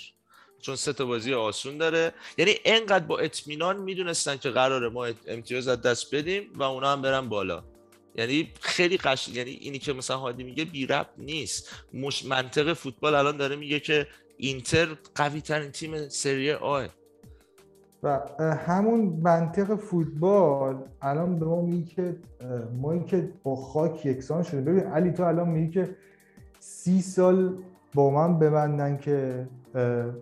چون 0.61 0.75
سه 0.75 0.93
تا 0.93 1.05
بازی 1.05 1.33
آسون 1.33 1.77
داره. 1.77 2.13
یعنی 2.37 2.55
انقدر 2.65 3.05
با 3.05 3.19
اطمینان 3.19 3.77
می‌دونستن 3.77 4.37
که 4.37 4.49
قراره 4.49 4.89
ما 4.89 5.07
امتیاز 5.27 5.67
از 5.67 5.81
دست 5.81 6.15
بدیم 6.15 6.51
و 6.55 6.63
اونا 6.63 6.91
هم 6.91 7.01
برن 7.01 7.29
بالا. 7.29 7.63
یعنی 8.15 8.53
خیلی 8.61 8.97
قش 8.97 9.27
یعنی 9.27 9.51
اینی 9.51 9.79
که 9.79 9.93
مثلا 9.93 10.17
هادی 10.17 10.43
میگه 10.43 10.65
بی 10.65 10.85
ربط 10.85 11.09
نیست. 11.17 11.69
مش 11.93 12.25
منطق 12.25 12.73
فوتبال 12.73 13.15
الان 13.15 13.37
داره 13.37 13.55
میگه 13.55 13.79
که 13.79 14.07
اینتر 14.37 14.97
قوی 15.15 15.41
ترین 15.41 15.71
تیم 15.71 16.09
سری 16.09 16.51
آه 16.51 16.87
و 18.03 18.19
همون 18.67 18.99
منطق 19.23 19.75
فوتبال 19.75 20.83
الان 21.01 21.39
به 21.39 21.45
ما 21.45 21.61
میگه 21.61 21.85
که 21.85 22.15
ما 22.81 22.97
که 22.97 23.29
با 23.43 23.55
خاک 23.55 24.05
یکسان 24.05 24.43
شده 24.43 24.61
ببین 24.61 24.83
علی 24.83 25.11
تو 25.11 25.23
الان 25.23 25.49
میگی 25.49 25.69
که 25.69 25.95
سی 26.59 27.01
سال 27.01 27.57
با 27.95 28.09
من 28.09 28.39
ببندن 28.39 28.97
که 28.97 29.47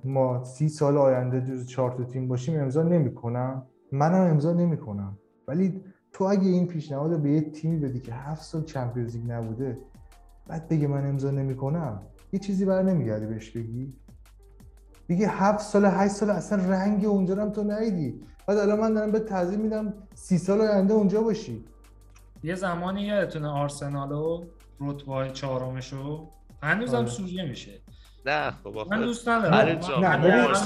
ما 0.04 0.44
سی 0.44 0.70
سال 0.70 0.98
آینده 0.98 1.42
جز 1.42 1.66
چهار 1.68 1.92
تا 1.92 2.04
تیم 2.04 2.28
باشیم 2.28 2.60
امضا 2.60 2.84
نمی‌کنم. 2.84 3.64
منم 3.92 4.32
امضا 4.32 4.54
نمی‌کنم. 4.54 5.18
ولی 5.48 5.82
تو 6.14 6.24
اگه 6.24 6.48
این 6.48 6.68
پیشنهاد 6.68 7.22
به 7.22 7.32
یه 7.32 7.42
تیمی 7.42 7.78
بدی 7.78 8.00
که 8.00 8.14
هفت 8.14 8.44
سال 8.44 8.64
چمپیونز 8.64 9.16
لیگ 9.16 9.32
نبوده 9.32 9.78
بعد 10.48 10.68
بگه 10.68 10.88
من 10.88 11.08
امضا 11.08 11.32
نمی‌کنم 11.32 12.02
یه 12.34 12.40
چیزی 12.40 12.66
بر 12.66 12.84
نمیگردی 12.84 13.26
بهش 13.26 13.52
بگی؟ 13.52 13.94
دیگه 15.08 15.28
هفت 15.28 15.60
سال 15.60 15.86
هشت 15.86 16.12
سال 16.12 16.30
اصلا 16.30 16.64
رنگ 16.74 17.06
اونجا 17.06 17.36
هم 17.36 17.50
تو 17.50 17.64
ندیدی. 17.64 18.22
بعد 18.48 18.58
الان 18.58 18.80
من 18.80 18.94
دارم 18.94 19.12
به 19.12 19.20
تعظیم 19.20 19.60
میدم 19.60 19.94
سی 20.16 20.38
سال 20.38 20.62
آینده 20.62 20.94
اونجا 20.94 21.22
باشی. 21.22 21.66
یه 22.44 22.56
زمانی 22.56 23.02
یادتونه 23.02 23.48
آرسنال 23.48 24.12
و 24.12 24.44
رتبه 24.82 25.30
چهارمشو؟ 25.34 26.28
هنوزم 26.64 26.98
آره. 26.98 27.08
سوریه 27.08 27.46
میشه. 27.46 27.72
نه 28.26 28.52
خب 28.64 28.88
من 28.92 29.02
دوست 29.02 29.28
ندارم. 29.28 29.56
نه 29.56 30.18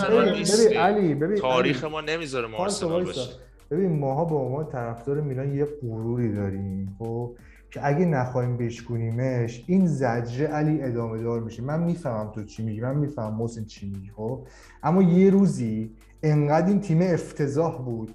ببین 0.09 0.77
علی 0.77 1.15
ببین 1.15 1.37
تاریخ 1.37 1.83
علی. 1.83 1.91
ما 1.91 2.01
نمی‌ذاره 2.01 2.47
ما 2.47 2.57
آرسنال. 2.57 3.03
باشیم 3.03 3.33
ببین 3.71 3.99
ماها 3.99 4.25
به 4.25 4.35
عنوان 4.35 4.65
طرفدار 4.65 5.21
میلان 5.21 5.55
یه 5.55 5.67
غروری 5.81 6.35
داریم 6.35 6.95
خب؟ 6.99 7.35
که 7.71 7.87
اگه 7.87 8.05
نخواهیم 8.05 8.57
بشکونیمش 8.57 9.63
این 9.67 9.87
زجره 9.87 10.47
علی 10.47 10.81
ادامه 10.81 11.23
دار 11.23 11.39
میشه. 11.39 11.63
من 11.63 11.83
می‌فهمم 11.83 12.31
تو 12.31 12.43
چی 12.43 12.63
میگی 12.63 12.81
من 12.81 12.97
می‌فهمم 12.97 13.37
محسن 13.37 13.63
چی 13.65 13.89
میگی 13.89 14.09
خب؟ 14.15 14.39
اما 14.83 15.01
یه 15.01 15.29
روزی 15.29 15.91
انقدر 16.23 16.67
این 16.67 16.79
تیم 16.79 17.01
افتضاح 17.01 17.81
بود 17.81 18.13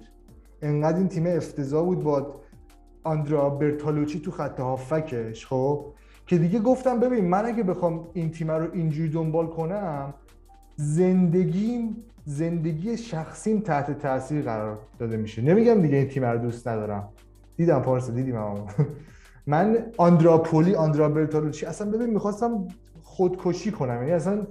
انقدر 0.61 0.97
این 0.97 1.07
تیم 1.07 1.27
افتضاح 1.27 1.85
بود 1.85 2.03
با 2.03 2.35
آندرا 3.03 3.49
برتالوچی 3.49 4.19
تو 4.19 4.31
خط 4.31 4.59
هافکش 4.59 5.45
خب؟ 5.45 5.85
که 6.27 6.37
دیگه 6.37 6.59
گفتم 6.59 6.99
ببین 6.99 7.25
من 7.25 7.45
اگه 7.45 7.63
بخوام 7.63 8.07
این 8.13 8.31
تیم 8.31 8.51
رو 8.51 8.67
اینجوری 8.73 9.09
دنبال 9.09 9.47
کنم 9.47 10.13
زندگیم 10.75 11.95
زندگی 12.25 12.97
شخصیم 12.97 13.59
تحت 13.59 13.99
تاثیر 13.99 14.41
قرار 14.41 14.79
داده 14.99 15.17
میشه. 15.17 15.41
نمیگم 15.41 15.81
دیگه 15.81 15.97
این 15.97 16.07
تیم 16.07 16.25
رو 16.25 16.37
دوست 16.37 16.67
ندارم. 16.67 17.09
دیدم 17.57 17.81
پارسا 17.81 18.11
دیدیم 18.11 18.35
من 19.47 19.85
آندراپولی 19.97 20.75
آندرا 20.75 21.09
برتالوچی 21.09 21.65
اصلا 21.65 21.91
ببین 21.91 22.09
می‌خواستم 22.09 22.67
خودکشی 23.03 23.71
کنم. 23.71 23.95
یعنی 24.01 24.11
اصلا 24.11 24.47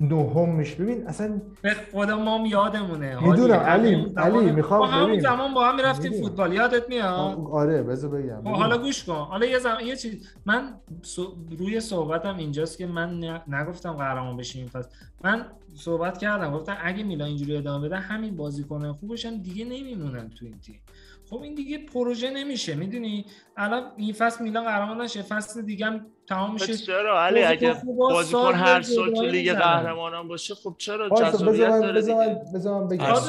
نهمش 0.00 0.74
ببین 0.74 1.06
اصلا 1.06 1.40
به 1.62 1.74
خدا 1.92 2.18
ما 2.18 2.38
هم 2.38 2.46
یادمونه. 2.46 3.28
می‌دونم،. 3.28 3.52
علی، 3.52 4.06
علی، 4.16 4.52
می‌خوام 4.52 4.80
ما 4.80 4.86
همون 4.86 5.08
ببین. 5.08 5.20
زمان 5.20 5.54
با 5.54 5.68
هم 5.68 5.76
می‌رفتیم. 5.76 6.12
فوتبال. 6.12 6.52
یادت 6.52 6.88
میاد؟ 6.88 7.38
آره 7.52 7.82
بذار 7.82 8.10
بگم. 8.10 8.36
خب 8.36 8.40
ببین. 8.40 8.54
حالا 8.54 8.78
گوش 8.78 9.04
کن. 9.04 9.12
حالا 9.14 9.46
یه 9.46 9.58
زمان 9.58 9.80
یه 9.86 9.96
چیز. 9.96 10.28
من 10.46 10.74
روی 11.58 11.80
صحبتم 11.80 12.36
اینجاست 12.36 12.78
که 12.78 12.86
من 12.86 13.24
ن- 13.24 13.42
نگفتم 13.54 13.92
قهرمان 13.92 14.36
بشیم 14.36 14.66
پس 14.74 14.88
من 15.24 15.46
صحبت 15.76 16.18
کردم. 16.18 16.52
گفتم 16.52 16.76
اگه 16.82 17.02
میلان 17.02 17.28
اینجوری 17.28 17.56
ادامه 17.56 17.86
بده 17.86 17.96
همین 17.96 18.36
بازیکن 18.36 18.92
خوبشن 18.92 19.42
دیگه 19.42 19.64
نمیمونن 19.64 20.30
تو 20.30 20.44
این 20.44 20.58
تیم. 20.60 20.80
خب 21.30 21.42
این 21.42 21.54
دیگه 21.54 21.78
پروژه 21.78 22.30
نمیشه 22.30 22.74
می‌دونی؟ 22.74 23.26
الان 23.56 23.92
این 23.96 24.12
فصل 24.12 24.44
میلان 24.44 24.64
قهرمان 24.64 25.00
نشه 25.00 25.22
فصل 25.22 25.62
دیگه 25.62 25.86
هم 25.86 26.06
تمام 26.28 26.52
میشه 26.52 26.76
چرا؟ 26.76 27.24
علی 27.24 27.42
اگه 27.42 27.76
بازیکن 27.98 28.54
هر 28.54 28.82
سال 28.82 29.14
تو 29.14 29.22
لیگ 29.22 29.50
می‌زنن. 29.50 29.60
قهرمانان 29.60 30.28
باشه 30.28 30.54
خب 30.54 30.74
چرا 30.78 31.08
جذابیت 31.08 31.68
داره 31.68 32.02
دیگه؟ 32.02 32.40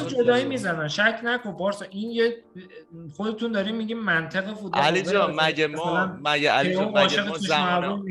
جدایی. 0.08 0.44
می‌زنن. 0.44 0.88
شک 0.88 1.20
نکن 1.24 1.52
پارسا. 1.52 1.84
این 1.90 2.10
یه 2.10 2.36
خودتون 3.16 3.52
دارین 3.52 3.76
میگیم 3.76 3.98
منطق 3.98 4.54
فوتبال. 4.54 4.82
علی 4.82 5.02
خب، 5.02 5.12
جان 5.12 5.34
مگه 5.40 5.66
ما 5.66 6.06
مگه 6.24 6.50
علی 6.50 6.74
جان 6.74 6.98
مگه 6.98 7.22
ما 7.22 7.38
زمان 7.38 8.02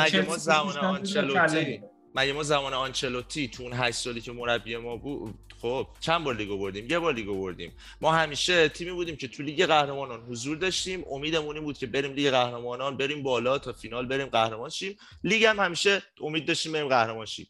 مگه 0.00 0.22
ما 0.22 0.36
زمان 0.36 0.76
آنچلوتی. 0.76 1.82
مگه 2.14 2.32
ما 2.32 2.42
زمان 2.42 2.74
آنچلوتی 2.74 3.48
تو 3.48 3.62
اون 3.62 3.72
8 3.72 3.98
سالی 3.98 4.20
که 4.20 4.32
مربی 4.32 4.76
ما 4.76 4.96
بود 4.96 5.34
خب 5.62 5.86
چند 6.00 6.24
بار 6.24 6.34
لیگو 6.34 6.58
بردیم؟ 6.58 6.90
یه 6.90 6.98
بار 6.98 7.14
لیگو 7.14 7.40
بردیم. 7.40 7.72
ما 8.00 8.12
همیشه 8.12 8.68
تیمی 8.68 8.92
بودیم 8.92 9.16
که 9.16 9.28
تو 9.28 9.42
لیگ 9.42 9.66
قهرمانان 9.66 10.20
حضور 10.20 10.56
داشتیم. 10.56 11.04
امیدمون 11.10 11.56
این 11.56 11.64
بود 11.64 11.78
که 11.78 11.86
بریم 11.86 12.12
لیگ 12.12 12.30
قهرمانان 12.30 12.96
بریم 12.96 13.22
بالا 13.22 13.58
تا 13.58 13.72
فینال 13.72 14.06
بریم 14.06 14.26
قهرمان 14.26 14.70
شیم. 14.70 14.98
لیگ 15.24 15.44
هم 15.44 15.60
همیشه 15.60 16.02
امید 16.20 16.46
داشتیم 16.46 16.72
بریم 16.72 16.88
قهرمان 16.88 17.26
شیم. 17.26 17.48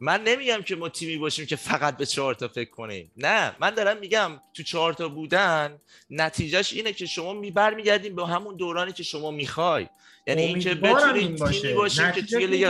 من 0.00 0.24
نمیگم 0.24 0.62
که 0.62 0.76
ما 0.76 0.88
تیمی 0.88 1.16
باشیم 1.16 1.46
که 1.46 1.56
فقط 1.56 1.96
به 1.96 2.06
چهار 2.06 2.34
تا 2.34 2.48
فکر 2.48 2.70
کنیم. 2.70 3.10
نه 3.16 3.56
من 3.60 3.70
دارم 3.70 3.96
میگم 3.96 4.40
تو 4.54 4.62
چهار 4.62 4.92
تا 4.92 5.08
بودن 5.08 5.78
نتیجهش 6.10 6.72
اینه 6.72 6.92
که 6.92 7.06
شما 7.06 7.32
می 7.32 7.50
برمیگردیم 7.50 8.14
به 8.14 8.26
همون 8.26 8.56
دورانی 8.56 8.92
که 8.92 9.02
شما 9.02 9.30
می‌خوای. 9.30 9.88
یعنی 10.26 10.42
اینکه 10.42 10.74
بتونیم 10.74 11.14
این 11.14 11.36
باشه. 11.36 11.60
تیمی 11.62 11.74
باشیم 11.74 12.10
که 12.10 12.22
توی 12.22 12.46
لیگ 12.46 12.66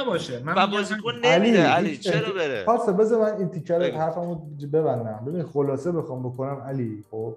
نباشه. 0.00 0.42
من 0.44 0.54
و 0.64 0.66
بازیکن. 0.66 1.12
نمیده. 1.24 1.62
علی 1.62 1.96
چرا 1.96 2.32
بره؟ 2.32 2.64
پارسا 2.64 2.92
بذار 2.92 3.20
من 3.32 3.38
این 3.38 3.48
تیکر. 3.48 3.90
حرفمو 3.90 4.34
ببندم. 4.72 5.24
ببین 5.26 5.42
خلاصه 5.42 5.92
بخوام 5.92 6.22
بکنم 6.22 6.60
علی 6.66 7.04
خب؟ 7.10 7.36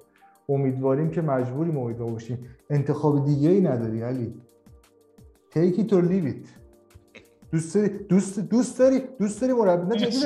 امیدواریم 0.50 1.12
که 1.12 1.22
مجبوریم 1.22 1.78
امیدوار 1.78 2.12
باشیم. 2.12 2.46
انتخاب 2.70 3.26
دیگه 3.26 3.50
ای 3.50 3.62
نداری 3.62 4.02
علی. 4.02 4.34
Take 5.54 5.78
it 5.80 5.90
or 5.92 6.02
leave 6.04 6.28
it. 6.34 6.48
دوست 7.52 7.76
داری 7.76 7.90
دوست 7.90 8.40
دوست 8.40 8.80
داری 8.80 9.02
دوست 9.20 9.42
داری 9.42 9.54
مربی 9.54 9.98
نه 9.98 10.06
جدی. 10.06 10.26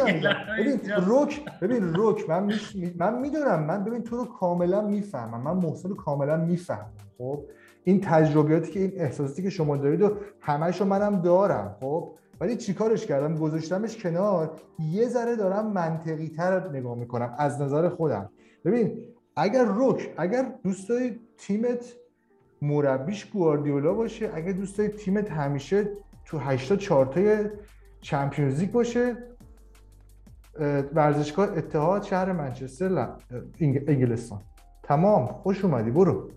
ببین 0.60 0.80
روک 1.06 1.41
ببین 1.62 1.94
روک 1.94 2.30
من. 2.30 2.44
می- 2.74 2.94
من 2.98 3.20
می‌دونم. 3.20 3.64
من 3.64 3.84
ببین 3.84 4.03
تو 4.03 4.18
رو 4.18 4.26
کاملا 4.26 4.82
می‌فهمم. 4.82 5.41
من 5.41 5.68
محسن 5.68 5.90
رو 5.90 5.95
کاملا 5.95 6.38
می‌فهمم 6.38 6.91
خب؟ 7.18 7.40
این 7.84 8.02
تجربیاتی 8.02 8.72
که 8.72 8.80
این 8.80 8.91
احساساتی 8.95 9.44
که 9.44 9.49
شما 9.49 9.78
دارید 9.78 10.02
و 10.02 10.18
همشو 10.40 10.86
منم 10.86 11.22
دارم 11.22 11.76
خب؟ 11.80 12.12
ولی 12.40 12.56
چیکارش 12.56 13.06
کردم؟ 13.06 13.36
گذاشتمش 13.36 13.98
کنار. 13.98 14.52
یه 14.80 15.08
ذره 15.08 15.36
دارم 15.36 15.72
منطقی 15.72 16.30
تر 16.30 16.70
نگاه 16.70 16.95
می‌کنم 16.95 17.36
از 17.38 17.62
نظر 17.62 17.90
خودم. 17.90 18.30
ببین 18.66 18.98
اگر 19.36 19.66
روک 19.66 20.14
اگر 20.18 20.53
دوست 20.64 20.90
داری 20.90 21.20
تیمت 21.38 21.94
مربیش 22.62 23.26
گواردیولا 23.26 23.94
باشه 23.94 24.30
اگر 24.34 24.52
دوست 24.52 24.78
داری 24.78 24.90
تیمت 24.90 25.32
همیشه 25.32 25.90
تو 26.26 26.38
80 26.40 26.80
چارتای 26.80 27.49
چمپیونز 28.02 28.60
لیگ 28.60 28.72
باشه 28.72 29.18
اه، 30.60 30.80
ورزشگاه 30.80 31.58
اتحاد 31.58 32.03
شهر 32.03 32.32
منچستر 32.32 33.16
انگلستان. 33.62 34.41
تمام. 34.84 35.28
خوش 35.28 35.66
اومدی. 35.66 35.91
برو. 35.91 36.30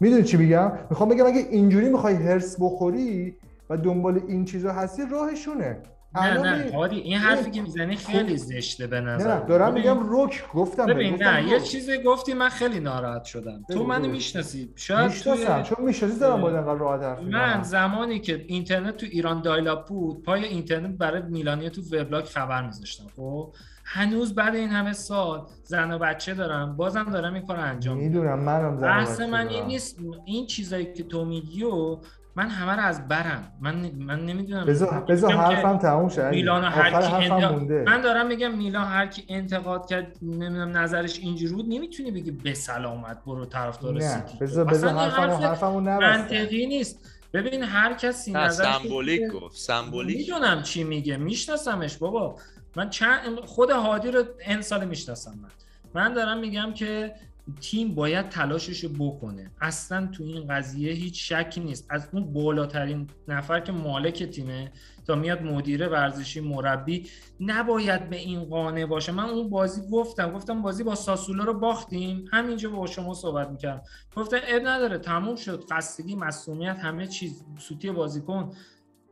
می‌دونی 0.00 0.22
چی 0.24 0.36
میگم؟ 0.36 0.72
می‌خوام 0.90 1.08
بگم 1.08 1.26
اگه 1.26 1.38
اینجوری 1.50 1.88
می‌خوای 1.88 2.14
هرس 2.14 2.56
بخوری 2.60 3.34
و 3.70 3.76
دنبال 3.76 4.20
این 4.28 4.44
چیزا 4.44 4.72
هستی 4.72 5.02
راهشونه. 5.12 5.82
نه 6.14 6.38
نه 6.38 6.70
هادی 6.74 6.96
این 6.96 7.18
حرفی 7.18 7.50
که 7.50 7.62
می‌زنی 7.62 7.96
خیلی 7.96 8.36
زشته 8.36 8.86
به 8.86 9.00
نظر 9.00 9.34
نه 9.40 9.46
دارم 9.46 9.70
ببین- 9.70 9.82
میگم 9.92 10.08
روک 10.08 10.44
گفتم 10.54 10.86
ببین 10.86 11.12
گفتم 11.14 11.24
نه 11.28 11.48
یه. 11.48 11.60
چیزی 11.60 12.02
گفتی 12.02 12.34
من 12.34 12.48
خیلی 12.48 12.80
ناراحت 12.80 13.24
شدم. 13.24 13.64
تو 13.72 13.84
منو. 13.84 14.08
می‌شناسی. 14.08 14.72
شاید 14.76 15.10
می‌شناسم 15.10 15.62
توی 15.62 15.76
چون 15.76 15.84
می‌شناسی 15.86 16.18
دارم 16.18 16.40
باید 16.40 16.56
انقدر 16.56 16.74
راحت 16.74 17.02
حرف 17.02 17.20
من 17.22 17.62
زمانی 17.62 18.18
که 18.18 18.44
اینترنت 18.48 18.96
تو 18.96 19.06
ایران 19.10 19.42
دایلاپ 19.42 19.88
بود 19.88 20.22
پای 20.22 20.44
اینترنت 20.44 20.98
برای 20.98 21.22
میلانی 21.22 21.70
تو 21.70 21.80
وبلاگ 21.82 22.24
خبر 22.24 22.66
میذاشتم 22.66 23.04
خب؟ 23.16 23.54
هنوز 23.92 24.34
بعد 24.34 24.54
این 24.54 24.68
همه 24.70 24.92
سال 24.92 25.46
زن 25.64 25.92
و 25.92 25.98
بچه 25.98 26.34
دارم 26.34 26.76
بازم 26.76 27.10
دارم 27.12 27.34
این 27.34 27.46
کار 27.46 27.56
انجام 27.56 27.96
می‌دونم 27.96 28.38
منم 28.38 28.76
زن 28.76 28.86
بحث 28.86 29.20
من. 29.20 29.48
این 29.48 29.64
نیست 29.66 29.98
این 30.24 30.46
چیزایی 30.46 30.92
که 30.92 31.02
تو 31.02 31.24
میگی 31.24 31.62
و 31.64 31.98
من 32.36 32.48
همه 32.48 32.72
رو 32.72 32.80
از 32.82 33.08
برم. 33.08 33.52
من 33.60 33.90
من 33.98 34.26
نمی‌دونم 34.26 34.66
بذار 35.08 35.32
حرفم 35.32 35.78
تموم 35.78 36.08
علی. 36.08 36.36
میلان 36.36 36.64
هر 36.64 36.90
کی 36.90 37.14
انتقاد- 37.14 37.52
مونده. 37.52 37.84
من 37.86 38.00
دارم 38.00 38.26
میگم 38.26 38.54
میلان 38.54 38.84
هر 38.86 39.06
کی 39.06 39.24
انتقاد 39.28 39.86
کرد 39.88 40.16
نمی‌دونم 40.22 40.76
نظرش 40.76 41.18
اینجوری 41.18 41.54
بود 41.54 41.66
نمی‌تونی 41.68 42.10
بگی 42.10 42.30
به 42.30 42.54
سلامت 42.54 43.24
برو 43.26 43.46
طرفدار 43.46 44.00
سیتی 44.00 44.38
بذار 44.40 44.70
اصلا 44.70 44.90
بذار 44.90 44.90
حرفمو 44.90 45.22
حرف 45.36 45.42
حرفمو 45.44 45.80
منطقی 45.80 46.66
نیست. 46.66 46.98
ببین 47.32 47.62
هر 47.62 47.92
کسی 47.94 48.32
نه 48.32 48.38
نظرش 48.38 48.76
سمبولیک 48.82 49.22
گفت 49.32 49.56
سمبولیک. 49.56 50.16
می‌دونم 50.16 50.62
چی 50.62 50.84
میگه 50.84 51.16
میشناسمش 51.16 51.96
بابا. 51.96 52.36
من 52.76 52.90
چند 52.90 53.40
خود 53.40 53.70
هادی 53.70 54.10
رو 54.10 54.24
ان 54.40 54.62
سال 54.62 54.84
می‌شناسم 54.84 55.38
من. 55.42 55.50
من 55.94 56.14
دارم 56.14 56.38
میگم 56.38 56.72
که 56.74 57.14
تیم 57.60 57.94
باید 57.94 58.28
تلاشش 58.28 58.84
رو 58.84 58.90
بکنه. 58.90 59.50
اصلا 59.60 60.06
تو 60.06 60.24
این 60.24 60.46
قضیه 60.46 60.92
هیچ 60.92 61.32
شکی 61.32 61.60
نیست. 61.60 61.86
از 61.90 62.08
اون 62.12 62.32
بالاترین 62.32 63.06
نفر 63.28 63.60
که 63.60 63.72
مالک 63.72 64.22
تیمه 64.22 64.72
تا 65.06 65.14
میاد 65.14 65.42
مدیر 65.42 65.88
ورزشی 65.88 66.40
مربی 66.40 67.06
نباید 67.40 68.10
به 68.10 68.16
این 68.16 68.44
قانع 68.44 68.86
باشه. 68.86 69.12
من 69.12 69.24
اون 69.24 69.50
بازی 69.50 69.82
گفتم 69.90 70.32
گفتم 70.32 70.62
بازی 70.62 70.84
با 70.84 70.94
ساسولا 70.94 71.44
رو 71.44 71.54
باختیم. 71.54 72.24
همینجا 72.32 72.70
با 72.70 72.86
شما 72.86 73.14
صحبت 73.14 73.50
می‌کردم. 73.50 73.82
گفتم 74.16 74.38
اب 74.48 74.62
نداره 74.66 74.98
تموم 74.98 75.36
شد. 75.36 75.64
خستگی 75.72 76.16
مسئولیت 76.16 76.78
همه 76.78 77.06
چیز. 77.06 77.44
سوتی 77.58 77.90
بازیکن. 77.90 78.52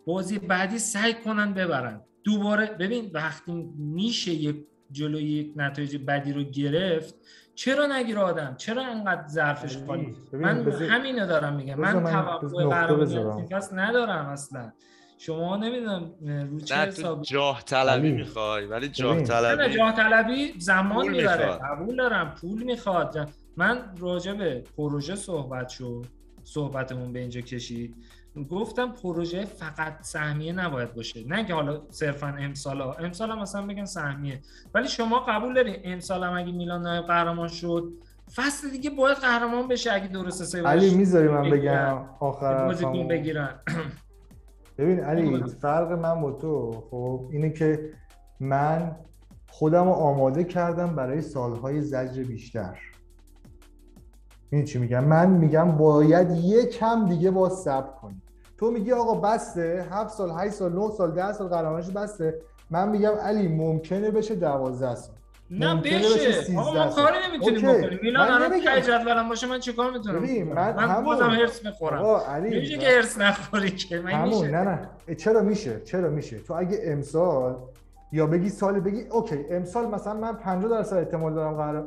بازی 0.06 0.38
بعدی 0.38 0.78
سعی 0.78 1.14
کنن 1.14 1.54
ببرن. 1.54 2.00
دوباره 2.24 2.66
ببین 2.66 3.10
وقتی 3.14 3.52
میشه 3.78 4.32
یه 4.32 4.54
جلوی 4.92 5.22
یک 5.22 5.52
نتایج 5.56 5.96
بدی 5.96 6.32
رو 6.32 6.42
گرفت 6.42 7.14
چرا 7.54 7.86
نگیره 7.86 8.20
آدم؟ 8.20 8.54
چرا 8.56 8.86
انقدر 8.86 9.28
ظرفش 9.28 9.76
خالی 9.86 10.14
من 10.32 10.64
بذار- 10.64 10.82
همینو 10.88 11.26
دارم 11.26 11.56
میگم. 11.56 11.74
من 11.80 11.96
من 11.96 12.12
توقع 12.12 13.04
فصل 13.50 13.78
ندارم 13.78 14.26
اصلا. 14.26 14.72
شما 15.18 15.56
نمی‌دونم 15.56 16.10
رو 16.50 16.60
چه 16.60 16.74
حسابی؟ 16.76 17.26
جاه 17.26 17.62
طلبی. 17.64 18.12
می‌خوای 18.12 18.66
ولی 18.66 18.88
جاه 18.88 19.22
طلبی 19.22 19.76
جاه 19.76 19.92
طلبی 19.92 20.54
زمان 20.58 21.08
می‌بره. 21.08 21.46
قبول 21.46 21.96
دارم 21.96 22.34
پول 22.40 22.62
می‌خواد. 22.62 23.30
من 23.56 23.94
راجع 23.98 24.32
به 24.32 24.64
پروژه 24.76 25.14
صحبت 25.14 25.68
شد 25.68 26.06
صحبتمون 26.44 27.12
به 27.12 27.18
اینجا 27.18 27.40
کشید. 27.40 27.94
گفتم 28.44 28.92
پروژه 28.92 29.44
فقط 29.44 30.02
سهمیه 30.02 30.52
نباید 30.52 30.94
باشه. 30.94 31.24
نه 31.26 31.44
که 31.44 31.54
حالا 31.54 31.80
صرفا 31.90 32.26
امسال 32.26 32.80
ها. 32.80 32.92
امسال 32.92 33.30
هم 33.30 33.38
مثلا 33.38 33.66
بگن 33.66 33.84
سهمیه. 33.84 34.40
ولی 34.74 34.88
شما 34.88 35.18
قبول 35.28 35.54
داری 35.54 35.76
امسال 35.84 36.24
هم 36.24 36.36
اگه 36.36 36.52
میلان 36.52 36.82
نایب 36.82 37.04
قهرمان 37.04 37.48
شد 37.48 37.92
فصل 38.34 38.70
دیگه 38.70 38.90
باید 38.90 39.16
قهرمان 39.16 39.68
بشه 39.68 39.92
اگه 39.92 40.08
درسته 40.08 40.44
سه 40.44 40.62
علی 40.62 40.94
می‌ذاری 40.94 41.28
من. 41.28 41.50
بگم؟ 41.50 42.04
آخر؟ 42.20 42.74
بگیرن. 43.08 43.60
ببین 44.78 45.00
علی. 45.00 45.44
فرق 45.62 45.92
من 45.92 46.20
با 46.20 46.32
تو 46.32 46.84
خب 46.90 47.28
اینه 47.30 47.50
که 47.50 47.90
من 48.40 48.96
خودم 49.50 49.84
رو 49.84 49.90
آماده 49.90 50.44
کردم 50.44 50.96
برای 50.96 51.22
سالهای 51.22 51.82
زجر 51.82 52.22
بیشتر. 52.22 52.78
این 54.50 54.64
چی 54.64 54.78
میگم؟ 54.78 55.04
من 55.04 55.30
میگم 55.30 55.76
باید 55.76 56.30
یک 56.30 56.70
کم 56.78 57.08
دیگه 57.08 57.30
با 57.30 57.48
صبر 57.48 57.90
کنی 57.90 58.22
تو 58.58 58.70
میگی 58.70 58.92
آقا 58.92 59.14
بسته 59.14 59.86
هفت 59.90 60.10
سال 60.14 60.30
هشت 60.36 60.50
سال 60.54 60.72
نه 60.72 60.90
سال 60.90 61.10
ده 61.12 61.32
سال 61.32 61.48
قهرمانیش 61.48 61.90
بسته. 61.90 62.34
من 62.70 62.88
میگم 62.88 63.12
علی 63.22 63.48
ممکنه 63.48 64.10
بشه 64.10 64.34
دوازده 64.34 64.94
سال. 64.94 65.14
نه 65.50 65.74
بشه. 65.74 65.98
بشه 65.98 66.32
13 66.42 66.58
آقا 66.58 66.72
ما. 66.84 66.90
کاری 66.90 67.16
نمی‌تونیم. 67.28 67.60
بکنیم. 67.72 67.98
میلان 68.02 68.30
الان. 68.30 68.60
ته 68.60 68.80
جدولم 68.80 69.28
باشه 69.28 69.46
من 69.46 69.58
چیکار 69.60 69.90
می‌تونم 69.90 70.18
ببین،؟ 70.20 70.52
من 70.52 70.76
من 70.76 70.88
همون- 70.88 71.04
بازم 71.04 71.30
هرس 71.30 71.64
می‌خورم. 71.64 71.98
آقا 71.98 72.18
علی 72.32 72.50
نمیشه 72.50 72.78
که 72.78 72.86
هرس 72.88 73.18
نخوری 73.18 73.70
که 73.70 74.00
من 74.00 74.10
همون 74.10 74.28
میشه. 74.28 74.46
نه 74.50 74.88
نه. 75.08 75.14
چرا 75.14 75.42
میشه؟ 75.42 75.80
چرا 75.84 76.10
میشه؟ 76.10 76.38
تو 76.38 76.54
اگه 76.54 76.78
امسال 76.84 77.56
یا 78.12 78.26
بگی 78.26 78.48
سال 78.48 78.80
بگی 78.80 79.00
اوکی 79.10 79.44
امسال 79.50 79.86
مثلا 79.86 80.14
من 80.14 80.32
50 80.34 80.70
درصد 80.70 80.96
احتمال 80.96 81.34
دارم 81.34 81.54
قهر... 81.56 81.82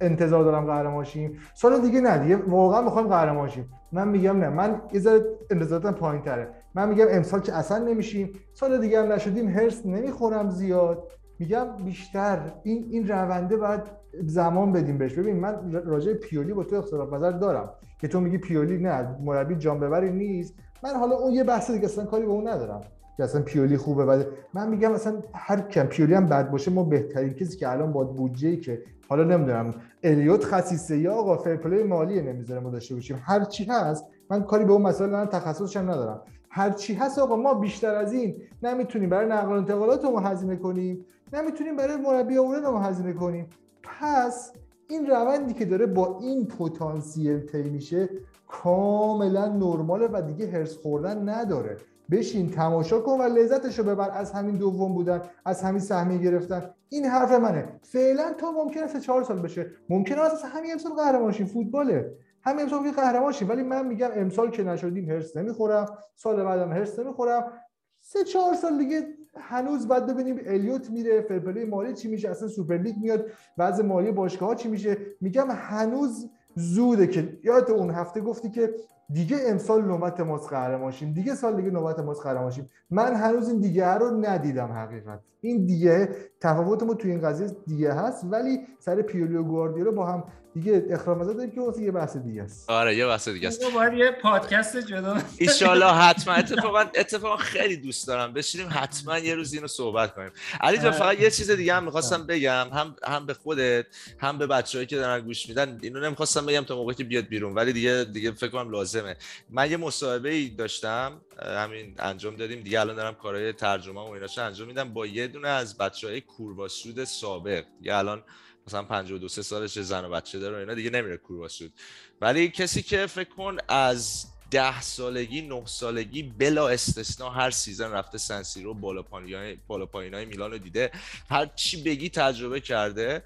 انتظار 0.00 0.44
دارم 0.44 0.66
قهرمان 0.66 1.04
شیم 1.04 1.38
سال 1.54 1.80
دیگه 1.80 2.00
نه 2.00 2.18
دیگه 2.18 2.36
واقعا 2.36 2.82
می‌خوایم 2.82 3.08
قهرمان 3.08 3.48
شیم 3.48 3.68
من 3.92 4.08
میگم 4.08 4.38
نه 4.38 4.48
من 4.48 4.82
یه 4.92 5.00
ذره 5.00 5.24
انتظاراتم 5.50 5.92
پایین 5.92 6.22
تره 6.22 6.48
من 6.74 6.88
میگم 6.88 7.06
امسال 7.10 7.40
که 7.40 7.52
اصلا 7.52 7.78
نمیشیم. 7.78 8.32
سال 8.54 8.80
دیگه 8.80 9.02
هم 9.02 9.12
نشدیم 9.12 9.48
هرس 9.48 9.86
نمی‌خورم 9.86 10.50
زیاد. 10.50 11.12
میگم 11.38 11.66
بیشتر 11.84 12.38
این 12.62 12.86
این 12.90 13.08
رونده 13.08 13.56
باید 13.56 13.80
زمان 14.26 14.72
بدیم 14.72 14.98
بهش. 14.98 15.12
ببین 15.12 15.36
من 15.36 15.72
راجع 15.72 16.12
پیولی 16.12 16.52
با 16.52 16.64
تو 16.64 16.76
اختلاف 16.76 17.12
نظر 17.12 17.30
دارم 17.30 17.70
که 18.00 18.08
تو 18.08 18.20
میگی 18.20 18.38
پیولی 18.38 18.78
نه 18.78 19.16
مربی 19.24 19.56
جان 19.56 19.80
ببری 19.80 20.10
نیست. 20.10 20.54
من 20.84 20.90
حالا 20.90 21.16
اون 21.16 21.32
یه 21.32 21.44
بحث 21.44 21.70
دیگه 21.70 21.84
اصلا 21.84 22.04
کاری 22.04 22.26
به 22.26 22.32
اون 22.32 22.48
ندارم 22.48 22.80
که 23.16 23.24
اصلا 23.24 23.42
پیولی 23.42 23.76
خوبه. 23.76 24.06
بده 24.06 24.28
من 24.54 24.68
میگم 24.68 24.92
اصلا 24.92 25.22
هر 25.34 25.60
کم 25.60 25.86
پیولی 25.86 26.14
هم 26.14 26.26
بد 26.26 26.50
باشه 26.50 26.70
ما 26.70 26.84
بهترین 26.84 27.32
کسی 27.32 27.56
که 27.56 27.70
الان 27.70 27.92
با 27.92 28.04
بودجه 28.04 28.56
که 28.56 28.82
حالا 29.08 29.24
نمی‌دونم 29.24 29.74
الیوت 30.02 30.44
خصیصه 30.44 30.98
یا 30.98 31.14
آقا 31.14 31.36
فرپلی 31.36 31.82
مالی 31.82 32.22
نمی‌ذاره 32.22 32.60
ما 32.60 32.70
داشته 32.70 32.94
باشیم. 32.94 33.22
هر 33.24 33.44
چی 33.44 33.64
هست 33.64 34.06
من 34.30 34.42
کاری 34.42 34.64
به 34.64 34.72
اون 34.72 34.82
مسائل 34.82 35.10
ندارم 35.10 35.26
تخصصش 35.26 35.76
ندارم. 35.76 36.20
هر 36.50 36.70
چی 36.70 36.94
هست 36.94 37.18
آقا 37.18 37.36
ما 37.36 37.54
بیشتر 37.54 37.94
از 37.94 38.12
این 38.12 38.42
نمی‌تونیم 38.62 39.08
برای 39.10 39.28
نقل 39.28 39.48
و 39.48 39.50
انتقالات 39.50 40.04
رو 40.04 40.18
هزینه 40.18 40.56
کنیم 40.56 41.04
نمی‌تونیم 41.32 41.76
برای 41.76 41.96
مربی 41.96 42.38
آوردن 42.38 42.64
رو 42.64 42.78
هزینه 42.78 43.12
کنیم. 43.12 43.46
پس 43.82 44.52
این 44.88 45.06
روندی 45.06 45.54
که 45.54 45.64
داره 45.64 45.86
با 45.86 46.18
این 46.20 46.46
پتانسیل 46.46 47.40
طی 47.40 47.62
میشه 47.62 48.08
کاملا 48.48 49.48
نرماله 49.48 50.08
و 50.12 50.22
دیگه 50.22 50.50
هرس 50.50 50.76
خوردن 50.76 51.28
نداره. 51.28 51.76
بشین 52.10 52.50
تماشا 52.50 53.00
کن 53.00 53.20
و 53.20 53.22
لذتشو 53.22 53.82
ببر. 53.82 54.10
از 54.10 54.32
همین 54.32 54.56
دوم 54.56 54.94
بودن 54.94 55.22
از 55.44 55.62
همین 55.62 55.80
سهمیه 55.80 56.18
گرفتن. 56.18 56.70
این 56.88 57.04
حرف 57.04 57.32
منه. 57.32 57.80
فعلا 57.82 58.32
تا 58.32 58.52
ممکنه 58.52 58.86
سه 58.86 59.00
چهار 59.00 59.22
سال 59.22 59.42
بشه. 59.42 59.70
ممکنه 59.88 60.20
اصلا 60.20 60.50
همین 60.50 60.72
امسال 60.72 60.92
قهرمان 60.92 61.32
فوتباله. 61.32 62.12
همین 62.42 62.62
امسال 62.62 62.84
که 62.84 62.90
قهرمان 62.90 63.34
ولی 63.48 63.62
من 63.62 63.86
میگم 63.86 64.10
امسال 64.14 64.50
که 64.50 64.62
نشدیم 64.62 65.10
هرس 65.10 65.36
نمی‌خورم. 65.36 65.98
سال 66.14 66.44
بعدم 66.44 66.72
هرس 66.72 66.98
نمی‌خورم. 66.98 67.52
سه 68.00 68.24
چهار 68.24 68.54
سال 68.54 68.78
دیگه 68.78 69.06
هنوز 69.36 69.88
باید 69.88 70.06
ببینیم. 70.06 70.40
الیوت 70.46 70.90
میره 70.90 71.20
fair 71.20 71.42
play 71.42 71.64
مالی 71.64 71.94
چی 71.94 72.08
میشه؟ 72.08 72.30
اصلا 72.30 72.48
سوپر 72.48 72.76
لیگ 72.76 72.96
میاد. 73.02 73.26
وضع 73.58 73.84
مالی 73.84 74.12
باشگاه 74.12 74.48
ها 74.48 74.54
چی 74.54 74.68
میشه؟ 74.68 74.96
میگم 75.20 75.46
هنوز 75.50 76.30
زوده 76.56 77.06
که 77.06 77.38
یادت 77.44 77.70
اون 77.70 77.90
هفته 77.90 78.20
گفتی 78.20 78.50
که 78.50 78.74
دیگه 79.10 79.36
امسال 79.46 79.84
نوبت 79.84 80.20
ماست 80.20 80.48
قهرمان 80.48 80.92
شیم 80.92 81.12
دیگه 81.12 81.34
سال 81.34 81.56
دیگه 81.56 81.70
نوبت 81.70 81.98
ماست 81.98 82.22
قهرمان 82.22 82.50
شیم. 82.50 82.70
من 82.90 83.14
هنوز 83.14 83.48
این 83.48 83.60
دیگه 83.60 83.94
رو 83.94 84.10
ندیدم 84.10 84.72
حقیقت. 84.72 85.20
این 85.40 85.66
دیگه 85.66 86.08
تفاوت 86.40 86.82
ما 86.82 86.94
توی 86.94 87.10
این 87.10 87.20
قضیه 87.20 87.48
دیگه 87.66 87.92
هست 87.92 88.24
ولی 88.30 88.60
سر 88.78 89.02
پیولی 89.02 89.36
و 89.36 89.42
گواردیولا 89.42 89.90
با 89.90 90.06
هم 90.06 90.24
دیگه 90.56 90.86
اختلاف 90.90 91.18
نظر 91.18 91.32
داریم 91.32 91.50
که 91.50 91.60
واسه 91.60 91.82
یه 91.82 91.90
بحث 91.90 92.16
دیگه 92.16 92.42
است. 92.42 92.70
آره 92.70 92.96
یه 92.96 93.06
بحث 93.06 93.28
دیگه 93.28 93.48
است. 93.48 93.72
باید 93.74 93.92
یه 93.92 94.10
پادکست 94.22 94.76
جدا 94.76 95.18
ایشالله 95.38 95.92
حتما 96.02 96.34
اتفاقا 96.34 96.80
اتفاقا 96.80 97.36
خیلی 97.36 97.76
دوست 97.76 98.06
دارم. 98.06 98.32
بشینیم 98.32 98.68
حتما 98.70 99.18
یه 99.18 99.34
روز 99.34 99.54
اینو 99.54 99.66
صحبت 99.66 100.14
کنیم. 100.14 100.30
علی 100.60 100.78
جان 100.78 100.90
فقط 100.90 101.20
یه 101.20 101.30
چیز 101.30 101.50
دیگه 101.50 101.74
هم 101.74 101.84
می‌خواستم 101.84 102.26
بگم. 102.26 102.68
هم 102.72 102.96
هم 103.04 103.26
به 103.26 103.34
خودت 103.34 103.86
هم 104.18 104.38
به 104.38 104.46
بچه‌هایی 104.46 104.86
که 104.86 104.96
دارن 104.96 105.24
گوش 105.24 105.48
میدن. 105.48 105.78
اینو 105.82 106.00
نمی‌خواستم 106.00 106.46
بگم 106.46 106.60
تا 106.60 106.76
موقعی 106.76 106.94
که 106.94 107.04
بیاد 107.04 107.24
بیرون 107.24 107.54
ولی 107.54 107.72
دیگه 107.72 108.06
دیگه 108.12 108.32
فکر 108.32 108.50
کنم 108.50 108.70
لازمه. 108.70 109.16
من 109.50 109.70
یه 109.70 109.76
مصاحبه 109.76 110.30
ای 110.30 110.48
داشتم 110.48 111.20
همین 111.42 111.94
انجام 111.98 112.36
دادیم. 112.36 112.60
دیگه 112.60 112.80
الان 112.80 112.96
دارم 112.96 113.14
کارهای 113.14 113.52
ترجمه 113.52 114.00
و 114.00 114.10
ایناشو 114.10 114.44
انجام 114.44 114.68
میدم. 114.68 114.92
با 114.92 115.06
یه 115.06 115.26
دونه 115.26 115.48
از 115.48 115.78
بچهای 115.78 116.20
کورباسود 116.20 117.04
سابق. 117.04 117.64
یه 117.82 117.94
الان 117.96 118.22
مثلا 118.66 118.82
52 118.82 119.28
سه 119.28 119.42
سالش 119.42 119.78
زن 119.78 120.04
و 120.04 120.10
بچه 120.10 120.38
داره 120.38 120.56
و 120.56 120.58
اینا 120.58 120.74
دیگه 120.74 120.90
نمیره 120.90 121.16
کورباسود 121.16 121.72
ولی 122.20 122.48
کسی 122.48 122.82
که 122.82 123.06
فکر 123.06 123.28
کن 123.28 123.56
از 123.68 124.26
ده 124.50 124.80
سالگی 124.80 125.42
نه 125.42 125.62
سالگی 125.66 126.22
بلا 126.22 126.68
استثنا 126.68 127.30
هر 127.30 127.50
season 127.50 127.90
رفته 127.90 128.18
سنسیرو 128.18 128.74
بالا 128.74 129.02
پایینای 129.02 129.58
بالا 129.66 129.86
پایینای 129.86 130.24
میلان 130.24 130.50
رو 130.50 130.58
دیده 130.58 130.90
هر 131.30 131.46
چی 131.46 131.82
بگی 131.82 132.08
تجربه 132.08 132.60
کرده 132.60 133.22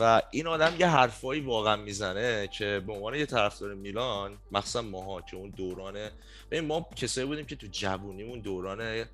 و 0.00 0.22
این 0.30 0.46
آدم 0.46 0.74
یه 0.78 0.86
حرفایی 0.86 1.40
واقعا 1.40 1.76
می‌زنه 1.76 2.48
که 2.48 2.82
به 2.86 2.92
عنوان 2.92 3.14
یه 3.14 3.26
طرفدار 3.26 3.74
میلان 3.74 4.38
مخصوصا 4.52 4.82
ماها 4.82 5.20
که 5.20 5.36
اون 5.36 5.50
دوران 5.50 6.10
ببین 6.50 6.66
ما 6.66 6.86
کسایی 6.96 7.26
بودیم 7.26 7.46
که 7.46 7.56
تو 7.56 7.66
جوونیمون 7.72 8.40
دوران 8.40 9.04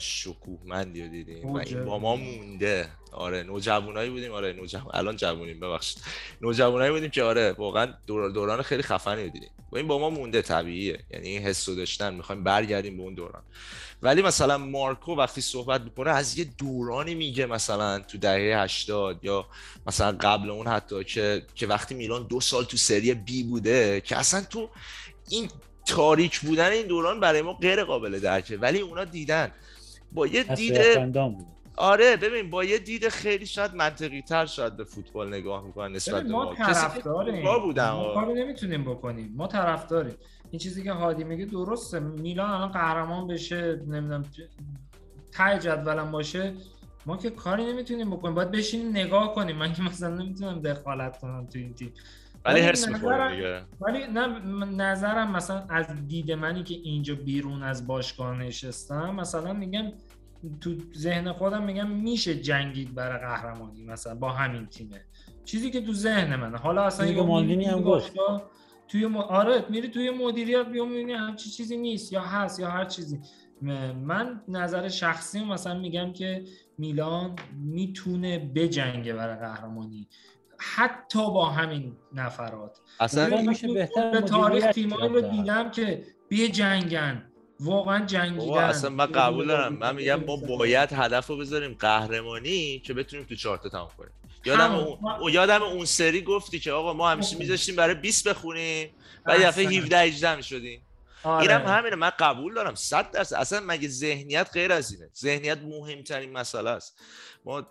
شکوهمندی 0.00 1.02
رو 1.02 1.08
دیدیم 1.08 1.46
و 1.46 1.56
این 1.56 1.84
با 1.84 1.98
ما 1.98 2.16
مونده. 2.16 2.88
آره 3.12 3.42
نوجوانایی 3.42 4.10
بودیم. 4.10 4.32
آره 4.32 4.52
نوجوان 4.52 4.90
الان 4.94 5.16
جوونیم 5.16 5.60
ببخشید. 5.60 6.02
نوجوانایی 6.40 6.90
بودیم 6.90 7.10
که 7.10 7.22
آره 7.22 7.52
واقعا 7.52 7.94
دور... 8.06 8.30
دوران 8.30 8.62
خیلی 8.62 8.82
خفنی 8.82 9.24
رو 9.24 9.28
دیدیم. 9.28 9.50
و 9.72 9.76
این 9.76 9.88
با 9.88 9.98
ما 9.98 10.10
مونده 10.10 10.42
طبیعیه. 10.42 10.98
یعنی 11.10 11.28
این 11.28 11.42
حس 11.42 11.68
داشتن 11.68 12.14
می‌خوایم 12.14 12.44
برگردیم 12.44 12.96
به 12.96 13.02
اون 13.02 13.14
دوران. 13.14 13.42
ولی 14.02 14.22
مثلا 14.22 14.58
مارکو 14.58 15.14
وقتی 15.14 15.40
صحبت 15.40 15.80
می‌کنه 15.80 16.10
از 16.10 16.38
یه 16.38 16.44
دورانی 16.58 17.14
میگه 17.14 17.46
مثلا 17.46 17.98
تو 17.98 18.18
دهه 18.18 18.62
80 18.62 19.24
یا 19.24 19.46
مثلا 19.86 20.16
قبل 20.20 20.50
اون 20.50 20.66
حتی 20.66 21.04
که 21.04 21.42
که 21.54 21.66
وقتی 21.66 21.94
میلان 21.94 22.26
دو 22.26 22.40
سال 22.40 22.64
تو 22.64 22.76
سری 22.76 23.14
بی 23.14 23.42
بوده 23.42 24.00
که 24.00 24.16
اصلا 24.16 24.40
تو 24.50 24.70
این 25.30 25.50
تاریک 25.86 26.40
بودن 26.40 26.70
این 26.70 26.86
دوران 26.86 27.20
برای 27.20 27.42
ما 27.42 27.52
غیر 27.52 27.84
قابل 27.84 28.18
درکه. 28.18 28.56
ولی 28.56 28.80
اونا 28.80 29.04
دیدن. 29.04 29.52
با 30.14 30.26
یه 30.26 30.42
دید 30.42 30.78
آره 31.76 32.16
ببین 32.16 32.50
با 32.50 32.64
یه 32.64 32.78
دید 32.78 33.08
خیلی 33.08 33.46
شاید 33.46 33.74
منطقی 33.74 34.22
تر 34.22 34.46
شاید 34.46 34.76
به 34.76 34.84
فوتبال 34.84 35.28
نگاه 35.28 35.64
می‌کنن 35.64 35.92
نسبت 35.92 36.22
به 36.22 36.28
ما 36.28 36.54
طرفداریم. 36.54 37.42
ما 37.44 38.14
کاری 38.14 38.34
نمی‌تونیم 38.34 38.84
بکنیم. 38.84 39.32
ما 39.36 39.46
طرفداریم. 39.46 40.14
این 40.50 40.58
چیزی 40.58 40.82
که 40.82 40.92
هادی 40.92 41.24
میگه 41.24 41.44
درسته. 41.44 41.98
میلان 41.98 42.50
الان 42.50 42.68
قهرمان 42.68 43.26
بشه 43.26 43.76
نمی‌دونم 43.86 44.24
ته 45.32 45.58
جدولم 45.58 46.10
باشه. 46.10 46.54
ما 47.06 47.16
که 47.16 47.30
کاری 47.30 47.64
نمی‌تونیم 47.64 48.10
بکنیم. 48.10 48.34
باید 48.34 48.50
بشینیم 48.50 48.90
نگاه 48.90 49.34
کنیم. 49.34 49.56
من 49.56 49.72
که 49.72 49.82
مثلا 49.82 50.14
نمی‌تونم 50.14 50.60
دخالت 50.60 51.18
کنم 51.18 51.46
تو 51.46 51.58
این 51.58 51.74
تیم. 51.74 51.92
ولی 52.44 52.60
می‌خوریم 52.88 53.30
دیگه. 53.30 53.62
ولی 53.80 54.06
نه 54.06 54.26
نظرم 54.64 55.32
مثلا 55.32 55.66
از 55.68 55.86
دید 56.08 56.32
منی 56.32 56.62
که 56.62 56.74
اینجا 56.74 57.14
بیرون 57.14 57.62
از 57.62 57.86
باشگاه 57.86 58.38
نشستم 58.38 59.14
مثلا 59.14 59.52
میگم 59.52 59.92
تو 60.60 60.74
ذهن 60.96 61.32
خودم 61.32 61.62
میگم 61.62 61.90
میشه 61.90 62.34
جنگید 62.34 62.94
برای 62.94 63.18
قهرمانی 63.18 63.84
مثلا 63.84 64.14
با 64.14 64.30
همین 64.30 64.66
تیمه. 64.66 65.00
چیزی 65.44 65.70
که 65.70 65.80
تو 65.80 65.92
ذهن 65.92 66.36
منه. 66.36 66.58
حالا 66.58 66.82
اصلا 66.82 67.06
یه 67.06 67.22
مالدینی 67.22 67.64
هم 67.64 67.80
گفت. 67.80 68.12
توی 68.88 69.06
م... 69.06 69.16
آره 69.16 69.64
میری 69.70 69.88
توی 69.88 70.10
مدیریت 70.10 70.66
بیام 70.66 70.88
می‌بینی 70.88 71.12
همچی 71.12 71.50
چیزی 71.50 71.76
نیست 71.76 72.12
یا 72.12 72.20
هست 72.20 72.60
یا 72.60 72.70
هر 72.70 72.84
چیزی. 72.84 73.20
من 74.02 74.40
نظر 74.48 74.88
شخصی 74.88 75.44
مثلا 75.44 75.78
میگم 75.78 76.12
که 76.12 76.44
میلان 76.78 77.36
می‌تونه 77.56 78.38
بجنگه 78.38 79.14
برای 79.14 79.36
قهرمانی. 79.36 80.08
حتی 80.74 81.18
با 81.18 81.50
همین 81.50 81.96
نفرات. 82.12 82.78
اصلا 83.00 83.40
میشه 83.42 83.72
بهتر 83.72 84.10
به 84.10 84.20
تاریخ 84.20 84.66
تیمایی. 84.66 85.08
رو 85.08 85.20
دیدم 85.20 85.70
که 85.70 86.04
بجنگن 86.30 87.30
واقعا 87.60 87.94
بابا 87.98 88.06
جنگیدن. 88.06 88.58
اصلا 88.58 88.90
من 88.90 89.06
قبول 89.06 89.46
دارم. 89.46 89.72
من 89.76 89.94
میگم 89.96 90.24
ما 90.24 90.36
باید 90.36 90.92
هدف 90.92 91.26
رو 91.26 91.36
بذاریم 91.36 91.76
قهرمانی 91.80 92.78
که 92.78 92.94
بتونیم 92.94 93.26
تو 93.26 93.34
چارتا 93.34 93.68
تموم 93.68 93.88
کنیم. 93.98 94.10
یادم. 94.44 94.74
اون 94.74 94.98
اون- 95.20 95.32
یادم 95.32 95.62
اون 95.62 95.84
سری 95.84 96.22
گفتی 96.22 96.58
که 96.58 96.72
آقا 96.72 96.92
ما 96.92 97.10
همیشه 97.10 97.36
میذاشتیم 97.38 97.76
برای 97.76 97.94
20 97.94 98.28
بخونیم 98.28 98.90
و 99.26 99.38
یه 99.38 99.46
دفعه 99.46 99.64
اصلا. 99.66 99.78
17 99.78 99.98
18 99.98 100.36
می‌شدیم. 100.36 100.82
آره. 101.24 101.42
اینم 101.42 101.66
همینه. 101.66 101.96
من 101.96 102.10
قبول 102.18 102.54
دارم. 102.54 102.74
100 102.74 103.10
درصد. 103.10 103.36
اصلا 103.36 103.60
مگه 103.66 103.88
ذهنیت 103.88 104.50
غیر 104.52 104.72
از 104.72 104.92
اینه. 104.92 105.10
ذهنیت 105.18 105.58
مهمترین 105.58 106.32
مسئله 106.32 106.70
است. 106.70 106.98
ما 107.44 107.66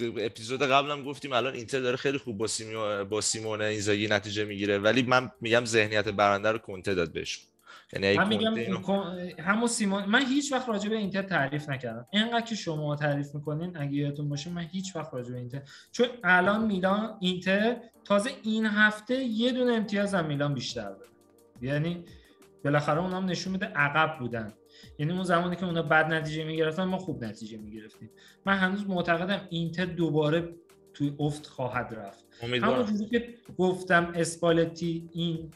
اپیزود 0.00 0.62
قبلم 0.62 1.02
گفتیم 1.02 1.32
الان 1.32 1.54
اینتر 1.54 1.80
داره 1.80 1.96
خیلی 1.96 2.18
خوب 2.18 2.38
با 2.38 2.46
سیمو 2.46 3.04
با 3.04 3.20
سیمون 3.20 3.62
اینزاگی 3.62 4.08
نتیجه 4.08 4.44
می‌گیره 4.44 4.78
ولی 4.78 5.02
من 5.02 5.30
میگم 5.40 5.64
ذهنیت 5.64 6.08
برنده 6.08 6.52
رو 6.52 6.58
کنته 6.58 6.94
داد 6.94 7.12
بهشون. 7.12 7.44
یعنی 7.92 8.18
من 8.18 8.28
میگم 8.28 8.54
اینو- 8.54 9.30
همون 9.38 9.66
سیمون 9.68 10.04
من 10.04 10.26
هیچ 10.26 10.52
وقت 10.52 10.68
راجع 10.68 10.90
به 10.90 10.96
اینتر 10.96 11.22
تعریف 11.22 11.68
نکردم. 11.68 12.06
اینقدر 12.12 12.40
که 12.40 12.54
شما 12.54 12.96
تعریف 12.96 13.34
می‌کنین 13.34 13.76
اگه 13.76 13.92
یادتون 13.92 14.28
باشه 14.28 14.50
من 14.50 14.62
هیچ 14.72 14.96
وقت 14.96 15.14
راجع 15.14 15.32
به 15.32 15.38
اینتر 15.38 15.62
چون 15.92 16.06
الان 16.24 16.66
میلان 16.66 17.16
اینتر 17.20 17.76
تازه 18.04 18.30
این 18.42 18.66
هفته 18.66 19.14
یه 19.14 19.52
دونه 19.52 19.72
امتیاز 19.72 20.14
از 20.14 20.24
میلان 20.24 20.54
بیشتر 20.54 20.90
داره. 20.90 21.10
یعنی 21.62 22.04
بالاخره 22.64 23.00
اونام 23.00 23.24
نشون 23.24 23.52
میده 23.52 23.66
عقب 23.66 24.18
بودن. 24.18 24.52
یعنی 24.98 25.12
اون 25.12 25.22
زمانی 25.22 25.56
که 25.56 25.66
اونا 25.66 25.82
بد 25.82 26.12
نتیجه 26.12 26.44
می‌گرفتن 26.44 26.84
ما 26.84 26.98
خوب 26.98 27.24
نتیجه 27.24 27.58
می‌گرفتیم 27.58 28.10
من 28.46 28.56
هنوز 28.56 28.86
معتقدم 28.86 29.40
اینتر 29.50 29.84
دوباره 29.84 30.54
توی 30.94 31.14
افت 31.18 31.46
خواهد 31.46 31.94
رفت 31.96 32.24
همونجوری 32.42 33.06
که 33.06 33.34
گفتم 33.58 34.12
اسپالتی 34.14 35.08
این 35.12 35.50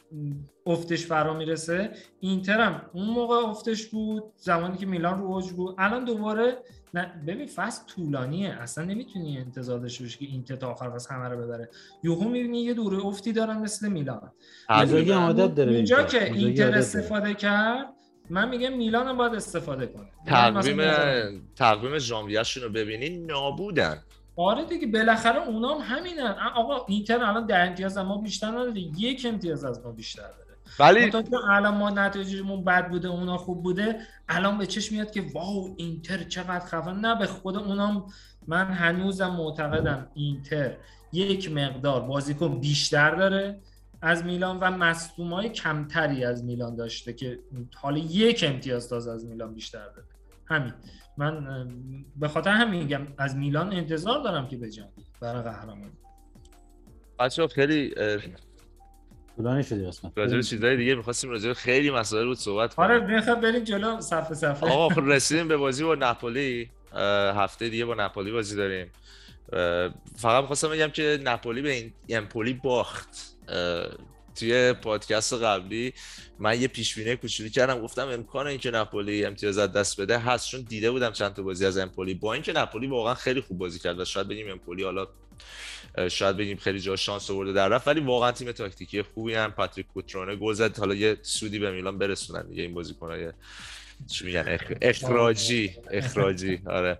افتش 0.65 1.05
فرا 1.05 1.33
می‌رسه 1.33 1.91
اینتر 2.19 2.61
هم 2.61 2.81
اون 2.93 3.09
موقع 3.09 3.35
افتش 3.35 3.87
بود 3.87 4.23
زمانی 4.37 4.77
که 4.77 4.85
میلان 4.85 5.19
رو 5.19 5.25
اوج 5.25 5.51
بود 5.51 5.75
الان 5.77 6.05
دوباره 6.05 6.57
نه 6.93 7.23
ببین 7.27 7.47
فصل 7.47 7.85
طولانیه 7.87 8.49
اصلا 8.49 8.85
نمی‌تونی 8.85 9.37
انتظار 9.37 9.79
داشته 9.79 10.03
باشی 10.03 10.25
که 10.25 10.25
اینتر 10.25 10.55
تا 10.55 10.71
آخر 10.71 10.89
فصل 10.89 11.15
همه 11.15 11.27
رو 11.29 11.37
ببره 11.37 11.69
یهو 12.03 12.29
می‌بینی 12.29 12.61
یه 12.61 12.73
دوره 12.73 13.05
افتی 13.05 13.31
دارن 13.33 13.57
مثل 13.57 13.91
میلان 13.91 14.31
اینزاگی 14.69 15.05
تقریباً. 15.05 15.25
عادت 15.25 15.55
داره 15.55 15.71
به 15.71 15.77
این 15.77 15.77
اونجا 15.77 15.95
کار. 15.95 16.05
که 16.05 16.33
اینتر. 16.33 16.77
استفاده 16.77 17.33
کرد 17.33 17.93
من 18.29 18.49
میگم 18.49 18.73
میلان 18.73 19.07
هم 19.07 19.17
باید 19.17 19.33
استفاده 19.35 19.87
کنه. 19.87 20.07
تقویم. 20.25 21.49
تقویم 21.55 21.99
ژانویه‌شون 21.99 22.63
رو 22.63 22.69
ببینین 22.69 23.25
نابودن. 23.25 24.03
آره 24.35 24.65
دیگه 24.65 24.87
بالاخره 24.87 25.47
اونا 25.47 25.73
هم 25.73 25.97
همینن. 25.97 26.35
آقا 26.55 26.85
اینتر 26.85 27.23
الان 27.23 27.45
ده 27.45 27.57
امتیاز 27.57 27.97
از 27.97 28.05
ما 28.05 28.17
بیشتر 28.17 28.47
نداره 28.47 28.79
یک 28.79 29.25
امتیاز 29.29 29.65
از 29.65 29.85
ما 29.85 29.91
بیشتر 29.91 30.21
داره. 30.21 30.57
ولی 30.79 31.09
تا 31.09 31.21
که 31.21 31.35
الان 31.49 31.77
ما 31.77 31.89
نتایجمون 31.89 32.63
بد 32.63 32.89
بوده 32.89 33.07
اونا 33.07 33.37
خوب 33.37 33.63
بوده 33.63 33.99
الان 34.29 34.57
به 34.57 34.65
چشم 34.65 34.95
میاد 34.95 35.11
که 35.11 35.23
واو 35.33 35.75
اینتر 35.77 36.23
چقدر 36.23 36.65
خفن. 36.65 36.95
نه 36.95 37.15
به 37.15 37.25
خود 37.25 37.57
اونام 37.57 38.05
من 38.47 38.65
هنوزم 38.65 39.29
معتقدم 39.29 40.07
اینتر 40.13 40.75
یک 41.11 41.51
مقدار 41.51 42.01
بازیکن 42.01 42.59
بیشتر 42.59 43.15
داره. 43.15 43.59
از 44.03 44.25
میلان 44.25 44.59
و 44.59 44.71
مصدومای 44.71 45.49
کمتری 45.49 46.25
از 46.25 46.43
میلان 46.43 46.75
داشته 46.75 47.13
که 47.13 47.39
حالا 47.75 47.97
یک 47.97 48.43
امتیاز 48.47 48.89
تازه 48.89 49.11
از 49.11 49.25
میلان 49.25 49.53
بیشتر 49.53 49.85
داره. 49.85 50.07
همین. 50.45 50.73
من 51.17 51.65
به 52.15 52.27
خاطر 52.27 52.49
همین 52.49 52.79
میگم 52.79 53.07
از 53.17 53.35
میلان 53.35 53.73
انتظار 53.73 54.23
دارم 54.23 54.47
که 54.47 54.57
بجنگه 54.57 54.89
برای 55.21 55.41
قهرمانی. 55.41 55.91
بچه‌ها 57.19 57.47
خیلی 57.47 57.93
طولانی 59.35 59.63
شدی 59.63 59.85
قسمت 59.85 60.11
راجع 60.15 60.35
به 60.35 60.43
چیزای 60.43 60.77
دیگه 60.77 60.95
می‌خواستیم 60.95 61.29
راجع 61.29 61.47
به 61.47 61.53
خیلی 61.53 61.91
مسائل 61.91 62.25
بود 62.25 62.37
صحبت 62.37 62.73
کنیم. 62.73 62.89
آره 62.89 62.99
بخواد 62.99 63.41
بریم 63.41 63.63
جلو 63.63 64.01
صفحه 64.01 64.33
صفحه 64.33 64.69
آقا 64.69 64.89
خب 64.95 65.01
رسیدیم 65.05 65.47
به 65.47 65.57
بازی 65.57 65.83
با 65.83 65.95
نپولی. 65.95 66.69
اه، 66.93 67.37
هفته 67.37 67.69
دیگه 67.69 67.85
با 67.85 67.95
نپولی 67.95 68.31
بازی 68.31 68.55
داریم. 68.55 68.87
فقط 70.15 70.41
می‌خواستم 70.41 70.69
بگم 70.69 70.87
که 70.87 71.19
نپولی 71.23 71.61
به 71.61 71.71
این 71.71 71.93
امپولی 72.09 72.53
باخت. 72.53 73.09
اه، 73.09 73.32
توی 74.35 74.73
پادکست 74.73 75.33
قبلی 75.33 75.93
من 76.39 76.61
یه 76.61 76.67
پیش 76.67 76.95
بینی 76.95 77.15
کوچولی 77.15 77.49
کردم 77.49 77.81
گفتم 77.81 78.07
امکان 78.07 78.47
اینکه 78.47 78.71
نپولی 78.71 79.25
امتیاز 79.25 79.57
از 79.57 79.71
دست 79.73 80.01
بده 80.01 80.17
هست 80.19 80.49
چون 80.49 80.61
دیده 80.61 80.91
بودم 80.91 81.11
چند 81.11 81.33
تا 81.33 81.43
بازی 81.43 81.65
از 81.65 81.77
امپولی. 81.77 82.13
با 82.13 82.33
اینکه 82.33 82.53
نپولی 82.53 82.87
واقعا 82.87 83.13
خیلی 83.13 83.41
خوب 83.41 83.57
بازی 83.57 83.79
کرد 83.79 83.99
و 83.99 84.05
شاید 84.05 84.27
بگیم 84.27 84.51
امپولی 84.51 84.83
حالا 84.83 85.07
شاید 86.11 86.37
بگیم 86.37 86.57
خیلی 86.57 86.79
جا 86.79 86.95
شانس 86.95 87.31
آورده 87.31 87.53
در 87.53 87.69
رفت 87.69 87.87
ولی 87.87 87.99
واقعا 87.99 88.31
تیم 88.31 88.51
تاکتیکی 88.51 89.01
خوبی 89.01 89.33
هم. 89.33 89.51
پاتریک 89.51 89.87
کوترونه 89.87 90.35
گل 90.35 90.53
زد. 90.53 90.77
حالا 90.77 90.95
یه 90.95 91.17
سودی 91.21 91.59
به 91.59 91.71
میلان 91.71 91.97
برسونن 91.97 92.47
دیگه 92.49 92.63
این 92.63 92.73
بازیکنای 92.73 93.31
چی 94.11 94.25
میگن 94.25 94.57
اخ- 94.57 94.77
اخراجی 94.81 95.75
اخراجی 95.91 96.61
آره. 96.65 96.99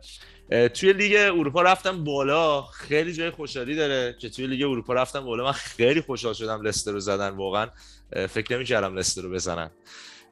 توی 0.73 0.93
لیگ 0.93 1.15
اروپا 1.15 1.61
رفتم 1.61 2.03
بالا. 2.03 2.61
خیلی 2.61 3.13
جای 3.13 3.30
خوشحالی 3.30 3.75
داره 3.75 4.15
که 4.19 4.30
توی 4.30 4.47
لیگ 4.47 4.61
اروپا 4.61 4.93
رفتم 4.93 5.19
بالا. 5.19 5.43
من 5.43 5.51
خیلی 5.51 6.01
خوشحال 6.01 6.34
شدم 6.34 6.61
لستر 6.61 6.91
رو 6.91 6.99
زدن 6.99 7.30
واقعا 7.30 7.67
فکر 8.30 8.55
نمی‌کردم 8.55 8.97
لستر 8.97 9.21
رو 9.21 9.30
بزنن. 9.30 9.71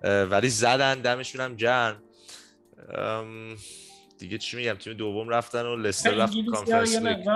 ولی 0.04 0.50
زدن 0.50 1.02
دمشون 1.02 1.42
هم 1.42 1.56
گرم 1.56 2.04
ام، 2.98 3.56
دیگه 4.18 4.38
چی 4.38 4.58
میگم؟ 4.58 4.74
تیم 4.74 4.94
دوم 4.94 5.30
رفتن 5.30 5.66
و 5.66 5.76
لستر 5.76 6.12
رفت 6.12 6.34
Conference 6.54 6.96
League. 6.96 7.28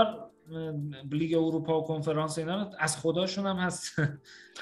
لیگ 1.12 1.38
اروپا 1.38 1.82
و 1.82 1.84
کنفرانس 1.84 2.38
اینا 2.38 2.72
از 2.80 2.98
خوداشون 2.98 3.48
هم 3.48 3.56
هست. 3.56 3.96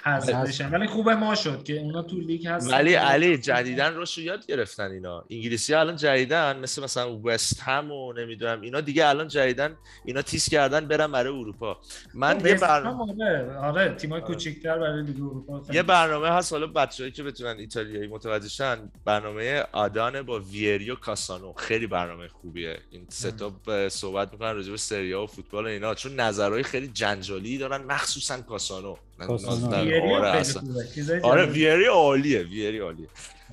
حذف 0.01 0.33
هست. 0.33 0.49
بشن 0.49 0.71
ولی 0.71 0.87
خوب 0.87 1.09
ما 1.09 1.35
شد 1.35 1.63
که 1.63 1.79
اونا 1.79 2.01
تو 2.01 2.17
لیگ 2.17 2.47
هستن. 2.47 2.77
ولی 2.77 2.93
علی 2.93 3.37
جدیدن 3.37 3.93
روشو 3.93 4.21
یاد 4.21 4.45
گرفتن 4.45 4.91
اینا. 4.91 5.25
انگلیسی 5.29 5.73
ها 5.73 5.79
الان 5.79 5.95
جدیدن 5.95 6.59
مثل 6.59 6.83
مثلا 6.83 7.19
وست 7.23 7.61
هم 7.61 7.91
و 7.91 8.13
نمی‌دونم 8.13 8.61
اینا 8.61 8.81
دیگه 8.81 9.07
الان 9.07 9.27
جدیدن. 9.27 9.75
اینا 10.05 10.21
تیز 10.21 10.49
کردن 10.49 10.87
برن 10.87 11.11
برای 11.11 11.33
اروپا. 11.39 11.77
من 12.13 12.39
خب، 12.39 12.45
یه 12.45 12.53
وست 12.53 12.63
بر... 12.63 12.83
هم 12.83 13.01
آره 13.01 13.57
آره. 13.57 13.95
تیمای 13.95 14.21
کوچیک‌تر 14.21 14.79
برای 14.79 15.03
لیگ 15.03 15.15
اروپا. 15.15 15.63
یه 15.73 15.83
برنامه 15.83 16.29
هست 16.29 16.53
حالا 16.53 16.67
بچه‌هایی 16.67 17.11
که 17.11 17.23
بتونن 17.23 17.59
ایتالیایی 17.59 18.07
متوجه 18.07 18.49
شن 18.49 18.91
برنامه 19.05 19.63
آدانی 19.71 20.21
با 20.21 20.39
ویری 20.39 20.84
و 20.84 20.95
کاسانو. 20.95 21.53
خیلی 21.53 21.87
برنامه 21.87 22.27
خوبیه. 22.27 22.79
این 22.91 23.05
سه 23.09 23.31
تا 23.31 23.49
ب- 23.67 23.87
صحبت 23.87 24.33
می‌کنن 24.33 24.53
راجع 24.53 24.71
به 24.71 24.77
سری 24.77 25.04
آ 25.04 25.13
و 25.13 25.25
فوتبال 25.25 25.65
و 25.65 25.67
اینا. 25.67 25.95
چون 25.95 26.19
نظرهای 26.19 26.63
خیلی 26.63 26.87
جنجالی 26.87 27.57
دارن 27.57 27.83
مخصوصا 27.83 28.41
کاسانو. 28.41 28.95
هم 29.19 29.29
آره 29.71 31.21
آره. 31.23 31.45
ویری 31.45 31.85
عالیه 31.85 32.43
ویری 32.43 32.79
عالیه. 32.79 33.07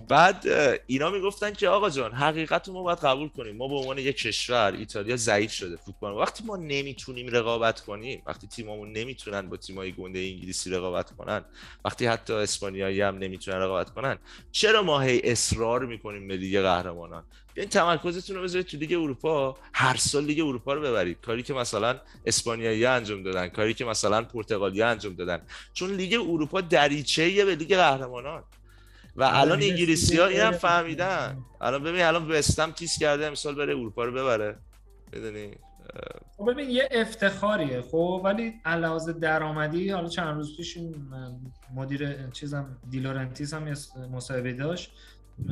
بعد 0.09 0.47
اینا 0.87 1.11
می‌گفتن 1.11 1.53
که 1.53 1.69
آقا 1.69 1.91
جان 1.91 2.13
حقیقت 2.13 2.69
رو 2.69 2.75
ما 2.75 2.83
باید 2.83 2.99
قبول 2.99 3.29
کنیم. 3.29 3.57
ما 3.57 3.69
به 3.69 3.75
عنوان 3.75 3.99
یک 3.99 4.17
کشور 4.17 4.75
ایتالیا 4.79 5.17
ضعیف 5.17 5.53
شده 5.53 5.77
فوتبال. 5.77 6.15
وقتی 6.15 6.45
ما 6.45 6.57
نمی‌تونیم 6.57 7.29
رقابت 7.29 7.81
کنیم 7.81 8.23
وقتی 8.27 8.47
تیمامون 8.47 8.93
نمی‌تونن 8.93 9.49
با 9.49 9.57
تیمای 9.57 9.93
گنده 9.93 10.19
انگلیسی 10.19 10.71
رقابت 10.71 11.11
کنن 11.11 11.45
وقتی 11.85 12.07
حتی 12.07 12.33
اسپانیایی 12.33 13.01
هم 13.01 13.19
نمی‌تونن 13.19 13.59
رقابت 13.59 13.91
کنن 13.91 14.19
چرا 14.53 14.83
ما 14.83 15.01
هی 15.01 15.21
اصرار 15.25 15.87
می‌کنیم 15.87 16.29
به 16.29 16.37
لیگ 16.37 16.61
قهرمانان؟ 16.61 17.25
بیاین 17.61 17.71
تمرکزتون 17.71 18.37
رو 18.37 18.43
بذارید 18.43 18.67
تو 18.67 18.77
لیگ 18.77 18.93
اروپا. 18.93 19.57
هر 19.73 19.97
سال 19.97 20.25
لیگ 20.25 20.41
اروپا 20.41 20.75
رو 20.75 20.83
ببرید. 20.83 21.21
کاری 21.21 21.43
که 21.43 21.55
مثلا 21.55 22.01
اسپانیایی 22.27 22.87
انجام 22.87 23.23
دادن 23.23 23.49
کاری 23.49 23.75
که 23.75 23.85
مثلا 23.85 24.23
پرتغالی 24.23 24.83
انجام 24.83 25.15
دادن. 25.15 25.43
چون 25.73 25.91
لیگ 25.91 26.15
اروپا 26.15 26.61
دریچه‌ایه 26.61 27.45
به 27.45 27.55
لیگ 27.55 27.77
قهرمانان. 27.77 28.43
و 29.17 29.23
آره، 29.23 29.39
الان 29.39 29.63
انگلیسی 29.63 30.19
ها 30.19 30.27
اینم 30.27 30.51
فهمیدن. 30.51 31.39
الان 31.61 31.83
ببین 31.83 32.03
الان 32.03 32.31
وست 32.31 32.55
هم 32.55 32.71
تیز 32.71 32.99
کرده 32.99 33.27
امسال 33.27 33.55
بره 33.55 33.73
اروپا 33.73 34.05
رو 34.05 34.13
ببره. 34.13 34.59
می‌دونی 35.13 35.51
خب 36.37 36.51
ببین 36.51 36.71
یه 36.71 36.89
افتخاریه. 36.91 37.83
خب 37.83 38.23
ولی 38.25 38.53
علاوه 38.65 39.13
درآمدی 39.13 39.91
حالا 39.91 40.09
چند 40.09 40.37
روز 40.37 40.57
پیش 40.57 40.77
این 40.77 40.95
مدیر 41.75 42.31
چیزم 42.31 42.77
دی 42.91 43.05
لورنتیس 43.05 43.55
هم 43.55 43.75
مصاحبه 44.13 44.53
داشت. 44.53 44.93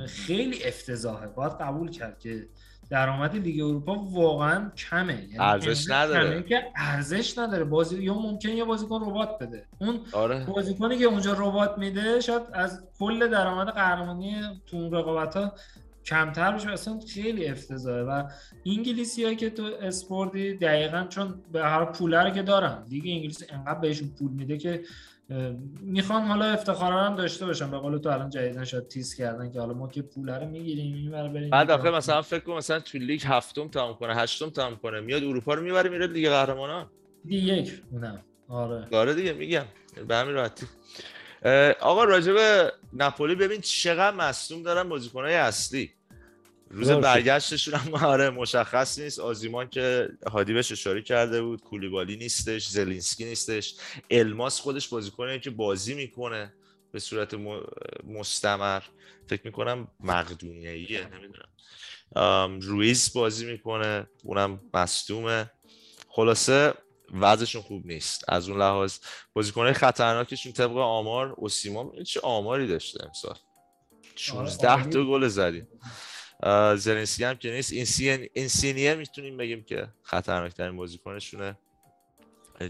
خیلی 0.06 0.64
افتضاحه. 0.64 1.26
باید 1.26 1.52
قبول 1.52 1.90
کرد 1.90 2.18
که 2.18 2.48
درآمد 2.90 3.36
لیگ 3.36 3.64
اروپا 3.64 3.94
واقعا 3.94 4.70
کمه. 4.70 5.12
یعنی 5.12 5.38
ارزش 5.38 5.90
انقدر 5.90 6.20
نداره. 6.20 6.30
کمه 6.30 6.48
که 6.48 6.64
ارزش 6.76 7.38
نداره. 7.38 7.64
بازی 7.64 8.02
یا 8.02 8.14
ممکن 8.14 8.48
یه 8.48 8.64
بازیکن 8.64 9.00
رباط 9.10 9.38
بده. 9.38 9.66
اون 9.78 10.00
آره. 10.12 10.44
بازیکنی 10.44 10.98
که 10.98 11.04
اونجا 11.04 11.32
رباط 11.32 11.78
میده 11.78 12.20
شاید 12.20 12.42
از 12.52 12.84
کل 12.98 13.30
درآمد 13.30 13.68
قهرمانی 13.68 14.34
تو 14.66 14.76
اون 14.76 14.92
رقابت 14.92 15.36
ها 15.36 15.52
کمتر 16.04 16.52
بشه. 16.52 16.70
اصلا 16.70 17.00
خیلی 17.14 17.48
افتضاحه. 17.48 18.02
و 18.02 18.28
انگلیسی 18.66 19.24
هایی 19.24 19.36
که 19.36 19.50
تو 19.50 19.70
اسپوردی 19.80 20.54
دقیقا 20.54 21.06
چون 21.08 21.42
به 21.52 21.62
هر 21.62 21.84
پوله 21.84 22.22
رو 22.22 22.30
که 22.30 22.42
دارن 22.42 22.84
لیگ 22.88 23.04
انگلیس 23.06 23.42
انقدر 23.50 23.80
بهشون 23.80 24.08
پول 24.18 24.30
میده 24.32 24.56
که 24.56 24.82
می‌خوان 25.80 26.22
حالا 26.22 26.44
افتخارا 26.44 27.04
هم 27.04 27.14
داشته 27.14 27.46
باشن. 27.46 27.70
به 27.70 27.78
قول 27.78 27.98
تو 27.98 28.08
الان 28.08 28.30
جدیدن 28.30 28.64
شاید 28.64 28.88
تیز 28.88 29.14
کردن 29.14 29.50
که 29.50 29.60
حالا 29.60 29.74
ما 29.74 29.88
که 29.88 30.02
پول 30.02 30.28
رو 30.28 30.46
می‌گیریم 30.46 30.94
اینور 30.94 31.28
بریم 31.28 31.50
بعد. 31.50 31.70
آخه 31.70 31.90
مثلا 31.90 32.22
فکر 32.22 32.40
کن 32.40 32.52
مثلا 32.52 32.80
تو 32.80 32.98
لیگ 32.98 33.22
هفتم 33.24 33.68
تمام 33.68 33.94
کنه 33.94 34.14
هشتم 34.14 34.50
تمام 34.50 34.76
کنه 34.76 35.00
میاد 35.00 35.24
اروپا 35.24 35.54
رو 35.54 35.62
می‌بره 35.62 35.90
میره 35.90 36.06
لیگ 36.06 36.28
قهرمانان. 36.28 36.86
دیگه 37.24 37.54
یک 37.54 37.82
اونم. 37.90 38.22
آره. 38.48 38.86
داره 38.90 39.14
دیگه 39.14 39.32
میگم. 39.32 39.64
به 40.08 40.16
همین 40.16 40.34
راحتی. 40.34 40.66
آقا 41.80 42.04
راجع 42.04 42.32
به 42.32 42.72
ناپولی 42.92 43.34
ببین 43.34 43.60
چقدر 43.60 44.16
مصدوم 44.16 44.62
دارن 44.62 44.88
بازیکنهای 44.88 45.34
اصلی. 45.34 45.90
روز. 46.70 46.90
برگشتشون 46.90 47.74
هم 47.74 47.94
آره 48.04 48.30
مشخص 48.30 48.98
نیست. 48.98 49.18
آزیمان 49.18 49.68
که 49.68 50.08
هادی 50.30 50.52
بهش 50.52 50.72
اشاره 50.72 51.02
کرده 51.02 51.42
بود 51.42 51.60
کولیبالی 51.60 52.16
نیستش 52.16 52.68
زلینسکی 52.68 53.24
نیستش. 53.24 53.74
الماس 54.10 54.60
خودش 54.60 54.88
بازیکنه 54.88 55.38
که 55.38 55.50
بازی 55.50 55.94
می‌کنه 55.94 56.54
به 56.92 56.98
صورت 57.00 57.34
مستمر. 58.04 58.82
فکر 59.26 59.42
می‌کنم 59.44 59.88
مقدونیه 60.00 61.08
نمی‌دونم. 61.14 62.60
رویز 62.60 63.12
بازی 63.12 63.46
می‌کنه 63.46 64.06
اونم 64.24 64.60
مصدومه. 64.74 65.50
خلاصه 66.08 66.74
وضعشون 67.20 67.62
خوب 67.62 67.86
نیست. 67.86 68.24
از 68.28 68.48
اون 68.48 68.58
لحاظ 68.58 68.98
بازیکنهای 69.32 69.72
خطرناکشون 69.72 70.52
طبق 70.52 70.76
آمار 70.76 71.34
اوسیمان 71.36 71.90
این 71.94 72.04
چه 72.04 72.20
آماری 72.20 72.66
داشته 72.66 73.04
امسال؟ 73.04 73.34
16 74.16 74.68
عالی. 74.68 74.90
تا 74.90 75.04
گل 75.04 75.28
زدیم. 75.28 75.68
زلنسکی 76.76 77.24
هم 77.24 77.34
که 77.34 77.50
نیست. 77.50 77.72
اینسین 77.72 78.28
اینسینیه 78.32 78.94
می‌تونیم 78.94 79.36
بگیم 79.36 79.62
که 79.62 79.88
خطرناکترین 80.02 80.76
بازیکنشونه. 80.76 81.56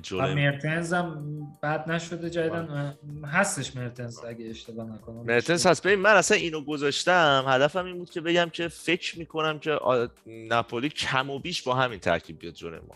جلوی 0.03 0.35
مرتنز 0.35 0.93
هم 0.93 1.41
بد 1.63 1.91
نشده 1.91 2.31
جدیدن 2.31 2.95
هستش 3.25 3.77
مرتنز 3.77 4.25
اگه 4.25 4.47
اشتباه 4.51 4.87
نکنم. 4.87 5.23
مرتنس 5.27 5.67
هست. 5.67 5.87
ببین 5.87 5.99
من 5.99 6.15
اصلا 6.15 6.37
اینو 6.37 6.61
گذاشتم. 6.61 7.45
هدفم 7.49 7.85
این 7.85 7.99
بود 7.99 8.11
که 8.11 8.21
بگم 8.21 8.51
که 8.53 8.69
فکر 8.69 9.19
می‌کنم 9.19 9.59
که 9.59 9.71
آ- 9.71 10.07
ناپولی 10.27 10.89
کم 10.89 11.31
و 11.31 11.39
بیش 11.39 11.63
با 11.63 11.75
همین 11.75 11.99
ترکیب 11.99 12.39
بیاد 12.39 12.55
جلوی 12.55 12.81
ما. 12.89 12.95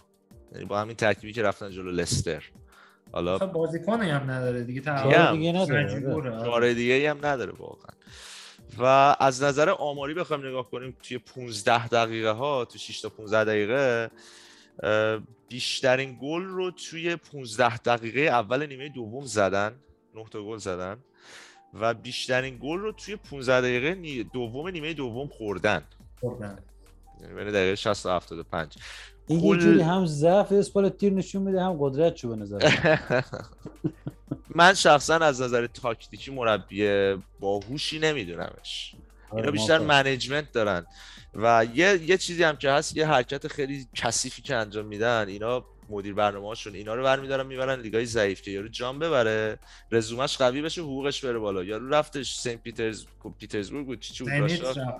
یعنی 0.53 0.65
با 0.65 0.81
همین 0.81 0.97
ترکیبی 0.97 1.32
که 1.32 1.43
رفتن 1.43 1.70
جلو 1.70 1.90
لستر. 1.90 2.44
حالا 3.12 3.39
بازیکنی 3.39 4.11
هم 4.11 4.31
نداره 4.31 4.65
دیگه. 4.65 4.81
تقریبا 4.81 5.32
دیگه 5.32 5.53
نداره. 5.53 6.74
دیگه 6.74 7.11
هم 7.11 7.27
نداره 7.27 7.53
واقعا. 7.53 7.94
و 8.78 9.16
از 9.20 9.43
نظر 9.43 9.70
آماری 9.70 10.15
بخوایم 10.15 10.47
نگاه 10.47 10.70
کنیم 10.70 10.97
توی 11.03 11.19
15 11.19 11.89
دقیقه 11.89 12.31
ها 12.31 12.65
تو 12.65 12.78
6 12.78 13.01
تا 13.01 13.09
15 13.09 13.44
دقیقه 13.44 14.11
بیشترین 15.49 16.19
گل 16.23 16.44
رو 16.44 16.70
توی 16.70 17.16
15 17.16 17.77
دقیقه 17.77 18.20
اول 18.20 18.66
نیمه 18.66 18.89
دوم 18.89 19.24
زدن 19.24 19.74
9 20.15 20.24
تا 20.31 20.43
گل 20.43 20.57
زدن. 20.57 20.99
و 21.74 21.94
بیشترین 21.94 22.59
گل 22.62 22.78
رو 22.78 22.93
توی 22.93 23.16
15 23.16 23.61
دقیقه 23.61 24.23
دوم 24.23 24.69
نیمه 24.69 24.94
دوم 24.94 25.28
خوردن. 25.28 25.82
خوردن. 26.20 26.59
یعنی 27.20 27.35
بین 27.35 27.51
دقیقه 27.51 27.74
60 27.74 28.03
تا 28.03 28.16
75 28.16 28.77
یه 29.33 29.57
جوری 29.57 29.81
هم 29.83 30.07
ضعف 30.07 30.53
اسپالتی 30.53 30.95
رو 30.95 31.12
نشون 31.13 31.43
میده 31.43 31.63
هم 31.63 31.77
قدرت 31.81 32.15
چو 32.15 32.29
به 32.29 32.37
نظر 32.37 32.59
من. 34.55 34.75
شخصا 34.75 35.15
از 35.15 35.43
نظر 35.43 35.67
تاکتیکی 35.67 36.31
مربی 36.31 37.15
باهوشی 37.41 37.99
نمیدونمش 37.99 38.95
اینا 39.33 39.43
آره، 39.43 39.51
بیشتر 39.51 39.79
موافقم. 39.79 39.99
management 39.99 40.53
دارن 40.53 40.87
و 41.35 41.67
یه 41.75 42.01
یه 42.03 42.17
چیزی 42.19 42.43
هم 42.43 42.57
که 42.57 42.71
هست 42.71 42.97
یه 42.97 43.07
حرکت 43.07 43.49
خیلی 43.49 43.87
کثیفی 43.95 44.43
که 44.43 44.57
انجام 44.57 44.87
میدن 44.87 45.29
اینا 45.29 45.65
مدیر 45.93 46.14
برنامه 46.14 46.47
هاشون 46.47 46.74
اینا 46.74 46.94
رو 46.94 47.02
برمیدارن 47.02 47.47
می‌برن 47.47 47.81
لیگای 47.81 48.06
ضعیف 48.06 48.43
که 48.43 48.51
یارو 48.51 48.69
جام 48.69 48.98
ببره. 48.98 49.59
رزومش 49.93 50.36
قوی 50.36 50.62
بشه 50.62 50.81
حقوقش 50.81 51.24
بره 51.24 51.39
بالا. 51.39 51.64
یارو 51.64 51.89
رفتش 51.89 52.35
سنت 52.35 52.62
پیترز 52.62 53.05
پیترزبورگ 53.39 53.86
بود؟ 53.86 54.01
چی 54.01 54.24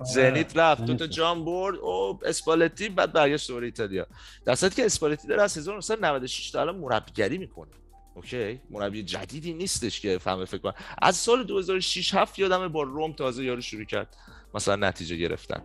زنیت؟ 0.05 0.56
رفت، 0.56 0.81
آره. 0.81 0.86
دو 0.86 0.97
زنیت 0.97 0.97
تا. 0.97 1.06
جام 1.06 1.44
برد. 1.44 1.77
او 1.77 2.20
اسپالتی 2.24 2.89
بعد 2.89 3.12
برگشت 3.12 3.48
دوباره 3.48 3.66
ایتالیا. 3.66 4.06
در 4.44 4.55
که 4.55 4.85
اسپالتی 4.85 5.28
داره 5.28 5.43
از 5.43 5.59
1996 5.59 6.51
تا 6.51 6.60
الان 6.60 6.77
مربیگری 6.77 7.39
می‌کنه. 7.39 7.70
اوکی؟ 8.14 8.60
مربی 8.70 9.02
جدیدی 9.02 9.55
نیستش 9.55 10.01
که 10.01 10.19
فهمه 10.19 10.44
فکر 10.44 10.59
کنم 10.59 10.74
از 11.02 11.16
سال 11.16 11.44
2006 11.44 12.14
7 12.14 12.39
یادمه 12.39 12.69
با 12.69 12.82
روم 12.82 13.12
تازه 13.12 13.44
یارو 13.44 13.60
شروع 13.60 13.85
کرد. 13.85 14.16
مثلا 14.55 14.77
نتیجه 14.77 15.16
گرفتن. 15.16 15.62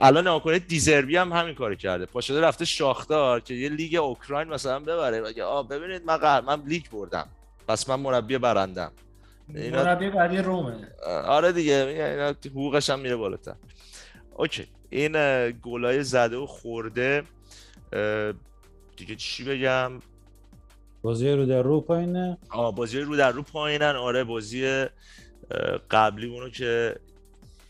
الان 0.00 0.22
نگاه 0.26 0.42
کنید 0.42 0.66
دی 0.66 0.83
زربی 0.83 1.16
هم 1.16 1.32
همین 1.32 1.54
کارو 1.54 1.74
کرده. 1.74 2.06
پا 2.06 2.20
شده 2.20 2.40
رفته 2.40 2.64
شاختار 2.64 3.40
که 3.40 3.54
یه 3.54 3.68
لیگ 3.68 3.94
اوکراین 3.96 4.48
مثلا 4.48 4.80
ببره. 4.80 5.20
بگه 5.22 5.44
آ 5.44 5.62
ببینید 5.62 6.02
من 6.06 6.16
قهر 6.16 6.40
من 6.40 6.62
لیگ 6.66 6.84
بردم. 6.92 7.28
پس 7.68 7.88
من 7.88 8.00
مربی 8.00 8.38
برندم. 8.38 8.92
اینا- 9.54 9.84
مربی 9.84 10.10
بعدی 10.10 10.38
رومه. 10.38 10.88
آره 11.06 11.52
دیگه 11.52 11.74
اینا 11.74 12.34
حقوقش 12.50 12.90
هم 12.90 12.98
میره 13.00 13.16
بالاتر. 13.16 13.54
اوکی 14.36 14.66
این 14.90 15.12
گلای 15.50 16.02
زده 16.02 16.36
و 16.36 16.46
خورده. 16.46 17.22
دیگه 18.96 19.16
چی 19.16 19.44
بگم؟ 19.44 19.92
بازی 21.02 21.30
رو 21.30 21.46
در 21.46 21.62
رو 21.62 21.80
پایینه. 21.80 22.38
آه 22.50 22.74
بازی 22.74 23.00
رو 23.00 23.16
در 23.16 23.30
رو 23.30 23.42
پایینن. 23.42 23.96
آره 23.96 24.24
بازی 24.24 24.84
قبلی 25.90 26.26
اونو 26.26 26.48
که 26.50 26.96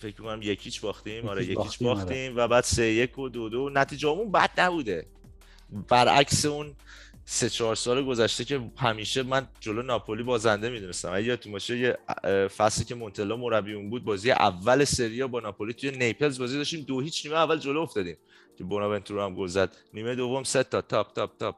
فکر 0.04 0.22
کنم 0.22 0.40
یک 0.42 0.58
هیچ 0.58 0.80
باختیم. 0.80 1.28
آره 1.28 1.44
یک 1.44 1.49
هیچ 1.49 1.56
باختیم، 1.56 1.88
آره. 1.88 1.96
باختیم 1.96 2.36
و 2.36 2.48
بعد 2.48 2.64
سه 2.64 2.86
یک 2.86 3.18
و 3.18 3.28
دو 3.28 3.48
دو. 3.48 3.70
نتیجه 3.70 4.10
همون 4.10 4.32
بد 4.32 4.50
نبوده. 4.58 5.06
برعکس 5.88 6.44
اون 6.46 6.74
سه 7.24 7.50
چهار 7.50 7.74
سال 7.74 8.04
گذشته 8.04 8.44
که 8.44 8.60
همیشه 8.76 9.22
من 9.22 9.48
جلو 9.60 9.82
ناپولی 9.82 10.22
بازنده 10.22 10.70
می‌دونستم. 10.70 11.12
اگه 11.12 11.26
یادتون 11.26 11.52
باشه 11.52 11.78
یه 11.78 11.98
فصلی 12.48 12.84
که 12.84 12.94
مونتلا 12.94 13.36
مربی 13.36 13.72
اون 13.72 13.90
بود 13.90 14.04
بازی 14.04 14.30
اول 14.30 14.84
سری 14.84 15.17
آ 15.17 15.28
با 15.28 15.40
ناپولی 15.40 15.72
توی 15.72 15.90
Naples 15.90 16.38
بازی 16.38 16.56
داشتیم. 16.56 16.80
دو 16.80 17.00
هیچ 17.00 17.26
نیمه 17.26 17.38
اول 17.38 17.58
جلو 17.58 17.80
افتادیم. 17.80 18.16
که 18.58 18.64
بوناونتورا 18.64 19.22
هم 19.22 19.34
گل 19.34 19.46
زد. 19.46 19.76
نیمه 19.94 20.14
دوم 20.14 20.42
سه 20.42 20.62
تا 20.62 20.80
تاپ 20.80 21.12
تاپ 21.12 21.38
تاپ. 21.38 21.56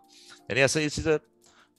یعنی 0.51 0.63
اصلا 0.63 0.83
یه 0.83 0.91
چیز 0.91 1.09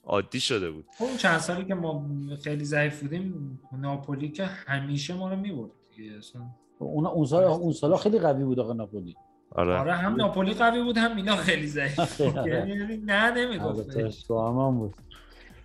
عادی 0.04 0.40
شده 0.40 0.70
بود. 0.70 0.84
خب 0.98 1.04
اون 1.04 1.16
چند 1.16 1.38
سالی 1.38 1.64
که 1.64 1.74
ما 1.74 2.06
خیلی 2.44 2.64
ضعیف 2.64 3.00
بودیم 3.00 3.60
ناپولی 3.72 4.28
که 4.28 4.44
همیشه 4.44 5.14
ما 5.14 5.30
رو 5.30 5.36
می‌برد. 5.36 5.70
دیگه 5.98 6.18
اصلا 6.18 6.42
اون 6.78 7.06
اون 7.06 7.26
سال 7.26 7.44
اون 7.44 7.72
سالا 7.72 7.96
خیلی 7.96 8.18
قوی 8.18 8.44
بود 8.44 8.60
آقا 8.60 8.72
ناپولی. 8.72 9.16
آره. 9.50 9.78
آره 9.78 9.92
هم 9.94 10.14
ناپولی 10.14 10.54
قوی 10.54 10.82
بود 10.82 10.98
هم 10.98 11.16
میلان 11.16 11.36
خیلی 11.36 11.66
ضعیف 11.66 12.20
بود. 12.20 12.46
یعنی 12.46 12.96
نه 12.96 13.30
نمی‌گفت. 13.30 13.96
البته 13.96 14.08
تو 14.26 14.46
هم 14.46 14.78
بود. 14.78 14.94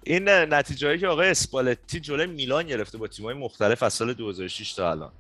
این 0.03 0.30
نتیجه 0.30 0.88
هایی 0.88 0.99
که 0.99 1.07
آقای 1.07 1.30
اسپالتی 1.30 1.99
جلوی 1.99 2.26
میلان 2.26 2.68
گرفته 2.68 2.97
با 2.97 3.07
تیم‌های 3.07 3.35
مختلف 3.35 3.84
از 3.84 3.93
سال 3.93 4.14
2006 4.14 4.73
تا 4.73 4.91
الان. 4.91 5.11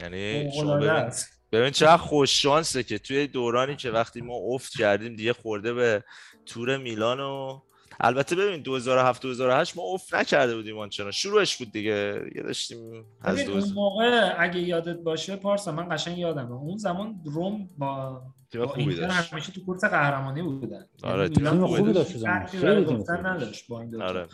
یعنی 0.00 0.52
شما 0.52 0.76
ببین. 0.76 1.10
ببین 1.52 1.70
چقدر 1.70 1.96
خوش 1.96 2.42
شانسه 2.42 2.82
که 2.82 2.98
توی 2.98 3.26
دورانی 3.26 3.76
که 3.76 3.90
وقتی 3.90 4.20
ما 4.20 4.34
افت 4.34 4.72
کردیم 4.76 5.16
دیگه 5.16 5.32
خورده 5.32 5.72
به 5.72 6.04
تور 6.46 6.76
میلان 6.76 7.20
و 7.20 7.60
البته 8.00 8.36
ببین 8.36 8.62
2007 8.62 9.22
2008 9.22 9.76
ما 9.76 9.82
افت 9.82 10.14
نکرده 10.14 10.56
بودیم 10.56 10.78
آنچنان. 10.78 11.10
شروعش 11.10 11.56
بود 11.56 11.72
دیگه. 11.72 12.22
یه 12.34 12.42
داشتیم 12.42 13.04
از 13.22 13.44
دوز 13.44 13.64
اون 13.64 13.74
موقع 13.74 14.34
اگه 14.38 14.60
یادت 14.60 14.96
باشه 14.96 15.36
پارسا 15.36 15.72
من 15.72 15.88
قشنگ 15.90 16.18
یادمه. 16.18 16.52
اون 16.52 16.76
زمان 16.76 17.20
روم 17.24 17.70
با 17.78 18.22
تیم 18.52 18.66
خوبی 18.66 18.94
داشت. 18.94 19.32
همیشه 19.32 19.52
تو 19.52 19.64
کورس 19.64 19.84
قهرمانی 19.84 20.42
بودن. 20.42 20.86
آره، 21.02 21.22
یعنی 21.22 21.34
تیم 21.34 21.44
میلان 21.44 21.66
خوبی 21.66 21.92
داشت. 21.92 22.26
خیلی 22.46 22.84
تیم 22.84 22.96
گفتن. 22.96 23.26
نداشت 23.26 23.68
با 23.68 23.80
این 23.80 23.90
دو. 23.90 24.02
آره. 24.02 24.26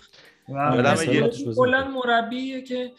اون 0.48 1.54
کلا 1.56 1.88
مربیه 1.88 2.62
که 2.62 2.92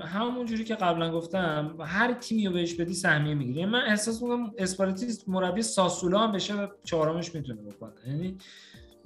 همون 0.00 0.46
جوری 0.46 0.64
که 0.64 0.74
قبلا 0.74 1.12
گفتم 1.12 1.76
هر 1.80 2.12
تیمی 2.12 2.46
رو 2.46 2.52
بهش 2.52 2.74
بدی 2.74 2.94
سهمیه 2.94 3.34
می‌گیری 3.34 3.58
یعنی 3.60 3.72
من 3.72 3.82
احساس 3.86 4.22
می‌کنم 4.22 4.52
اسپالتی 4.58 5.06
مربی 5.26 5.62
ساسولا 5.62 6.18
هم 6.18 6.32
بشه 6.32 6.54
و 6.54 6.66
چهارمش 6.84 7.34
می‌تونه 7.34 7.62
بکنه. 7.62 7.92
یعنی 8.06 8.38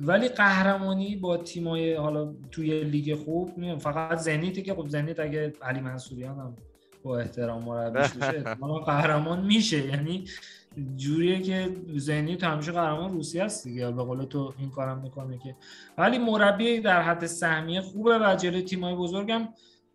ولی 0.00 0.28
قهرمانی 0.28 1.16
با 1.16 1.36
تیمای 1.36 1.94
حالا 1.94 2.34
توی 2.50 2.84
لیگ 2.84 3.14
خوب 3.14 3.58
میگم 3.58 3.78
فقط 3.78 4.18
زنیتی 4.18 4.62
که 4.62 4.74
خب 4.74 4.88
زنیت 4.88 5.20
اگه 5.20 5.52
علی 5.62 5.80
منصوریان 5.80 6.38
هم 6.38 6.56
با 7.02 7.18
احترام 7.18 7.64
مربیش 7.64 8.10
بشه 8.10 8.42
قهرمان 8.86 9.44
میشه. 9.46 9.86
یعنی 9.86 10.24
جوریه 10.96 11.40
که 11.40 11.76
زنیت 11.96 12.44
همیشه 12.44 12.72
قهرمان 12.72 13.12
روسیه 13.12 13.44
است 13.44 13.64
دیگه. 13.64 13.90
به 13.90 14.02
قول 14.02 14.24
تو 14.24 14.54
این 14.58 14.70
کارم 14.70 14.98
می‌کنه 14.98 15.38
که. 15.38 15.56
ولی 15.98 16.18
مربی 16.18 16.80
در 16.80 17.02
حد 17.02 17.26
سهمیه 17.26 17.80
خوبه 17.80 18.18
و 18.18 18.36
جلوی 18.36 18.62
تیمای 18.62 18.94
بزرگم 18.94 19.48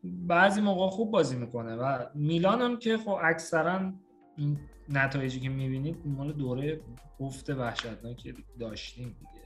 بعضی 0.03 0.61
موقع 0.61 0.89
خوب 0.89 1.11
بازی 1.11 1.35
می‌کنه. 1.35 1.75
و 1.75 2.05
میلان 2.15 2.61
هم 2.61 2.77
که 2.77 2.97
خب 2.97 3.17
اکثرا 3.23 3.93
این 4.37 4.59
نتایجی 4.89 5.39
که 5.39 5.49
می‌بینید 5.49 5.97
مال 6.05 6.33
دوره 6.33 6.81
افت 7.19 7.49
وحشتناکی 7.49 8.33
داشتیم 8.59 9.15
دیگه. 9.19 9.38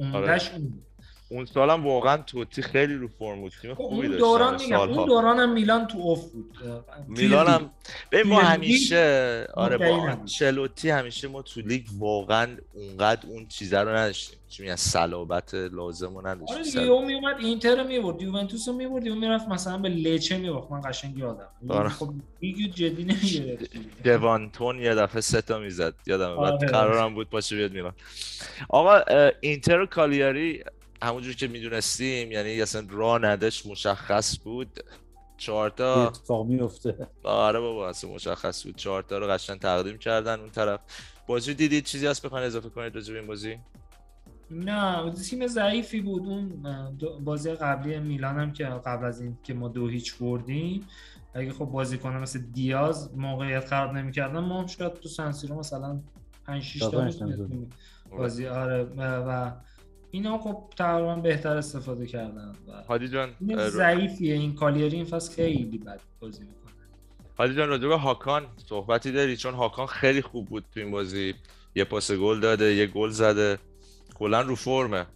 آره. 0.00 0.30
عمدش 0.30 0.50
اون 0.50 0.68
بود. 0.68 0.93
اون 1.28 1.44
سال 1.44 1.70
هم 1.70 1.86
واقعا 1.86 2.16
توتی 2.16 2.62
خیلی 2.62 2.94
رو 2.94 3.08
فرم 3.08 3.40
بود. 3.40 3.52
تیم 3.62 3.74
خب 3.74 3.82
خوبی 3.82 3.96
اون 3.96 4.06
داشت 4.06 4.18
دوران 4.18 4.60
میگم. 4.60 4.80
اون 4.80 5.06
دوران 5.06 5.38
هم 5.38 5.52
میلان 5.52 5.86
تو 5.86 5.98
اوف 5.98 6.32
بود. 6.32 6.58
میلان 7.08 7.46
هم 7.46 7.70
ببین 8.12 8.32
ما 8.32 8.40
همیشه 8.40 9.46
آره 9.54 9.78
با. 9.78 10.16
چلوتی 10.24 10.90
همیشه 10.90 11.28
ما 11.28 11.42
تو 11.42 11.60
لیگ 11.60 11.86
واقعا 11.98 12.56
اونقدر 12.72 13.28
اون 13.28 13.46
چیزه 13.46 13.78
رو 13.78 13.88
نداشتیم. 13.88 14.38
چی 14.48 14.62
میگن؟ 14.62 14.76
صلابت 14.76 15.54
لازم 15.54 16.16
رو 16.16 16.18
آره 16.18 16.34
دیگه 16.34 16.52
نداشتیم 16.52 16.90
اون 16.90 17.04
میومد 17.04 17.36
اینتر 17.38 17.76
رو 17.76 17.88
می‌برد 17.88 18.22
یوونتوس 18.22 18.68
رو 18.68 18.74
می‌برد 18.74 19.08
اون 19.08 19.18
می‌رفت 19.18 19.48
مثلا 19.48 19.78
به 19.78 19.88
لچه 19.88 20.38
میباخت. 20.38 20.70
من 20.70 20.80
قشنگ 20.84 21.18
یادم. 21.18 21.48
آره. 21.68 21.88
خب 21.88 22.14
لیگ 22.42 22.70
جدی 22.70 23.04
نمی‌گرفت 23.04 23.70
دوانتون 24.04 24.78
یه 24.78 24.94
دفعه 24.94 25.20
سه 25.20 25.40
تا 25.40 25.58
می‌زد. 25.58 25.94
یادم 26.06 26.36
بعد 26.36 26.52
آره. 26.52 26.68
قرارم 26.68 27.14
بود 27.14 27.30
باشه 27.30 27.56
بیاد 27.56 27.72
میلان. 27.72 27.92
آقا 28.68 29.00
اینتر 29.40 29.80
و 29.80 29.86
کالیاری 29.86 30.64
همونجور 31.04 31.34
که 31.34 31.48
می‌دونستیم 31.48 32.32
یعنی 32.32 32.62
اصلا 32.62 32.86
راه 32.90 33.18
نداشت 33.18 33.66
مشخص 33.66 34.38
بود. 34.38 34.80
چهار 35.36 35.70
تا 35.70 36.06
اتفاق 36.06 36.46
میفته 36.46 37.08
آره 37.22 37.60
بابا 37.60 37.88
اصلا 37.88 38.10
مشخص 38.10 38.66
بود. 38.66 38.76
چهار 38.76 39.02
تا 39.02 39.18
رو 39.18 39.26
قشنگ 39.26 39.58
تقدیم 39.58 39.98
کردن 39.98 40.40
اون 40.40 40.50
طرف. 40.50 40.80
بازی 41.26 41.50
رو 41.50 41.56
دیدید؟ 41.56 41.84
چیزی 41.84 42.06
هست 42.06 42.26
بخواین 42.26 42.46
اضافه 42.46 42.68
کنید 42.68 42.94
راجع 42.94 43.12
به 43.12 43.18
این 43.18 43.28
بازی؟ 43.28 43.58
نه 44.50 45.12
تیم 45.12 45.46
ضعیفی 45.46 46.00
بود. 46.00 46.26
اون 46.26 46.62
بازی 47.24 47.50
قبلی 47.52 47.98
میلان 47.98 48.38
هم 48.38 48.52
که 48.52 48.64
قبل 48.64 49.04
از 49.04 49.20
این 49.20 49.38
که 49.42 49.54
ما 49.54 49.68
دو 49.68 49.88
هیچ 49.88 50.18
بردیم. 50.18 50.86
اگه 51.34 51.52
خب 51.52 51.64
بازیکن 51.64 52.16
مثل 52.16 52.38
دیاز 52.38 53.16
موقعیت 53.16 53.66
خراب 53.66 53.92
نمی‌کردن 53.92 54.38
ما 54.38 54.60
هم 54.60 54.66
شاید 54.66 54.94
تو 54.94 55.08
سنسیرو 55.08 55.58
مثلا 55.58 56.00
5 56.46 56.62
6 56.62 56.80
تا 56.80 57.10
بازی 58.10 58.46
آره 58.46 58.84
و 58.98 59.52
اینا 60.14 60.38
خب 60.38 60.64
تقریبا 60.76 61.16
بهتر 61.16 61.56
استفاده 61.56 62.06
کردن 62.06 62.52
و 62.68 62.82
هادی 62.88 63.08
جان 63.08 63.30
ضعیفیه 63.56 64.34
این 64.34 64.54
کالیاری 64.54 64.96
این 64.96 65.04
فصل 65.04 65.32
خیلی 65.32 65.78
بد 65.78 66.00
بازی 66.20 66.44
می‌کنه. 66.44 66.72
هادی 67.38 67.54
جان 67.54 67.68
راجع 67.68 67.88
به 67.88 67.96
هاکان 67.96 68.46
صحبتی 68.56 69.12
داری؟ 69.12 69.36
چون 69.36 69.54
هاکان 69.54 69.86
خیلی 69.86 70.22
خوب 70.22 70.46
بود 70.46 70.64
تو 70.74 70.80
این 70.80 70.90
بازی. 70.90 71.34
یه 71.74 71.84
پاس 71.84 72.12
گل 72.12 72.40
داده 72.40 72.74
یه 72.74 72.86
گل 72.86 73.08
زده. 73.08 73.58
کلا 74.14 74.40
رو 74.40 74.54
فرمه. 74.54 75.06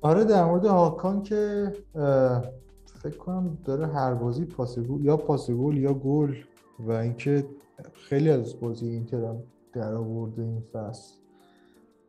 آره 0.00 0.24
در 0.24 0.44
مورد 0.44 0.64
هاکان 0.64 1.22
که 1.22 1.72
فکر 3.02 3.16
کنم 3.18 3.58
داره 3.64 3.86
هر 3.86 4.14
بازی 4.14 4.44
پاس 4.44 4.78
گل 4.78 5.04
یا 5.04 5.16
پاس 5.16 5.50
گل 5.50 5.76
یا 5.76 5.94
گل 5.94 6.34
و 6.78 6.92
اینکه 6.92 7.46
خیلی 8.08 8.30
از 8.30 8.60
بازی 8.60 8.88
اینتر 8.88 9.24
هم 9.24 9.42
در 9.72 9.94
آورده 9.94 10.42
این 10.42 10.62
فصل. 10.72 11.17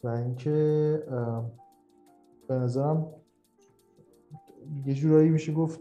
و 0.04 0.08
اینکه 0.08 1.04
به 2.48 2.54
نظرم 2.54 3.08
یه 4.86 4.94
جورایی 4.94 5.30
میشه 5.30 5.54
گفت 5.54 5.80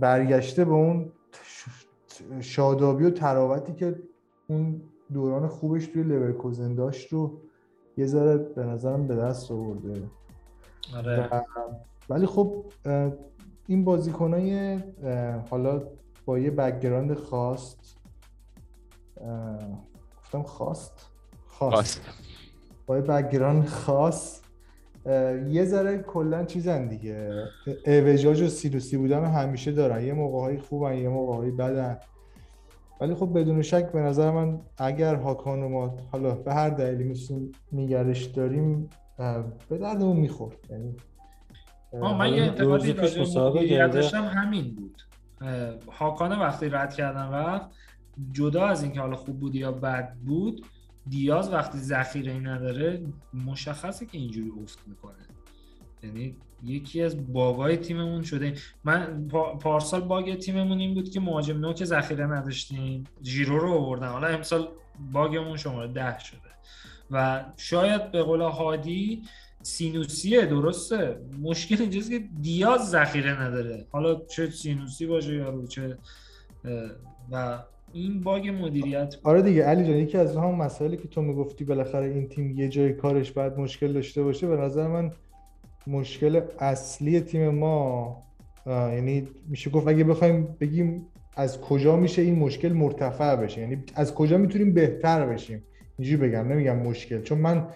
برگشته 0.00 0.64
به 0.64 0.72
اون 0.72 1.12
شادابی 2.40 3.04
و 3.04 3.10
تراوتی 3.10 3.72
که 3.72 4.02
اون 4.48 4.82
دوران 5.12 5.48
خوبش 5.48 5.86
توی 5.86 6.02
لورکوزن 6.02 6.74
داشت 6.74 7.12
رو 7.12 7.40
یه 7.96 8.06
ذره 8.06 8.36
به 8.38 8.64
نظرم 8.64 9.06
به 9.06 9.16
دست 9.16 9.50
آورده. 9.50 10.10
آره. 10.96 11.42
ولی 12.08 12.26
خب 12.26 12.64
این 13.66 13.84
بازیکنای 13.84 14.78
حالا 15.50 15.82
با 16.24 16.38
یه 16.38 16.50
background 16.50 17.14
خاص 17.14 17.76
اه، 19.20 19.58
گفتم 20.18 20.42
خواست 20.42 21.10
خاص. 21.46 21.72
خواست. 21.72 22.29
با 22.90 22.96
یه 22.96 23.02
background 23.02 23.66
خاص 23.66 24.40
یه 25.48 25.64
ذره 25.64 25.98
کلا 25.98 26.44
چیزن 26.44 26.88
دیگه. 26.88 27.44
اعوجاج 27.86 28.42
و 28.42 28.48
سینوسی 28.48 28.96
بودن 28.96 29.24
همیشه 29.24 29.72
دارن. 29.72 30.04
یه 30.04 30.12
موقعهای 30.12 30.58
خوبن 30.58 30.94
یه 30.94 31.08
موقعهای 31.08 31.50
بدن. 31.50 31.98
ولی 33.00 33.14
خب 33.14 33.38
بدون 33.38 33.62
شک 33.62 33.92
به 33.92 34.00
نظر 34.00 34.30
من 34.30 34.60
اگر 34.78 35.14
هاکان 35.14 35.66
ما 35.66 35.96
حالا 36.12 36.34
به 36.34 36.54
هر 36.54 36.70
دلیلی 36.70 37.04
می‌تونیم 37.04 37.52
نگرش 37.72 38.24
داریم 38.24 38.90
به 39.68 39.78
دردمون 39.78 40.16
می‌خورد. 40.16 40.56
یعنی 40.70 40.96
من 41.92 42.32
یه 42.32 42.42
انتقادی 42.42 42.92
راجع. 42.92 44.16
هم 44.16 44.24
همین 44.24 44.74
بود. 44.74 45.02
اه، 45.40 45.74
هاکانه 45.92 46.40
وقتی 46.40 46.68
رد 46.68 46.94
کردن 46.94 47.30
رفت 47.30 47.66
جدا 48.32 48.66
از 48.66 48.82
اینکه 48.82 49.00
حالا 49.00 49.16
خوب 49.16 49.40
بود 49.40 49.54
یا 49.54 49.72
بد 49.72 50.14
بود 50.26 50.66
دیاز 51.10 51.52
وقتی 51.52 51.78
ذخیره 51.78 52.32
نداره 52.32 53.02
مشخصه 53.34 54.06
که 54.06 54.18
اینجوری 54.18 54.52
افت 54.62 54.78
می‌کنه. 54.86 55.26
یعنی 56.02 56.36
یکی 56.64 57.02
از 57.02 57.32
باگای 57.32 57.76
تیممون 57.76 58.22
شده. 58.22 58.54
من 58.84 59.28
پا- 59.28 59.58
پارسال 59.58 60.00
باگ 60.00 60.34
تیممون 60.34 60.78
این 60.78 60.94
بود 60.94 61.10
که 61.10 61.20
مهاجم 61.20 61.58
نوک 61.58 61.84
ذخیره 61.84 62.26
نداشتیم 62.26 63.04
ژیرو 63.22 63.58
رو 63.58 63.72
آوردن. 63.72 64.08
حالا 64.08 64.26
امسال 64.26 64.68
باگمون 65.12 65.56
شماره 65.56 65.92
ده 65.92 66.18
شده. 66.18 66.38
و 67.10 67.44
شاید 67.56 68.10
به 68.12 68.22
قول 68.22 68.40
هادی 68.40 69.22
سینوسیه 69.62 70.46
درسته. 70.46 71.20
مشکل 71.42 71.76
اینجاست 71.80 72.10
که 72.10 72.18
دیاز 72.40 72.90
ذخیره 72.90 73.42
نداره. 73.42 73.86
حالا 73.92 74.14
چه 74.14 74.50
سینوسی 74.50 75.06
باشه 75.06 75.34
یا 75.34 75.66
چه 75.68 75.98
و 77.30 77.62
این 77.92 78.20
باگ 78.20 78.48
مدیریت. 78.62 79.16
آره 79.22 79.42
دیگه 79.42 79.64
علی 79.64 79.84
جان 79.84 79.96
یکی 79.96 80.18
از 80.18 80.36
همون 80.36 80.54
مسائلی 80.54 80.96
که 80.96 81.08
تو 81.08 81.22
می‌گفتی 81.22 81.64
بالاخره 81.64 82.06
این 82.06 82.28
تیم 82.28 82.58
یه 82.58 82.68
جای 82.68 82.92
کارش 82.92 83.32
باید 83.32 83.58
مشکل 83.58 83.92
داشته 83.92 84.22
باشه 84.22 84.46
به 84.46 84.56
نظر 84.56 84.88
من 84.88 85.10
مشکل 85.86 86.40
اصلی 86.58 87.20
تیم 87.20 87.48
ما 87.48 88.22
یعنی 88.66 89.28
میشه 89.48 89.70
گفت 89.70 89.88
اگه 89.88 90.04
بخوایم 90.04 90.56
بگیم 90.60 91.06
از 91.36 91.60
کجا 91.60 91.96
میشه 91.96 92.22
این 92.22 92.38
مشکل 92.38 92.72
مرتفع 92.72 93.36
بشه؟ 93.36 93.60
یعنی 93.60 93.84
از 93.94 94.14
کجا 94.14 94.38
می‌تونیم 94.38 94.74
بهتر 94.74 95.26
بشیم؟ 95.26 95.62
اینجوری 95.98 96.28
بگم 96.28 96.48
نمیگم 96.48 96.76
مشکل 96.76 97.22
چون 97.22 97.38
من 97.38 97.66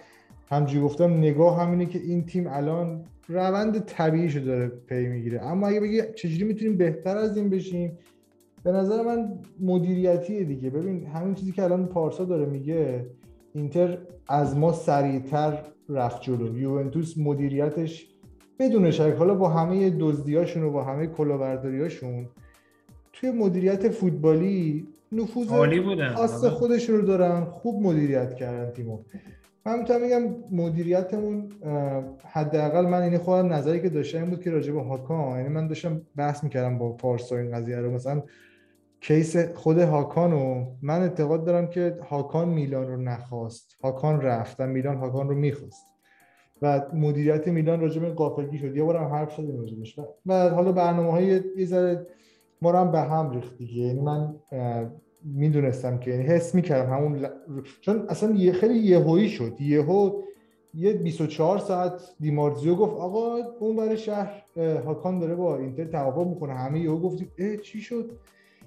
همجوری 0.49 0.83
گفتم 0.83 1.17
نگاه 1.17 1.61
همینه 1.61 1.85
که 1.85 1.99
این 1.99 2.25
تیم 2.25 2.47
الان 2.47 3.05
روند 3.27 3.79
طبیعیشو 3.79 4.39
داره 4.39 4.67
پی 4.67 5.07
می‌گیره. 5.07 5.41
اما 5.41 5.67
اگه 5.67 5.79
بگی 5.79 6.01
چجوری 6.15 6.43
می‌تونیم 6.43 6.77
بهتر 6.77 7.17
از 7.17 7.37
این 7.37 7.49
بشیم؟ 7.49 7.97
به 8.65 8.71
نظر 8.71 9.03
من 9.03 9.39
مدیریتیه 9.59 10.43
دیگه. 10.43 10.69
ببین 10.69 11.05
همین 11.05 11.33
چیزی 11.33 11.51
که 11.51 11.63
الان 11.63 11.85
پارسا 11.85 12.25
داره 12.25 12.45
میگه 12.45 13.05
اینتر 13.53 13.97
از 14.27 14.57
ما 14.57 14.71
سریعتر 14.71 15.57
رفت 15.89 16.21
جلو. 16.21 16.57
یوونتوس 16.57 17.17
مدیریتش 17.17 18.07
بدون 18.59 18.91
شک 18.91 19.13
حالا 19.17 19.35
با 19.35 19.49
همه 19.49 19.89
دزدیاشون 19.99 20.63
و 20.63 20.71
با 20.71 20.83
همه 20.83 21.07
کلاهبرداریاشون 21.07 22.27
توی 23.13 23.31
مدیریت 23.31 23.89
فوتبالی 23.89 24.87
نفوذ 25.11 25.51
عالی 25.51 25.79
بودن. 25.79 26.13
خاص 26.13 26.43
آره. 26.43 26.53
خودشون 26.53 26.95
رو 26.95 27.01
دارن 27.01 27.43
خوب 27.43 27.83
مدیریت 27.83 28.35
کردن 28.35 28.71
تیمو. 28.71 28.99
من 29.65 29.79
می‌تونم 29.79 30.01
بگم 30.01 30.35
مدیریتمون 30.51 31.49
حداقل 32.25 32.85
من 32.85 33.01
این 33.01 33.17
خودم 33.17 33.53
نظری 33.53 33.81
که 33.81 33.89
داشتم 33.89 34.21
این 34.21 34.29
بود 34.29 34.41
که 34.41 34.51
راجع 34.51 34.73
به 34.73 34.81
هاکان 34.81 35.37
یعنی 35.37 35.49
من 35.49 35.67
داشتم 35.67 36.01
بحث 36.15 36.43
می‌کردم 36.43 36.77
با 36.77 36.91
پارسا 36.91 37.37
این 37.37 37.51
قضیه 37.51 37.77
رو. 37.77 37.91
مثلا 37.91 38.23
کیس 39.07 39.37
خود 39.37 39.79
هاکانو 39.79 40.65
من 40.81 41.01
اعتقاد 41.01 41.45
دارم 41.45 41.67
که 41.67 41.97
هاکان 42.09 42.49
میلان 42.49 42.87
رو 42.87 42.97
نخواست. 42.97 43.77
هاکان 43.83 44.21
رفت 44.21 44.55
و 44.59 44.67
میلان 44.67 44.97
هاکان 44.97 45.29
رو 45.29 45.35
می‌خواست. 45.35 45.85
و 46.61 46.81
مدیریت 46.93 47.47
میلان 47.47 47.79
راجع 47.81 48.01
به 48.01 48.09
قافلگی 48.09 48.57
شد. 48.57 48.75
یه 48.75 48.83
بارم 48.83 49.03
حرف 49.13 49.31
شدیم 49.35 49.59
راجبش. 49.59 49.99
و- 49.99 50.49
حالا 50.49 50.71
برنامه 50.71 51.11
های 51.11 51.41
یه 51.57 51.65
ذره 51.65 52.07
ما 52.61 52.71
رو 52.71 52.77
هم 52.77 52.91
به 52.91 52.99
هم 52.99 53.31
ریخت 53.31 53.57
دیگه. 53.57 53.81
یعنی 53.81 53.99
من 53.99 54.35
می‌دونستم 55.23 55.97
که 55.99 56.11
یعنی 56.11 56.23
حس 56.23 56.55
می‌کردم 56.55 56.93
همون 56.93 57.25
ل- 57.25 57.29
چون 57.81 58.05
اصلا 58.09 58.31
یه 58.31 58.51
خیلی 58.51 58.79
یهویی 58.79 59.29
شد. 59.29 59.61
یهو 59.61 60.21
یه 60.73 60.93
24 60.93 61.57
ساعت 61.57 62.01
دیمارزیو 62.19 62.75
گفت 62.75 62.93
آقا 62.93 63.35
اون 63.59 63.75
برای 63.75 63.97
شهر 63.97 64.43
هاکان 64.85 65.19
داره 65.19 65.35
با 65.35 65.57
اینتر 65.57 65.85
توافق 65.85 66.27
می‌کنه. 66.27 66.53
همه 66.53 66.79
یهو 66.79 66.99
گفتیم 66.99 67.31
اه 67.37 67.57
چی 67.57 67.81
شد؟ 67.81 68.11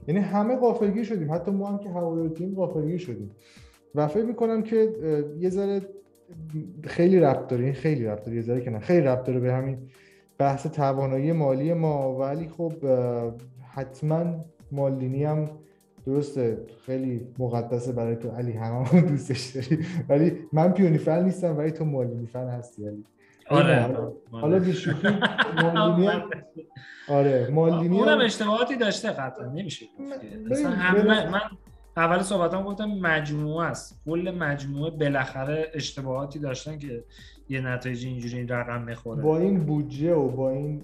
یعنی 0.08 0.20
همه 0.20 0.56
غافلگیر 0.56 1.04
شدیم. 1.04 1.32
حتی 1.32 1.50
ما 1.50 1.66
هم 1.66 1.78
که 1.78 1.88
هوادار 1.88 2.28
تیم 2.28 2.54
غافلگیر 2.54 2.98
شدیم. 2.98 3.30
و 3.94 4.08
فکر 4.08 4.24
می‌کنم 4.24 4.62
که 4.62 4.94
یه 5.38 5.50
ذره 5.50 5.80
خیلی 6.84 7.20
ربط 7.20 7.48
داره. 7.48 7.64
این 7.64 7.72
خیلی 7.72 8.04
ربط 8.04 8.24
داره. 8.24 8.36
یه 8.36 8.42
ذره 8.42 8.60
که 8.60 8.70
نه 8.70 8.78
خیلی 8.78 9.00
ربط 9.00 9.24
داره 9.24 9.40
به 9.40 9.52
همین 9.52 9.78
بحث 10.38 10.66
توانایی 10.66 11.32
مالی 11.32 11.72
ما. 11.72 12.18
ولی 12.18 12.48
خب 12.48 12.72
حتما 13.74 14.44
مالدینی 14.72 15.24
هم 15.24 15.50
درسته. 16.06 16.58
خیلی 16.86 17.26
مقدسه 17.38 17.92
برای 17.92 18.16
تو. 18.16 18.28
علی 18.28 18.52
همه 18.52 19.00
دوستش 19.00 19.46
داری. 19.46 19.84
ولی 20.08 20.32
من 20.52 20.72
پیونی 20.72 20.98
فن 20.98 21.24
نیستم. 21.24 21.58
ولی 21.58 21.70
تو 21.70 21.84
مالدینی 21.84 22.26
فن 22.26 22.48
هستی 22.48 22.86
علی. 22.86 23.04
آره. 23.50 23.80
حالا- 23.80 24.12
حالا 24.30 24.58
بیشوخی 24.58 25.08
مالدینی 25.62 26.06
هم 26.06 26.30
آره 27.08 27.48
مالدینی 27.52 27.98
اونم 27.98 28.20
اشتباهاتی 28.20 28.76
داشته 28.76 29.10
قطعا 29.10 29.46
نمیشه 29.46 29.86
اصلا 30.50 30.70
ببین. 30.70 30.78
همه 30.80 31.30
من 31.30 31.40
اول 31.96 32.22
صحبتام 32.22 32.64
گفتم 32.64 32.84
مجموعه 32.84 33.66
است. 33.66 34.00
کل 34.06 34.34
مجموعه 34.38 34.90
بالاخره 34.90 35.70
اشتباهاتی 35.74 36.38
داشتن 36.38 36.78
که 36.78 37.04
یه 37.48 37.60
نتایج 37.60 38.06
اینجوری 38.06 38.36
این 38.38 38.48
رقم 38.48 38.82
می‌خوره. 38.82 39.22
با 39.22 39.38
این 39.38 39.64
بودجه 39.66 40.14
و 40.14 40.28
با 40.28 40.50
این 40.50 40.82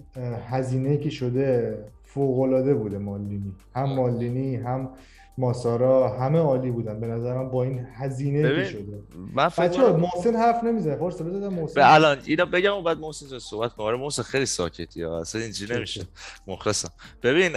هزینه 0.49 0.97
که 0.97 1.09
شده 1.09 1.77
فوق‌العاده 2.03 2.73
بوده 2.73 2.97
مالدینی. 2.97 3.53
هم 3.75 3.83
مالدینی 3.89 4.55
هم 4.55 4.89
ماسارا 5.37 6.19
همه 6.19 6.39
عالی 6.39 6.71
بودن. 6.71 6.99
به 6.99 7.07
نظرم 7.07 7.49
با 7.49 7.63
این 7.63 7.87
هزینه 7.93 8.41
که 8.41 8.65
شده. 8.65 9.03
من 9.33 9.49
فکر 9.49 9.91
محسن 9.91 10.35
حرف 10.35 10.63
نمی‌زنه. 10.63 10.95
فارس 10.95 11.21
بذار 11.21 11.49
محسن. 11.49 11.75
به 11.75 11.93
الان 11.93 12.17
اینا 12.25 12.45
بگم 12.45 12.73
و 12.73 12.81
بعد 12.81 12.99
محسن 12.99 13.27
جان 13.27 13.39
صحبت 13.39 13.73
کن 13.73 13.83
آره 13.83 13.97
محسن 13.97 14.23
خیلی 14.23 14.45
ساکتی 14.45 15.01
ها. 15.01 15.21
اصلا 15.21 15.41
اینجوری 15.41 15.75
نمیشه. 15.75 16.05
مخلصم. 16.47 16.89
ببین 17.23 17.55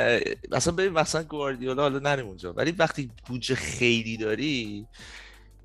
اصلا 0.52 0.72
ببین 0.72 0.92
مثلا 0.92 1.22
گواردیولا 1.22 1.82
حالا 1.82 1.98
نریم 1.98 2.26
اونجا. 2.26 2.52
ولی 2.52 2.72
وقتی 2.72 3.10
بودجه 3.26 3.55
خیلی 3.55 4.16
داری 4.16 4.86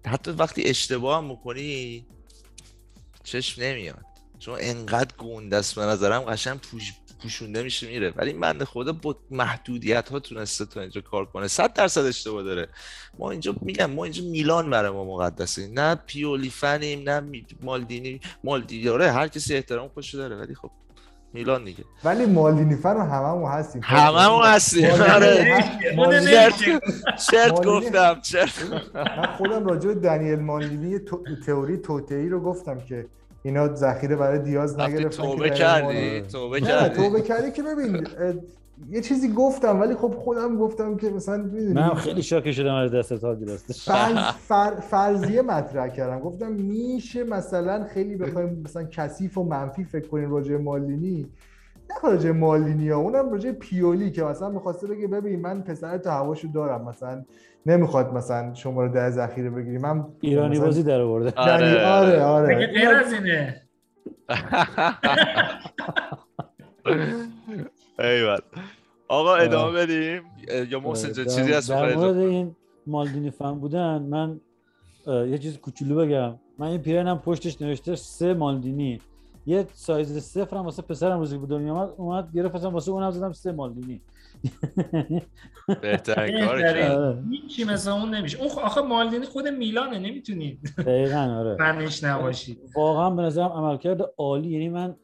حتی 0.05 0.31
وقتی 0.31 0.63
اشتباه 0.63 1.17
هم 1.17 1.29
می‌کنی 1.29 2.05
چشم 3.23 3.63
نمیاد. 3.63 4.05
چون 4.39 4.57
انقدر 4.61 5.15
گنده 5.17 5.57
است 5.57 5.75
به 5.75 5.81
نظرم. 5.81 6.21
قشنگ 6.21 6.59
پوش 6.59 6.93
پوشونده 7.23 7.63
میشه 7.63 7.87
میره. 7.87 8.13
ولی 8.15 8.33
من 8.33 8.59
خدا 8.63 8.91
با 8.91 9.15
محدودیت 9.31 10.09
ها 10.09 10.19
تونسته 10.19 10.65
تا 10.65 10.81
اینجا 10.81 11.01
کار 11.01 11.25
کنه. 11.25 11.47
صد 11.47 11.73
درصد 11.73 12.01
اشتباه 12.05 12.43
داره. 12.43 12.67
ما 13.19 13.31
اینجا 13.31 13.55
میگم 13.61 13.91
ما 13.91 14.03
اینجا 14.03 14.23
میلان 14.23 14.69
برای 14.69 14.91
ما 14.91 15.05
مقدسه. 15.05 15.67
نه 15.67 15.95
پیولی 15.95 16.49
فنیم 16.49 17.09
نه 17.09 17.23
مالدینی. 17.61 18.19
مالدینی 18.43 18.89
آره 18.89 19.11
هر 19.11 19.27
کسی 19.27 19.55
احترام 19.55 19.87
خوش 19.89 20.15
داره 20.15 20.35
ولی 20.35 20.55
خب 20.55 20.71
میلان 21.33 21.63
دیگه. 21.63 21.83
ولی 22.03 22.25
مالدینی 22.25 22.75
فن 22.75 22.89
رو 22.93 23.01
هممون 23.01 23.51
هستیم. 23.51 23.81
هممون 23.83 24.45
هستیم. 24.45 24.89
مالدینی 24.89 25.11
آره. 25.11 25.63
مالدینی- 25.95 26.79
گفتم 27.65 28.21
چرت 28.21 28.71
من 28.95 29.25
خودم 29.37 29.65
راجع 29.65 29.87
به 29.87 29.95
دنیل 29.95 30.39
مالدینی 30.39 30.99
تئوری 31.45 31.77
توتئی 31.77 32.29
رو 32.29 32.39
گفتم 32.39 32.79
که 32.79 33.05
اینا 33.43 33.73
ذخیره 33.75 34.15
برای 34.15 34.39
دیاز 34.39 34.79
نگرفتن 34.79 35.23
که 35.23 35.29
توبه 35.29 35.49
کردی 35.49 36.21
توبه 36.21 36.61
کردی. 36.61 36.95
توبه 36.95 37.21
کردی 37.21 37.51
که 37.51 37.63
ببین 37.63 38.07
یه 38.89 39.01
چیزی 39.01 39.33
گفتم 39.33 39.79
ولی 39.81 39.95
خب 39.95 40.13
خودم 40.17 40.57
گفتم 40.57 40.97
که 40.97 41.09
مثلا 41.09 41.37
می‌دونی. 41.37 41.73
من 41.73 41.93
خیلی 41.93 42.23
شاکه 42.23 42.51
شدم 42.51 42.73
از 42.73 42.91
دست 42.91 43.11
راستش. 43.23 43.85
فرض 43.89 44.17
فر- 44.47 44.79
فرضیه 44.79 45.41
مطرح 45.41 45.87
کردم. 45.87 46.19
گفتم 46.19 46.51
میشه 46.51 47.23
مثلا 47.23 47.83
خیلی 47.93 48.15
بخوایم 48.15 48.61
مثلا 48.65 48.83
کثیف 48.83 49.37
و 49.37 49.43
منفی 49.43 49.83
فکر 49.83 50.07
کنیم 50.07 50.31
راجع 50.31 50.51
به 50.51 50.57
مالدینی 50.63 51.27
نه 52.03 52.09
راجع 52.09 52.31
به 52.31 52.37
مالدینی 52.37 52.89
ها 52.89 52.97
اونم 52.99 53.31
راجع 53.31 53.51
پیولی 53.51 54.11
که 54.11 54.23
مثلا 54.23 54.49
می‌خواسته 54.49 54.87
بگه 54.87 55.07
ببین 55.07 55.41
من 55.41 55.61
پسر 55.61 55.97
تو 55.97 56.09
هواشو 56.09 56.47
دارم 56.53 56.87
مثلا 56.89 57.23
نمی‌خواد 57.65 58.13
مثلا 58.13 58.53
شما 58.53 58.83
رو 58.83 58.93
در 58.93 59.09
ذخیره 59.09 59.49
بگیری 59.49 59.77
من 59.77 60.05
ایرانی 60.21 60.55
مثلا 60.55 60.65
بازی 60.65 60.83
در 60.83 61.01
آورده 61.01 61.31
دنی- 61.31 61.77
آره 61.77 62.23
آره. 62.23 62.55
مگه 62.55 62.67
غیر 62.67 62.89
از 62.89 63.13
اینه. 63.13 63.61
ایول 67.99 68.37
آقا 69.07 69.35
ادامه 69.35 69.79
بدیم؟ 69.79 70.21
یا 70.69 70.79
محسن 70.79 71.13
جان 71.13 71.25
چیزی 71.25 71.53
هست 71.53 71.69
در 71.69 71.95
مورد 71.95 72.17
این 72.17 72.55
مالدینی 72.87 73.31
فن 73.31 73.59
بودن 73.59 74.01
من 74.01 74.39
یه 75.07 75.37
چیز 75.37 75.57
کوچولو 75.57 75.95
بگم. 75.95 76.35
من 76.59 76.67
این 76.67 76.81
پیرنم 76.81 77.19
پشتش 77.19 77.61
نوشته 77.61 77.95
سه 77.95 78.33
مالدینی. 78.33 79.01
یه 79.45 79.67
سایز 79.73 80.17
صفر 80.17 80.57
هم 80.57 80.65
واسه 80.65 80.81
پسرم 80.81 81.19
روزی 81.19 81.37
به 81.37 81.47
دنیا 81.47 81.73
اومد 81.73 81.93
اومد 81.97 82.31
گرفتم 82.35 82.73
واسه 82.73 82.91
اونم 82.91 83.11
زدم 83.11 83.31
سه 83.31 83.51
مالدینی 83.51 84.01
بهترین 85.81 86.45
کار. 86.45 87.23
هیچی 87.31 87.63
مثل 87.63 87.91
اون 87.91 88.15
نمیشه. 88.15 88.39
اون 88.39 88.49
آخه 88.63 88.81
مالدینی 88.81 89.25
خود 89.25 89.47
میلانه 89.47 89.99
نمی‌تونید. 89.99 90.59
دقیقا 90.77 91.35
آره. 91.39 91.55
فنش 91.55 92.03
نباشید 92.03 92.59
واقعا 92.75 93.09
به 93.09 93.21
نظرم 93.21 93.51
عملکرد 93.51 94.01
عالی. 94.17 94.49
یعنی 94.49 94.69
من 94.69 94.95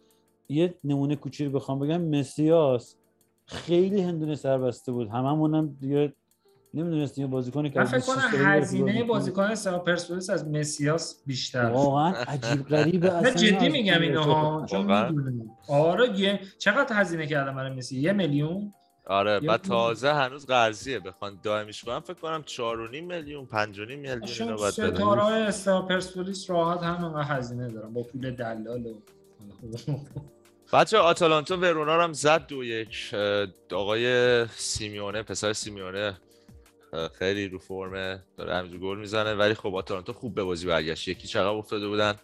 یه 0.50 0.74
نمونه 0.84 1.16
کوچیک 1.16 1.52
بخوام 1.52 1.80
بگم 1.80 2.02
مسیاس 2.02 2.96
خیلی 3.46 4.02
هندونه 4.02 4.36
سربسته 4.36 4.92
بود. 4.92 5.10
هممونم 5.10 5.78
دیگه 5.82 6.14
نمی‌دونستیم 6.74 7.26
یه 7.26 7.32
بازیکنی 7.32 7.70
که 7.70 7.80
من 7.80 7.86
فکر 7.86 7.96
26 7.98 8.16
کنم 8.34 8.46
هزینه. 8.46 9.04
بازیکن 9.04 9.56
پرسپولیس 9.86 10.30
از 10.30 10.48
مسیاس 10.48 11.22
بیشتر. 11.26 11.66
واقعا 11.66 12.14
عجیب 12.14 12.68
غریبه 12.68 13.08
نه 13.08 13.14
اصلا 13.14 13.32
جدی 13.34 13.70
میگم 13.70 14.02
اینو 14.02 14.22
ها. 14.22 14.66
چون 14.70 14.92
آره 15.68 16.20
یه 16.20 16.40
چقدر 16.58 16.96
هزینه 17.02 17.28
کردم 17.28 17.56
برای 17.56 17.74
مسی؟ 17.74 18.00
یه 18.00 18.14
میلیون؟ 18.14 18.74
آره 19.08 19.40
پول- 19.40 19.58
تازه 19.58 20.14
هنوز 20.14 20.46
قرضیه. 20.46 21.00
بخوان 21.00 21.40
دائمیش 21.44 21.84
کنم 21.84 22.00
فکر 22.00 22.14
کنم 22.14 22.44
4.5 22.46 23.02
میلیون 23.02 23.46
5.5 23.46 23.80
میلیون 23.80 24.22
چون 24.22 24.48
اینا 24.48 24.58
باید 24.60 24.76
بدن. 24.80 24.96
ستاره 24.96 25.22
های 25.22 25.42
استقلال 25.42 25.82
پرسپولیس 25.88 26.50
راحت 26.50 26.84
هم 26.84 27.06
انقدر 27.06 27.38
هزینه 27.38 27.68
دارم 27.68 27.94
با 27.94 28.04
پول 28.04 28.32
دلال 28.32 28.86
و 28.86 28.94
بچه 30.74 30.98
آتالانتا 30.98 31.58
ورونا 31.58 31.96
رو 31.96 32.02
هم 32.04 32.14
زد 32.14 32.48
دو 32.48 32.64
یک. 32.64 33.16
آقای 33.72 34.46
سیمیونه 34.48 35.24
پسر 35.24 35.54
سیمیونه 35.54 36.18
خیلی 37.20 37.48
رو 37.48 37.60
فرمه 37.60 38.24
داره 38.38 38.56
همینجور 38.56 38.80
گل 38.80 39.00
می‌زنه. 39.00 39.34
ولی 39.34 39.54
خب 39.54 39.76
آتالانتا 39.76 40.14
خوب 40.14 40.36
به 40.36 40.44
بازی 40.44 40.68
برگشت. 40.68 41.08
یکی 41.08 41.28
چقدر 41.28 41.48
افتاده 41.48 41.88
بودن؟ 41.88 42.16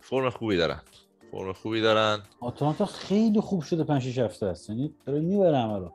فرم 0.00 0.30
خوبی 0.30 0.56
دارن. 0.56 0.80
فرم 1.32 1.52
خوبی 1.52 1.80
دارن. 1.80 2.22
آتلانتا 2.40 2.86
خیلی 2.86 3.40
خوب 3.40 3.62
شده 3.62 3.84
5 3.84 4.02
6 4.02 4.18
هفته 4.18 4.46
است. 4.46 4.70
یعنی 4.70 4.94
داره 5.06 5.20
می‌بره 5.20 5.58
همه 5.58 5.78
رو. 5.78 5.92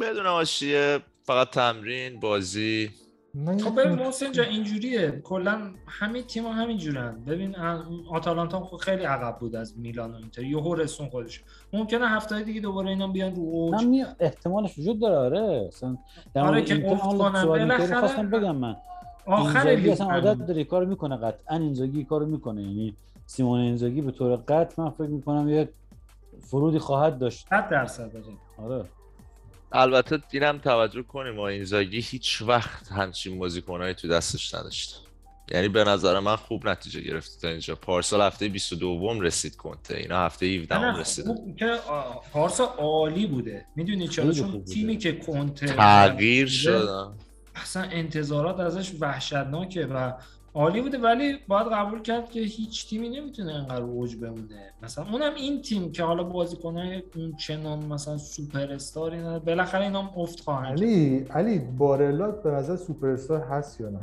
بدون 0.00 0.26
آشیه 0.26 1.00
فقط 1.24 1.50
تمرین 1.50 2.20
بازی. 2.20 2.90
خب 3.34 3.78
محسن 3.78 4.32
جا 4.32 4.42
اینجوریه. 4.42 5.10
کلا 5.10 5.70
همه 5.86 6.22
تیم 6.22 6.44
ها 6.44 6.52
همین 6.52 6.78
جورن. 6.78 7.24
ببین 7.26 7.56
آتالانتا 8.10 8.60
خب 8.60 8.76
خیلی 8.76 9.04
عقب 9.04 9.38
بود 9.38 9.56
از 9.56 9.78
میلان 9.78 10.12
و 10.12 10.16
اینتر. 10.16 10.42
یهو 10.42 10.74
رسون 10.74 11.08
خودش. 11.08 11.42
ممکنه 11.72 12.08
هفته 12.08 12.42
دیگه 12.42 12.60
دوباره 12.60 12.88
اینا 12.88 13.08
بیان 13.08 13.34
رو 13.34 13.42
اوج. 13.42 14.06
احتمالش 14.20 14.78
وجود 14.78 15.00
داره 15.00 15.16
آره. 15.16 15.66
اصلا 15.68 15.96
در 16.34 16.42
آره 16.42 16.62
که 16.62 16.96
خواستم 16.96 18.30
بگم 18.30 18.56
من. 18.56 18.76
آخر 19.26 19.68
اصلا. 19.68 20.10
عادت 20.10 20.46
داره 20.46 20.64
کارو 20.64 20.86
می‌کنه. 20.86 21.16
قطعا 21.16 21.56
اینزاگی 21.56 22.04
کارو 22.04 22.26
می‌کنه. 22.26 22.62
یعنی 22.62 22.94
سیمون 23.26 23.60
اینزاگی 23.60 24.00
به 24.00 24.12
طور 24.12 24.36
قطع 24.36 24.82
من 24.82 24.90
فکر 24.90 25.06
می‌کنم 25.06 25.48
یه 25.48 25.68
فرودی 26.40 26.78
خواهد 26.78 27.18
داشت. 27.18 27.46
100 27.50 27.68
درصد 27.68 28.10
آره. 28.58 28.84
البته 29.72 30.18
اینم 30.30 30.58
توجه 30.58 31.02
کنیم 31.02 31.34
ما 31.34 31.48
اینزاگی 31.48 32.00
هیچ 32.00 32.42
وقت 32.42 32.92
همچین 32.92 33.38
بازیکنایی 33.38 33.94
تو 33.94 34.08
دستش 34.08 34.54
نداشت. 34.54 35.00
یعنی 35.52 35.68
به 35.68 35.84
نظر 35.84 36.18
من 36.20 36.36
خوب 36.36 36.68
نتیجه 36.68 37.00
گرفته 37.00 37.40
تا 37.40 37.48
اینجا. 37.48 37.74
پارسال 37.74 38.20
هفته 38.20 38.48
22 38.48 39.20
رسید 39.22 39.56
کنته. 39.56 39.96
اینا 39.96 40.18
هفته 40.18 40.46
17 40.46 40.78
نه، 40.78 41.00
رسیدن 41.00 41.34
خوب 41.34 41.56
که 41.56 41.66
آ، 41.66 42.02
پارسا 42.32 42.64
عالی 42.64 43.26
بوده. 43.26 43.66
می‌دونی 43.76 44.08
چرا؟ 44.08 44.32
چون. 44.32 44.64
تیمی 44.64 44.98
که 44.98 45.12
کنته 45.12 45.66
تغییر 45.66 46.46
شدن 46.48 47.12
اصلا 47.54 47.82
انتظارات 47.82 48.60
ازش 48.60 48.92
وحشتناکه 49.00 49.86
و 49.86 50.12
عالی 50.54 50.80
بوده 50.80 50.98
ولی 50.98 51.38
باید 51.48 51.66
قبول 51.66 52.02
کرد 52.02 52.30
که 52.30 52.40
هیچ 52.40 52.88
تیمی 52.88 53.08
نمی‌تونه 53.08 53.52
انقدر 53.54 53.82
اوج 53.82 54.16
بمونه 54.16 54.72
مثلا 54.82 55.04
اونم 55.12 55.34
این 55.34 55.62
تیم 55.62 55.92
که 55.92 56.02
حالا 56.02 56.22
بازیکنای 56.22 57.02
اون 57.16 57.36
چنان 57.36 57.84
مثلا 57.84 58.18
سوپر 58.18 58.72
استاری 58.72 59.18
نداره 59.18 59.38
بالاخره 59.38 59.82
اینا 59.84 60.02
هم 60.02 60.20
افت 60.20 60.40
خواهند 60.40 60.78
کرد. 60.78 60.88
علی 60.88 61.26
علی 61.30 61.58
بارلا 61.58 62.30
به 62.30 62.50
نظر 62.50 62.76
سوپر 62.76 63.08
استار 63.08 63.40
هست 63.40 63.80
یا 63.80 63.88
نه 63.88 64.00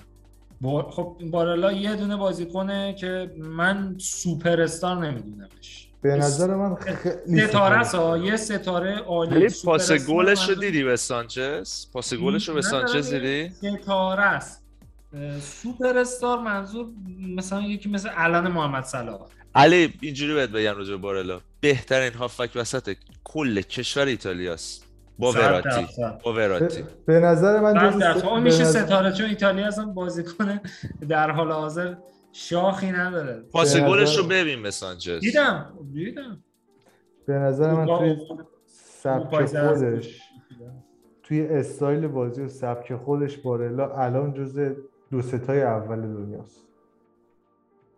با... 0.61 0.91
خب 0.91 1.17
بارلا 1.31 1.71
یه 1.71 1.95
دونه 1.95 2.15
بازیکنه 2.15 2.93
که 2.93 3.31
من 3.37 3.95
سوپر 3.99 4.61
استار 4.61 5.05
نمیدونمش 5.05 5.89
به 6.01 6.15
نظر 6.15 6.55
من 6.55 6.75
خیلی 6.75 7.47
ستاره. 7.47 7.83
ها. 7.85 8.17
یه 8.17 8.35
ستاره 8.35 8.97
عالی 8.97 9.35
ولی 9.35 9.49
سوپر 9.49 9.71
پاس 9.71 9.91
استار 9.91 10.15
گلش 10.15 10.49
رو 10.49 10.55
دیدی 10.55 10.83
به 10.83 10.95
سانچز 10.95 11.91
پاس 11.93 12.13
گلش 12.13 12.49
رو 12.49 12.55
به 12.55 12.61
سانچز 12.61 13.13
دیدی 13.13 13.49
ستاره 13.49 14.23
است 14.23 14.66
سوپر 15.41 15.97
استار 15.97 16.39
منظور 16.39 16.87
مثلا 17.37 17.61
یکی 17.61 17.89
مثل 17.89 18.09
الان 18.09 18.47
محمد 18.47 18.83
صلاح. 18.83 19.19
علی 19.55 19.93
اینجوری 20.01 20.33
بهت 20.33 20.49
بگم 20.49 20.77
راجع 20.77 20.95
بارلا. 20.95 21.39
بهترین 21.61 22.13
هافبک 22.13 22.49
وسط 22.55 22.95
کل 23.23 23.61
کشور 23.61 24.05
ایتالیاست 24.05 24.85
با 25.19 25.31
وراتی. 25.31 25.87
با 26.23 26.33
وراتی. 26.33 26.81
به- 26.81 26.87
به 27.05 27.19
نظر 27.19 27.59
من 27.59 27.91
جز 27.91 28.23
اون 28.23 28.43
میشه 28.43 28.61
نظر- 28.61 28.85
ستاره 28.85 29.11
چون 29.11 29.29
ایتالیا 29.29 29.67
اصلا 29.67 29.85
بازیکن 29.85 30.59
در 31.09 31.31
حال 31.31 31.51
حاضر 31.51 31.95
شاخی 32.33 32.91
نداره. 32.91 33.43
پاس 33.51 33.77
گلش 33.77 34.17
رو 34.17 34.23
ببین 34.23 34.63
به 34.63 34.71
سانچز. 34.71 35.19
دیدم 35.19 35.73
دیدم. 35.93 36.43
به 37.25 37.33
نظر 37.33 37.73
من 37.73 37.85
توی 37.97 38.15
سبک 38.65 39.45
خودش 39.45 40.19
توی 41.23 41.47
استایل 41.47 42.07
بازی 42.07 42.41
و 42.41 42.47
سبک 42.47 42.95
خودش 42.95 43.37
بارلا 43.37 43.95
الان 43.97 44.33
جز 44.33 44.59
دو 45.11 45.21
ستای 45.21 45.61
اول 45.61 46.01
دنیاست. 46.01 46.67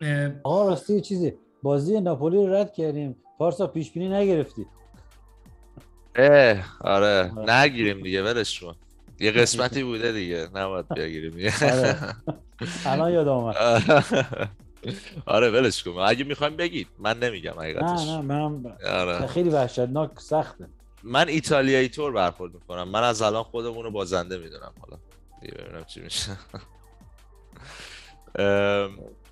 اه، 0.02 0.31
آقا 0.44 0.69
راستی 0.69 0.94
یه 0.94 1.02
چیزی. 1.02 1.34
بازی 1.64 2.02
ناپولی 2.02 2.38
رو 2.38 2.53
رد 2.53 2.73
کردیم. 2.73 3.15
پارسا 3.38 3.68
پیش 3.68 3.91
بینی 3.91 4.10
نگرفتی. 4.10 4.65
اه 6.15 6.64
آره. 6.81 7.31
آره. 7.38 7.53
نگیریم 7.53 8.02
دیگه 8.03 8.23
ولش 8.23 8.60
کن. 8.60 8.76
یه 9.19 9.31
قسمتی 9.31 9.84
بوده 9.90 10.11
دیگه. 10.11 10.48
نباید 10.53 10.88
بگیریم. 10.88 11.34
آره. 11.61 11.98
الان 12.86 13.11
یاد 13.11 13.27
آمد 13.27 13.56
آره 15.26 15.49
ولش 15.49 15.84
کن. 15.84 15.91
اگه 15.91 16.23
می‌خوایم 16.23 16.56
بگید. 16.56 16.88
من 16.99 17.19
نمیگم 17.19 17.53
حقیقتش. 17.57 18.07
نه 18.07 18.15
نه 18.15 18.22
منم 18.22 18.77
آره. 18.88 19.27
خیلی 19.27 19.49
وحشتناک 19.49 20.19
سخته. 20.19 20.68
من 21.03 21.27
ایتالیایی 21.27 21.90
طور 21.90 22.11
برخورد 22.11 22.53
می‌کنم. 22.53 22.90
من 22.90 23.03
از 23.03 23.22
الان 23.22 23.44
خودمون 23.44 23.84
رو 23.84 23.91
بازنده 23.91 24.38
می‌دونم. 24.38 24.72
حالا 24.81 25.02
دیگه 25.41 25.53
ببینم 25.53 25.84
چی 25.84 26.02
میشه. 26.02 26.31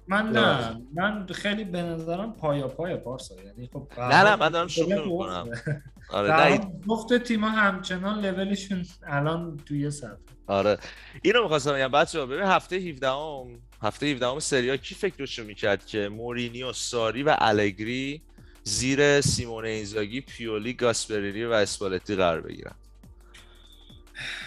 من 0.08 0.32
نه. 0.32 0.82
من 0.94 1.28
خیلی 1.34 1.64
به 1.64 1.82
نظرم 1.82 2.34
پایا 2.34 2.68
پای 2.68 2.96
پارسا. 2.96 3.36
یعنی 3.36 3.70
خب 3.74 3.88
نه 3.98 4.24
نه 4.24 4.36
من 4.36 4.50
دارم 4.50 4.68
شوخی 4.68 4.94
می‌کنم. 4.94 5.50
آره 6.10 6.50
نه 6.50 6.72
گفت 6.88 7.18
تیما 7.18 7.50
همچنان 7.50 8.26
لولشون 8.26 8.86
الان 9.08 9.58
توی 9.66 9.92
سطح. 9.92 10.16
آره. 10.48 10.78
اینو 11.22 11.42
می‌خواستم 11.42 11.74
بگم 11.74 11.88
بچه‌ها 11.88 12.26
ببین 12.26 12.44
هفته 12.44 12.76
17 12.76 13.08
ام 13.08 13.48
هفته 13.82 14.06
17 14.06 14.28
ام 14.28 14.40
سری 14.40 14.72
آ 14.72 14.76
کی 14.76 14.96
فکرشو 14.96 15.44
می‌کرد 15.44 15.86
که 15.86 16.10
مورینیو 16.10 16.74
ساری 16.74 17.24
و 17.24 17.36
الگری 17.40 18.22
زیر 18.64 19.22
سیمون 19.22 19.66
اینزاگی 19.66 20.22
پیولی 20.22 20.74
گاسپرینی 20.74 21.44
و 21.44 21.52
اسپالتی 21.52 22.16
قرار 22.16 22.42
بگیرن؟ 22.42 22.76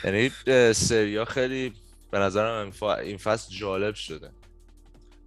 یعنی 0.05 0.31
اه، 0.47 0.73
سری 0.73 1.17
ها 1.17 1.25
خیلی 1.25 1.73
به 2.11 2.19
نظرم 2.19 2.63
این 2.63 2.73
فا- 2.73 2.99
این 2.99 3.17
فصل 3.17 3.55
جالب 3.55 3.95
شده. 3.95 4.31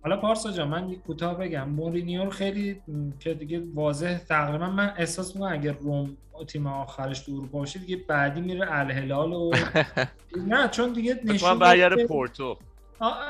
حالا 0.04 0.18
پارسا 0.18 0.52
جان 0.52 0.68
من 0.68 0.90
یک 0.90 1.00
کوتاه 1.04 1.38
بگم. 1.38 1.70
مورینیو 1.70 2.30
خیلی 2.30 2.82
که 3.20 3.34
دیگه 3.34 3.64
واضح 3.74 4.18
تقریبا 4.18 4.70
من 4.70 4.94
احساس 4.98 5.36
می‌کنم 5.36 5.52
اگر 5.54 5.72
روم 5.72 6.18
تیم 6.48 6.68
آخرش 6.68 7.20
تو 7.20 7.32
اروپا 7.32 7.60
باشه 7.60 7.80
دیگه 7.80 7.98
بعدی 8.08 8.42
میره 8.42 8.68
الهلال 8.72 9.34
و 9.34 9.52
نه 10.48 10.68
چون 10.68 10.94
دیگه 10.94 11.20
نشون 11.26 11.60
برگرده 11.60 12.08
پورتو. 12.08 12.58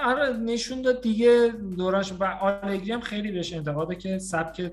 آره 0.06 0.38
نشون 0.38 0.82
داد 0.82 1.02
دیگه 1.02 1.54
دورش 1.78 2.12
و 2.20 2.24
آلگری 2.24 2.92
هم 2.92 3.02
خیلی 3.02 3.32
بهش 3.32 3.54
انتقاده 3.54 3.96
که 3.96 4.18
سبک 4.20 4.72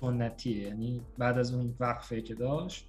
سنتیه 0.00 0.58
یعنی 0.62 1.00
بعد 1.18 1.38
از 1.38 1.54
اون 1.54 1.74
وقفه 1.80 2.22
که 2.22 2.34
داشت. 2.34 2.86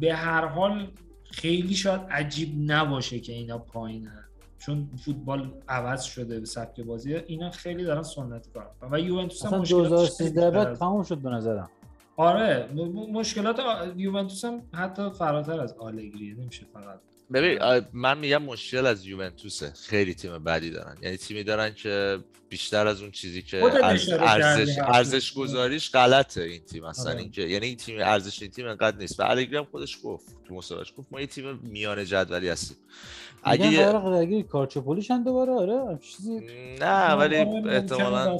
به 0.00 0.14
هر 0.14 0.44
حال 0.44 0.90
خیلی 1.30 1.74
شاید 1.74 2.00
عجیب 2.10 2.54
نباشه 2.72 3.20
که 3.20 3.32
اینا 3.32 3.58
پایینن. 3.58 4.24
چون 4.60 4.90
فوتبال 5.04 5.52
عوض 5.68 6.02
شده 6.02 6.40
به 6.40 6.46
سبک 6.46 6.80
بازی 6.80 7.14
اینا 7.14 7.50
خیلی 7.50 7.84
دارن 7.84 8.02
سنتی 8.02 8.50
کار 8.54 8.70
می‌کنن. 8.74 8.90
و 8.92 8.98
یوونتوس 8.98 9.42
هم 9.42 9.48
اصلا 9.48 9.60
مشکلاتش 9.60 9.88
خیلی 10.16 10.30
2013 10.30 10.50
بیشتر 10.50 10.64
بعد 10.64 10.78
تموم 10.78 11.02
شد 11.02 11.18
به 11.18 11.30
نظرم. 11.30 11.70
آره 12.16 12.68
م- 12.74 12.80
م- 12.80 13.10
مشکلات 13.12 13.60
یوونتوس 13.96 14.44
هم 14.44 14.62
حتی 14.74 15.10
فراتر 15.10 15.60
از 15.60 15.72
آلگری 15.78 16.34
نمیشه 16.38 16.66
فقط. 16.72 17.00
ببین 17.32 17.58
من 17.92 18.18
میگم 18.18 18.42
مشکل 18.42 18.86
از 18.86 19.06
یوونتوسه. 19.06 19.72
خیلی 19.86 20.14
تیم 20.14 20.38
بعدی 20.38 20.70
دارن. 20.70 20.96
یعنی 21.02 21.16
تیمی 21.16 21.44
دارن 21.44 21.74
که 21.74 22.18
بیشتر 22.48 22.86
از 22.86 23.02
اون 23.02 23.10
چیزی 23.10 23.42
که. 23.42 23.64
ارزش 24.84 25.32
گذاریش 25.34 25.90
غلطه 25.90 26.42
این 26.42 26.60
تیم. 26.64 26.84
اصلا 26.84 27.12
آره. 27.12 27.20
اینکه 27.20 27.42
یعنی 27.42 27.66
این 27.66 27.76
تیم 27.76 27.96
ارزش 28.00 28.42
این 28.42 28.50
تیم 28.50 28.66
انقدر 28.66 28.96
نیست. 28.96 29.20
و 29.20 29.22
الگری 29.22 29.56
هم 29.56 29.64
خودش 29.64 29.98
گفت 30.04 30.44
تو 30.44 30.54
مصاحبهش 30.54 30.92
گفت 30.96 31.08
ما 31.12 31.20
یه 31.20 31.26
تیم 31.26 31.60
میانه 31.62 32.04
جدولی 32.04 32.48
هستیم. 32.48 32.76
اگه 33.42 33.84
قرار 33.84 34.12
درگیر 34.12 34.46
کارچوپولیشن 34.46 35.22
دوباره 35.22 35.52
آره 35.52 35.98
چیزی 35.98 36.40
نه 36.80 37.12
ولی 37.12 37.36
آره، 37.36 37.72
احتمالا 37.72 38.38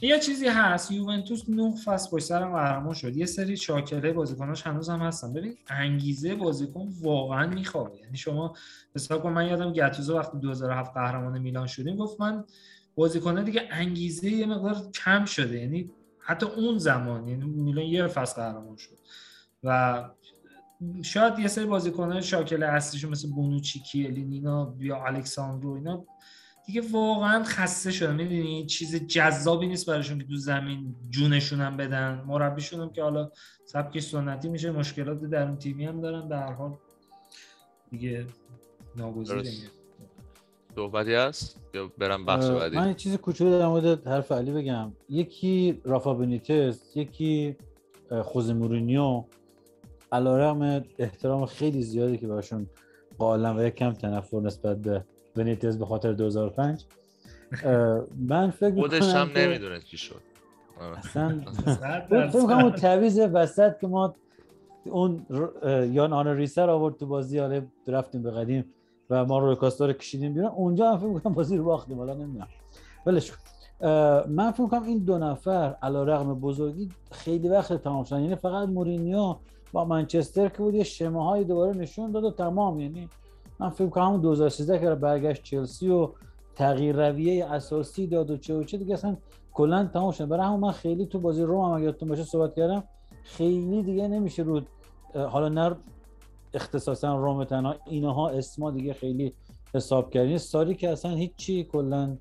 یه 0.00 0.18
چیزی 0.20 0.46
هست 0.48 0.90
یوونتوس 0.90 1.42
نه 1.48 1.74
فصل 1.84 2.10
پشت 2.10 2.24
سر 2.24 2.44
قهرمان 2.44 2.94
شد. 2.94 3.16
یه 3.16 3.26
سری 3.26 3.56
شاکله 3.56 4.12
بازیکناش 4.12 4.66
هنوز 4.66 4.88
هم 4.88 5.00
هستن. 5.00 5.32
ببین 5.32 5.56
انگیزه 5.68 6.34
بازیکن 6.34 6.88
واقعا 7.02 7.46
میخوابه. 7.46 7.98
یعنی 7.98 8.16
شما 8.16 8.54
حساب 8.94 9.22
کن 9.22 9.32
من 9.32 9.46
یادم 9.46 9.72
گتوزو 9.72 10.18
وقتی 10.18 10.38
2007 10.38 10.94
قهرمان 10.94 11.38
میلان 11.38 11.66
شدیم 11.66 11.96
گفت 11.96 12.20
من 12.20 12.44
بازیکنه 12.94 13.42
دیگه 13.42 13.62
انگیزه 13.70 14.30
یه 14.30 14.46
مقدار 14.46 14.76
کم 15.04 15.24
شده. 15.24 15.60
یعنی 15.60 15.90
حتی 16.18 16.46
اون 16.46 16.78
زمان 16.78 17.28
یعنی 17.28 17.44
میلان 17.44 17.84
یه 17.84 18.06
فصل 18.06 18.42
قهرمان 18.42 18.76
شد. 18.76 18.98
و 19.62 20.02
شاید 21.02 21.38
یه 21.38 21.48
سری 21.48 21.66
بازیکنان 21.66 22.20
شاکل 22.20 22.62
اصلیشون 22.62 23.10
مثل 23.10 23.30
بونوچی 23.30 23.80
کیلین 23.80 24.32
اینا 24.32 24.74
یا 24.78 25.04
الکساندرو 25.04 25.72
اینا 25.72 26.04
دیگه 26.66 26.82
واقعا 26.92 27.44
خسته 27.44 27.90
شدن. 27.90 28.14
می‌دونی؟ 28.14 28.66
چیز 28.66 28.96
جذابی 29.06 29.66
نیست 29.66 29.90
براشون 29.90 30.18
که 30.18 30.24
تو 30.24 30.36
زمین 30.36 30.96
جونشون 31.10 31.60
هم 31.60 31.76
بدن. 31.76 32.24
مربیشون 32.26 32.80
هم 32.80 32.90
که 32.90 33.02
حالا 33.02 33.30
سبک 33.64 34.00
سنتی 34.00 34.48
میشه 34.48 34.70
مشکلات 34.70 35.20
در 35.20 35.42
اون 35.42 35.56
تیمی 35.58 35.84
هم 35.84 36.00
دارن. 36.00 36.28
به 36.28 36.36
هر 36.36 36.52
حال 36.52 36.76
دیگه 37.90 38.26
ناگزیره. 38.96 39.52
صحبتی 40.74 41.14
هست؟ 41.14 41.60
یا 41.74 41.92
برم 41.98 42.28
اه، 42.28 42.58
بعدی؟ 42.58 42.76
من 42.76 42.88
یه 42.88 42.94
چیز 42.94 43.16
کوچولو 43.16 43.58
در 43.58 43.66
مورد 43.66 44.06
حرف 44.06 44.32
علی 44.32 44.52
بگم. 44.52 44.92
یکی 45.08 45.80
رافا 45.84 46.14
بنیتز 46.14 46.80
یکی 46.94 47.56
خوزه 48.22 48.52
مورینیو. 48.52 49.24
علیرغم 50.16 50.84
احترام 50.98 51.46
خیلی 51.46 51.82
زیادی 51.82 52.18
که 52.18 52.26
باشون 52.26 52.66
قائلم 53.18 53.56
و 53.56 53.62
یک 53.62 53.74
کم 53.74 53.92
تنفر 53.92 54.40
نسبت 54.40 54.76
به 54.76 55.04
بنیتز 55.36 55.78
به 55.78 55.86
خاطر 55.86 56.12
2005 56.12 56.84
اه، 57.64 58.00
من 58.28 58.50
فکر 58.50 58.74
خودش 58.74 59.02
هم 59.02 59.28
که 59.28 59.38
نمی‌دونه 59.38 59.80
چی 59.80 59.96
شد. 59.96 60.20
آره. 60.80 60.98
اصلا 60.98 61.40
صد 61.66 62.06
فکر. 62.08 62.40
می‌کنم 62.40 62.58
اون 62.58 62.72
تعویض 62.72 63.18
وسط 63.32 63.78
که 63.80 63.86
ما 63.86 64.14
اون 64.84 65.26
یان 65.92 66.12
آن 66.12 66.26
ریسر 66.26 66.70
آورد 66.70 66.96
تو 66.96 67.06
بازی 67.06 67.38
حالا 67.38 67.62
رفتیم 67.86 68.22
به 68.22 68.30
قدیم 68.30 68.64
و 69.10 69.24
ما 69.24 69.38
روی 69.38 69.56
کاستا 69.56 69.86
رو 69.86 69.92
کشیدیم 69.92 70.34
بیرون. 70.34 70.48
اونجا 70.50 70.90
هم 70.90 70.98
فکر 70.98 71.06
می‌کنم 71.06 71.32
بازی 71.32 71.56
رو 71.56 71.64
باختیم 71.64 71.98
حالا 71.98 72.14
نمی‌دونم. 72.14 72.48
ولش 73.06 73.32
من 74.28 74.50
فکر 74.52 74.62
می‌کنم 74.62 74.82
این 74.82 74.98
دو 74.98 75.18
نفر 75.18 75.76
علیرغم 75.82 76.40
بزرگی 76.40 76.88
خیلی 77.10 77.48
وقت 77.48 77.72
تمام 77.72 78.04
شدن. 78.04 78.20
یعنی 78.20 78.34
فقط 78.34 78.68
مورینیو 78.68 79.36
با 79.72 79.84
منچستر 79.84 80.48
که 80.48 80.58
بود 80.58 80.74
یه 80.74 80.84
شماهایی 80.84 81.44
دوباره 81.44 81.76
نشون 81.76 82.12
داد 82.12 82.24
و 82.24 82.30
تمام. 82.30 82.80
یعنی 82.80 83.08
من 83.58 83.70
فکر 83.70 83.88
کنم 83.88 84.04
همون 84.04 84.20
2013 84.20 84.78
که 84.78 84.90
برگشت 84.94 85.42
چلسی 85.42 85.88
و 85.88 86.08
تغییر 86.54 87.10
رویه 87.10 87.46
اساسی 87.52 88.06
داد 88.06 88.30
و 88.30 88.36
چه 88.36 88.54
و 88.54 88.64
چه 88.64 88.76
دیگه 88.76 88.94
اصلا 88.94 89.16
کلا 89.52 89.84
تمام 89.84 90.12
شد. 90.12 90.28
برای 90.28 90.46
همون 90.46 90.60
من 90.60 90.72
خیلی 90.72 91.06
تو 91.06 91.18
بازی 91.18 91.42
روم 91.42 91.64
هم 91.64 91.70
اگه 91.70 91.90
باشه 91.92 92.24
صحبت 92.24 92.54
کردم 92.54 92.84
خیلی 93.22 93.82
دیگه 93.82 94.08
نمیشه 94.08 94.42
رو 94.42 94.60
حالا 95.14 95.48
نه 95.48 95.76
اختصاصا 96.54 97.16
روم 97.16 97.44
تنها 97.44 97.74
اینها 97.86 98.28
اسما 98.28 98.70
دیگه 98.70 98.92
خیلی 98.92 99.32
حساب 99.74 100.10
کردین 100.10 100.38
ساری 100.38 100.74
که 100.74 100.90
اصلا 100.90 101.10
هیچی 101.10 101.64
کلا 101.64 102.16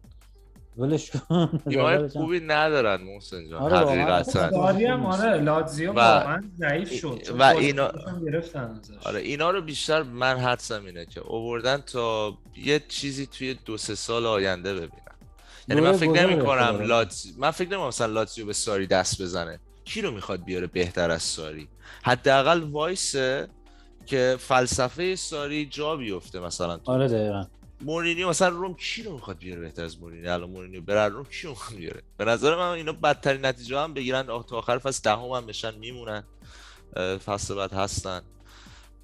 ولش 0.77 1.11
کن. 1.11 1.59
تیمای 1.69 2.07
خوبی 2.07 2.39
ندارن 2.39 3.01
محسن 3.03 3.49
جان. 3.49 3.61
آره،. 3.61 3.77
حقیقتا 3.77 4.45
هم 4.93 5.05
آره 5.05 5.41
لاتزیو 5.41 5.91
و- 5.91 5.95
واقعا 5.95 6.43
ضعیف 6.57 6.93
شد. 6.93 7.21
و 7.39 7.43
اینا- 7.43 7.91
گرفتن 8.25 8.79
ازش. 8.79 9.07
آره 9.07 9.19
اینا 9.19 9.51
رو 9.51 9.61
بیشتر 9.61 10.03
من 10.03 10.37
حدسم 10.37 10.85
اینه 10.85 11.05
که 11.05 11.19
اووردن 11.21 11.77
تا 11.77 12.33
یه 12.57 12.81
چیزی 12.87 13.25
توی 13.27 13.53
دو 13.65 13.77
سه 13.77 13.95
سال 13.95 14.25
آینده 14.25 14.73
ببینم 14.73 14.91
یعنی 15.67 15.81
من 15.81 15.91
فکر 15.93 16.11
نمی 16.11 16.39
کنم. 16.45 16.81
لاتزیو 16.81 17.33
من 17.37 17.51
فکر 17.51 17.69
نمی 17.77 17.83
مثلا 17.87 18.07
لاتزیو 18.13 18.45
به 18.45 18.53
ساری 18.53 18.87
دست 18.87 19.21
بزنه. 19.21 19.59
کی 19.85 20.01
رو 20.01 20.11
می‌خواد 20.11 20.43
بیاره 20.43 20.67
بهتر 20.67 21.11
از 21.11 21.23
ساری؟ 21.23 21.67
حداقل 22.03 22.59
وایسه 22.63 23.47
که 24.05 24.35
فلسفه 24.39 25.15
ساری 25.15 25.65
جا 25.65 25.95
بیفته 25.95 26.39
مثلا 26.39 26.79
آره 26.85 27.07
دقیقا. 27.07 27.45
مورینیو 27.85 28.29
مثلا 28.29 28.49
روم 28.49 28.73
کی 28.73 29.03
رو 29.03 29.13
می‌خواد 29.13 29.37
بیاره 29.37 29.61
بهتر 29.61 29.83
از 29.83 29.99
مورینیو؟ 29.99 30.33
الان 30.33 30.49
مورینیو 30.49 30.81
بره 30.81 31.07
روم 31.07 31.25
کی 31.25 31.43
رو 31.43 31.49
می‌خواد 31.49 31.79
بیاره؟ 31.79 32.01
به 32.17 32.25
نظر 32.25 32.55
من 32.55 32.61
اینا 32.61 32.91
بدترین 32.91 33.45
نتیجه 33.45 33.79
هم 33.79 33.93
بگیرن 33.93 34.23
تا 34.23 34.57
آخر 34.57 34.77
فصل 34.77 35.01
دهم 35.03 35.29
هم 35.29 35.45
بشن 35.45 35.75
میمونن 35.75 36.23
فصل 37.25 37.55
بعد 37.55 37.73
هستن. 37.73 38.21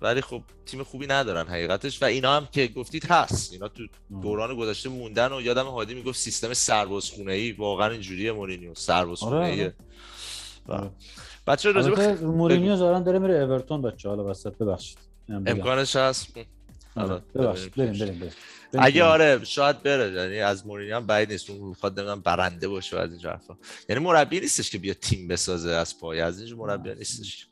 ولی 0.02 0.22
خب 0.22 0.42
تیم 0.66 0.84
خوبی 0.84 1.08
ندارن 1.08 1.48
حقیقتش 1.48 2.02
و 2.02 2.06
اینا 2.06 2.36
هم 2.36 2.48
که 2.52 2.68
گفتید 2.68 3.06
هست. 3.06 3.54
اینا 3.54 3.68
تو 3.68 3.88
دوران 4.22 4.58
گذشته 4.58 4.90
موندن 4.90 5.34
و 5.34 5.42
یادم 5.42 5.66
هادی 5.66 5.94
می‌گفت 5.94 6.20
سیستم 6.20 6.54
سربازخونه 6.54 7.34
ای 7.34 7.52
واقعا 7.52 7.90
اینجوریه 7.90 8.32
مورینیو 8.32 8.76
سربازخونه 8.76 9.36
آره، 9.36 9.48
ای 9.48 9.72
آره. 10.68 10.90
بچه 11.48 11.72
راجع 11.72 12.14
مورینیو 12.22 12.76
ظاهرا 12.76 13.00
داره 13.00 13.20
میره 13.20 13.34
اورتون 13.34 13.82
بچه 13.82 14.10
حالا 14.10 14.26
وسط 14.26 14.58
ببخشید. 14.58 14.98
امکانش 15.30 15.96
هست. 15.96 16.28
آره، 16.96 17.12
آره، 17.12 17.22
ببخشید 17.36 17.76
بریم 17.76 17.94
بریم 17.94 18.20
بریم. 18.20 18.32
اگه 18.80 19.04
آره 19.04 19.42
شاید 19.44 19.84
بره. 19.84 20.14
یعنی 20.14 20.40
از 20.40 20.68
مورینیو 20.68 20.96
هم 20.96 21.06
بعید 21.06 21.32
نیست 21.32 21.50
اون 21.50 21.70
می‌خواد 21.70 22.00
نمی‌دونم 22.00 22.22
برنده 22.22 22.68
باشه 22.68 23.00
از 23.00 23.12
این 23.12 23.22
حرفا. 23.22 23.58
یعنی 23.90 24.04
مربی 24.04 24.40
نیستش 24.40 24.70
که 24.70 24.78
بیا 24.78 24.94
تیم 24.94 25.28
بسازه 25.28 25.72
از 25.72 26.00
پای. 26.00 26.22
از 26.22 26.40
اینجور 26.40 26.58
مربی 26.58 26.96
نیستش. 26.96 27.48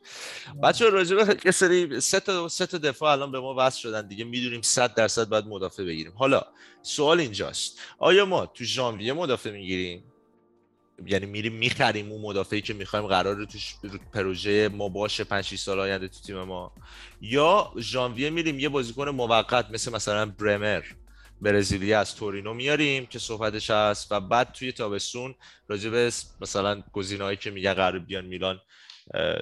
بچه 0.62 0.90
راجع 0.90 1.16
به 1.16 1.36
یه 1.44 1.50
سری 1.50 2.00
سه 2.00 2.20
تا 2.20 2.48
سه 2.48 2.66
تا 2.66 2.78
دفاع 2.78 3.12
الان 3.12 3.32
به 3.32 3.40
ما 3.40 3.54
وصل 3.58 3.78
شدن 3.78 4.08
دیگه. 4.08 4.24
می‌دونیم 4.24 4.62
100 4.62 4.94
درصد 4.94 5.28
باید 5.28 5.46
مدافع 5.46 5.84
بگیریم. 5.84 6.12
حالا 6.16 6.42
سوال 6.82 7.20
اینجاست. 7.20 7.78
آیا 7.98 8.26
ما 8.26 8.46
تو 8.46 8.64
ژانویه 8.64 9.12
مدافع 9.12 9.50
می‌گیریم؟ 9.50 10.04
یعنی 11.06 11.26
میریم 11.26 11.52
می‌خریم 11.52 12.12
اون 12.12 12.20
مدافعی 12.20 12.60
که 12.60 12.74
می‌خوایم 12.74 13.06
قرار 13.06 13.44
توش 13.44 13.74
پروژه 14.12 14.68
ما 14.68 14.88
باشه 14.88 15.24
5 15.24 15.44
6 15.44 15.58
سال 15.58 15.80
آینده 15.80 16.08
تو 16.08 16.20
تیم 16.20 16.42
ما؟ 16.42 16.72
یا 17.20 17.72
ژانویه 17.78 18.30
میریم 18.30 18.58
یه 18.58 18.68
بازیکن 18.68 19.08
موقت 19.08 19.70
مثل 19.70 19.92
مثلا 19.92 20.26
برمر. 20.26 20.82
برزیلی 21.40 21.92
از 21.92 22.14
تورینو 22.14 22.54
میاریم 22.54 23.06
که 23.06 23.18
صحبتش 23.18 23.70
هست 23.70 24.12
و 24.12 24.20
بعد 24.20 24.52
توی 24.52 24.72
تابستون 24.72 25.34
راجع 25.68 25.90
به 25.90 26.10
مثلا 26.40 26.82
گزینه‌هایی 26.92 27.36
که 27.36 27.50
میگه 27.50 27.74
قرار 27.74 27.98
بیان 27.98 28.24
میلان 28.24 28.60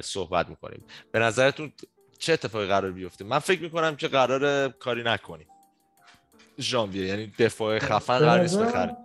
صحبت 0.03 0.49
می‌کنیم. 0.49 0.85
به 1.13 1.19
نظرتون 1.19 1.73
چه 2.19 2.33
اتفاقی 2.33 2.67
قرار 2.67 2.93
بیفته؟ 2.93 3.25
من 3.25 3.39
فکر 3.39 3.63
می‌کنم 3.63 3.97
که 3.97 4.09
قرار 4.09 4.69
کاری 4.69 5.03
نکنیم. 5.03 5.47
ژانویه 6.59 7.07
یعنی 7.07 7.33
دفاع 7.39 7.79
خفن 7.79 8.19
قرار 8.19 8.41
نیست 8.41 8.59
بخریم. 8.59 8.97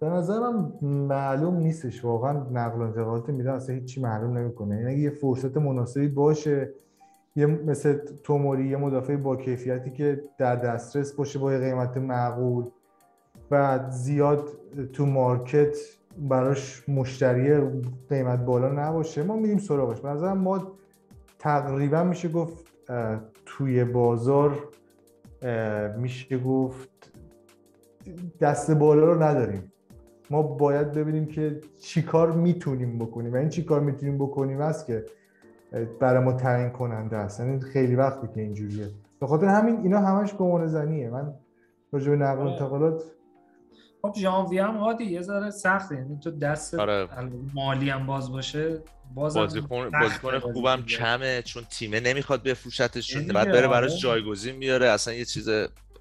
به 0.00 0.06
نظرم 0.06 0.78
معلوم 0.82 1.56
نیستش 1.56 2.04
واقعا 2.04 2.32
نقل 2.32 2.78
و 2.78 2.82
انتقالات 2.82 3.28
میلان 3.28 3.54
اصلا 3.54 3.74
هیچی 3.74 4.00
معلوم 4.00 4.38
نمی‌کنه. 4.38 4.80
یعنی 4.80 5.02
یه 5.02 5.10
فرصت 5.10 5.56
مناسبی 5.56 6.08
باشه 6.08 6.74
یه 7.36 7.46
مثل 7.46 7.98
توموری 8.22 8.68
یه 8.68 8.76
مدافع 8.76 9.16
با 9.16 9.36
کیفیتی 9.36 9.90
که 9.90 10.24
در 10.38 10.56
دسترس 10.56 11.12
باشه 11.12 11.38
با 11.38 11.48
قیمت 11.48 11.96
معقول 11.96 12.64
و 13.50 13.80
زیاد 13.90 14.48
تو 14.92 15.06
مارکت 15.06 15.76
براش 16.18 16.88
مشتری 16.88 17.60
قیمت 18.08 18.44
بالا 18.44 18.68
نباشه. 18.72 19.22
ما 19.22 19.36
میریم 19.36 19.58
سراغش. 19.58 20.04
نظرم 20.04 20.38
ما 20.38 20.72
تقریبا 21.38 22.04
میشه 22.04 22.28
گفت 22.28 22.72
توی 23.46 23.84
بازار 23.84 24.68
میشه 25.98 26.38
گفت 26.38 27.12
دست 28.40 28.70
بالا 28.70 29.04
رو 29.12 29.22
نداریم. 29.22 29.72
ما 30.30 30.42
باید 30.42 30.92
ببینیم 30.92 31.26
که 31.26 31.60
چی 31.80 32.02
کار 32.02 32.32
می‌تونیم 32.32 32.98
بکنیم. 32.98 33.32
و 33.32 33.36
این 33.36 33.48
چی 33.48 33.64
کار 33.64 33.80
می‌تونیم 33.80 34.18
بکنیم؟ 34.18 34.60
است 34.60 34.86
که 34.86 35.04
برای 36.00 36.24
ما 36.24 36.32
تعیین 36.32 36.70
کننده 36.70 37.16
است. 37.16 37.40
یعنی 37.40 37.60
خیلی 37.60 37.96
وقتی 37.96 38.28
که 38.34 38.40
اینجوریه. 38.40 38.88
به 39.20 39.26
خاطر 39.26 39.46
همین 39.46 39.76
اینا 39.82 40.00
همش 40.00 40.34
گمان 40.34 40.66
زنیه. 40.66 41.10
من 41.10 41.34
راجع 41.92 42.10
به 42.10 42.16
نقل 42.16 42.46
انتقالات 42.46 43.02
خب 44.02 44.14
ژانویه 44.16 44.64
هم 44.64 44.76
هادی 44.76 45.04
یه 45.04 45.22
ذره 45.22 45.50
سخته. 45.50 45.94
یعنی 45.94 46.18
تو 46.18 46.30
دست 46.30 46.74
آره. 46.74 47.08
مالی 47.54 47.90
هم 47.90 48.06
باز 48.06 48.32
باشه 48.32 48.78
باز 49.14 49.36
بازیکن 49.36 49.90
بازیکن 49.90 50.38
خوبم 50.38 50.82
کمه 50.82 51.42
چون 51.42 51.62
تیمه 51.70 52.00
نمی‌خواد 52.00 52.42
بفروشتش. 52.42 53.16
بعد 53.16 53.52
بره 53.52 53.68
براش 53.68 53.90
آره. 53.90 54.00
جایگزین 54.00 54.56
میاره. 54.56 54.86
اصلا 54.86 55.14
یه 55.14 55.24
چیز 55.24 55.48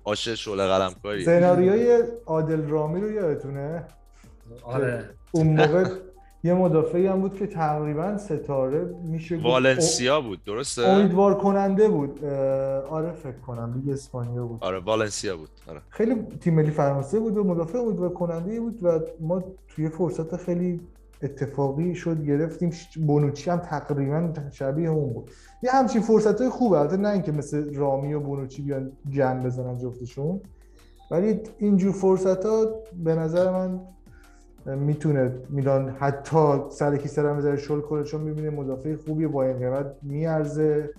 آشه 0.04 0.36
شعله 0.36 0.68
قلمکاری 0.68 1.26
سناریوی 1.26 2.04
عادل 2.26 2.68
رامی 2.68 3.02
رو 3.02 3.12
یادتونه؟ 3.12 3.84
آره. 4.64 5.10
اون 5.32 5.48
موقع 5.48 5.86
یه 6.46 6.54
مدافعی 6.54 7.08
هم 7.08 7.22
بود 7.22 7.34
که 7.34 7.48
تقریبا 7.48 8.18
ستاره 8.18 8.96
میشه 9.04 9.38
والنسیا 9.38 10.22
بود 10.22 10.44
درسته؟ 10.44 10.88
امیدوار 10.88 11.38
کننده 11.38 11.90
بود 11.90 12.26
آره 12.90 13.12
فکر 13.12 13.38
کنم 13.48 13.74
لیگ 13.76 13.94
اسپانیا 13.94 14.46
بود. 14.46 14.64
آره 14.64 14.80
والنسیا 14.80 15.38
بود 15.38 15.50
آره. 15.68 15.82
خیلی 15.90 16.16
تیم 16.42 16.54
ملی 16.56 16.72
فرانسه 16.72 17.20
بود 17.20 17.38
و 17.38 17.44
مدافع 17.44 17.78
امیدوار 17.78 18.14
کننده 18.14 18.60
بود 18.60 18.84
و 18.84 19.00
ما 19.20 19.44
توی 19.68 19.90
فرصت 19.90 20.36
خیلی 20.36 20.82
اتفاقی 21.22 21.96
شد 21.96 22.26
گرفتیم. 22.26 22.72
بونوچی 23.08 23.50
هم 23.50 23.58
تقریبا 23.58 24.34
شبیه 24.52 24.90
اون 24.90 25.14
بود. 25.14 25.32
یه 25.64 25.72
همچین 25.72 26.02
فرصت 26.02 26.42
های 26.42 26.50
خوبه. 26.50 26.80
البته 26.80 26.98
نه 26.98 27.10
اینکه 27.10 27.32
مثل 27.32 27.76
رامی 27.76 28.14
و 28.14 28.20
بونوچی 28.20 28.62
بیان 28.62 28.92
جن 29.10 29.44
بزنن 29.44 29.78
جفتشون. 29.78 30.42
ولی 31.12 31.40
اینجور 31.58 31.92
فرصت 31.92 32.46
ها 32.46 32.66
به 33.04 33.16
نظر 33.16 33.52
من 33.52 33.80
می‌تونه 34.66 35.32
میلان 35.50 35.90
حتی 35.90 36.70
سر 36.70 36.98
کی 36.98 37.08
سر 37.08 37.26
هم 37.26 37.58
شل 37.58 37.82
کنه 37.82 38.04
چون 38.04 38.22
می‌بینه 38.22 38.50
مدافع 38.50 38.96
خوبی 38.96 39.28
با 39.28 39.44
این 39.44 39.60
قیمت 39.60 39.96
میارزه. 40.02 40.90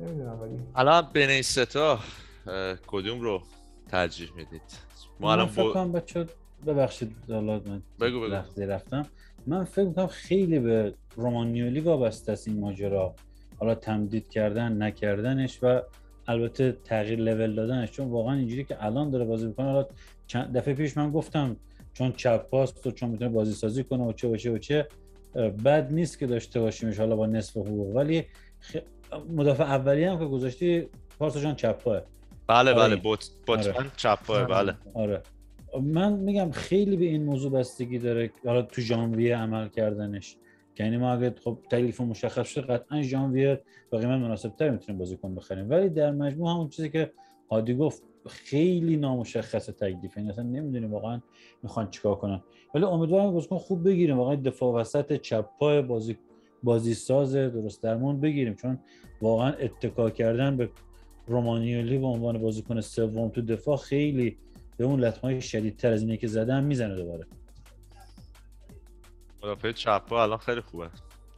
نمی‌دونم 0.00 0.40
ولی. 0.40 0.58
الان 0.74 1.06
بین 1.12 1.30
این 1.30 1.42
ستا 1.42 1.98
کدوم 2.86 3.20
رو 3.20 3.42
ترجیح 3.88 4.28
می‌دید؟ 4.36 4.62
ما 5.20 5.32
الان 5.32 5.46
فکر 5.46 5.72
کنم 5.72 5.92
بچه 5.92 6.26
ببخشید 6.66 7.16
حالا 7.28 7.60
من 7.66 7.82
بگو 8.00 8.20
بگو. 8.20 8.34
رفتم. 8.56 9.06
من 9.46 9.64
فکر 9.64 9.84
می‌کنم 9.84 10.06
خیلی 10.06 10.58
به 10.58 10.94
رومانیولی 11.16 11.80
وابسته 11.80 12.32
است 12.32 12.48
این 12.48 12.60
ماجرا. 12.60 13.14
حالا 13.58 13.74
تمدید 13.74 14.28
کردن 14.28 14.82
نکردنش 14.82 15.58
و 15.62 15.80
البته 16.28 16.76
تغییر 16.84 17.18
لول 17.18 17.54
دادنش. 17.54 17.90
چون 17.90 18.08
واقعا 18.08 18.34
اینجوری 18.34 18.64
که 18.64 18.84
الان 18.84 19.10
داره 19.10 19.24
بازی 19.24 19.46
می‌کنه. 19.46 19.66
حالا 19.66 19.86
چند 20.26 20.56
دفعه 20.56 20.74
پیش 20.74 20.96
من 20.96 21.10
گفتم 21.10 21.56
چون 21.92 22.12
چپ 22.12 22.48
پاست 22.48 22.86
و 22.86 22.90
چون 22.90 23.10
می‌تونه 23.10 23.30
بازی 23.30 23.52
سازی 23.52 23.84
کنه 23.84 24.04
و 24.04 24.12
چه 24.12 24.28
و 24.28 24.36
چه 24.36 24.50
و 24.50 24.58
چه 24.58 24.88
بد 25.64 25.92
نیست 25.92 26.18
که 26.18 26.26
داشته 26.26 26.60
باشیمش 26.60 26.98
حالا 26.98 27.16
با 27.16 27.26
نصف 27.26 27.56
حقوق. 27.56 27.96
ولی 27.96 28.24
خ... 28.60 28.76
مدافع 29.30 29.64
اولی 29.64 30.04
هم 30.04 30.18
که 30.18 30.24
گذاشتی 30.24 30.88
پارسا 31.18 31.54
چپ 31.54 31.82
پاه 31.82 32.02
بله 32.46 32.74
بله 32.74 32.96
بوت 32.96 33.30
بوتمن 33.46 33.74
آره. 33.74 33.90
چپ 33.96 34.22
پاه 34.26 34.44
بله. 34.44 34.74
آره. 34.94 35.22
من 35.82 36.12
میگم 36.12 36.50
خیلی 36.50 36.96
به 36.96 37.04
این 37.04 37.24
موضوع 37.24 37.52
بستگی 37.52 37.98
داره 37.98 38.30
حالا 38.46 38.62
تو 38.62 38.80
ژانویه 38.80 39.36
عمل 39.36 39.68
کردنش. 39.68 40.36
یعنی 40.78 40.96
ما 40.96 41.12
اگه 41.12 41.34
خب 41.44 41.58
تکلیف 41.70 42.00
مشخص 42.00 42.48
شد 42.48 42.70
قطعا 42.70 43.02
ژانویه 43.02 43.60
با 43.90 43.98
قیمت 43.98 44.20
مناسب 44.20 44.56
تر 44.56 44.70
می‌تونیم 44.70 44.98
بازیکن 44.98 45.34
بخریم. 45.34 45.70
ولی 45.70 45.88
در 45.88 46.10
مجموع 46.10 46.50
همون 46.50 46.68
چیزی 46.68 46.90
که 46.90 47.12
هادی 47.50 47.74
گفت 47.74 48.02
خیلی 48.28 48.96
نامشخص 48.96 49.66
تکلیف 49.66 50.16
یعنی 50.16 50.30
اصلا 50.30 50.44
نمی‌دونیم 50.44 50.92
واقعا 50.92 51.20
می‌خوان 51.62 51.90
چیکار 51.90 52.14
کنن. 52.14 52.42
ولی 52.74 52.84
امیدوارم 52.84 53.32
بازیکن 53.32 53.58
خوب 53.58 53.88
بگیریم. 53.88 54.18
واقعا 54.18 54.34
دفاع 54.34 54.74
وسط 54.74 55.20
چپ 55.20 55.46
پای 55.58 55.82
بازی 55.82 56.18
بازی 56.62 56.94
ساز 56.94 57.34
درست 57.34 57.82
درمون 57.82 58.20
بگیریم. 58.20 58.54
چون 58.54 58.78
واقعا 59.22 59.52
اتکا 59.52 60.10
کردن 60.10 60.56
به 60.56 60.70
رومانیولی 61.26 61.98
به 61.98 62.06
عنوان 62.06 62.38
بازیکن 62.38 62.80
سوم 62.80 63.28
تو 63.28 63.42
دفاع 63.42 63.76
خیلی 63.76 64.38
به 64.76 64.84
اون 64.84 65.00
لطمه 65.00 65.40
شدیدتر 65.40 65.92
از 65.92 66.02
اینه 66.02 66.16
که 66.16 66.26
زدن 66.26 66.64
می‌زنه 66.64 66.96
دوباره. 66.96 67.26
مدافع 69.42 69.72
چپ 69.72 70.12
الان 70.12 70.38
خیلی 70.38 70.60
خوبه. 70.60 70.88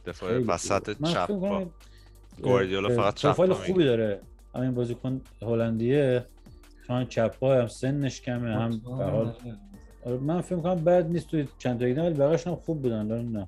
دفاع 0.05 0.39
وسط 0.39 1.03
چپ 1.03 1.67
گواردیولا 2.43 2.89
فقط 2.89 3.13
چپ 3.13 3.53
خوبی 3.53 3.83
داره. 3.83 4.21
همین 4.55 4.71
بازیکن 4.71 5.21
هلندیه. 5.41 6.25
چون 6.87 7.05
چپ 7.05 7.43
هم 7.43 7.67
سنش 7.67 8.21
کمه 8.21 8.55
هم 8.55 8.69
به 8.69 8.89
حال. 9.05 9.33
آره، 10.05 10.17
من 10.17 10.41
فکر 10.41 10.59
کنم 10.59 10.75
بد 10.75 11.07
نیست 11.07 11.27
توی 11.27 11.47
چند 11.57 11.79
تا 11.79 12.01
ولی 12.03 12.13
بقیش 12.13 12.47
هم 12.47 12.55
خوب 12.55 12.81
بودن 12.81 13.25
نه 13.25 13.47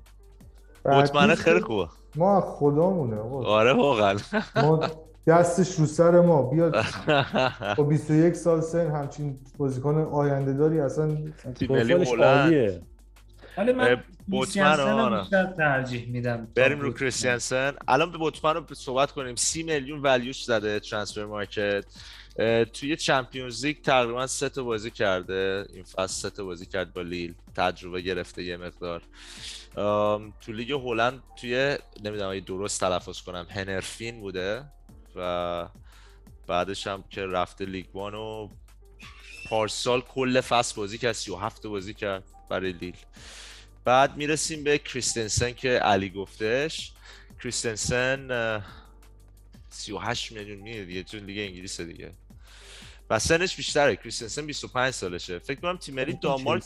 مطمئنه 0.84 1.34
خیلی 1.34 1.60
خوبه. 1.60 1.88
ما 2.16 2.40
خدامونه 2.40 3.16
آره 3.46 3.72
واقعا. 3.72 4.16
ما 4.56 4.80
دستش 5.26 5.74
رو 5.78 5.86
سر 5.86 6.20
ما 6.20 6.42
بیاد. 6.42 6.76
با 7.78 7.84
21 7.84 8.34
سال 8.34 8.60
سن 8.60 8.90
همچین 8.90 9.38
بازیکن 9.58 9.98
آینده 9.98 10.52
داری 10.52 10.80
اصلا 10.80 11.06
ملی 11.70 11.92
هلند. 11.92 12.82
ولی 13.56 13.72
من 13.72 14.04
بوتمن 14.26 14.80
آره. 14.80 15.54
ترجیح 15.56 16.08
میدم 16.08 16.48
بریم 16.54 16.80
رو 16.80 16.92
کریستیانسن 16.92 17.74
الان 17.88 18.12
به 18.12 18.18
بوتمن 18.18 18.54
رو 18.54 18.74
صحبت 18.74 19.12
کنیم. 19.12 19.34
سی 19.34 19.62
میلیون 19.62 20.02
ولیوش 20.02 20.44
زده 20.44 20.80
ترانسفر 20.80 21.24
مارکت 21.24 21.84
توی 22.72 22.96
چمپیونز 22.96 23.64
لیگ 23.64 23.82
تقریبا 23.82 24.26
سه 24.26 24.48
تا 24.48 24.62
بازی 24.62 24.90
کرده. 24.90 25.66
این 25.74 25.84
فصل 25.84 26.06
سه 26.06 26.30
تا 26.30 26.44
بازی 26.44 26.66
کرد 26.66 26.92
با 26.92 27.02
لیل. 27.02 27.34
تجربه 27.56 28.00
گرفته 28.00 28.42
یه 28.42 28.56
مقدار. 28.56 29.02
تو 30.40 30.52
لیگ 30.52 30.72
هلند 30.72 31.22
توی 31.40 31.78
نمی‌دونم 32.04 32.30
اگه 32.30 32.40
درست 32.40 32.80
تلفظ 32.80 33.20
کنم 33.20 33.46
هیرنفین 33.50 34.20
بوده 34.20 34.64
و 35.16 35.68
بعدش 36.46 36.86
هم 36.86 37.04
که 37.10 37.26
رفته 37.26 37.64
لیگ 37.64 37.86
وان 37.94 38.14
و 38.14 38.48
پارسال 39.48 40.00
کل 40.00 40.40
فصل 40.40 40.76
بازی 40.76 40.98
کرد 40.98 41.12
37 41.12 41.66
بازی 41.66 41.94
کرد 41.94 42.24
برای 42.50 42.72
لیل. 42.72 42.96
بعد 43.86 44.16
می‌رسیم 44.16 44.64
به 44.64 44.78
کریستنسن 44.78 45.52
که 45.52 45.68
علی 45.68 46.10
گفتش. 46.10 46.92
کریستنسن 47.42 48.62
38 49.68 50.32
میلیون 50.32 50.58
میده 50.58 50.84
دیگه 50.84 51.02
چون 51.02 51.20
لیگ 51.20 51.38
انگلیس 51.38 51.80
دیگه. 51.80 52.10
و 53.10 53.18
سنش 53.18 53.56
بیشتره 53.56 53.96
کریستنسن 53.96 54.46
25 54.46 54.94
سالشه. 54.94 55.38
فکر 55.38 55.60
کنم 55.60 55.76
تیم 55.76 55.94
ملی 55.94 56.12
دانمارک 56.12 56.64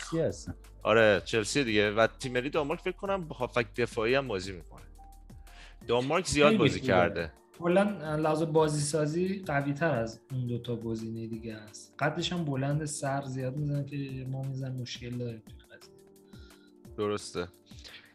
آره 0.82 1.22
چلسی 1.24 1.64
دیگه. 1.64 1.90
و 1.90 2.06
تیمری 2.06 2.50
دانمارک 2.50 2.80
فکر 2.80 2.96
کنم 2.96 3.28
با 3.28 3.36
هافک 3.36 3.66
دفاعی 3.76 4.14
هم 4.14 4.28
بازی 4.28 4.52
می‌کنه. 4.52 4.82
دانمارک 5.88 6.26
زیاد 6.26 6.56
بازی 6.56 6.80
کرده. 6.80 7.32
کلا 7.58 7.82
لحاظ 8.16 8.42
بازی 8.42 8.80
سازی 8.80 9.42
قوی 9.46 9.72
تر 9.72 9.94
از 9.94 10.20
اون 10.32 10.46
دوتا 10.46 10.76
گزینه 10.76 11.26
دیگه 11.26 11.54
است. 11.54 11.94
قدش 11.98 12.32
هم 12.32 12.44
بلند 12.44 12.84
سر 12.84 13.22
زیاد 13.24 13.56
می‌زنه 13.56 13.84
که 13.84 14.26
ما 14.28 14.42
میزن 14.42 14.72
مشکل 14.72 15.18
داریم. 15.18 15.42
درسته. 17.00 17.48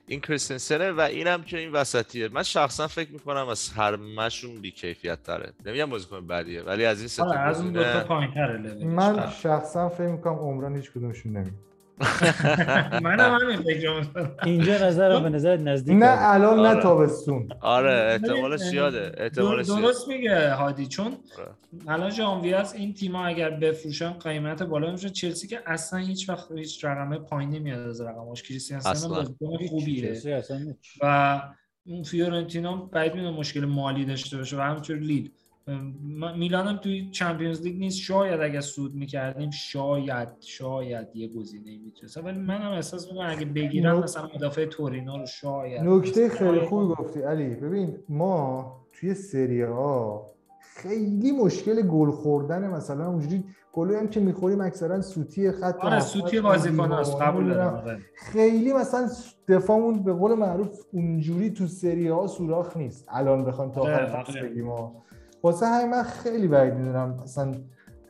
این 0.08 0.20
کریستنسنه 0.20 0.92
و 0.92 1.02
اینم 1.02 1.44
که 1.44 1.58
این 1.58 1.72
وسطیه. 1.72 2.30
من 2.30 2.44
شخصا 2.44 2.88
فکر 2.88 3.12
می‌کنم 3.12 3.48
از 3.48 3.70
هر 3.70 3.96
مشون 3.96 4.62
بی 4.62 4.72
کیفیت 4.72 5.24
تره. 5.24 5.54
نمیگم 5.66 5.90
بازیکن 5.90 6.28
بعدیه 6.28 6.62
ولی 6.62 6.86
از 6.86 7.00
این 7.00 7.08
سه 7.08 7.38
از 7.40 7.62
اون 7.62 7.72
دو 7.72 7.84
تا 7.84 8.04
پایینتره 8.04 8.86
من 8.86 9.30
شخصا 9.30 9.90
فکر 9.90 10.08
می‌کنم 10.08 10.34
عمران 10.34 10.76
هیچ 10.76 10.92
کدومشون 10.92 11.32
نمیاد 11.32 11.54
منم 13.04 13.38
همین 13.42 13.58
فکر 13.58 14.06
اینجا 14.46 14.88
نظرم 14.88 15.24
به 15.24 15.30
نظر 15.30 15.58
نزدیک 15.58 15.96
نه. 15.96 16.18
الان 16.20 16.60
نه 16.60 16.68
آره. 16.70 16.82
تابستون. 16.82 17.50
آره 17.62 17.92
احتمالش 18.12 18.60
زیاده 18.60 19.12
احتمالش 19.18 19.66
زیاده. 19.66 19.82
درست 19.82 20.08
میگه 20.08 20.54
هادی 20.54 20.88
چون 20.88 21.06
آره. 21.06 21.52
الان 21.88 22.10
ژانویه 22.10 22.56
است 22.56 22.76
این 22.76 22.94
تیم‌ها 22.94 23.26
اگر 23.26 23.50
بفروشن 23.50 24.12
قیمت 24.14 24.64
بالا 24.64 24.92
میشه 24.92 25.10
چلسی 25.10 25.48
که 25.48 25.60
اصلا 25.66 26.00
هیچ 26.00 26.30
وقت 26.30 26.52
هیچ 26.52 26.86
رقم 26.86 27.18
پایین 27.18 27.50
نمیاد 27.50 27.80
از 27.88 28.02
رقمش 28.02 28.44
کریستیانسن 28.44 29.24
خوبیه. 29.70 30.14
چیزی 30.16 30.32
اصلا 30.32 30.58
هیچ. 30.58 30.98
و 31.02 31.42
اون 31.86 32.04
فیورنتینا 32.04 32.76
بعید 32.76 33.16
می‌دونم 33.16 33.34
مشکل 33.34 33.66
مالی 33.66 34.06
داشته 34.06 34.38
باشه 34.38 34.58
و 34.58 34.60
همینطور 34.62 34.98
لیل 34.98 35.24
م- 35.24 35.45
میلان 36.38 36.68
هم 36.68 36.78
توی 36.78 37.10
چمپیونز 37.12 37.62
لیگ 37.62 37.80
نیست 37.80 37.98
شاید 37.98 38.42
اگر 38.42 38.62
سود 38.62 38.96
می‌کردیم 38.96 39.50
شاید 39.50 40.30
شاید 40.40 41.08
یه 41.16 41.28
گزینه 41.28 41.78
می‌تونست 41.86 42.18
ولی 42.18 42.40
منم 42.40 42.72
احساس 42.72 43.12
می‌کنم 43.12 43.28
اگه 43.30 43.46
بگیرم 43.46 44.00
مثلا 44.00 44.30
مدافع 44.36 44.66
تورینو 44.66 45.18
رو 45.18 45.26
شاید 45.26 45.82
نکته 45.82 46.30
خیلی 46.30 46.60
خوبی 46.60 46.94
گفتی 46.94 47.22
علی 47.22 47.50
ببین 47.50 47.98
ما 48.10 48.72
توی 48.94 49.14
سری 49.14 49.62
ها 49.62 50.32
خیلی 50.76 51.32
مشکل 51.32 51.82
گل 51.82 52.12
خوردن 52.12 52.68
مثلا 52.68 53.08
اونجوری 53.08 53.44
گلی 53.74 53.96
هم 53.96 54.08
که 54.08 54.20
می‌خوریم 54.20 54.62
اکثرا 54.62 55.02
سوتی 55.02 55.52
خط 55.52 55.76
آره 55.80 56.00
سوتی 56.00 56.42
بازیکن 56.42 56.92
است 56.92 57.22
قبول. 57.22 57.54
دارم 57.54 57.74
آره. 57.74 58.00
خیلی 58.16 58.74
مثلا 58.74 59.10
دفاعمون 59.48 60.04
به 60.04 60.14
قول 60.14 60.34
معروف 60.34 60.80
اونجوری 60.92 61.50
تو 61.50 61.68
سری 61.68 62.08
ها 62.08 62.28
سوراخ 62.28 62.78
نیست 62.78 63.06
الان 63.10 63.46
بخوام 63.46 63.72
تا 63.72 63.82
آخر 63.82 63.94
آره، 63.94 64.24
فصل 64.24 64.40
آره. 64.40 64.50
بگیم. 64.50 64.70
واسه 65.46 65.66
همین 65.66 65.90
من 65.90 66.04
خیلی 66.04 66.48
بعید 66.48 66.74
می‌دونم 66.74 67.20
مثلا 67.24 67.52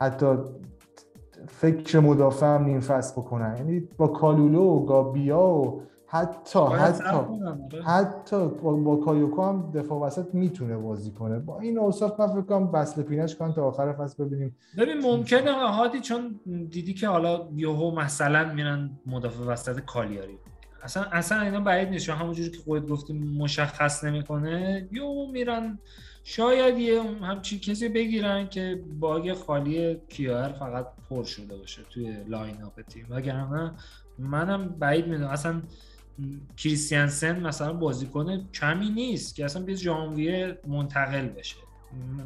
حتی 0.01 0.25
فکر 1.47 1.99
مدافع 1.99 2.45
هم 2.45 2.63
نیم 2.63 2.79
فصل 2.79 3.21
بکنن. 3.21 3.55
یعنی 3.57 3.79
با 3.97 4.07
کالولو 4.07 4.61
و 4.61 4.85
گابیا 4.85 5.39
و 5.39 5.81
حتی 6.07 6.59
حتی 6.59 7.03
آره. 7.03 7.83
حتی 7.83 8.47
با, 8.47 8.73
با 8.73 8.95
کایوکو 8.95 9.43
هم 9.43 9.71
دفاع 9.73 9.99
وسط 9.99 10.25
می‌تونه 10.33 10.77
بازی 10.77 11.11
کنه. 11.11 11.39
با 11.39 11.59
این 11.59 11.79
اوصاف 11.79 12.19
من 12.19 12.27
فکر 12.27 12.41
کنم 12.41 12.71
بسل 12.71 13.01
پینش 13.01 13.35
کن 13.35 13.53
تا 13.53 13.63
آخر 13.63 13.93
فصل 13.93 14.25
ببینیم. 14.25 14.55
ببین 14.77 15.01
ممکنه 15.01 15.51
هادی 15.51 15.99
چون 15.99 16.39
دیدی 16.45 16.93
که 16.93 17.07
حالا 17.07 17.47
یهو 17.55 17.91
مثلا 17.91 18.53
میرن 18.53 18.89
مدافع 19.05 19.43
وسط 19.43 19.79
کالیاری. 19.79 20.37
اصلا 20.83 21.03
اصلا 21.03 21.41
اینا 21.41 21.59
بعید 21.59 21.89
نیست. 21.89 22.09
همونجوری 22.09 22.49
که 22.49 22.57
خودت 22.57 22.87
گفتی 22.87 23.13
مشخص 23.39 24.03
نمی‌کنه 24.03 24.87
یهو 24.91 25.31
میرن 25.31 25.79
شاید 26.27 26.77
یه 26.77 27.03
همچین 27.21 27.59
کسی 27.59 27.89
بگیرن 27.89 28.47
که 28.47 28.83
جای 28.99 29.33
خالی 29.33 29.97
کیار 30.09 30.49
فقط 30.49 30.87
پر 31.09 31.23
شده 31.23 31.57
باشه 31.57 31.81
توی 31.89 32.17
lineup 32.27 32.81
تیم. 32.81 33.07
وگرنه 33.09 33.71
منم 34.19 34.69
بعید 34.69 35.07
می‌دونم. 35.07 35.29
اصلا 35.29 35.61
کریستیانسن 36.57 37.39
مثلا 37.39 37.73
بازیکن 37.73 38.49
کمی 38.53 38.89
نیست 38.89 39.35
که 39.35 39.45
اصلا 39.45 39.63
به 39.63 39.75
ژانویه 39.75 40.57
منتقل 40.67 41.27
بشه. 41.27 41.55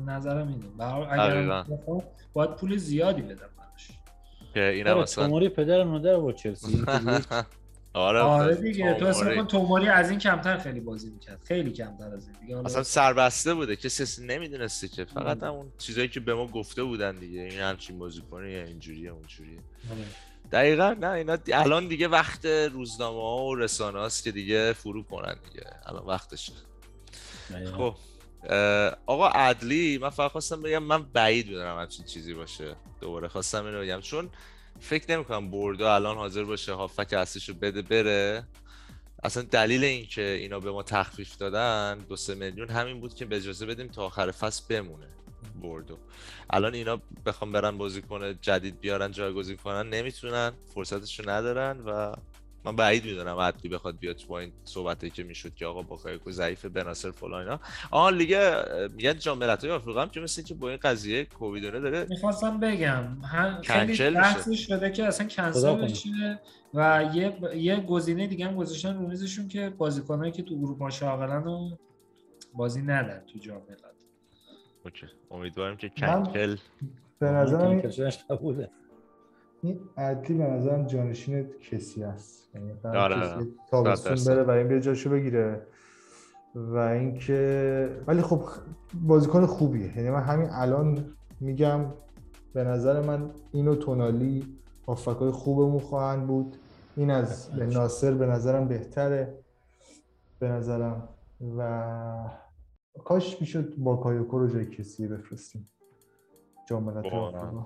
نظرم 0.07 0.47
اینه. 0.47 1.11
اگر 1.11 1.63
باید 2.33 2.55
پول 2.55 2.77
زیادی 2.77 3.21
بدم 3.21 3.49
براش. 3.57 3.91
که 4.53 4.69
اینم 4.69 4.91
آره، 4.91 5.01
مثلا 5.01 5.49
پدر 5.49 5.83
مادر 5.83 6.17
با 6.17 6.31
چلسی. 6.31 6.85
آره 7.93 8.19
آره 8.19 8.55
خب، 8.55 8.61
دیگه 8.61 8.93
تو 8.93 9.05
اصلا. 9.05 9.35
کن 9.35 9.47
توموری 9.47 9.87
از 9.87 10.09
این 10.09 10.19
کمتر 10.19 10.57
خیلی 10.57 10.79
بازی 10.79 11.09
می‌کرد. 11.09 11.41
خیلی 11.43 11.71
کمتر 11.71 12.13
از 12.13 12.27
این 12.27 12.37
دیگه. 12.41 12.57
اصلا 12.57 12.83
سربسته 12.83 13.53
بوده 13.53 13.75
کسی 13.75 14.03
اصلا 14.03 14.25
نمی‌دونسته 14.25 14.87
که. 14.87 15.05
فقط 15.05 15.43
همون 15.43 15.71
چیزایی 15.77 16.07
که 16.07 16.19
به 16.19 16.33
ما 16.35 16.47
گفته 16.47 16.83
بودن 16.83 17.15
دیگه 17.15 17.41
این 17.41 17.59
همچین 17.59 17.99
بازیکنه 17.99 18.51
یا 18.51 18.63
اینجوریه 18.63 19.09
اونجوریه 19.11 19.59
آره. 19.91 20.05
دقیقا 20.51 20.95
نه 21.01 21.09
اینا 21.09 21.35
دی- 21.35 21.53
الان 21.53 21.87
دیگه 21.87 22.07
وقت 22.07 22.45
روزنامه 22.45 23.21
ها 23.21 23.45
و 23.45 23.55
رسانه 23.55 23.99
هاست 23.99 24.23
که 24.23 24.31
دیگه 24.31 24.73
فرو 24.73 25.03
کنن 25.03 25.35
دیگه. 25.51 25.65
الان 25.85 26.05
وقتشه 26.05 26.53
خب 27.77 27.95
آقا 29.05 29.27
عدلی 29.27 29.97
من 29.97 30.09
فقط 30.09 30.31
خواستم 30.31 30.61
بگم 30.61 30.83
من 30.83 31.03
بعید 31.03 31.47
می‌دونم 31.47 31.79
همچین 31.79 32.05
چیزی 32.05 32.33
باشه. 32.33 32.75
دوباره 33.01 33.27
خواستم 33.27 33.65
اینو 33.65 33.81
بگم. 33.81 34.01
چون 34.01 34.29
فکر 34.79 35.11
نمی‌کنم 35.11 35.51
بردو 35.51 35.85
الان 35.85 36.17
حاضر 36.17 36.43
باشه 36.43 36.73
هافبک 36.73 37.13
اصلیشو 37.13 37.53
بده 37.53 37.81
بره. 37.81 38.43
اصلا 39.23 39.43
دلیل 39.43 39.83
اینکه 39.83 40.21
اینا 40.21 40.59
به 40.59 40.71
ما 40.71 40.83
تخفیف 40.83 41.37
دادن 41.37 41.97
دو 42.09 42.15
سه 42.15 42.35
میلیون 42.35 42.69
همین 42.69 42.99
بود 42.99 43.13
که 43.15 43.25
به 43.25 43.35
اجازه 43.35 43.65
بدیم 43.65 43.87
تا 43.87 44.05
آخر 44.05 44.31
فصل 44.31 44.63
بمونه 44.69 45.07
بردو 45.61 45.97
الان 46.49 46.73
اینا 46.73 47.01
بخوام 47.25 47.51
برن 47.51 47.77
بازیکن 47.77 48.39
جدید 48.41 48.79
بیارن 48.79 49.11
جایگزین 49.11 49.57
کنن 49.57 49.89
نمی‌تونن 49.89 50.51
فرصتشو 50.73 51.29
ندارن 51.29 51.79
و 51.79 52.15
من 52.65 52.75
بعید 52.75 53.05
می‌دونم 53.05 53.37
عدلی 53.37 53.69
بخواد 53.69 53.99
بیاد 53.99 54.21
با 54.27 54.39
این 54.39 54.51
صحبتی 54.63 55.09
که 55.09 55.23
می‌شد 55.23 55.53
که 55.53 55.65
آقا 55.65 55.81
باکایوکو 55.81 56.31
ضعیف 56.31 56.65
بناصر 56.65 57.11
فلان 57.11 57.39
اینا 57.39 57.59
آها 57.91 58.09
لیگ 58.09 58.35
میگن 58.95 59.13
جام 59.13 59.37
ملت‌های 59.37 59.73
آفریقا 59.73 60.01
هم 60.01 60.09
که 60.09 60.19
مثل 60.19 60.39
اینکه 60.41 60.53
با 60.53 60.69
این 60.69 60.79
قضیه 60.81 61.25
کوویدونه 61.25 61.79
داره 61.79 62.05
می‌خواستم 62.09 62.59
بگم 62.59 63.03
هم 63.23 63.61
خیلی 63.61 63.87
کنسل 63.87 64.13
بحثی 64.13 64.49
میشه. 64.49 64.63
شده 64.63 64.91
که 64.91 65.05
اصلا 65.05 65.27
کنسل. 65.27 65.75
بشه 65.75 66.39
و 66.73 67.09
یه 67.13 67.37
یه 67.55 67.79
گزینه 67.79 68.27
دیگه 68.27 68.47
هم 68.47 68.55
گذاشتن 68.55 68.95
رو 68.95 69.07
میزشون 69.07 69.47
که 69.47 69.69
بازیکنایی 69.69 70.31
که 70.31 70.43
تو 70.43 70.55
اروپا 70.55 70.89
شاغلن 70.89 71.47
و 71.47 71.69
بازی 72.53 72.81
ندن 72.81 73.23
تو 73.33 73.39
جام 73.39 73.61
ملت 73.69 73.79
اوکی 74.85 75.07
امیدواریم 75.31 75.77
که 75.77 75.89
کنکل 75.89 76.57
به 77.19 77.27
نظرم 77.27 77.81
این- 79.61 79.79
عدلی 79.97 80.37
به 80.37 80.43
نظرم 80.43 80.85
جانشین 80.87 81.49
کسی 81.71 82.03
است 82.03 82.49
یعنی 82.55 82.73
آره. 82.83 83.27
صد 83.27 83.45
تابستون. 83.69 84.35
بره 84.35 84.43
و 84.43 84.49
این 84.49 84.67
به 84.67 84.81
جاشو 84.81 85.09
بگیره. 85.09 85.61
و 86.55 86.77
اینکه 86.77 88.01
ولی 88.07 88.21
خب 88.21 88.41
بازیکن 88.93 89.45
خوبیه. 89.45 89.97
یعنی 89.97 90.09
من 90.09 90.21
همین 90.21 90.49
الان 90.51 91.15
میگم 91.39 91.85
به 92.53 92.63
نظر 92.63 93.01
من 93.01 93.31
اینو 93.51 93.75
تونالی 93.75 94.59
هافکای 94.87 95.31
خوبمون 95.31 95.79
خواهند 95.79 96.27
بود. 96.27 96.55
این 96.95 97.11
از 97.11 97.49
به 97.51 97.65
ناصر 97.65 98.13
به 98.13 98.25
نظرم 98.25 98.67
بهتره. 98.67 99.37
به 100.39 100.49
نظرم. 100.49 101.09
و 101.57 102.29
کاش 103.05 103.41
می‌شد 103.41 103.75
با 103.77 103.95
کایوکو 103.95 104.39
رو 104.39 104.47
جای 104.47 104.65
کسی 104.65 105.07
بفرستیم. 105.07 105.69
جام 106.69 106.83
ملت‌های 106.83 107.11
واقعا. 107.11 107.41
آفریقا. 107.41 107.65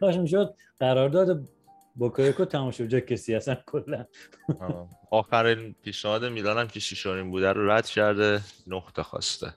کاش 0.00 0.16
می‌شد 0.16 0.54
قرارداد 0.80 1.48
بوکایوکو 1.94 2.44
تمام 2.44 2.70
شد 2.70 2.86
جا 2.86 3.00
کسی 3.00 3.34
اصلا 3.34 3.56
کلا. 3.66 4.04
آخرین 5.10 5.74
پیشنهاد 5.82 6.24
میلان 6.24 6.58
هم 6.58 6.68
که 6.68 6.80
شیشارین 6.80 7.30
بوده 7.30 7.52
رو 7.52 7.70
رد 7.70 7.86
کرده 7.86 8.40
نقطه 8.66 9.02
خواسته. 9.02 9.54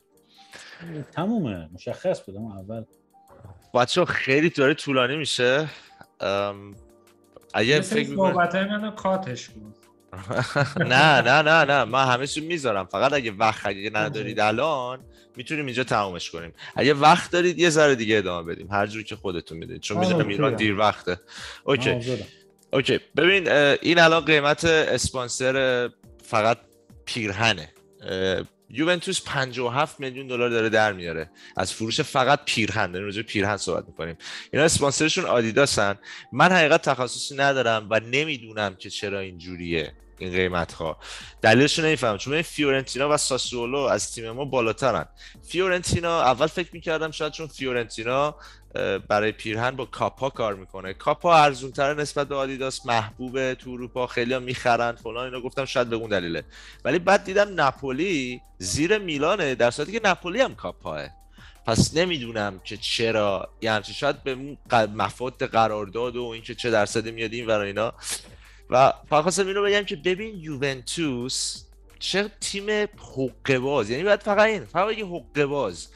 تمومه. 1.11 1.69
مشخص 1.73 2.21
بود. 2.25 2.35
اول. 2.35 2.83
بچه 3.73 4.05
خیلی 4.05 4.49
داره 4.49 4.73
طولانی 4.73 5.17
میشه. 5.17 5.69
ام، 6.19 6.75
اگه 7.53 7.81
فکر 7.81 8.09
می‌کنی- 8.09 8.31
صحبت 8.31 8.55
های 8.55 8.91
کاتش 8.95 9.49
کن. 9.49 9.73
نه 10.77 11.21
نه 11.21 11.41
نه 11.41 11.65
نه 11.65 11.83
من 11.83 12.05
همه 12.05 12.27
چی 12.27 12.41
می‌ذارم. 12.41 12.85
فقط 12.85 13.13
اگه 13.13 13.31
وقت 13.31 13.65
اگه 13.65 13.89
ندارید 13.93 14.39
الان 14.39 14.99
می‌تونیم 15.35 15.65
اینجا 15.65 15.83
تمومش 15.83 16.31
کنیم. 16.31 16.53
اگه 16.75 16.93
وقت 16.93 17.31
دارید 17.31 17.59
یه 17.59 17.69
ذره 17.69 17.95
دیگه 17.95 18.17
ادامه 18.17 18.53
بدیم. 18.53 18.67
هر 18.71 18.87
جور 18.87 19.03
که 19.03 19.15
خودتون 19.15 19.57
می‌دونید 19.57 19.81
چون 19.81 19.97
می‌دونم 19.97 20.27
ایران. 20.27 20.55
دیر 20.55 20.77
وقته. 20.79 21.17
OK. 21.63 21.99
OK. 22.73 22.99
ببین 23.15 23.47
این 23.81 23.99
الان 23.99 24.25
قیمت 24.25 24.65
اسپانسر 24.65 25.89
فقط 26.23 26.57
پیرهنه. 27.05 27.69
یوونتوس 28.73 29.21
57 29.25 29.99
میلیون 29.99 30.27
دلار 30.27 30.49
داره 30.49 30.69
در 30.69 30.93
میاره. 30.93 31.29
از 31.57 31.73
فروش 31.73 32.01
فقط 32.01 32.45
پیرهن 32.45 32.91
داریم 32.91 33.05
راجع 33.05 33.21
به 33.21 33.27
پیرهن 33.27 33.57
صحبت 33.57 33.87
می‌کنیم. 33.87 34.17
اینا 34.53 34.65
اسپانسرشون 34.65 35.25
آدیداسن. 35.25 35.95
من 36.31 36.51
حقیقت 36.51 36.81
تخصصی 36.81 37.35
ندارم 37.35 37.87
و 37.89 37.99
نمی‌دونم 37.99 38.75
که 38.75 38.89
چرا 38.89 39.19
اینجوریه. 39.19 39.93
این 40.21 40.31
قیمت 40.31 40.73
ها 40.73 40.97
دلیلش 41.41 41.79
رو 41.79 41.85
نمی‌فهمم. 41.85 42.17
چون 42.17 42.33
این 42.33 42.41
فیورنتینا 42.41 43.09
و 43.09 43.17
ساسولو 43.17 43.77
از 43.77 44.13
تیم 44.13 44.31
ما 44.31 44.45
بالاترن. 44.45 45.05
فیورنتینا 45.47 46.21
اول 46.21 46.47
فکر 46.47 46.69
می‌کردم 46.73 47.11
شاید 47.11 47.31
چون 47.31 47.47
فیورنتینا 47.47 48.35
برای 49.07 49.31
پیرهن 49.31 49.71
با 49.71 49.85
کاپا 49.85 50.29
کار 50.29 50.55
می‌کنه. 50.55 50.93
کاپا 50.93 51.35
ارزون 51.35 51.71
تر 51.71 51.93
نسبت 51.93 52.27
به 52.27 52.35
آدیداس 52.35 52.85
محبوبه 52.85 53.55
تو 53.55 53.69
اروپا 53.69 54.07
خیلی 54.07 54.39
می‌خرن 54.39 54.91
فلان 54.91 55.25
اینا 55.25 55.41
گفتم 55.41 55.65
شاید 55.65 55.89
به 55.89 55.95
اون 55.95 56.09
دلیله. 56.09 56.43
ولی 56.85 56.99
بعد 56.99 57.23
دیدم 57.23 57.61
نپولی 57.61 58.41
زیر 58.57 58.97
میلانه 58.97 59.55
در 59.55 59.71
صورتی 59.71 59.91
که 59.91 60.01
نپولی 60.03 60.41
هم 60.41 60.55
کاپاه. 60.55 61.01
پس 61.65 61.97
نمی‌دونم 61.97 62.59
که 62.63 62.77
چرا. 62.77 63.49
یعنی 63.61 63.83
شاید 63.83 64.23
به 64.23 64.37
مفاد 64.95 65.43
قرارداد 65.45 66.15
و 66.15 66.23
اینکه 66.23 66.55
چه 66.55 66.71
درصدی 66.71 67.11
میاد 67.11 67.33
این 67.33 67.47
ورا 67.47 67.63
اینا. 67.63 67.93
و 68.71 68.93
فقط 69.09 69.21
خواستم 69.21 69.47
اینو 69.47 69.63
بگم 69.63 69.83
که 69.83 69.95
ببین 69.95 70.39
یوونتوس 70.39 71.63
چه 71.99 72.31
تیم 72.41 72.69
حقه 73.15 73.59
باز 73.59 73.89
یعنی 73.89 74.03
باید 74.03 74.23
فقط 74.23 74.47
این 74.47 74.65
فقط 74.65 74.97
یه 74.97 75.05
حقه 75.05 75.45
باز 75.45 75.87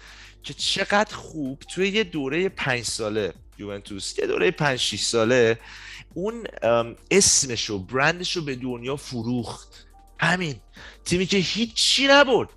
که 0.44 0.54
چقدر 0.54 1.16
خوب 1.16 1.60
توی 1.60 1.90
یه 1.90 2.04
دوره 2.04 2.50
پنج 2.50 2.84
ساله 2.84 3.34
یوونتوس 3.58 4.20
یه 4.20 4.28
دوره 4.28 4.52
5 4.52 4.80
6 4.80 5.02
ساله 5.02 5.60
اون 6.14 6.44
اسمش 7.12 7.70
و 7.70 7.80
برندش 7.80 8.36
رو 8.36 8.42
به 8.42 8.56
دنیا 8.56 8.96
فروخت. 8.96 9.86
همین. 10.20 10.56
تیمی 11.06 11.26
که 11.26 11.38
هیچی 11.38 12.08
نبرد. 12.08 12.50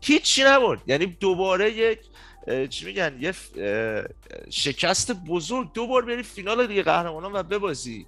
هیچی 0.00 0.44
نبرد. 0.44 0.80
یعنی 0.86 1.06
دوباره 1.06 1.72
یک 1.72 1.98
چی 2.70 2.84
میگن 2.84 3.18
یه 3.20 3.34
شکست 4.50 5.12
بزرگ. 5.12 5.72
دوبار 5.72 6.04
بری 6.04 6.22
فینال 6.22 6.66
دیگه 6.66 6.82
قهرمانان 6.82 7.32
و 7.32 7.42
ببازی. 7.42 8.06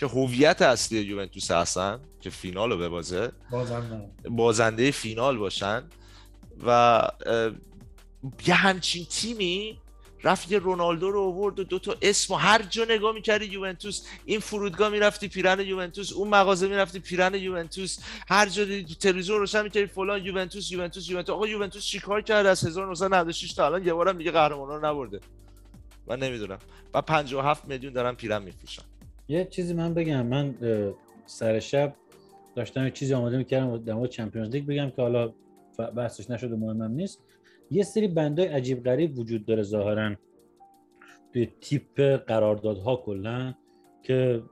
که 0.00 0.06
هویت 0.06 0.62
اصلی 0.62 1.00
یوونتوس 1.00 1.50
هستن 1.50 2.00
که 2.20 2.30
فینال 2.30 2.70
رو 2.72 2.78
ببازه 2.78 3.32
بازنده 3.50 4.10
بازنده 4.30 4.90
فینال 4.90 5.38
باشن 5.38 5.82
و 6.66 7.02
یه 8.46 8.54
همچین 8.54 9.04
تیمی 9.04 9.78
رفت 10.24 10.52
یه 10.52 10.58
رونالدو 10.58 11.10
رو 11.10 11.20
آورد 11.20 11.58
و 11.58 11.64
دو 11.64 11.78
تا 11.78 11.96
اسم 12.02 12.34
و 12.34 12.36
هر 12.36 12.62
جا 12.62 12.84
نگاه 12.84 13.14
می‌کردی 13.14 13.44
یوونتوس 13.44 14.02
این 14.24 14.40
فرودگاه 14.40 14.88
می‌رفتی 14.88 15.28
پیرن 15.28 15.60
یوونتوس 15.60 16.12
اون 16.12 16.28
مغازه 16.28 16.68
می‌رفتی 16.68 16.98
پیرن 16.98 17.34
یوونتوس 17.34 17.98
هر 18.28 18.48
جا 18.48 18.64
دیدی 18.64 18.94
تلویزیون 18.94 19.38
روشن 19.38 19.62
می‌کردی 19.62 19.86
فلان 19.86 20.26
یوونتوس 20.26 20.70
یوونتوس 20.70 21.08
یوونتوس. 21.08 21.34
آقا 21.34 21.46
یوونتوس 21.46 21.84
چیکار 21.84 22.20
کرد؟ 22.20 22.46
از 22.46 22.64
1996 22.64 23.52
تا 23.52 23.66
الان 23.66 23.86
یه 23.86 23.92
بارم 23.92 24.18
دیگه 24.18 24.30
قهرمانی 24.30 24.72
رو 24.72 24.86
نبرده. 24.86 25.20
من 26.06 26.18
نمی‌دونم. 26.18 26.58
و 26.94 27.02
57 27.02 27.64
میلیون 27.64 27.92
دارن 27.92 28.14
پیرن 28.14 28.42
میفروشن. 28.42 28.82
یه 29.30 29.44
چیزی 29.44 29.74
من 29.74 29.94
بگم 29.94 30.26
من 30.26 30.54
سر 31.26 31.60
شب 31.60 31.94
داشتم 32.54 32.84
یه 32.84 32.90
چیزی 32.90 33.14
آماده 33.14 33.36
می‌کردم 33.36 33.76
در 33.76 33.94
مورد 33.94 34.10
چمپیونز 34.10 34.50
لیگ 34.50 34.66
بگم 34.66 34.90
که 34.90 35.02
حالا 35.02 35.32
بحثش 35.96 36.30
نشده 36.30 36.56
مهمم 36.56 36.92
نیست. 36.92 37.22
یه 37.70 37.82
سری 37.82 38.08
بندای 38.08 38.46
عجیب 38.46 38.84
غریب 38.84 39.18
وجود 39.18 39.44
داره 39.46 39.62
ظاهرا 39.62 40.14
توی 41.32 41.48
تیپ 41.60 42.00
قراردادها 42.00 42.96
کلا 42.96 43.54
که 44.02 44.42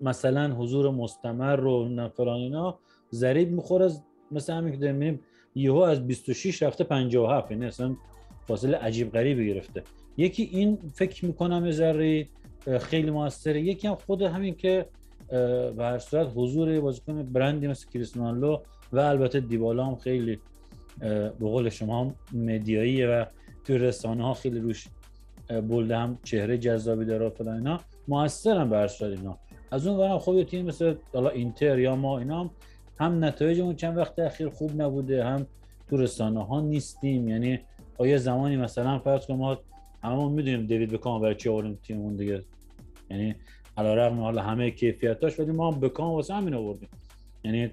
مثلا 0.00 0.54
حضور 0.54 0.90
مستمر 0.90 1.56
رو 1.56 2.08
فلان 2.08 2.36
اینا 2.36 2.78
ضریب 3.12 3.50
می‌خوره. 3.50 3.84
از 3.84 4.02
مثل 4.30 4.52
همین 4.52 4.72
که 4.72 4.78
داریم 4.78 5.20
یهو 5.54 5.76
از 5.76 6.06
26 6.06 6.62
رفته 6.62 6.84
57 6.84 7.50
یعنی 7.50 7.66
اصلا 7.66 7.96
فاصله 8.46 8.76
عجیب 8.76 9.12
غریبی 9.12 9.46
گرفته. 9.46 9.82
یکی 10.16 10.42
این 10.52 10.78
فکر 10.94 11.24
می‌کنم 11.24 11.66
یه 11.66 11.72
ذره 11.72 12.28
خیلی 12.80 13.10
موثره. 13.10 13.60
یکی 13.60 13.88
هم 13.88 13.94
خود 13.94 14.22
همین 14.22 14.54
که 14.54 14.86
به 15.28 15.74
هر 15.78 15.98
صورت 15.98 16.28
حضور 16.34 16.80
بازیکن 16.80 17.22
برندی 17.22 17.66
مثل 17.66 17.90
کریستیانو 17.90 18.58
و 18.92 18.98
البته 18.98 19.40
دیبالا 19.40 19.84
هم 19.84 19.96
خیلی 19.96 20.38
به 21.00 21.30
قول 21.40 21.68
شما 21.68 22.14
مدیاییه 22.32 23.08
و 23.08 23.24
توی 23.64 23.78
رسانه 23.78 24.24
ها 24.24 24.34
خیلی 24.34 24.60
روش 24.60 24.88
بلده 25.48 25.96
هم 25.96 26.18
چهره 26.24 26.58
جذابی 26.58 27.04
داره 27.04 27.26
و 27.26 27.30
فلان 27.30 27.54
اینا. 27.54 27.80
موثرن 28.08 28.70
به 28.70 29.02
اینا. 29.02 29.38
از 29.70 29.86
اون 29.86 29.98
ورم 29.98 30.18
خب 30.18 30.42
تیم 30.42 30.66
مثل 30.66 30.94
حالا 31.14 31.28
اینتر 31.28 31.78
یا 31.78 31.96
ما 31.96 32.18
اینا 32.18 32.40
هم, 32.40 32.50
هم 33.00 33.24
نتایج 33.24 33.76
چند 33.76 33.96
وقت 33.96 34.18
اخیر 34.18 34.48
خوب 34.48 34.82
نبوده 34.82 35.24
هم 35.24 35.46
تو 35.90 35.96
رسانه 35.96 36.44
ها 36.44 36.60
نیستیم. 36.60 37.28
یعنی 37.28 37.58
آیا 37.98 38.18
زمانی 38.18 38.56
مثلا 38.56 38.98
فرض 38.98 39.26
کنیم 39.26 39.38
ما 39.38 39.58
هممون 40.02 40.32
می‌دونیم 40.32 40.66
دیوید 40.66 40.92
بکام 40.92 41.20
برای 41.20 41.34
چی 41.34 41.48
آوردیم 41.48 41.78
تیممون 41.82 42.16
دیگه؟ 42.16 42.44
یعنی 43.10 43.34
علیرغم 43.76 44.20
حالا 44.20 44.42
همه 44.42 44.70
کیفیتاش 44.70 45.40
ولی 45.40 45.52
ما 45.52 45.70
هم 45.70 45.80
بکام 45.80 46.12
واسه 46.12 46.34
همین 46.34 46.54
آوردیم. 46.54 46.88
یعنی 47.44 47.70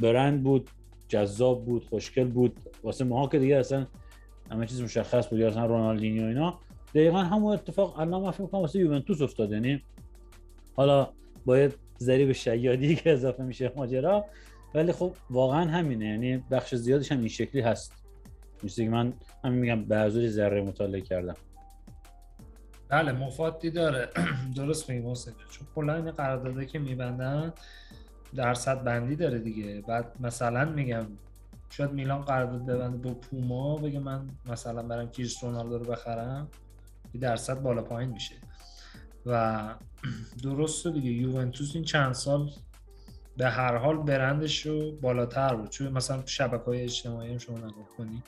برند 0.00 0.42
بود 0.42 0.70
جذاب 1.08 1.64
بود 1.64 1.84
خوشگل 1.84 2.24
بود. 2.24 2.56
واسه 2.82 3.04
ما 3.04 3.28
که 3.28 3.38
دیگه 3.38 3.56
اصلا 3.56 3.86
همه 4.50 4.66
چیز 4.66 4.82
مشخص 4.82 5.28
بود 5.28 5.38
یا 5.38 5.48
اصلا 5.48 5.66
رونالدینیو 5.66 6.24
اینا. 6.24 6.58
دقیقا 6.94 7.18
همون 7.18 7.52
اتفاق 7.52 7.98
الان 7.98 8.22
من 8.22 8.30
فکر 8.30 8.46
کنم 8.46 8.60
واسه 8.60 8.78
یوونتوس 8.78 9.22
افتاد. 9.22 9.52
یعنی 9.52 9.82
حالا 10.76 11.08
باید 11.46 11.74
ضریب 11.98 12.32
شیادی 12.32 12.96
که 12.96 13.12
اضافه 13.12 13.42
میشه 13.42 13.72
ماجرا. 13.76 14.24
ولی 14.74 14.92
خب 14.92 15.12
واقعا 15.30 15.64
همینه. 15.64 16.06
یعنی 16.06 16.44
بخش 16.50 16.74
زیادش 16.74 17.12
هم 17.12 17.18
این 17.18 17.28
شکلی 17.28 17.60
هست. 17.60 17.92
مثل 18.64 18.82
که 18.84 18.90
من 18.90 19.12
همین 19.44 19.58
میگم 19.58 19.84
به 19.84 20.08
ذره 20.08 20.62
مطالعه 20.62 21.00
کردم. 21.00 21.34
بله 22.88 23.12
مفادی 23.12 23.70
داره. 23.70 24.08
درست 24.56 24.90
میگی 24.90 25.10
حسین 25.10 25.34
چون 25.50 25.66
کلا 25.74 25.94
این 25.94 26.10
قرارداده 26.10 26.66
که 26.66 26.78
میبندن 26.78 27.52
درصد 28.34 28.84
بندی 28.84 29.16
داره 29.16 29.38
دیگه. 29.38 29.80
بعد 29.80 30.12
مثلا 30.20 30.64
میگم 30.64 31.06
شاید 31.70 31.92
میلان 31.92 32.22
قرارداد 32.22 32.66
ببنده 32.66 32.96
با 33.08 33.14
پوما 33.14 33.76
بگه 33.76 33.98
من 33.98 34.28
مثلا 34.46 34.82
برم 34.82 35.10
کریس 35.10 35.44
رونالدو 35.44 35.78
رو 35.78 35.84
بخرم 35.84 36.48
یه 37.14 37.20
درصد 37.20 37.62
بالا 37.62 37.82
پایین 37.82 38.10
میشه. 38.10 38.34
و 39.26 39.74
درسته 40.44 40.90
دیگه. 40.90 41.10
یوونتوس 41.10 41.74
این 41.74 41.84
چند 41.84 42.12
سال 42.12 42.50
به 43.36 43.50
هر 43.50 43.76
حال 43.76 43.96
برندش 43.96 44.66
رو 44.66 44.92
بالاتر 44.92 45.54
بود. 45.54 45.70
چون 45.70 45.88
مثلا 45.88 46.22
شبکه 46.26 46.64
های 46.64 46.82
اجتماعی 46.82 47.32
هم 47.32 47.38
شما 47.38 47.58
نگاه 47.58 47.88
کنی 47.98 48.22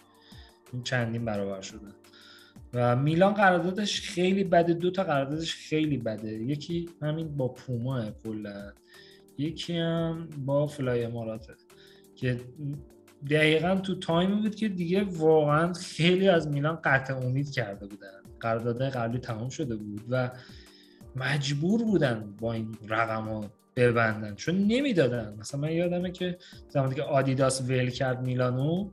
این 0.73 0.83
چندین 0.83 1.25
برابر 1.25 1.61
شده. 1.61 1.89
و 2.75 2.97
میلان 2.97 3.35
قراردادش 3.35 4.01
خیلی 4.01 4.45
بده 4.45 4.75
دو 4.75 4.91
تا 4.91 5.05
قراردادش 5.05 5.55
خیلی 5.55 5.99
بده. 5.99 6.33
یکی 6.33 6.89
همین 7.03 7.37
با 7.37 7.49
پوما 7.49 8.11
کلا. 8.25 8.73
یکی 9.39 9.77
هم 9.77 10.29
با 10.39 10.67
فلای 10.67 11.05
اماراته 11.05 11.55
که 12.17 12.41
دقیقا 13.31 13.75
تو 13.77 13.95
تایمی 13.95 14.35
بود 14.43 14.55
که 14.55 14.69
دیگه 14.69 15.05
واقعا 15.05 15.73
خیلی 15.73 16.29
از 16.29 16.49
میلان 16.49 16.79
قطع 16.85 17.17
امید 17.17 17.51
کرده 17.51 17.87
بودن. 17.87 18.21
قرارداد 18.41 18.83
قبلی 18.83 19.19
تمام 19.19 19.49
شده 19.49 19.77
بود 19.77 20.03
و 20.11 20.31
مجبور 21.17 21.85
بودن 21.85 22.35
با 22.41 22.53
این 22.53 22.75
رقم 22.89 23.23
ها 23.29 23.45
ببندن. 23.77 24.35
چون 24.35 24.55
نمی‌دادن. 24.55 25.37
مثلا 25.41 25.61
من 25.61 25.73
یادمه 25.73 26.11
که 26.11 26.39
زمانی 26.69 26.95
که 26.95 27.03
آدیداس 27.03 27.63
ول 27.69 27.91
کرد 27.91 28.23
میلانو 28.23 28.91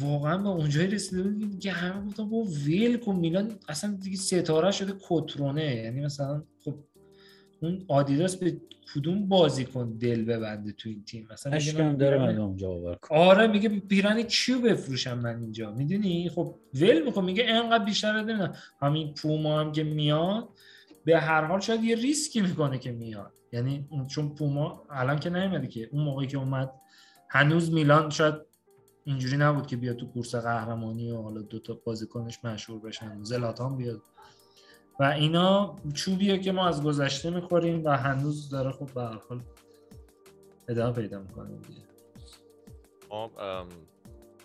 واقعا 0.00 0.38
به 0.38 0.48
اونجایی 0.48 0.86
رسیده 0.86 1.22
بود 1.22 1.60
که 1.60 1.72
همه 1.72 2.06
گفتن 2.06 2.28
با 2.28 2.42
ویل 2.42 2.96
کن 2.96 3.16
میلان 3.16 3.52
اصلا 3.68 3.98
دیگه 4.02 4.16
ستاره 4.16 4.70
شده 4.70 4.92
کترونه. 5.08 5.76
یعنی 5.76 6.00
مثلا 6.00 6.42
خب 6.64 6.74
اون 7.62 7.84
آدیداس 7.88 8.36
به 8.36 8.60
کدوم 8.94 9.28
بازیکن 9.28 9.96
دل 9.98 10.24
ببنده 10.24 10.72
تو 10.72 10.88
این 10.88 11.04
تیم؟ 11.04 11.28
مثلا 11.32 11.52
اشکم 11.52 11.96
داره 11.96 12.18
من 12.18 12.38
اونجا 12.38 12.68
باور 12.68 12.98
آره 13.10 13.46
میگه 13.46 13.68
پیرن 13.68 14.22
کیو 14.22 14.60
بفروشم 14.60 15.18
من 15.18 15.40
اینجا؟ 15.40 15.70
می‌دونی؟ 15.70 16.28
خب 16.28 16.54
ول 16.74 17.02
می‌کنه 17.02 17.24
میگه 17.24 17.44
انقدر 17.48 17.84
بیشتر 17.84 18.12
نمی‌دونم. 18.12 18.52
همین 18.80 19.14
پوما 19.14 19.60
هم 19.60 19.72
که 19.72 19.84
میاد 19.84 20.48
به 21.04 21.18
هر 21.18 21.44
حال 21.44 21.60
شاید 21.60 21.84
یه 21.84 21.96
ریسکی 21.96 22.40
می‌کنه 22.40 22.78
که 22.78 22.92
میاد. 22.92 23.32
یعنی 23.52 23.88
چون 24.10 24.34
پوما 24.34 24.82
الان 24.90 25.18
که 25.18 25.30
نیومده 25.30 25.66
که 25.66 25.88
اون 25.92 26.04
موقعی 26.04 26.26
که 26.26 26.38
اومد 26.38 26.70
هنوز 27.30 27.72
میلان 27.72 28.10
شاید 28.10 28.34
اینجوری 29.04 29.36
نبود 29.36 29.66
که 29.66 29.76
بیاد 29.76 29.96
تو 29.96 30.06
کورس 30.06 30.34
قهرمانی 30.34 31.10
و 31.10 31.22
حالا 31.22 31.42
دو 31.42 31.58
تا 31.58 31.74
بازیکنش 31.84 32.44
مشهور 32.44 32.80
بشن 32.80 33.22
زلاتان 33.22 33.76
بیاد. 33.76 34.02
و 35.00 35.04
اینا 35.04 35.76
چوبیه 35.94 36.38
که 36.38 36.52
ما 36.52 36.68
از 36.68 36.82
گذشته 36.82 37.30
می‌خوریم 37.30 37.84
و 37.84 37.96
هنوز 37.96 38.50
داره 38.50 38.72
خب 38.72 38.94
به 38.94 39.02
حال 39.02 39.42
ادامه 40.68 40.92
پیدا 40.92 41.18
می‌کنه 41.18 41.50
ما 43.10 43.30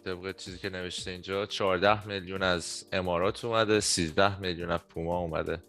طبق 0.05 0.35
چیزی 0.35 0.57
که 0.57 0.69
نوشته 0.69 1.11
اینجا 1.11 1.45
14 1.45 2.07
میلیون 2.07 2.43
از 2.43 2.85
امارات 2.91 3.45
اومده 3.45 3.79
13 3.79 4.39
میلیون 4.39 4.71
از 4.71 4.79
پوما 4.89 5.19
اومده. 5.19 5.63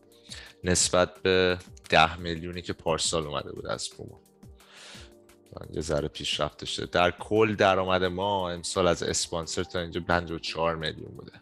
نسبت 0.65 1.23
به 1.23 1.59
10 1.91 2.21
میلیونی 2.21 2.63
که 2.63 2.73
پارسال 2.73 3.27
اومده 3.27 3.53
بود 3.53 3.67
از 3.67 3.91
پوما. 3.97 4.21
یه 5.71 5.81
ذره 5.81 6.09
پیشرفت 6.09 6.59
داشته. 6.59 6.87
در 6.87 7.11
کل 7.11 7.55
درآمد 7.55 8.05
ما 8.05 8.51
امسال 8.51 8.87
از 8.87 9.03
اسپانسر 9.03 9.63
تا 9.63 9.81
اینجا 9.81 10.01
54 10.01 10.77
میلیون 10.77 11.11
بوده. 11.17 11.33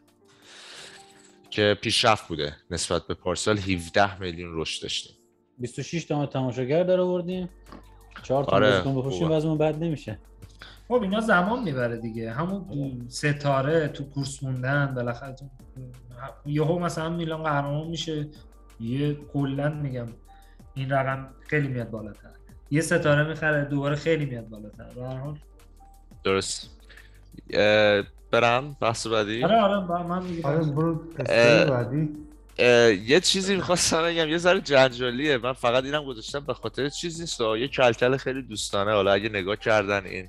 که 1.51 1.79
پیشرفت 1.83 2.29
بوده 2.29 2.57
نسبت 2.71 3.07
به 3.07 3.15
پارسال. 3.15 3.59
17 3.59 4.21
میلیون 4.21 4.51
رشد 4.61 4.83
داشتیم. 4.83 5.17
26 5.59 6.05
تا 6.05 6.27
تماشاگر 6.27 6.85
داره 6.85 7.03
آوردیم. 7.03 7.49
4 8.23 8.45
تا 8.45 8.53
آره 8.53 8.71
بازیکن 8.71 8.99
بفروشیم 8.99 9.31
وضعمون 9.31 9.59
بد 9.59 9.83
نمیشه. 9.83 10.19
خب 10.89 11.03
اینا 11.03 11.21
زمان 11.21 11.63
می‌بره 11.63 11.97
دیگه. 11.97 12.33
همون 12.33 13.07
ستاره 13.09 13.89
تو 13.89 14.05
کورس 14.05 14.43
موندن 14.43 14.95
بالاخره 14.95 15.37
یهو 16.47 16.79
مثلا 16.79 17.11
میلان 17.11 17.43
قهرمان 17.43 17.89
میشه. 17.89 18.29
یه 18.81 19.15
کلا 19.15 19.69
میگم 19.69 20.07
این 20.75 20.91
رقم 20.91 21.35
خیلی 21.49 21.69
میاد 21.69 21.91
بالاتر. 21.91 22.36
یه 22.71 22.81
ستاره 22.81 23.29
می‌خره 23.29 23.65
دوباره 23.65 23.97
خیلی 23.97 24.25
میاد 24.25 24.49
بالاتر. 24.49 24.85
به 24.95 25.03
هر 25.03 25.17
حال. 25.17 25.39
درست. 26.25 26.71
برم 28.31 28.77
بحث 28.81 29.07
بعدی. 29.07 29.45
آره 29.45 29.61
آره 29.61 30.03
من 30.03 30.23
میگم 30.23 30.45
آره 30.45 30.59
برو 30.65 30.95
بعدی. 31.71 32.26
یه 32.59 33.21
چیزی 33.21 33.57
می‌خواستم 33.57 34.03
بگم 34.03 34.29
یه 34.29 34.39
ذره 34.39 34.61
جنجالیه. 34.61 35.39
من 35.39 35.53
فقط 35.53 35.85
اینم 35.85 36.05
گذاشتم 36.05 36.41
به 36.41 36.55
خاطر 36.55 36.89
چیز 36.89 37.21
نیست. 37.21 37.41
یه 37.41 37.69
کلکل 37.69 38.17
خیلی 38.17 38.43
دوستانه. 38.43 38.93
حالا 38.93 39.13
اگه 39.13 39.29
نگاه 39.29 39.57
کردن 39.57 40.07
این 40.07 40.29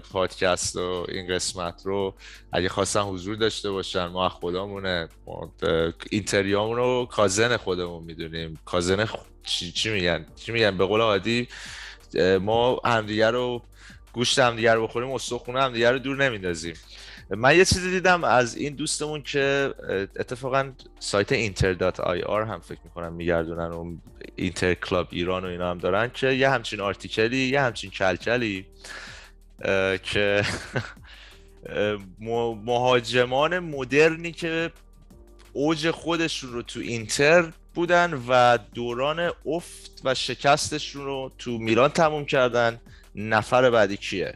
پادکست 0.00 0.76
و 0.76 1.06
این 1.08 1.34
قسمت 1.34 1.82
رو 1.84 2.14
اگه 2.52 2.68
خواستن 2.68 3.00
حضور 3.00 3.36
داشته 3.36 3.70
باشن 3.70 4.06
ما 4.06 4.28
خودمونه. 4.28 5.08
اینتریامون 6.10 6.76
رو 6.76 7.08
کازن 7.10 7.56
خودمون 7.56 8.04
می‌دونیم. 8.04 8.58
کازن 8.64 9.08
چی, 9.42 9.72
چی 9.72 9.90
میگن؟ 9.90 10.26
چی 10.36 10.52
میگن؟ 10.52 10.78
به 10.78 10.86
قول 10.86 11.00
عادی 11.00 11.48
ما 12.40 12.80
همدیگه 12.84 13.30
رو 13.30 13.62
گوشت 14.12 14.38
همدیگه 14.38 14.74
رو 14.74 14.86
بخوریم 14.86 15.10
استخونه 15.10 15.62
همدیگه 15.62 15.90
رو 15.90 15.98
دور 15.98 16.16
نمیندازیم. 16.16 16.74
من 17.30 17.56
یه 17.56 17.64
چیزی 17.64 17.90
دیدم 17.90 18.24
از 18.24 18.56
این 18.56 18.74
دوستمون 18.74 19.22
که 19.22 19.74
اتفاقا 20.16 20.72
سایت 20.98 21.32
اینتر 21.32 21.92
هم 22.44 22.60
فکر 22.60 22.78
می‌کنم 22.84 23.12
میگردونن 23.12 23.66
و 23.66 23.96
اینتر 24.36 24.74
کلاب 24.74 25.08
ایران 25.10 25.44
و 25.44 25.48
اینا 25.48 25.70
هم 25.70 25.78
دارن 25.78 26.10
که 26.14 26.26
یه 26.26 26.50
همچین 26.50 26.80
آرتیکلی 26.80 27.36
یه 27.36 27.60
همچین 27.60 27.90
کلکلی 27.90 28.66
که 30.02 30.44
مهاجمان 32.64 33.58
مدرنی 33.58 34.32
که 34.32 34.70
اوج 35.52 35.90
خودشون 35.90 36.52
رو 36.52 36.62
تو 36.62 36.80
اینتر 36.80 37.52
بودن 37.74 38.22
و 38.28 38.58
دوران 38.74 39.30
افت 39.46 40.00
و 40.04 40.14
شکستشون 40.14 41.04
رو 41.04 41.32
تو 41.38 41.58
میلان 41.58 41.88
تموم 41.88 42.24
کردن. 42.24 42.80
نفر 43.14 43.70
بعدی 43.70 43.96
کیه؟ 43.96 44.34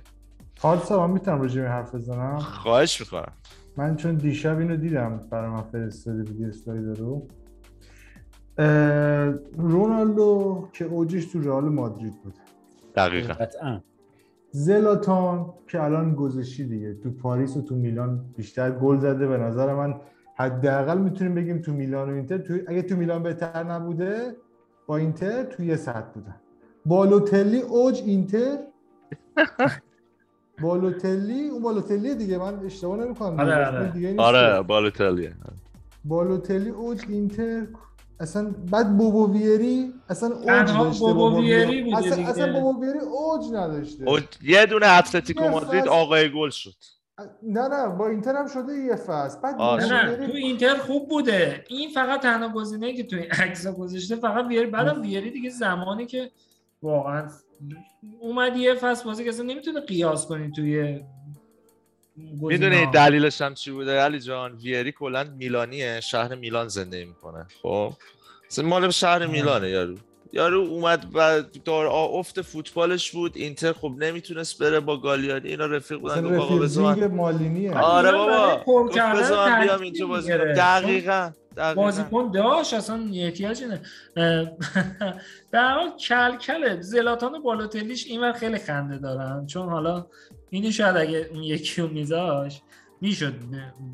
حال 0.62 0.78
من 0.90 1.10
می‌تونم 1.10 1.40
راجع 1.40 1.62
به 1.62 1.68
حرف 1.68 1.94
بزنم؟ 1.94 2.38
خواهش 2.38 3.00
می‌کنم. 3.00 3.32
من 3.76 3.96
چون 3.96 4.14
دیشب 4.14 4.58
اینو 4.58 4.76
دیدم 4.76 5.26
برای 5.30 5.50
من 5.50 5.62
فرستاده 5.62 6.22
بودی 6.22 6.44
اسلاید 6.44 6.98
رو. 6.98 7.26
رونالدو 9.58 10.68
که 10.72 10.84
اوجش 10.84 11.24
تو 11.24 11.40
رئال 11.40 11.64
مادرید 11.64 12.22
بود. 12.22 12.34
دقیقا. 12.94 13.34
زلاتان 14.50 15.54
که 15.68 15.82
الان 15.82 16.14
گذشتی 16.14 16.64
دیگه. 16.64 16.94
تو 16.94 17.10
پاریس 17.10 17.56
و 17.56 17.62
تو 17.62 17.74
میلان 17.74 18.24
بیشتر 18.36 18.70
گل 18.70 18.98
زده 18.98 19.26
به 19.26 19.36
نظر 19.36 19.74
من. 19.74 20.00
حداقل 20.36 20.98
می‌تونیم 20.98 21.34
بگیم 21.34 21.58
تو 21.58 21.72
میلان 21.72 22.10
و 22.10 22.14
اینتر 22.14 22.38
تو 22.38 22.54
اگه 22.68 22.82
تو 22.82 22.96
میلان 22.96 23.22
بهتر 23.22 23.62
نبوده 23.62 24.36
با 24.86 24.96
اینتر 24.96 25.42
تو 25.42 25.62
یه 25.62 25.76
سطح 25.76 26.10
بودن. 26.14 26.36
بالوتلی 26.86 27.60
اوج 27.60 28.02
اینتر. 28.06 28.58
بالوتلی 30.60 31.48
اون 31.48 31.62
بالوتلی 31.62 32.14
دیگه 32.14 32.38
من 32.38 32.58
اشتباه 32.66 32.96
نمی‌کنم 32.98 33.40
آره 33.40 33.66
آره 33.66 34.18
آره 34.18 34.62
بالوتلی 34.62 35.30
بالوتلی 36.04 36.70
اوج 36.70 37.00
اینتر 37.08 37.66
اصلا 38.20 38.54
بعد 38.70 38.96
بوبو 38.96 39.32
ویری 39.32 39.92
اصلا 40.08 40.28
اوج 40.36 40.72
داشته 40.72 41.04
بوبو 41.12 41.40
ویری 41.40 41.82
بوده 41.82 41.96
اصلا, 41.96 42.16
دیگه. 42.16 42.28
اصلا 42.28 42.60
بوبو 42.60 42.84
ویری 42.84 42.98
اوج 42.98 43.44
نداشته 43.52 44.04
اوج... 44.08 44.22
یه 44.42 44.66
دونه 44.66 44.86
اتلتیکو 44.86 45.48
مادرید 45.48 45.88
آقای 45.88 46.32
گل 46.32 46.50
شد 46.50 46.74
نه 47.42 47.68
نه 47.68 47.88
با 47.88 48.08
اینتر 48.08 48.36
هم 48.36 48.46
شده 48.46 48.72
یه 48.74 48.96
فصل 48.96 49.40
بعد 49.40 49.60
نه 49.62 50.10
ویری- 50.10 50.26
تو 50.26 50.32
اینتر 50.32 50.74
خوب 50.76 51.08
بوده 51.08 51.64
این 51.68 51.90
فقط 51.90 52.20
تنها 52.22 52.48
گزینه‌ای 52.48 52.94
که 52.94 53.04
تو 53.04 53.16
این 53.16 53.30
عکس 53.30 53.66
گذاشته 53.66 54.16
فقط 54.16 54.44
ویری 54.46 54.66
بعدم 54.66 55.02
ویری 55.02 55.30
دیگه 55.30 55.50
زمانی 55.50 56.06
که 56.06 56.30
واقعا 56.82 57.28
اومد 58.20 58.56
یه 58.56 58.74
فصل 58.74 59.04
بازی 59.04 59.24
که 59.24 59.30
اصلا 59.30 59.44
نمی‌تونه 59.44 59.80
قیاس 59.80 60.26
کنی 60.26 60.52
توی 60.56 61.00
می‌دونی 62.16 62.86
دلیلش 62.86 63.42
هم 63.42 63.54
چی 63.54 63.70
بوده؟ 63.70 64.00
علی 64.00 64.20
جان 64.20 64.52
ویری 64.52 64.92
کلا 64.92 65.24
میلانیه. 65.24 66.00
شهر 66.00 66.34
میلان 66.34 66.68
زندگی 66.68 67.04
می‌کنه. 67.04 67.46
خب؟ 67.62 67.92
مال 68.64 68.90
شهر 68.90 69.26
میلانه 69.26 69.70
یارو. 69.70 69.94
یارو 70.32 70.60
اومد 70.60 71.06
و 71.14 71.42
دار 71.64 71.86
افت 71.86 72.42
فوتبالش 72.42 73.10
بود. 73.10 73.36
اینتر 73.36 73.72
خب 73.72 73.92
نمی‌تونست 73.98 74.62
بره 74.62 74.80
با 74.80 74.96
گالیانی 74.96 75.48
اینا 75.48 75.66
رفیق 75.66 75.98
بودن. 75.98 76.38
گفت 76.38 76.68
آقا 76.74 77.08
مالینیه. 77.08 77.78
آره 77.78 78.12
بابا. 78.12 78.62
گفت 78.66 78.98
من 78.98 79.60
بیام 79.64 79.80
اینجا 79.80 80.06
بازی 80.06 80.32
دقیقاً. 80.32 81.30
بازیکن 81.56 82.30
داشت 82.34 82.74
اصلا 82.74 83.00
احتیاجی 83.14 83.64
نه 83.66 83.80
هر 85.54 85.74
حال 85.74 85.90
کل 86.08 86.36
کله. 86.36 86.80
زلاتان 86.80 87.34
و 87.34 87.42
بالوتلیش 87.42 88.06
اینور 88.06 88.32
خیلی 88.32 88.58
خنده 88.58 88.98
دارن. 88.98 89.46
چون 89.46 89.68
حالا 89.68 90.06
اینو 90.50 90.70
شاید 90.70 90.96
اگه 90.96 91.28
اون 91.32 91.42
یکی 91.42 91.82
رو 91.82 91.88
میذاش 91.88 92.62
می‌شد 93.00 93.34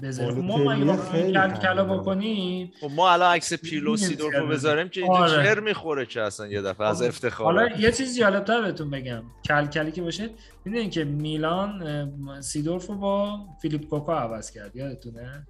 بذاره 0.02 0.34
ما 0.34 0.72
اگه 0.72 0.96
خیلی 0.96 1.32
کل 1.32 1.50
کلا. 1.50 1.84
بکنیم؟ 1.84 2.72
خب 2.80 2.90
ما 2.96 3.12
الان 3.12 3.34
عکس 3.34 3.52
پیلو 3.52 3.90
می‌دونی 3.90 3.96
سیدورفو 3.96 4.38
چرا؟ 4.38 4.46
بذاریم 4.46 4.88
که 4.88 5.00
اینجا 5.00 5.18
آره. 5.18 5.44
چر 5.44 5.60
می‌خوره 5.60 6.06
که 6.06 6.22
اصلا 6.22 6.46
یه 6.46 6.62
دفعه 6.62 6.86
از 6.86 6.96
حالا 6.96 7.08
افتخار 7.08 7.80
یه 7.80 7.92
چیز 7.92 8.18
جالبتر 8.18 8.62
بهتون 8.62 8.90
بگم. 8.90 9.22
کل 9.44 9.66
کلی 9.66 9.92
که 9.92 10.02
باشه 10.02 10.30
می‌دونین 10.64 10.90
که 10.90 11.04
میلان 11.04 12.40
سیدورف 12.40 12.86
رو 12.86 12.94
با 12.94 13.38
فیلیپ 13.62 13.88
کوکا 13.88 14.18
عوض 14.18 14.50
کرد. 14.50 14.76
یادتونه؟ 14.76 15.46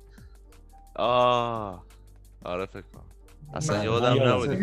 آه. 0.95 1.85
آره 2.44 2.66
فکر 2.66 2.82
کنم. 2.94 3.02
اصلا 3.55 3.85
یادم 3.85 4.23
نبود 4.28 4.48
هل- 4.48 4.55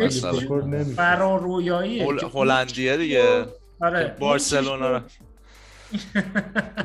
که 2.19 2.25
هلندیه 2.27 2.97
دیگه. 2.97 3.45
آره. 3.81 4.15
بارسلونا 4.19 4.97
رو. 4.97 5.01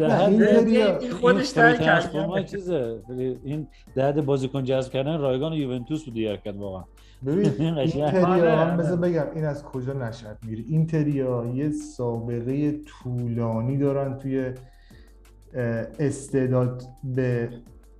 این 0.00 1.10
خودش 1.10 1.50
تر 1.50 1.76
کرد. 1.76 2.46
چیزه. 2.46 2.98
این 3.44 3.68
درد 3.94 4.24
بازیکن 4.24 4.64
جذب 4.64 4.92
کردن 4.92 5.18
رایگان 5.18 5.52
یوونتوس 5.52 6.04
بود 6.04 6.14
دیگه 6.14 6.36
کرد 6.44 6.56
واقعا. 6.56 6.84
ببین. 7.26 7.46
اینتریا 7.78 8.26
آره، 8.26 8.56
من 8.64 8.76
بذار 8.76 8.98
آره. 8.98 9.10
بگم 9.10 9.26
این 9.34 9.44
از 9.44 9.64
کجا 9.64 9.92
نشد 9.92 10.36
میره؟ 10.46 10.64
اینتریا 10.68 11.52
یه 11.54 11.70
سابقه 11.70 12.72
طولانی 12.72 13.78
دارن 13.78 14.18
توی 14.18 14.52
استعداد 15.98 16.82
به 17.04 17.48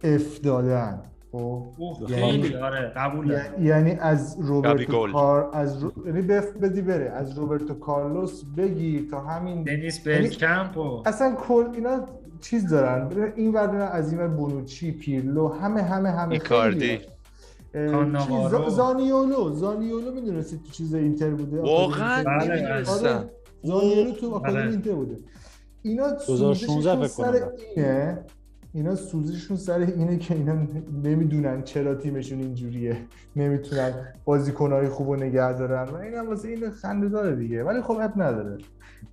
اف 0.05 0.41
دادن. 0.41 1.03
خب 1.33 1.39
اوه، 1.79 2.11
یعنی- 2.11 2.43
خیلی 2.43 2.55
آره 2.57 2.93
قبول 2.97 3.39
یعنی 3.61 3.91
از 3.91 4.37
روبرتو. 4.41 5.13
کار 5.13 5.51
از 5.53 5.83
رو... 5.83 5.93
یعنی 6.07 6.23
بف 6.23 6.53
بدی 6.53 6.83
بره 6.83 7.11
از 7.11 7.39
روبرتو 7.39 7.75
کارلوس 7.75 8.43
بگیر 8.57 9.09
تا 9.11 9.21
همین 9.21 9.63
دنیس 9.63 10.07
یعنی 10.07 10.29
بلکمپ 10.29 10.77
و 10.77 11.03
اصلا 11.07 11.35
کل 11.35 11.65
اینا 11.75 12.07
چیز 12.41 12.69
دارن. 12.71 13.33
این 13.37 13.53
ور 13.53 13.67
دارن 13.67 13.89
از 13.93 14.13
این 14.13 14.21
ور 14.21 14.29
بونوچی 14.29 14.93
پیرلو 14.93 15.49
همه 15.49 15.83
همه 15.83 16.11
همه 16.11 16.33
ایکاردی. 16.33 16.99
خیلی 17.73 18.19
زانیولو. 18.69 19.51
زانیولو 19.55 20.13
می‌دونستید 20.15 20.63
تو 20.63 20.71
چیز 20.71 20.95
اینتر 20.95 21.31
بوده؟ 21.31 21.61
واقعا 21.61 22.23
نمی‌دونستم 22.23 23.07
آره 23.09 23.31
زانیولو 23.63 24.13
تو 24.13 24.35
آکادمی 24.35 24.61
بله. 24.63 24.71
اینتر 24.71 24.93
بوده. 24.93 25.17
اینا 25.83 26.11
2016 26.11 26.67
سوزششون 26.67 26.97
فکر 26.97 27.07
سر 27.07 27.39
کنم. 27.77 28.19
اینا 28.73 28.95
سوزششون 28.95 29.57
سر 29.57 29.79
اینه 29.79 30.19
که 30.19 30.35
اینا 30.35 30.67
نمی‌دونن 31.03 31.63
چرا 31.63 31.95
تیمشون 31.95 32.41
اینجوریه. 32.41 32.97
نمی‌تونن 33.37 34.15
بازیکنهای 34.25 34.89
خوب 34.89 35.11
رو 35.11 35.17
نگه 35.17 35.53
دارن. 35.53 35.89
و 35.89 35.97
این 35.97 36.15
هم 36.15 36.29
واسه 36.29 36.49
این 36.49 36.71
خنده 36.71 37.09
داره 37.09 37.37
دیگه. 37.37 37.65
ولی 37.65 37.83
خب 37.83 37.99
اب 38.01 38.23
نداره. 38.23 38.59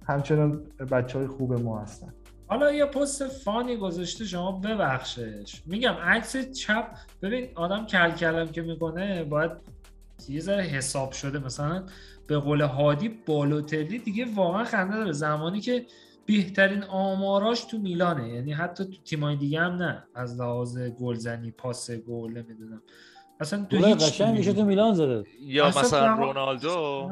همچنان 0.08 0.62
بچه 0.92 1.18
های 1.18 1.28
خوب 1.28 1.54
ما 1.54 1.80
هستن. 1.80 2.14
حالا 2.48 2.72
یه 2.72 2.86
پست 2.86 3.28
فانی 3.28 3.78
گذاشته 3.78 4.26
شما 4.26 4.52
ببخشش. 4.52 5.62
میگم 5.66 5.94
عکس 6.04 6.52
چپ 6.52 6.86
ببین 7.22 7.48
آدم 7.56 7.86
کل 7.86 8.12
کلم 8.12 8.48
که 8.48 8.62
می‌کنه 8.62 9.24
باید 9.24 9.52
یه 10.30 10.40
ذره 10.40 10.64
حساب 10.64 11.12
شده. 11.12 11.46
مثلا 11.46 11.84
به 12.28 12.38
قول 12.38 12.62
هادی 12.62 13.10
بالوتلی 13.26 14.00
دیگه 14.00 14.26
واقعا 14.36 14.64
خنده 14.64 14.96
داره. 14.96 15.12
زمانی 15.12 15.60
که 15.60 15.86
بهترین 16.28 16.84
آماراش 16.84 17.64
تو 17.64 17.78
میلانه. 17.78 18.30
یعنی 18.30 18.54
حتی 18.54 18.86
تو 18.86 18.92
تیمای 19.06 19.36
دیگه 19.36 19.60
هم 19.60 19.72
نه. 19.76 20.04
از 20.16 20.40
لحاظ 20.40 20.78
گلزنی 20.80 21.52
پاس 21.52 21.92
گل 21.92 22.32
نمی‌دونم. 22.32 22.82
اصلا 23.40 23.66
تو 23.70 23.78
هیچ 23.78 24.22
میشه 24.22 24.54
تو 24.54 24.66
میلان 24.66 24.94
زده. 24.94 25.24
یا 25.42 25.68
مثلا 25.68 26.14
رونالدو. 26.16 27.10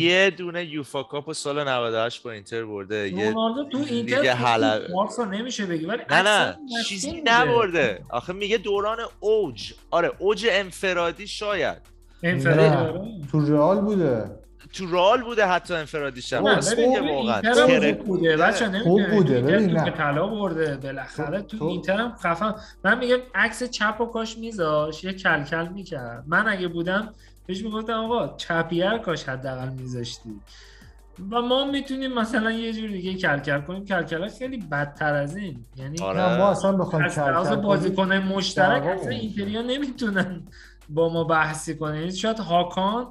یه 0.00 0.30
دونه 0.30 0.64
یوفا 0.64 1.02
کاپ 1.02 1.32
سال 1.32 1.68
98 1.68 2.22
با 2.22 2.30
اینتر 2.30 2.64
برده. 2.64 3.08
یه 3.08 3.30
رونالدو 3.32 3.68
تو 3.68 3.78
اینتر 3.78 4.22
حلب- 4.32 4.86
تو 4.86 4.92
بارسا 4.92 5.24
نمیشه 5.24 5.66
بگی. 5.66 5.84
ولی 5.86 6.02
نه 6.10 6.22
نه. 6.22 6.56
چیزی. 6.86 7.22
نبرده. 7.24 8.04
آخه 8.10 8.32
میگه 8.32 8.58
دوران 8.58 8.98
اوج. 9.20 9.72
آره 9.90 10.10
اوج 10.18 10.46
انفرادی 10.50 11.26
شاید. 11.26 11.78
انفرادی. 12.22 12.76
آره. 12.98 13.10
تو 13.32 13.40
رئال 13.40 13.80
بوده. 13.80 14.41
تو 14.72 14.86
رال 14.90 15.22
بوده 15.22 15.46
حتی 15.46 15.74
ببین 15.74 16.88
میگه 16.88 17.00
تو 17.00 17.06
واقعا. 17.14 17.42
خوب 17.54 18.04
بوده 18.04 18.36
بچه 18.36 18.78
خوب 18.78 19.10
بوده، 19.10 19.40
ببین،. 19.40 19.84
که 19.84 19.90
طلا 19.90 20.26
برده 20.26 20.76
بالاخره. 20.76 21.42
تو 21.42 21.58
تو- 21.58 21.64
اینتر 21.64 21.96
هم 21.96 22.12
خفن. 22.22 22.54
من 22.84 22.98
میگم 22.98 23.16
عکس 23.34 23.62
چپ 23.64 24.00
و 24.00 24.06
کاش 24.06 24.38
میذاش 24.38 25.04
یه 25.04 25.12
کلکل 25.12 25.68
می‌کرد. 25.68 26.24
من 26.26 26.48
اگه 26.48 26.68
بودم 26.68 27.14
بهش 27.46 27.62
می‌گفتم 27.62 27.92
آقا 27.92 28.36
چپیه 28.36 28.98
کاش 29.04 29.28
حداقل 29.28 29.68
میذاشتی. 29.68 30.30
و 31.30 31.40
ما 31.42 31.64
می‌تونیم 31.70 32.12
مثلا 32.14 32.50
یه 32.50 32.72
جور 32.72 32.90
دیگه 32.90 33.14
کلکل 33.14 33.60
کنیم. 33.60 33.84
کلکل 33.84 34.28
خیلی 34.28 34.56
بدتر 34.56 35.14
از 35.14 35.36
این. 35.36 35.64
یعنی 35.76 35.98
آره. 36.02 36.38
ما 36.38 36.48
اصلا 36.50 36.72
بخوایم 36.72 37.04
از 37.04 37.18
لحاظ 37.18 37.48
کل 37.48 37.54
کل 37.54 37.62
بازیکن 37.62 38.12
مشترک 38.12 38.82
اصلا. 38.82 39.10
اینتریا 39.10 39.62
نمی‌تونن 39.62 40.42
با 40.88 41.12
ما 41.12 41.24
بحثی 41.24 41.76
کنه 41.76 41.98
یعنی 41.98 42.12
شاید 42.12 42.38
هاکان 42.38 43.06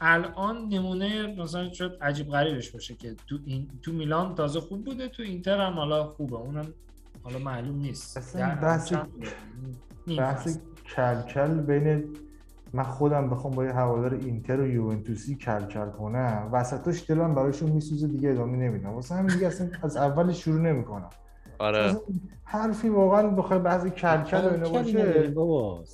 الان 0.00 0.68
نمونه 0.68 1.26
مثلا 1.42 1.72
شاید 1.72 1.92
عجیب 2.00 2.28
غریبش 2.28 2.70
باشه 2.70 2.94
که 2.94 3.14
تو 3.26 3.38
این 3.44 3.68
تو 3.82 3.92
میلان 3.92 4.34
تازه 4.34 4.60
خوب 4.60 4.84
بوده 4.84 5.08
تو 5.08 5.22
اینتر 5.22 5.60
هم 5.60 5.72
حالا 5.72 6.04
خوبه. 6.04 6.36
اونم 6.36 6.74
حالا 7.22 7.38
معلوم 7.38 7.76
نیست. 7.76 8.16
اصلا 8.16 8.58
بحث- 8.62 8.92
بحث 10.18 10.48
فصل. 10.48 10.60
کل 10.96 11.22
کل 11.22 11.60
بین 11.60 12.04
من 12.72 12.82
خودم 12.82 13.30
بخوام 13.30 13.54
با 13.54 13.64
یه 13.64 13.72
هوادار 13.72 14.14
اینتر 14.14 14.60
و 14.60 14.66
یوونتوسی 14.66 15.34
کل 15.34 15.64
کل 15.64 15.90
کنم. 15.90 16.48
وسطاش 16.52 17.10
دلم 17.10 17.34
براشون 17.34 17.70
میسوزه 17.70 18.08
دیگه 18.08 18.30
ادامه 18.30 18.56
نمیدم. 18.56 18.90
واسه 18.90 19.14
همین 19.14 19.34
دیگه 19.34 19.46
اصلا 19.46 19.70
از 19.82 19.96
اول 19.96 20.32
شروع 20.32 20.60
نمی‌کنم. 20.60 21.10
آره. 21.58 21.96
حرفی 22.44 22.88
واقعا 22.88 23.28
بخوای 23.28 23.58
بحث 23.58 23.86
کل 23.86 24.22
کل 24.22 24.36
و 24.36 24.52
اینا 24.52 24.68
باشه. 24.68 25.22
بابا. 25.28 25.84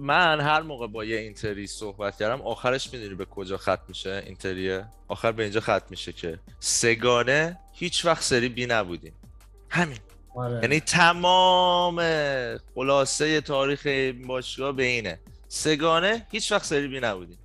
من 0.00 0.40
هر 0.40 0.62
موقع 0.62 0.86
با 0.86 1.04
یه 1.04 1.18
اینتری 1.18 1.66
صحبت 1.66 2.16
کردم 2.16 2.42
آخرش 2.42 2.92
می‌دونی 2.92 3.14
به 3.14 3.24
کجا 3.24 3.56
ختم 3.56 3.82
میشه 3.88 4.22
اینتریه؟ 4.26 4.86
آخر 5.08 5.32
به 5.32 5.42
اینجا 5.42 5.60
ختم 5.60 5.86
میشه 5.90 6.12
که. 6.12 6.38
سگانه 6.60 7.58
هیچ 7.72 8.04
وقت 8.04 8.22
سری 8.22 8.48
بی 8.48 8.66
نبودیم. 8.66 9.12
همین. 9.68 9.98
آره. 10.34 10.60
یعنی 10.62 10.80
تمام 10.80 12.02
خلاصه 12.74 13.40
تاریخ 13.40 13.82
این 13.84 14.26
باشگاه 14.26 14.72
به 14.72 14.82
اینه. 14.82 15.18
سگانه 15.48 16.26
هیچ 16.30 16.52
وقت 16.52 16.64
سری 16.64 16.88
بی 16.88 17.00
نبودیم. 17.00 17.38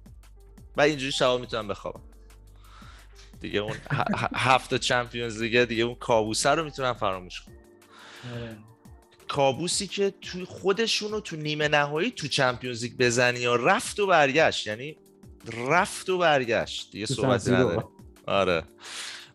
و 0.78 0.82
اینجوری 0.82 1.12
شبا 1.12 1.38
می‌تونم 1.38 1.68
بخوابم. 1.68 2.02
دیگه. 3.46 3.60
اون 3.60 3.76
هفت 4.36 4.70
تا 4.70 4.78
چمپیونز 4.78 5.42
دیگه 5.42 5.66
دیگه 5.66 5.84
اون 5.84 5.96
کابوسه 5.96 6.50
رو 6.50 6.64
می‌تونم 6.64 6.94
فراموش 6.94 7.42
کنم 7.42 7.56
آره. 8.36 8.58
کابوسی 9.28 9.88
که 9.88 10.14
توی 10.22 10.46
خودشون 10.46 11.12
رو 11.12 11.20
تو 11.20 11.36
نیمه 11.36 11.68
نهایی 11.68 12.12
تو 12.12 12.28
چمپیونز 12.28 12.84
لیگ 12.84 12.94
بزنی 13.00 13.40
یا 13.40 13.56
رفت 13.56 14.00
و 14.00 14.08
برگشت 14.08 14.68
یعنی 14.68 14.98
رفت 15.70 16.10
و 16.10 16.18
برگشت. 16.18 16.92
دیگه 16.92 17.06
تو 17.06 17.14
صحبتی. 17.14 17.52
نداره 17.52 17.84
آره. 18.28 18.64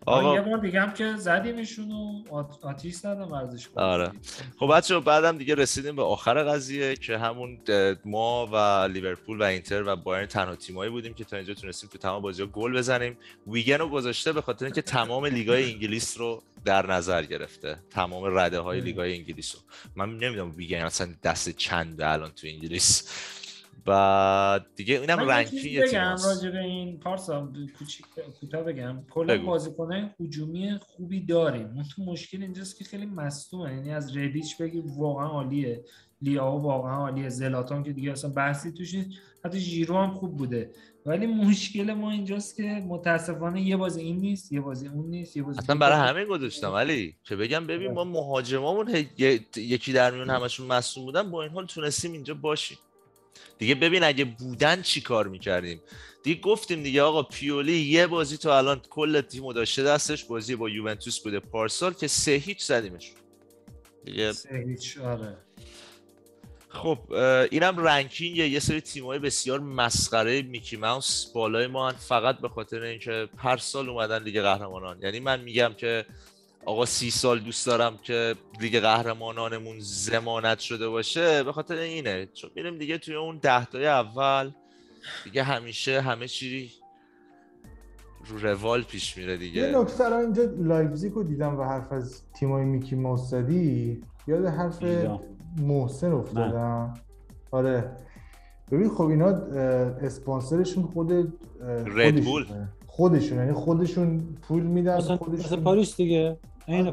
آقا. 0.06 0.34
یه 0.34 0.40
بار 0.40 0.58
دیگه 0.58 0.80
هم 0.80 0.92
که 0.94 1.16
زدیمشون 1.16 1.92
و 1.92 2.22
آت- 2.30 2.64
آتیش 2.64 2.94
زدم 2.94 3.32
ورزش 3.32 3.68
آره. 3.74 4.12
خب 4.58 4.66
بچه 4.76 5.00
بعدم 5.00 5.38
دیگه 5.38 5.54
رسیدیم 5.54 5.96
به 5.96 6.02
آخر 6.02 6.44
قضیه 6.44 6.96
که 6.96 7.18
همون 7.18 7.58
ما 8.04 8.46
و 8.46 8.56
لیورپول 8.92 9.40
و 9.40 9.42
اینتر 9.42 9.82
و 9.86 9.96
بایرن 9.96 10.26
تنها 10.26 10.56
تیمایی 10.56 10.90
بودیم 10.90 11.14
که 11.14 11.24
تا 11.24 11.36
اینجا 11.36 11.54
تونستیم 11.54 11.90
تو 11.92 11.98
تمام 11.98 12.22
بازی‌ها 12.22 12.48
گل 12.48 12.72
بزنیم. 12.78 13.16
ویگن 13.46 13.78
رو 13.78 13.88
گذاشته 13.88 14.32
به 14.32 14.42
خاطر 14.42 14.64
اینکه 14.64 14.82
تمام 14.82 15.26
لیگای 15.26 15.72
انگلیس 15.72 16.18
رو 16.18 16.42
در 16.64 16.86
نظر 16.92 17.22
گرفته. 17.22 17.76
تمام 17.90 18.38
رده 18.38 18.60
های 18.60 18.80
لیگای 18.80 19.14
انگلیس 19.14 19.54
رو. 19.54 19.60
من 19.96 20.16
نمی‌دونم 20.18 20.52
ویگن 20.56 20.78
اصلا 20.78 21.08
دست 21.22 21.48
چنده 21.48 22.08
الان 22.08 22.30
تو 22.30 22.46
انگلیس. 22.46 23.08
و 23.86 24.60
دیگه 24.76 25.00
اینم 25.00 25.14
من 25.14 25.28
ranking 25.28 25.80
بگم 25.80 26.16
راجع 26.24 26.50
به 26.50 26.58
این 26.58 27.00
پارسا 27.00 27.52
کوچیک 27.78 28.06
کوتاه 28.40 28.62
بگم. 28.62 29.04
کلا. 29.10 29.42
بازیکنه 29.42 30.14
هجومی 30.20 30.78
خوبی 30.78 31.20
داریم. 31.20 31.66
اون 31.66 31.84
تو 31.96 32.04
مشکل 32.04 32.42
اینجاست 32.42 32.78
که 32.78 32.84
خیلی 32.84 33.06
مصدومه. 33.06 33.74
یعنی 33.74 33.92
از 33.92 34.16
ردیچ 34.16 34.58
بگی 34.58 34.82
واقعا 34.86 35.28
عالیه. 35.28 35.84
لیاو 36.22 36.62
واقعا 36.62 36.96
عالیه. 36.96 37.28
زلاتان 37.28 37.82
که 37.82 37.92
دیگه 37.92 38.12
اصلا 38.12 38.30
بحثی 38.30 38.72
توش 38.72 38.94
نیست. 38.94 39.10
حتی 39.44 39.58
ژیرو 39.58 39.96
هم 39.96 40.14
خوب 40.14 40.36
بوده. 40.36 40.70
ولی 41.06 41.26
مشکل 41.26 41.92
ما 41.92 42.10
اینجاست 42.10 42.56
که 42.56 42.62
متاسفانه 42.62 43.62
یه 43.62 43.76
بازی 43.76 44.00
این 44.00 44.20
نیست 44.20 44.52
یه 44.52 44.60
بازی 44.60 44.88
اون 44.88 45.06
نیست 45.06 45.36
یه 45.36 45.42
بازی 45.42 45.58
اصلا 45.58 45.76
برای. 45.76 46.08
همین 46.08 46.28
گذاشتم. 46.28 46.72
ولی 46.72 47.14
که 47.24 47.36
بگم 47.36 47.66
ببین 47.66 47.92
ما 47.92 48.04
مهاجمامون 48.04 49.06
یکی 49.56 49.92
در 49.92 50.10
میون 50.10 50.30
همشون 50.30 50.66
مصدوم 50.66 51.04
بودن. 51.04 51.30
با 51.30 51.42
این 51.42 51.52
حال 51.52 51.66
تونستیم 51.66 52.12
اینجا 52.12 52.34
باشیم. 52.34 52.78
دیگه 53.60 53.74
ببین 53.74 54.04
اگه 54.04 54.24
بودن 54.24 54.82
چی 54.82 55.00
کار 55.00 55.28
می‌کردیم؟ 55.28 55.80
دیگه 56.22 56.40
گفتیم 56.40 56.82
دیگه 56.82 57.02
آقا 57.02 57.22
پیولی 57.22 57.72
یه 57.72 58.06
بازی 58.06 58.36
تا 58.36 58.58
الان 58.58 58.80
کل 58.90 59.20
تیمو 59.20 59.52
داشته 59.52 59.82
دستش 59.82 60.24
بازی 60.24 60.56
با 60.56 60.68
یوونتوس 60.68 61.20
بوده. 61.20 61.40
پارسال 61.40 61.92
که 61.92 62.08
سه 62.08 62.32
هیچ 62.32 62.62
زدیمش. 62.62 63.12
دیگه 64.04 64.32
سه 64.32 64.64
هیچ 64.68 64.98
آره. 64.98 65.36
خب 66.68 66.98
اینم 67.50 67.76
ranking 67.78 68.36
یه 68.36 68.60
سری 68.60 68.80
تیم‌های 68.80 69.18
بسیار 69.18 69.60
مسخره 69.60 70.42
Mickey 70.42 70.76
Mouse 70.76 71.32
بالای 71.32 71.66
ما 71.66 71.88
هن 71.88 71.96
فقط 71.96 72.38
به 72.38 72.48
خاطر 72.48 72.82
اینکه 72.82 73.28
هر 73.36 73.56
سال 73.56 73.88
اومدن 73.88 74.22
لیگ 74.22 74.40
قهرمانان. 74.40 75.02
یعنی 75.02 75.20
من 75.20 75.40
میگم 75.40 75.74
که 75.76 76.06
آقا 76.66 76.86
سی 76.86 77.10
سال 77.10 77.38
دوست 77.38 77.66
دارم 77.66 77.98
که 78.02 78.34
لیگ 78.60 78.80
قهرمانانمون 78.80 79.76
ضمانت 79.80 80.58
شده 80.58 80.88
باشه 80.88 81.42
به 81.42 81.52
خاطر 81.52 81.74
اینه. 81.74 82.28
چون 82.34 82.50
میریم 82.54 82.78
دیگه 82.78 82.98
توی 82.98 83.14
اون 83.14 83.38
دهتای 83.42 83.86
اول 83.86 84.50
دیگه 85.24 85.42
همیشه 85.42 86.00
همه 86.00 86.28
چی 86.28 86.72
رو 88.26 88.38
روال 88.38 88.82
پیش 88.82 89.16
میره 89.16 89.32
یه 89.32 89.38
دیگه 89.38 89.78
نکته 89.78 90.04
الان 90.04 90.20
اینجا 90.20 90.42
لایپزیگ 90.58 91.12
رو 91.12 91.22
دیدم 91.22 91.58
و 91.58 91.62
حرف 91.64 91.92
از 91.92 92.22
تیمای 92.34 92.64
Mickey 92.64 92.96
Mouse 92.96 93.20
زدی 93.20 94.02
یاد 94.26 94.46
حرف. 94.46 94.82
محسن 95.58 96.12
افتادم. 96.12 96.94
آره. 97.50 97.96
ببین 98.70 98.88
خب 98.88 99.06
اینا 99.06 99.26
اسپانسرشون 99.26 100.84
خود 100.84 101.12
اه، 101.12 101.22
Red 101.86 102.24
Bull. 102.24 102.44
خودشونه. 102.44 102.68
خودشون 102.86 103.38
یعنی 103.38 103.52
خودشون 103.52 104.36
پول 104.42 104.62
میدن 104.62 104.96
مثل 104.96 105.16
خودشون 105.16 105.60
پاریس 105.60 105.96
دیگه. 105.96 106.38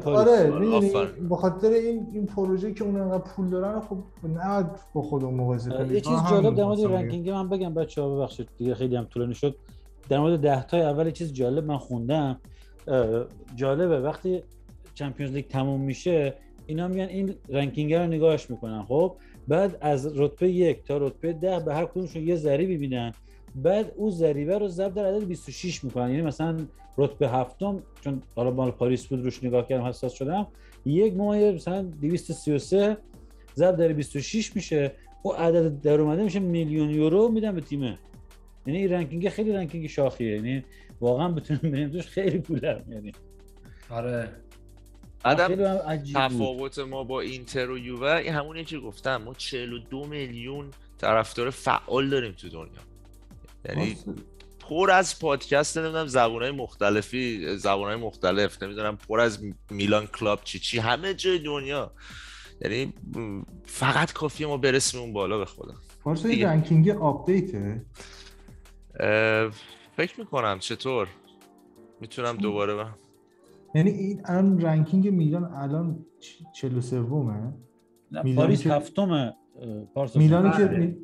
پاریس 0.00 0.28
آره 0.28 0.52
آره،. 0.94 1.12
به 1.28 1.36
خاطر 1.36 1.68
این 1.68 2.06
این 2.12 2.26
پروژه 2.26 2.74
که 2.74 2.84
اون 2.84 3.00
انقدر 3.00 3.22
پول 3.22 3.50
دارن 3.50 3.80
خب 3.80 3.98
نباید 4.24 4.66
با 4.94 5.02
خودمون 5.02 5.34
مقایسه 5.34 5.70
کنیم. 5.70 5.94
یه 5.94 6.00
چیز 6.00 6.18
جالب 6.30 6.54
در 6.54 6.64
مورد. 6.64 6.80
ranking 6.80 7.30
من 7.30 7.48
بگم 7.48 7.74
بچه 7.74 8.02
ها 8.02 8.16
ببخشید 8.16 8.48
دیگه 8.58 8.74
خیلی 8.74 8.96
هم 8.96 9.04
طولانی 9.04 9.34
شد. 9.34 9.56
در 10.08 10.18
مورد 10.18 10.40
ده 10.40 10.62
تای 10.62 10.80
اول 10.80 11.06
یه 11.06 11.12
چیز 11.12 11.32
جالب 11.32 11.64
من 11.64 11.78
خوندم. 11.78 12.40
جالبه 13.56 14.00
وقتی 14.00 14.42
Champions 14.94 15.32
League 15.34 15.46
تموم 15.48 15.80
میشه 15.80 16.34
اینا 16.66 16.88
میگن 16.88 17.04
این 17.04 17.34
ranking 17.48 17.94
رو 17.94 18.06
نگاهش 18.06 18.50
می‌کنن 18.50 18.82
خب؟ 18.82 19.16
بعد 19.48 19.78
از 19.80 20.18
رتبه 20.18 20.50
یک 20.50 20.84
تا 20.84 20.96
رتبه 20.96 21.32
ده 21.32 21.58
به 21.58 21.74
هر 21.74 21.84
کدومشون 21.84 22.22
یه 22.22 22.36
ضریبی 22.36 22.76
میدن 22.76 23.12
بعد 23.54 23.92
اون 23.96 24.10
ضریبه 24.10 24.58
رو 24.58 24.68
ضرب 24.68 24.94
در 24.94 25.06
عدد 25.06 25.24
26 25.24 25.84
می‌کنن. 25.84 26.10
یعنی 26.10 26.22
مثلا 26.22 26.66
رتبه 26.98 27.28
هفتم 27.28 27.82
چون 28.00 28.22
حالا 28.36 28.50
مال 28.50 28.70
پاریس 28.70 29.06
بود 29.06 29.24
روش 29.24 29.44
نگاه 29.44 29.68
کردم 29.68 29.84
حساس 29.84 30.12
شدم. 30.12 30.46
یک 30.86 31.14
ممیز 31.16 31.54
مثلا 31.54 31.82
233 31.82 32.96
ضرب 33.56 33.76
در 33.76 33.92
26 33.92 34.56
میشه. 34.56 34.92
او 35.22 35.34
عدد 35.34 35.80
در 35.80 36.00
اومده 36.00 36.22
میشه 36.22 36.38
میلیون 36.38 36.90
یورو 36.90 37.28
میدن 37.28 37.54
به 37.54 37.60
تیمه. 37.60 37.98
یعنی 38.66 38.78
این 38.78 38.92
ranking 38.92 39.28
خیلی 39.28 39.52
ranking 39.52 39.86
شاخیه. 39.86 40.36
یعنی 40.36 40.64
واقعا 41.00 41.28
بتونیم 41.28 41.72
بریم 41.72 41.88
توش 41.88 42.06
خیلی 42.06 42.38
پوله 42.38 42.84
یعنی 42.88 43.12
آره. 43.90 44.28
بعدم 45.24 45.48
بود. 45.48 46.12
تفاوت 46.14 46.78
ما 46.78 47.04
با 47.04 47.20
اینتر 47.20 47.70
و 47.70 47.78
یووه. 47.78 48.12
این 48.12 48.32
همونی 48.32 48.64
که 48.64 48.78
گفتم 48.78 49.16
ما 49.16 49.34
42 49.34 50.06
میلیون 50.06 50.70
طرفدار 50.98 51.50
فعال 51.50 52.08
داریم 52.08 52.32
تو 52.32 52.48
دنیا. 52.48 52.87
یعنی 53.64 53.96
پر 54.60 54.90
از 54.90 55.18
پادکست 55.18 55.78
نمی‌دونم 55.78 56.06
زبونهای 56.06 56.50
مختلفی 56.50 57.56
زبونهای 57.56 57.96
مختلف 57.96 58.62
نمی‌دونم 58.62 58.96
پر 58.96 59.20
از 59.20 59.38
میلان 59.70 60.06
club 60.06 60.40
چی 60.44 60.58
چی 60.58 60.78
همه 60.78 61.14
جای 61.14 61.38
دنیا. 61.38 61.92
یعنی 62.60 62.92
فقط 63.64 64.12
کافیه 64.12 64.46
ما 64.46 64.56
برسیم 64.56 65.00
اون 65.00 65.12
بالا 65.12 65.38
به 65.38 65.44
خدا. 65.44 65.74
پارسا 66.04 66.28
دیگه. 66.28 66.50
این 66.50 66.58
ranking 66.58 66.88
update 66.88 67.62
ه؟ 67.62 67.86
فکر 69.96 70.20
می‌کنم. 70.20 70.58
چطور؟ 70.58 71.08
می‌تونم 72.00 72.36
دوباره 72.36 72.74
با... 72.74 72.86
یعنی 73.74 73.90
این 73.90 74.22
الان 74.24 74.60
ranking 74.60 75.08
میلان 75.08 75.44
الان 75.44 76.06
43 76.54 77.00
ومه 77.00 77.52
نه، 78.12 78.34
پاریس 78.34 78.66
هفتمه 78.66 79.34
پارسا 79.94 80.18
میلانی 80.18 80.50
که 80.50 80.96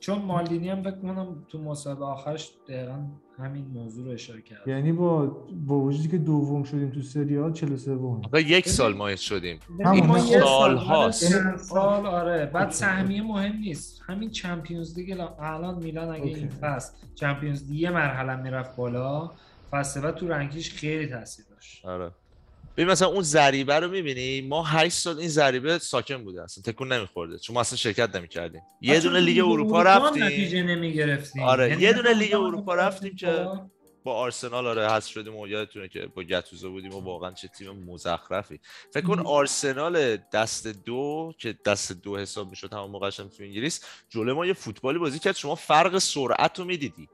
چون 0.00 0.18
مالدینی 0.22 0.68
هم 0.68 0.82
فکر 0.82 0.98
کنم 0.98 1.44
تو 1.48 1.58
مسابقه 1.62 2.04
آخرش 2.04 2.50
دقیقا 2.68 3.04
همین 3.38 3.64
موضوع 3.66 4.06
رو 4.06 4.12
اشاره 4.12 4.42
کرد. 4.42 4.68
یعنی 4.68 4.92
با 4.92 5.26
با 5.66 5.74
وجودی 5.80 6.08
که 6.08 6.18
دوم 6.18 6.64
شدیم 6.64 6.90
تو 6.90 7.02
سری 7.02 7.36
آ 7.36 7.50
43 7.50 7.92
ومه 7.94 8.24
آقا 8.26 8.40
یک 8.40 8.68
سال 8.68 8.94
ما 8.94 9.16
شدیم. 9.16 9.58
ما 9.78 10.18
یه 10.18 10.22
سال 10.40 10.40
سال 10.40 10.76
هاست. 10.76 11.22
یعنی- 11.22 11.34
چند 11.44 11.56
سال. 11.56 12.06
آره. 12.06 12.46
بعد. 12.46 12.70
سهمیه 12.70 13.22
مهم 13.22 13.56
نیست. 13.56 14.02
همین 14.06 14.30
Champions 14.30 14.98
League 14.98 15.20
الان- 15.40 15.82
میلان 15.82 16.08
اگه 16.14 16.24
این 16.24 16.34
OK. 16.36 16.48
فصل 16.60 16.92
Champions 17.14 17.62
League 17.70 17.80
یه 17.80 17.90
مرحله 17.90 18.36
می‌رفت 18.36 18.76
بالا 18.76 19.30
فصل 19.70 20.00
بعد 20.00 20.14
تو 20.14 20.28
ranking 20.28 20.64
ش 20.64 20.74
خیلی 20.74 21.06
تاثیر 21.06 21.44
داشت. 21.50 21.84
آره. 21.86 22.10
ببین 22.78 22.90
مثلا 22.90 23.08
اون 23.08 23.22
ضریبه 23.22 23.74
رو 23.74 23.88
می‌بینی؟ 23.90 24.40
ما 24.40 24.62
8 24.62 24.96
سال 24.96 25.18
این 25.18 25.28
ضریبه 25.28 25.78
ساکن 25.78 26.24
بوده 26.24 26.42
اصلا 26.42 26.72
تکون 26.72 26.92
نمیخورده. 26.92 27.38
چون 27.38 27.54
ما 27.54 27.60
اصلا 27.60 27.76
شرکت 27.76 28.16
نمی‌کردیم. 28.16 28.62
یه 28.80 28.94
بچه 28.94 29.02
دونه 29.02 29.18
تو 29.18 29.24
لیگ 29.24 29.44
اروپا 29.44 29.82
رفتیم. 29.82 30.24
نتیجه 30.24 30.62
نمی‌گرفتیم. 30.62 31.42
آره، 31.42 31.68
یعنی 31.68 31.82
یه 31.82 31.92
دونه 31.92 32.12
لیگ 32.14 32.34
اروپا 32.34 32.74
رفتیم 32.74 33.16
که 33.16 33.46
با 34.04 34.14
آرسنال 34.14 34.66
آره 34.66 34.90
حذف 34.90 35.08
شدیم 35.08 35.36
و 35.36 35.48
یادتونه 35.48 35.88
که 35.88 36.06
با 36.06 36.22
گتوزو 36.22 36.70
بودیم 36.70 36.94
و 36.94 37.00
واقعا 37.00 37.32
چه 37.32 37.48
تیم 37.48 37.84
مزخرفی. 37.86 38.60
فکر 38.90 39.06
کن 39.06 39.18
آرسنال 39.18 40.16
دست 40.16 40.66
دو 40.66 41.32
که 41.38 41.54
دست 41.64 41.92
دو 41.92 42.16
حساب 42.18 42.50
می‌شد 42.50 42.72
همون 42.72 42.90
موقعش 42.90 43.20
هم 43.20 43.28
تو 43.28 43.42
انگلیس 43.42 43.80
جلوی 44.08 44.32
ما 44.32 44.46
یه 44.46 44.52
فوتبالی 44.52 44.98
بازی 44.98 45.18
کرد. 45.18 45.36
شما 45.36 45.54
فرق 45.54 45.98
سرعت 45.98 46.58
رو 46.58 46.64
می‌دیدی. 46.64 47.08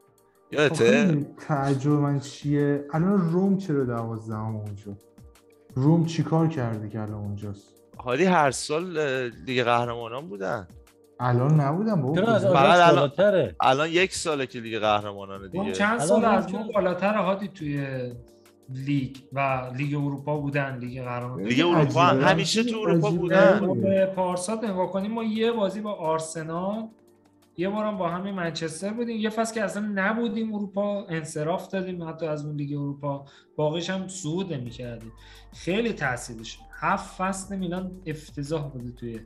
یادته؟ 0.53 1.27
تعجب 1.49 1.91
من 1.91 2.21
چیه؟ 2.21 2.85
الان 2.93 3.33
روم 3.33 3.59
چرا 3.59 3.85
دوازدهم 3.85 4.57
اونجا 4.57 4.97
روم 5.75 6.07
چیکار 6.07 6.49
کرده 6.49 6.89
که 6.89 7.01
الان 7.01 7.15
اونجاست؟ 7.15 7.75
حالی 7.97 8.25
هر 8.25 8.51
سال 8.51 8.99
لیگ 9.47 9.63
قهرمانان 9.65 10.29
بودن. 10.29 10.69
الان 11.21 11.61
نبودم 11.61 12.03
بابا؟ 12.03 12.23
فقط 12.39 12.55
الان- 12.55 12.95
بالاتره؟ 12.95 13.57
الان 13.61 13.89
یک 13.89 14.15
ساله 14.15 14.47
که 14.47 14.61
لیگ 14.61 14.79
قهرمانان 14.79 15.41
اون 15.41 15.49
دیگه 15.51 15.73
چند 15.73 15.93
الان 16.01 16.07
سال 16.09 16.25
از 16.25 16.53
ما 16.53 16.59
چند- 16.59 16.73
بالاتر 16.73 17.15
هادی 17.15 17.49
توی 17.49 17.87
لیگ 18.69 19.17
و 19.33 19.71
لیگ 19.77 19.95
اروپا 19.95 20.37
بودن 20.37 20.79
لیگ 20.79 21.03
قهرمان 21.03 21.43
لیگ 21.43 21.67
اروپا. 21.67 22.01
همیشه 22.01 22.65
تو 22.65 22.79
اروپا. 22.79 23.11
بودن. 23.11 24.07
پارسا 24.07 24.55
نگاه 24.55 24.91
کنیم 24.91 25.13
ما 25.13 25.25
یه 25.25 25.53
بازی 25.53 25.81
با 25.81 25.93
آرسنال 25.93 26.89
یه 27.57 27.69
بارم 27.69 27.97
با 27.99 28.09
همین 28.09 28.35
منچستر 28.35 28.93
بودیم. 28.93 29.17
یه 29.17 29.31
فصل 29.31 29.55
که 29.55 29.65
اصلا 29.65 29.93
نبودیم 29.95 30.55
اروپا 30.55 31.07
انصراف 31.09 31.69
دادیم 31.69 32.09
حتی 32.09 32.27
از 32.27 32.47
اون 32.47 32.57
لیگ 32.57 32.73
اروپا. 32.73 33.25
باقیش 33.57 33.91
هم 33.91 34.09
صعود 34.09 34.53
نمی‌کردیم. 34.53 35.13
خیلی 35.53 35.93
تاثیرش. 35.93 36.59
هفت 36.81 37.15
فصل 37.17 37.57
میلان 37.57 37.91
افتضاح 38.07 38.69
بوده 38.69 38.91
توی 38.91 39.21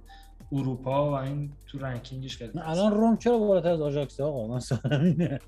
اروپا 0.52 1.10
و 1.10 1.14
این 1.14 1.52
تو 1.66 1.78
رنکینگش 1.78 2.36
خیلی 2.36 2.50
الان 2.62 2.94
روم 2.94 3.16
چرا 3.16 3.38
بالاتر 3.38 3.68
از 3.68 3.80
آژاکس 3.80 4.20
آقا؟ 4.20 4.46
من 4.46 4.60
سوالم 4.60 5.02
اینه. 5.04 5.40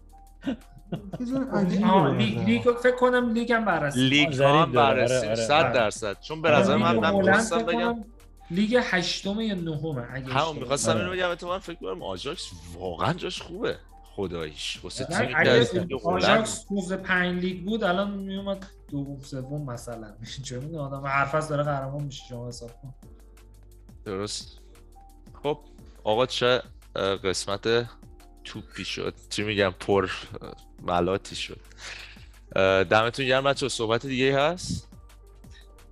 به 2.17 2.45
لیگ 2.45 2.63
فکر 2.63 2.97
کنم 2.97 3.33
لیگ 3.33 3.53
هم 3.53 3.65
بررسی 3.65 4.01
لیگ 4.01 4.43
هم. 4.43 4.73
بررسی 4.73 5.15
آره، 5.15 5.27
آره، 5.27 5.35
100 5.35 5.53
آره. 5.53 5.73
درصد. 5.73 6.21
چون 6.21 6.43
به 6.43 6.51
نظر 6.51 6.77
من 6.77 6.97
من 6.97 7.19
بگم 7.67 8.05
لیگ 8.51 8.79
هشتم 8.83 9.41
یا 9.41 9.55
نهمه 9.55 10.07
اگه 10.13 10.27
همون 10.33 10.57
می‌خواستم. 10.57 10.97
اینو 10.97 11.11
بگم 11.11 11.29
اتفاقا 11.31 11.59
فکر 11.59 11.79
کنم 11.79 12.03
آژاکس 12.03 12.51
واقعا 12.75 13.13
جاش 13.13 13.43
خوبه. 13.43 13.77
خداییش 14.05 14.81
واسه 14.83 15.07
از 15.09 15.15
هلند 15.15 15.93
آژاکس 16.05 16.65
موزه 16.71 16.97
پنج 16.97 17.45
لیگ 17.45 17.65
بود 17.65 17.85
الان 17.85 18.11
میومد 18.11 18.67
دوم 18.91 19.21
سوم 19.21 19.71
مثلا. 19.71 20.15
چه 20.45 20.61
می‌دونم 20.61 20.81
آدم 20.85 21.07
هر 21.07 21.25
فصل 21.25 21.49
داره 21.49 21.63
قهرمان 21.63 22.03
میشه 22.05 22.25
شما 22.29 22.49
حساب 22.49 22.71
کن. 22.83 22.95
درست. 24.05 24.61
خب 25.43 25.59
آقا 26.05 26.27
چه 26.27 26.63
قسمت 27.25 27.89
توپی 28.45 28.85
شد. 28.85 29.15
چی 29.31 29.43
میگم؟ 29.43 29.75
پر 29.81 30.11
ملاتی 30.83 31.37
شد. 31.37 31.61
دمتون 32.91 33.27
گرم 33.27 33.45
بچه 33.45 33.69
صحبت 33.69 34.07
دیگه 34.07 34.41
هست؟ 34.41 34.89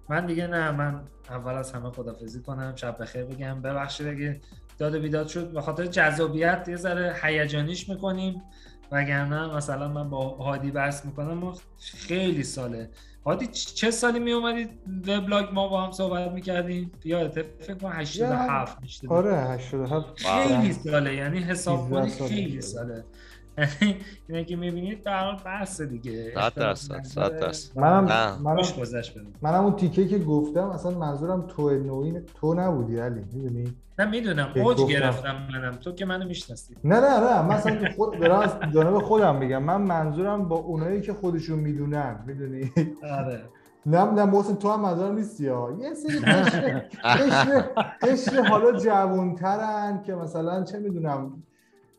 من 0.09 0.27
دیگه 0.27 0.47
نه 0.47 0.71
من 0.71 1.01
اول 1.31 1.55
از 1.55 1.73
همه 1.73 1.91
خدافزی 1.91 2.43
کنم 2.43 2.73
شب 2.77 3.03
بخیر 3.03 3.25
بگم. 3.25 3.63
ببخشید 3.63 4.07
اگه 4.07 4.41
داد 4.79 4.95
و 4.95 5.01
بیداد 5.01 5.27
شد. 5.27 5.53
به 5.53 5.61
خاطر 5.61 5.87
جذابیت 5.87 6.67
یه 6.69 6.77
ذره 6.77 7.17
هیجانیش 7.23 7.89
می‌کنیم. 7.89 8.43
وگرنه 8.93 9.57
مثلا 9.57 9.89
من 9.89 10.11
با 10.11 10.29
هادی 10.29 10.71
بحث 10.71 11.05
می‌کنم 11.05 11.33
ما 11.33 11.55
خیلی 11.79 12.43
ساله. 12.43 12.91
هادی 13.27 13.47
چه 13.47 13.91
سالی 13.91 14.19
می 14.19 14.33
اومدید 14.33 14.71
وبلاگ؟ 15.07 15.53
ما 15.53 15.69
با 15.69 15.83
هم 15.83 15.93
صحبت 15.93 16.33
می‌کردیم. 16.33 16.93
یادت 17.05 17.45
فکر 17.63 17.75
کنم 17.75 17.93
87 17.93 18.83
میشه 18.83 19.09
آره 19.09 19.37
87 19.37 20.19
خیلی 20.19 20.73
ساله. 20.73 21.15
یعنی 21.15 21.39
حساب 21.39 21.79
13 21.79 22.01
کنی 22.01 22.11
سال 22.11 22.29
خیلی. 22.29 22.61
ساله. 22.61 23.05
اینه 24.29 24.45
که 24.45 24.57
می‌بینید 24.57 25.07
هر 25.07 25.25
حال 25.25 25.37
بحث 25.45 25.81
دیگه. 25.81 26.33
صد 26.35 26.55
درصد، 26.55 27.03
صد 27.03 27.41
درصد. 27.41 27.79
منم. 27.79 28.39
منم 29.43 29.65
اون 29.65 29.77
تیکه 29.77 30.09
که 30.09 30.19
گفتم 30.19 30.71
اصلا 30.71 30.99
منظورم 30.99 31.45
تو 31.49 31.71
نوعی 31.71 32.21
تو 32.41 32.55
نبودی 32.55 32.99
علی 32.99 33.25
می‌دونی؟ 33.33 33.75
نه 33.99 34.05
می‌دونم. 34.05 34.53
اوج. 34.57 34.85
گرفتم 34.85 35.37
منم. 35.53 35.73
تو 35.73 35.93
که 35.93 36.05
منو 36.05 36.29
می‌شناسی. 36.29 36.75
نه 36.85 37.01
نه 37.01 37.21
نه. 37.21 37.43
مثلا 37.43 37.89
خود 37.97 38.19
دارم 38.19 38.41
از 38.41 38.73
جانب 38.75 38.99
خودم 38.99 39.37
میگم. 39.37 39.63
من 39.63 39.83
منظورم 39.83 40.49
با 40.49 40.57
اونایی 40.57 41.01
که 41.01 41.13
خودشون 41.13 41.59
می‌دونن 41.59 42.25
می‌دونی؟ 42.27 42.73
آره. 43.03 43.41
نه 43.87 44.05
نه 44.05 44.25
محسن 44.25 44.55
تو 44.55 44.71
هم 44.71 44.81
منظورم 44.81 45.15
نیستی 45.15 45.49
ها. 45.49 45.77
یه 45.81 45.95
سری 45.95 46.21
قشر 48.03 48.43
حالا 48.43 48.73
جوانترن 48.73 50.03
که 50.03 50.15
مثلا 50.15 50.65
چه 50.65 50.79
می‌دونم 50.79 51.43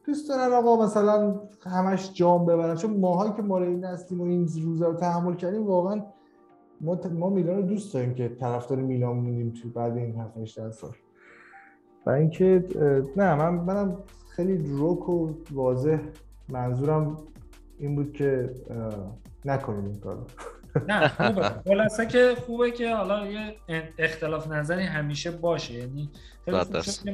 دوست 0.06 0.30
دارن 0.30 0.54
آقا 0.54 0.86
مثلا 0.86 1.40
همش 1.66 2.14
جام 2.14 2.46
ببرن. 2.46 2.76
چون 2.76 3.00
ماهایی 3.00 3.34
که 3.34 3.42
ما 3.42 3.58
این 3.60 3.84
هستیم 3.84 4.22
و 4.22 4.24
این 4.24 4.48
روزا 4.64 4.88
رو 4.88 4.94
تحمل 4.94 5.34
کردیم 5.36 5.68
واقعا 5.68 6.02
ما, 6.82 6.96
ت- 6.96 7.06
ما 7.06 7.30
میلان 7.30 7.56
رو 7.56 7.62
دوست 7.62 7.94
داریم 7.94 8.14
که 8.14 8.30
طرفدار 8.30 8.78
میلان 8.78 9.16
موندیم 9.18 9.54
تو 9.62 9.70
بعد 9.70 9.98
این 9.98 10.16
7 10.16 10.38
8 10.38 10.70
سال. 10.70 10.92
و 12.06 12.10
اینکه 12.10 12.66
نه 13.16 13.36
من 13.36 13.50
منم 13.50 13.98
خیلی 14.30 14.58
روک 14.78 15.10
و 15.10 15.34
واضح 15.52 15.98
منظورم 16.50 17.18
این 17.80 17.96
بود 17.96 18.14
که 18.14 18.50
نکنیم 19.46 19.86
این 19.86 20.00
کارو. 20.00 20.20
نه 20.88 21.08
خوبه. 21.08 21.42
خلاصه 21.66 22.06
که 22.06 22.34
خوبه 22.46 22.72
که 22.72 22.96
حالا 22.96 23.26
یه 23.28 23.56
اختلاف 23.98 24.52
نظری 24.52 24.84
همیشه 24.84 25.32
باشه. 25.32 25.74
یعنی 25.74 26.10
خیلی 26.46 26.58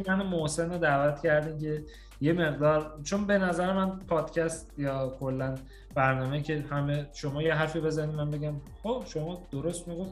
که 0.04 0.12
من 0.12 0.22
و 0.22 0.24
محسن 0.24 0.72
رو 0.72 0.78
دعوت 0.78 1.22
کردین 1.22 1.58
که 1.58 1.84
یه 2.22 2.34
مقدار 2.34 3.00
چون 3.04 3.28
به 3.28 3.38
نظر 3.38 3.74
من 3.74 4.00
پادکست 4.00 4.74
یا 4.78 5.18
کلا 5.20 5.56
برنامه 5.96 6.42
که 6.42 6.66
همه 6.70 7.10
شما 7.14 7.44
یه 7.44 7.54
حرفی 7.54 7.80
بزنید 7.80 8.16
من 8.16 8.32
بگم 8.32 8.54
خب 8.84 9.04
شما 9.14 9.48
درست 9.52 9.88
می‌گفت. 9.88 10.12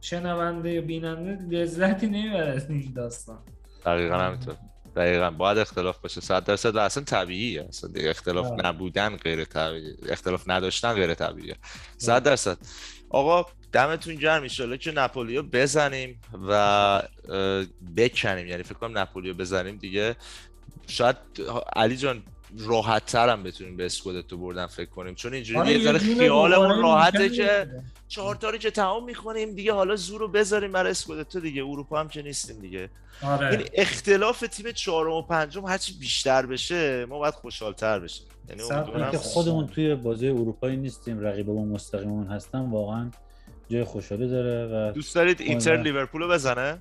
شنونده 0.00 0.72
یا 0.72 0.80
بیننده 0.80 1.56
لذتی 1.56 2.06
نمی‌بره 2.06 2.52
از 2.52 2.70
این 2.70 2.92
داستان. 2.96 3.38
دقیقا 3.86 4.18
همینطور. 4.18 4.56
دقیقا. 4.96 5.30
باید 5.30 5.58
اختلاف 5.58 5.98
باشه. 5.98 6.20
صد 6.20 6.44
درصد 6.44 6.76
و 6.76 6.78
اصلا 6.78 7.04
طبیعیه. 7.04 7.62
اصلا 7.68 7.90
دیگه 7.90 8.10
اختلاف 8.10 8.46
آره. 8.46 8.66
نبودن 8.66 9.16
غیر 9.16 9.44
طبیعی 9.44 9.94
اختلاف 10.08 10.44
نداشتن 10.46 10.92
غیر 10.92 11.14
طبیعیه. 11.14 11.56
صد 11.98 12.22
درصد. 12.22 12.58
آقا 13.10 13.46
دمتون 13.72 14.14
گرم. 14.14 14.42
ایشالا 14.42 14.76
که 14.76 14.92
نپولیو 14.92 15.42
بزنیم 15.42 16.20
و 16.48 17.02
بکنیم. 17.96 18.46
یعنی 18.46 18.62
فکر 18.62 18.74
کنم 18.74 18.98
نپولیو 18.98 19.34
بزنیم 19.34 19.76
دیگه. 19.76 20.16
شاید 20.86 21.16
علی 21.76 21.96
جان 21.96 22.22
راحت 22.58 23.06
تر 23.06 23.28
هم 23.28 23.42
بتونیم 23.42 23.76
به 23.76 23.86
اسکودتو 23.86 24.36
بردن 24.36 24.66
فکر 24.66 24.90
کنیم 24.90 25.14
چون 25.14 25.34
اینجوری 25.34 25.58
آره، 25.60 25.72
یه 25.72 25.84
ذره 25.84 25.98
خیالمون 25.98 26.82
راحته 26.82 27.28
که. 27.28 27.68
چهار 28.08 28.34
تا 28.34 28.50
رو 28.50 28.58
که 28.58 28.70
تمام 28.70 29.04
می‌کنیم 29.04 29.54
دیگه 29.54 29.72
حالا 29.72 29.96
زور 29.96 30.20
رو 30.20 30.28
بذاریم 30.28 30.72
برای 30.72 30.90
اسکودتو 30.90 31.40
دیگه 31.40 31.64
اروپا 31.64 32.00
هم 32.00 32.08
که 32.08 32.22
نیستیم 32.22 32.60
دیگه 32.60 32.90
آره 33.22 33.50
این 33.50 33.68
اختلاف 33.74 34.40
تیم 34.40 34.72
چهارم 34.72 35.12
و 35.12 35.22
پنجم 35.22 35.64
هرچی 35.64 35.92
بیشتر 36.00 36.46
بشه 36.46 37.06
ما 37.06 37.18
باید 37.18 37.34
خوشحالتر 37.34 37.98
بشیم 37.98 38.26
یعنی 38.48 38.62
امیدوارم 38.62 39.10
درصد. 39.10 39.18
خودمون 39.18 39.66
توی 39.66 39.94
بازی 39.94 40.28
اروپایی 40.28 40.76
نیستیم 40.76 41.20
رقیبمون 41.20 41.68
مستقیممون 41.68 42.26
هستن 42.26 42.70
واقعا 42.70 43.10
جای 43.68 43.84
خوشحالی 43.84 44.28
داره 44.28 44.66
و 44.66 44.92
دوست 44.92 45.14
دارید 45.14 45.40
اینتر. 45.40 45.82
لیورپول 45.82 46.22
رو 46.22 46.28
بزنه 46.28 46.78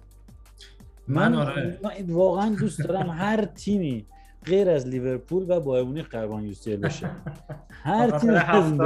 من 1.07 1.35
آره. 1.35 1.79
من 1.83 1.91
واقعا 2.07 2.55
دوست 2.59 2.81
دارم 2.81 3.09
هر 3.09 3.45
تیمی 3.45 4.05
غیر 4.45 4.69
از 4.69 4.87
لیورپول 4.87 5.45
و 5.49 5.59
بایر 5.59 5.85
مونیخ 5.85 6.09
قهرمان 6.09 6.45
یو 6.45 6.53
سی 6.53 6.71
ال 6.73 6.79
بشه. 6.79 7.09
هر 7.69 8.07
دوتا. 8.07 8.27
هفته؟ 8.27 8.83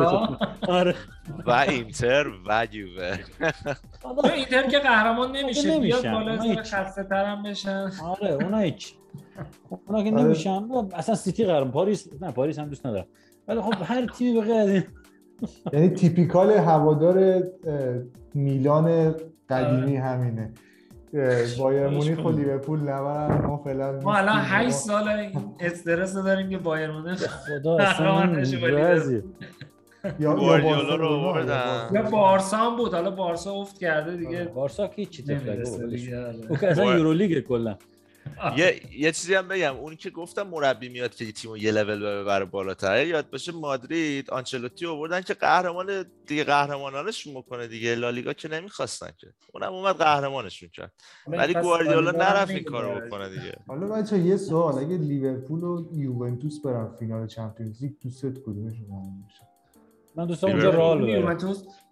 آره. 0.68 0.96
و 1.46 1.52
اینتر 1.52 2.28
و 2.48 2.68
یووه 2.72 3.18
اینتر 4.36 4.68
که 4.68 4.80
قهرمان 4.80 5.32
نمیشه 5.32 5.78
نمیشن. 5.78 6.02
بیاد 6.02 6.14
بالا. 6.14 6.64
خسته 6.64 7.04
ترم 7.04 7.44
بشن. 7.44 7.92
آره 8.04 8.34
اونا 8.34 8.58
هیچ. 8.58 8.94
اونا 9.88 10.04
که 10.04 10.12
آره. 10.12 10.24
نمیشن. 10.24 10.68
اصلا 10.94 11.16
سیتی 11.16 11.46
قهرمان 11.46 11.72
پاریس 11.72 12.08
نه 12.22 12.32
پاریس 12.32 12.60
هم 12.60 12.70
دوست 12.70 12.86
ندارم. 12.86 13.06
ولی 13.48 13.62
خب 13.62 13.74
هر 13.84 14.06
تیمی 14.06 14.40
به 14.40 14.46
غیر 14.46 14.62
از 14.62 14.70
این. 14.70 14.84
یعنی 15.74 15.90
typical 15.90 16.52
هوادار 16.52 17.44
میلان 18.34 19.16
قدیمی 19.50 19.96
همینه. 19.98 20.42
اه، 20.42 20.67
بایر 21.60 21.88
مونیخ 21.88 22.26
و 22.26 22.30
لیورپول 22.32 22.80
نبرن 22.80 23.45
ما 23.45 23.58
فعلا 23.58 24.00
ما 24.00 24.16
الان 24.16 24.36
نیستیم. 24.40 24.56
8 24.58 24.72
سال 24.72 25.08
این 25.08 25.32
استرس 25.60 26.14
داریم 26.14 26.50
که 26.50 26.58
بایر 26.58 26.92
مونیخ 26.92 27.27
خدا 27.27 27.77
اصلا. 27.77 28.42
یا 30.19 30.36
گواردیولا 30.36 30.95
رو 30.95 31.08
آوردن. 31.08 31.90
یا 31.94 32.02
بارسا 32.02 32.58
هم 32.58 32.76
بود 32.76 32.94
حالا 32.94 33.11
بارسا 33.11 33.52
افت 33.53 33.77
کرده 33.77 34.18
دیگه 34.18 34.44
بارسا 34.45 34.88
که 34.88 35.06
چی 35.06 35.24
تفلک 35.24 35.48
نمی‌رسه 35.50 35.72
بابا، 35.72 35.84
ولش 35.88 36.00
دیگه 36.00 36.11
کن. 36.18 36.24
آره. 36.24 36.36
او 36.50 36.58
که 36.58 36.68
اصلا 36.72 36.84
بایر- 36.84 36.98
یورولیگه 36.98 37.42
کلا 37.42 37.76
یه 38.58 38.82
یه 38.92 39.12
چیزی 39.12 39.34
هم 39.34 39.48
بگم. 39.48 39.76
اون 39.76 39.96
که 39.96 40.10
گفتم 40.10 40.48
مربی 40.48 40.90
میاد 40.90 41.16
که 41.16 41.32
تیمو 41.32 41.58
یه 41.58 41.72
لول 41.72 42.22
ببره 42.24 42.46
بالاتر. 42.46 43.06
یاد 43.06 43.30
باشه 43.30 43.52
مادرید 43.52 44.32
آنچلوتی 44.32 44.86
آوردن 44.86 45.22
که 45.22 45.34
قهرمان 45.34 46.06
دیگه 46.28 46.44
قهرمانانشون 46.44 47.34
بکنه 47.34 47.68
دیگه. 47.68 47.96
لالیگا 47.96 48.34
که 48.34 48.48
نمی‌خواستن 48.48 49.10
که. 49.18 49.28
اونم 49.54 49.74
اومد 49.74 49.96
قهرمانشون 49.96 50.70
کرد. 50.70 50.94
ولی 51.28 51.54
گواردیولا 51.54 52.12
نرفت 52.12 52.52
این. 52.52 52.64
کارو 52.64 53.02
بکنه 53.02 53.30
دیگه. 53.30 53.56
حالا 53.68 53.88
بچه 53.88 54.20
یه 54.20 54.38
سوال. 54.38 54.78
اگه 54.78 54.98
لیورپول 54.98 55.64
و 55.64 55.90
یوونتوس 55.94 56.60
برن 56.60 56.96
فینال 57.00 57.28
چمپیونز 57.28 57.84
لیگ 57.84 57.92
دوست 58.04 58.26
کدومشون 58.26 58.88
میشه؟ 59.26 59.42
من 60.16 60.28
دوستان 60.28 60.52
اونجا 60.52 60.70
رئال 60.70 61.36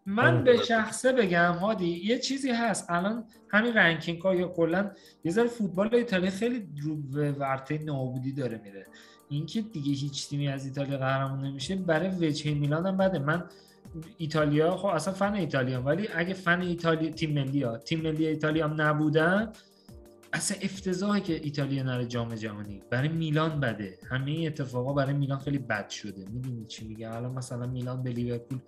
من 0.06 0.44
به 0.44 0.58
شخصه 0.58 1.12
بگم 1.12 1.54
هادی 1.54 1.88
یه 1.88 2.20
چیزی 2.20 2.52
هست. 2.52 2.86
الان 2.90 3.26
همین 3.50 3.74
رنکینگ 3.74 4.22
ها 4.22 4.36
یا 4.36 4.48
کلا 4.48 4.92
یه 5.24 5.32
ذره 5.32 5.48
فوتبال 5.48 5.96
ایتالیا 5.96 6.32
خیلی 6.32 6.68
رو 6.82 6.96
به 6.96 7.32
ورطه 7.32 7.78
نابودی 7.78 8.32
داره 8.32 8.62
میره. 8.64 8.88
اینکه 9.30 9.62
دیگه 9.62 9.92
هیچ 9.92 10.30
تیمی 10.30 10.48
از 10.48 10.66
ایتالیا 10.66 10.98
قهرمان 10.98 11.46
نمیشه 11.46 11.76
برای 11.76 12.10
وجه 12.10 12.54
میلان 12.54 12.86
هم 12.86 12.98
بده. 12.98 13.20
من 13.20 13.44
ایتالیا 14.18 14.78
خب 14.78 14.86
اصلا 14.86 15.14
فن 15.14 15.34
ایتالیا 15.34 15.82
ولی 15.82 16.08
اگه 16.16 16.34
فن 16.34 16.62
ایتالیا 16.62 17.12
تیم 17.12 17.34
ملی 17.34 17.64
ها 17.64 17.78
تیم 17.78 18.02
ملی 18.02 18.28
ایتالیا 18.28 18.68
هم 18.68 18.82
نبودن 18.82 19.52
اصلا 20.36 20.58
افتضاحه 20.62 21.22
که 21.22 21.34
ایتالیا 21.44 21.84
نره 21.84 22.06
جام 22.06 22.36
جهانی. 22.36 22.84
برای 22.90 23.08
میلان 23.08 23.60
بده. 23.60 23.98
همه 24.10 24.44
اتفاقا 24.48 24.94
برای 24.94 25.14
میلان 25.14 25.40
خیلی 25.40 25.58
بد 25.58 25.90
شده. 25.90 26.26
می‌دونی 26.30 26.66
چی 26.66 26.88
میگه 26.88 27.16
الان 27.16 27.32
مثلا 27.32 27.68
میلان 27.68 28.04
به 28.04 28.10
لیورپول 28.10 28.60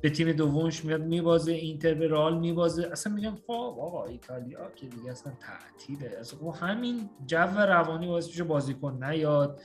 به 0.00 0.10
تیم 0.10 0.32
دومش 0.32 0.84
میاد 0.84 1.02
میبازه. 1.02 1.52
اینتر 1.52 1.94
به 1.94 2.08
رئال 2.08 2.38
میبازه. 2.38 2.88
اصلا 2.92 3.12
میگن 3.12 3.34
خب 3.46 3.76
آقا 3.80 4.04
ایتالیا 4.04 4.70
که 4.76 4.86
دیگه 4.86 5.10
اصلا 5.10 5.32
تعطیله. 5.40 6.16
اصلا 6.20 6.38
خب 6.38 6.54
همین 6.60 7.10
جو 7.26 7.36
روانی 7.56 8.06
باعث 8.06 8.26
میشه 8.26 8.44
بازیکن 8.44 9.04
نیاد. 9.04 9.60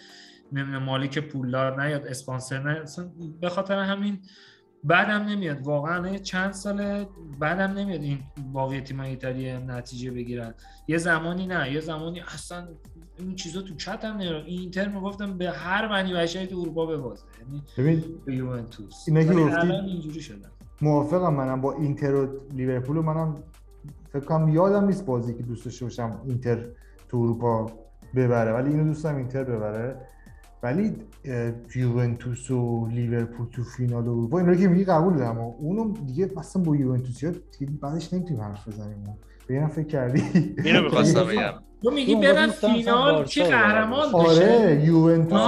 نمی‌دونم 0.51 0.83
مالک 0.83 1.19
پولدار 1.19 1.83
نیاد. 1.83 2.07
اسپانسر 2.07 2.63
نیاد. 2.71 2.83
اصلا 2.83 3.11
به 3.41 3.49
خاطر 3.49 3.79
همین 3.79 4.21
بعدم 4.83 5.25
نمیاد. 5.25 5.61
واقعا 5.61 6.17
چند 6.17 6.51
سال 6.51 7.05
بعدم 7.39 7.71
نمیاد 7.77 8.01
این 8.01 8.19
باقی 8.53 8.81
تیم 8.81 8.99
ایتالیا 8.99 9.59
نتیجه 9.59 10.11
بگیرن. 10.11 10.53
یه 10.87 10.97
زمانی 10.97 11.47
نه 11.47 11.73
یه 11.73 11.79
زمانی 11.79 12.19
اصلا 12.19 12.67
این 13.19 13.35
چیزا 13.35 13.61
تو 13.61 13.75
چت 13.75 14.05
هم 14.05 14.15
نمیاد. 14.17 14.43
اینتر 14.45 14.87
می‌گفتم 14.87 15.37
به 15.37 15.51
هر 15.51 15.87
منی 15.87 16.13
بشری 16.13 16.47
تو 16.47 16.59
اروپا 16.59 16.85
ببازه. 16.85 17.23
یعنی 17.47 17.63
ببین 17.77 18.03
به 18.25 18.35
یوونتوس. 18.35 19.03
اینا 19.07 19.23
که 19.23 19.33
گفتی- 19.33 19.71
اینجوری 19.71 20.21
شدن 20.21 20.49
موافقم 20.81 21.33
منم 21.33 21.61
با 21.61 21.73
اینتر 21.73 22.15
و 22.15 22.27
لیورپول 22.53 22.97
و 22.97 23.01
منم 23.01 23.35
فکر 24.13 24.25
کنم 24.25 24.49
یادم 24.49 24.85
نیست 24.85 25.05
بازی 25.05 25.33
که 25.33 25.43
دوست 25.43 25.65
داشته 25.65 25.85
باشم 25.85 26.21
اینتر 26.25 26.65
تو 27.07 27.17
اروپا 27.17 27.71
ببره. 28.15 28.53
ولی 28.53 28.69
اینو 28.69 28.83
دوستم 28.83 29.15
اینتر 29.15 29.43
ببره. 29.43 29.95
ولی 30.63 30.95
یوونتوس 31.75 32.51
و 32.51 32.87
لیورپول 32.87 33.47
تو 33.51 33.63
فینال 33.63 34.03
اروپا 34.03 34.39
اینا 34.39 34.51
رو 34.51 34.57
که 34.57 34.67
میگی 34.67 34.83
قبول 34.83 35.17
دارم. 35.17 35.39
و 35.39 35.53
اونو 35.59 35.93
دیگه 35.93 36.31
اصلا 36.37 36.63
با 36.63 36.75
یوونتوسیا 36.75 37.31
بعدش 37.81 38.13
نمی‌تونیم 38.13 38.43
حرف 38.43 38.67
بزنیم. 38.67 39.03
به 39.47 39.53
اینا 39.53 39.67
فکر 39.67 39.87
کردی؟ 39.87 40.23
اینو 40.65 40.83
می‌خواستم 40.83 41.23
بگم. 41.31 41.53
تو 41.83 41.91
میگی 41.91 42.15
برن 42.15 42.47
فینال 42.47 43.25
کی 43.25 43.39
رو 43.41 43.47
قهرمان. 43.47 44.07
بشه 44.09 44.15
آره 44.15 44.81
یوونتوس 44.85 45.41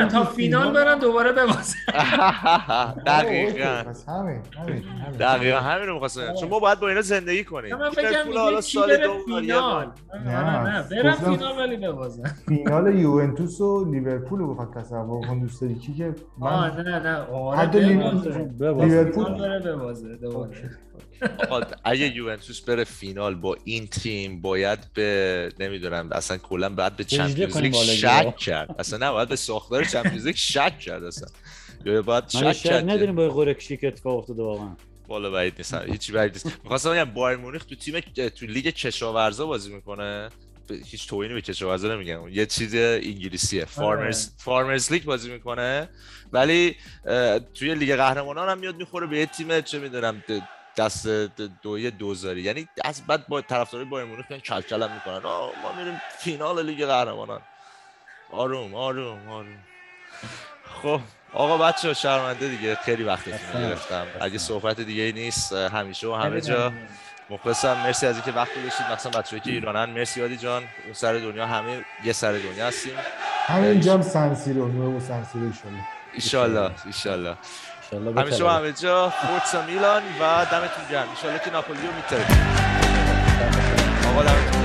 نه 0.00 0.08
تا 0.08 0.24
فینال 0.24 0.72
برن 0.72 0.98
دوباره 0.98 1.32
ببازن. 1.32 1.74
دقیقا. 3.06 3.84
همین 4.08 4.40
همین. 4.58 4.82
دقیقا 5.20 5.58
همین 5.58 5.86
رو 5.88 5.94
می‌خواستم 5.94 6.20
بگم. 6.24 6.34
چون 6.40 6.48
ما 6.48 6.58
باید 6.58 6.80
با 6.80 6.88
اینا 6.88 7.00
زندگی 7.00 7.44
کنیم. 7.44 7.76
من 7.76 7.90
فکر 7.90 8.22
حالا 8.24 8.50
کنم 8.50 8.60
کی 8.60 8.78
سال 8.78 8.96
فینال. 9.26 9.86
نه، 10.24 10.30
نه 10.30 10.62
نه 10.62 11.02
برن 11.02 11.12
فینال 11.12 11.58
ولی 11.58 11.76
ببازن. 11.76 12.22
فینال 12.48 12.94
یوونتوس 12.98 13.60
و 13.60 13.84
لیورپول 13.92 14.38
رو 14.38 14.54
بخواد 14.54 14.74
تصور 14.84 15.26
کن 15.26 15.38
دوست 15.38 15.60
داری 15.62 15.74
کی 15.74 15.94
که؟ 15.94 16.14
آه 16.40 16.76
من 16.78 16.84
نه 16.84 16.98
نه 16.98 17.16
آره 17.18 17.58
حتی. 17.58 17.80
لیورپول 17.80 18.44
ببازه. 19.60 20.16
دوباره. 20.16 20.70
آقا، 21.50 21.60
اگه 21.84 22.16
یوونتوس 22.16 22.60
بره 22.60 22.84
فینال 22.84 23.34
با 23.34 23.56
این 23.64 23.86
تیم 23.86 24.40
باید 24.40 24.78
به 24.94 25.48
نمی‌دونم 25.70 26.08
اصلا 26.12 26.36
کلا 26.36 26.68
باید 26.68 26.96
به 26.96 27.04
Champions 27.04 27.56
League 27.56 27.74
شک. 27.74 28.36
کرد. 28.36 28.74
اصلا 28.78 28.98
نه 28.98 29.12
باید 29.12 29.28
به 29.28 29.36
ساختار 29.36 29.84
Champions 29.84 30.26
League 30.26 30.36
شک 30.36 30.78
کرد 30.78 31.04
اصلا. 31.04 31.28
یا 31.84 32.02
باید 32.02 32.24
من 32.34 32.52
شک 32.52 32.62
کرد 32.62 32.90
نداریم 32.90 33.14
با 33.14 33.28
قرعه‌کشی 33.28 33.76
که 33.76 33.88
اتفاق 33.88 34.18
افتاده 34.18 34.42
واقعا. 34.42 34.76
بالا 35.08 35.30
بعید 35.30 35.54
نیست 35.58 35.74
هیچی 35.74 36.12
بعید 36.12 36.32
نیست. 36.32 36.46
می‌خواستم 36.62 36.92
بگم 36.92 37.04
بایر 37.04 37.36
مونیخ 37.36 37.64
تو 37.64 37.74
تیم 37.74 38.00
تو 38.00 38.46
لیگ 38.46 38.66
کشاورزا 38.66 39.46
بازی 39.46 39.74
می‌کنه. 39.74 40.28
هیچ 40.84 41.08
توهینی 41.08 41.34
به 41.34 41.40
کشاورزا 41.40 41.94
نمیگم. 41.94 42.28
یه 42.28 42.46
چیز 42.46 42.74
انگلیسیه 42.74 43.64
farmers 43.64 44.30
farmers 44.38 44.92
league 44.92 45.04
بازی 45.04 45.30
می‌کنه. 45.30 45.88
ولی 46.32 46.76
توی 47.54 47.74
لیگ 47.74 47.96
قهرمانان 47.96 48.48
هم 48.48 48.58
میاد 48.58 48.76
می‌خوره 48.76 49.06
به 49.06 49.18
یه 49.18 49.26
تیم 49.26 49.60
چه 49.60 49.78
می‌دونم 49.78 50.22
دست 50.80 51.06
دوی 51.62 51.90
دوزاری. 51.90 52.42
یعنی 52.42 52.68
از 52.84 53.06
بعد 53.06 53.26
با 53.28 53.40
طرفدارای 53.40 53.86
بایر 53.88 54.06
مونیخ 54.06 54.26
میان 54.30 54.40
کلکل 54.40 54.82
هم 54.82 54.92
می‌کنن. 54.92 55.24
آه 55.24 55.52
ما 55.62 55.72
میریم 55.78 56.00
فینال 56.18 56.66
لیگ 56.66 56.86
قهرمانان. 56.86 57.40
آروم 58.32 58.74
آروم 58.74 59.28
آروم. 59.28 59.58
خب 60.82 61.00
آقا 61.32 61.58
بچه 61.58 61.94
شرمنده 61.94 62.48
دیگه. 62.48 62.74
خیلی 62.74 63.04
وقتتون. 63.04 63.62
گرفتم. 63.68 64.06
اگه 64.20 64.38
صحبت 64.38 64.80
دیگه 64.80 65.02
ای 65.02 65.12
نیست 65.12 65.52
همیشه 65.52 66.06
و 66.06 66.14
همه 66.14 66.40
جا. 66.40 66.72
مخلصم. 67.30 67.72
مرسی 67.72 68.06
از 68.06 68.14
اینکه 68.14 68.32
وقت 68.32 68.50
گذاشتید. 68.58 68.86
مثلا 68.86 69.20
بچه‌ای 69.20 69.40
که 69.40 69.50
ایرانن. 69.50 69.90
مرسی 69.90 70.20
یادی 70.20 70.36
جان. 70.36 70.62
اون 70.84 70.92
سر 70.92 71.12
دنیا 71.12 71.46
همه 71.46 71.84
یه 72.04 72.12
سر 72.12 72.32
دنیا 72.32 72.66
هستیم. 72.66 72.92
همینجا 73.46 73.94
هم 73.94 74.02
سنسیرو 74.02 74.96
و 74.96 75.00
سنسیرو 75.00 75.46
ایشالله. 75.46 75.80
ایشالله 76.12 76.70
ایشالله. 76.86 76.86
انشالله 76.86 77.36
همیشه 77.92 78.44
و 78.44 78.46
بتره. 78.46 78.48
همه 78.48 78.72
جا 78.72 79.10
فورتسا 79.10 79.62
میلان 79.66 80.02
و 80.02 80.44
دمتون 80.44 80.84
گرم 80.90 81.08
ایشالله 81.10 81.38
که 81.44 81.50
ناپولیو 81.50 81.92
میتره 81.96 82.24
آقا 84.12 84.22
دمتون 84.22 84.52
گرم 84.52 84.59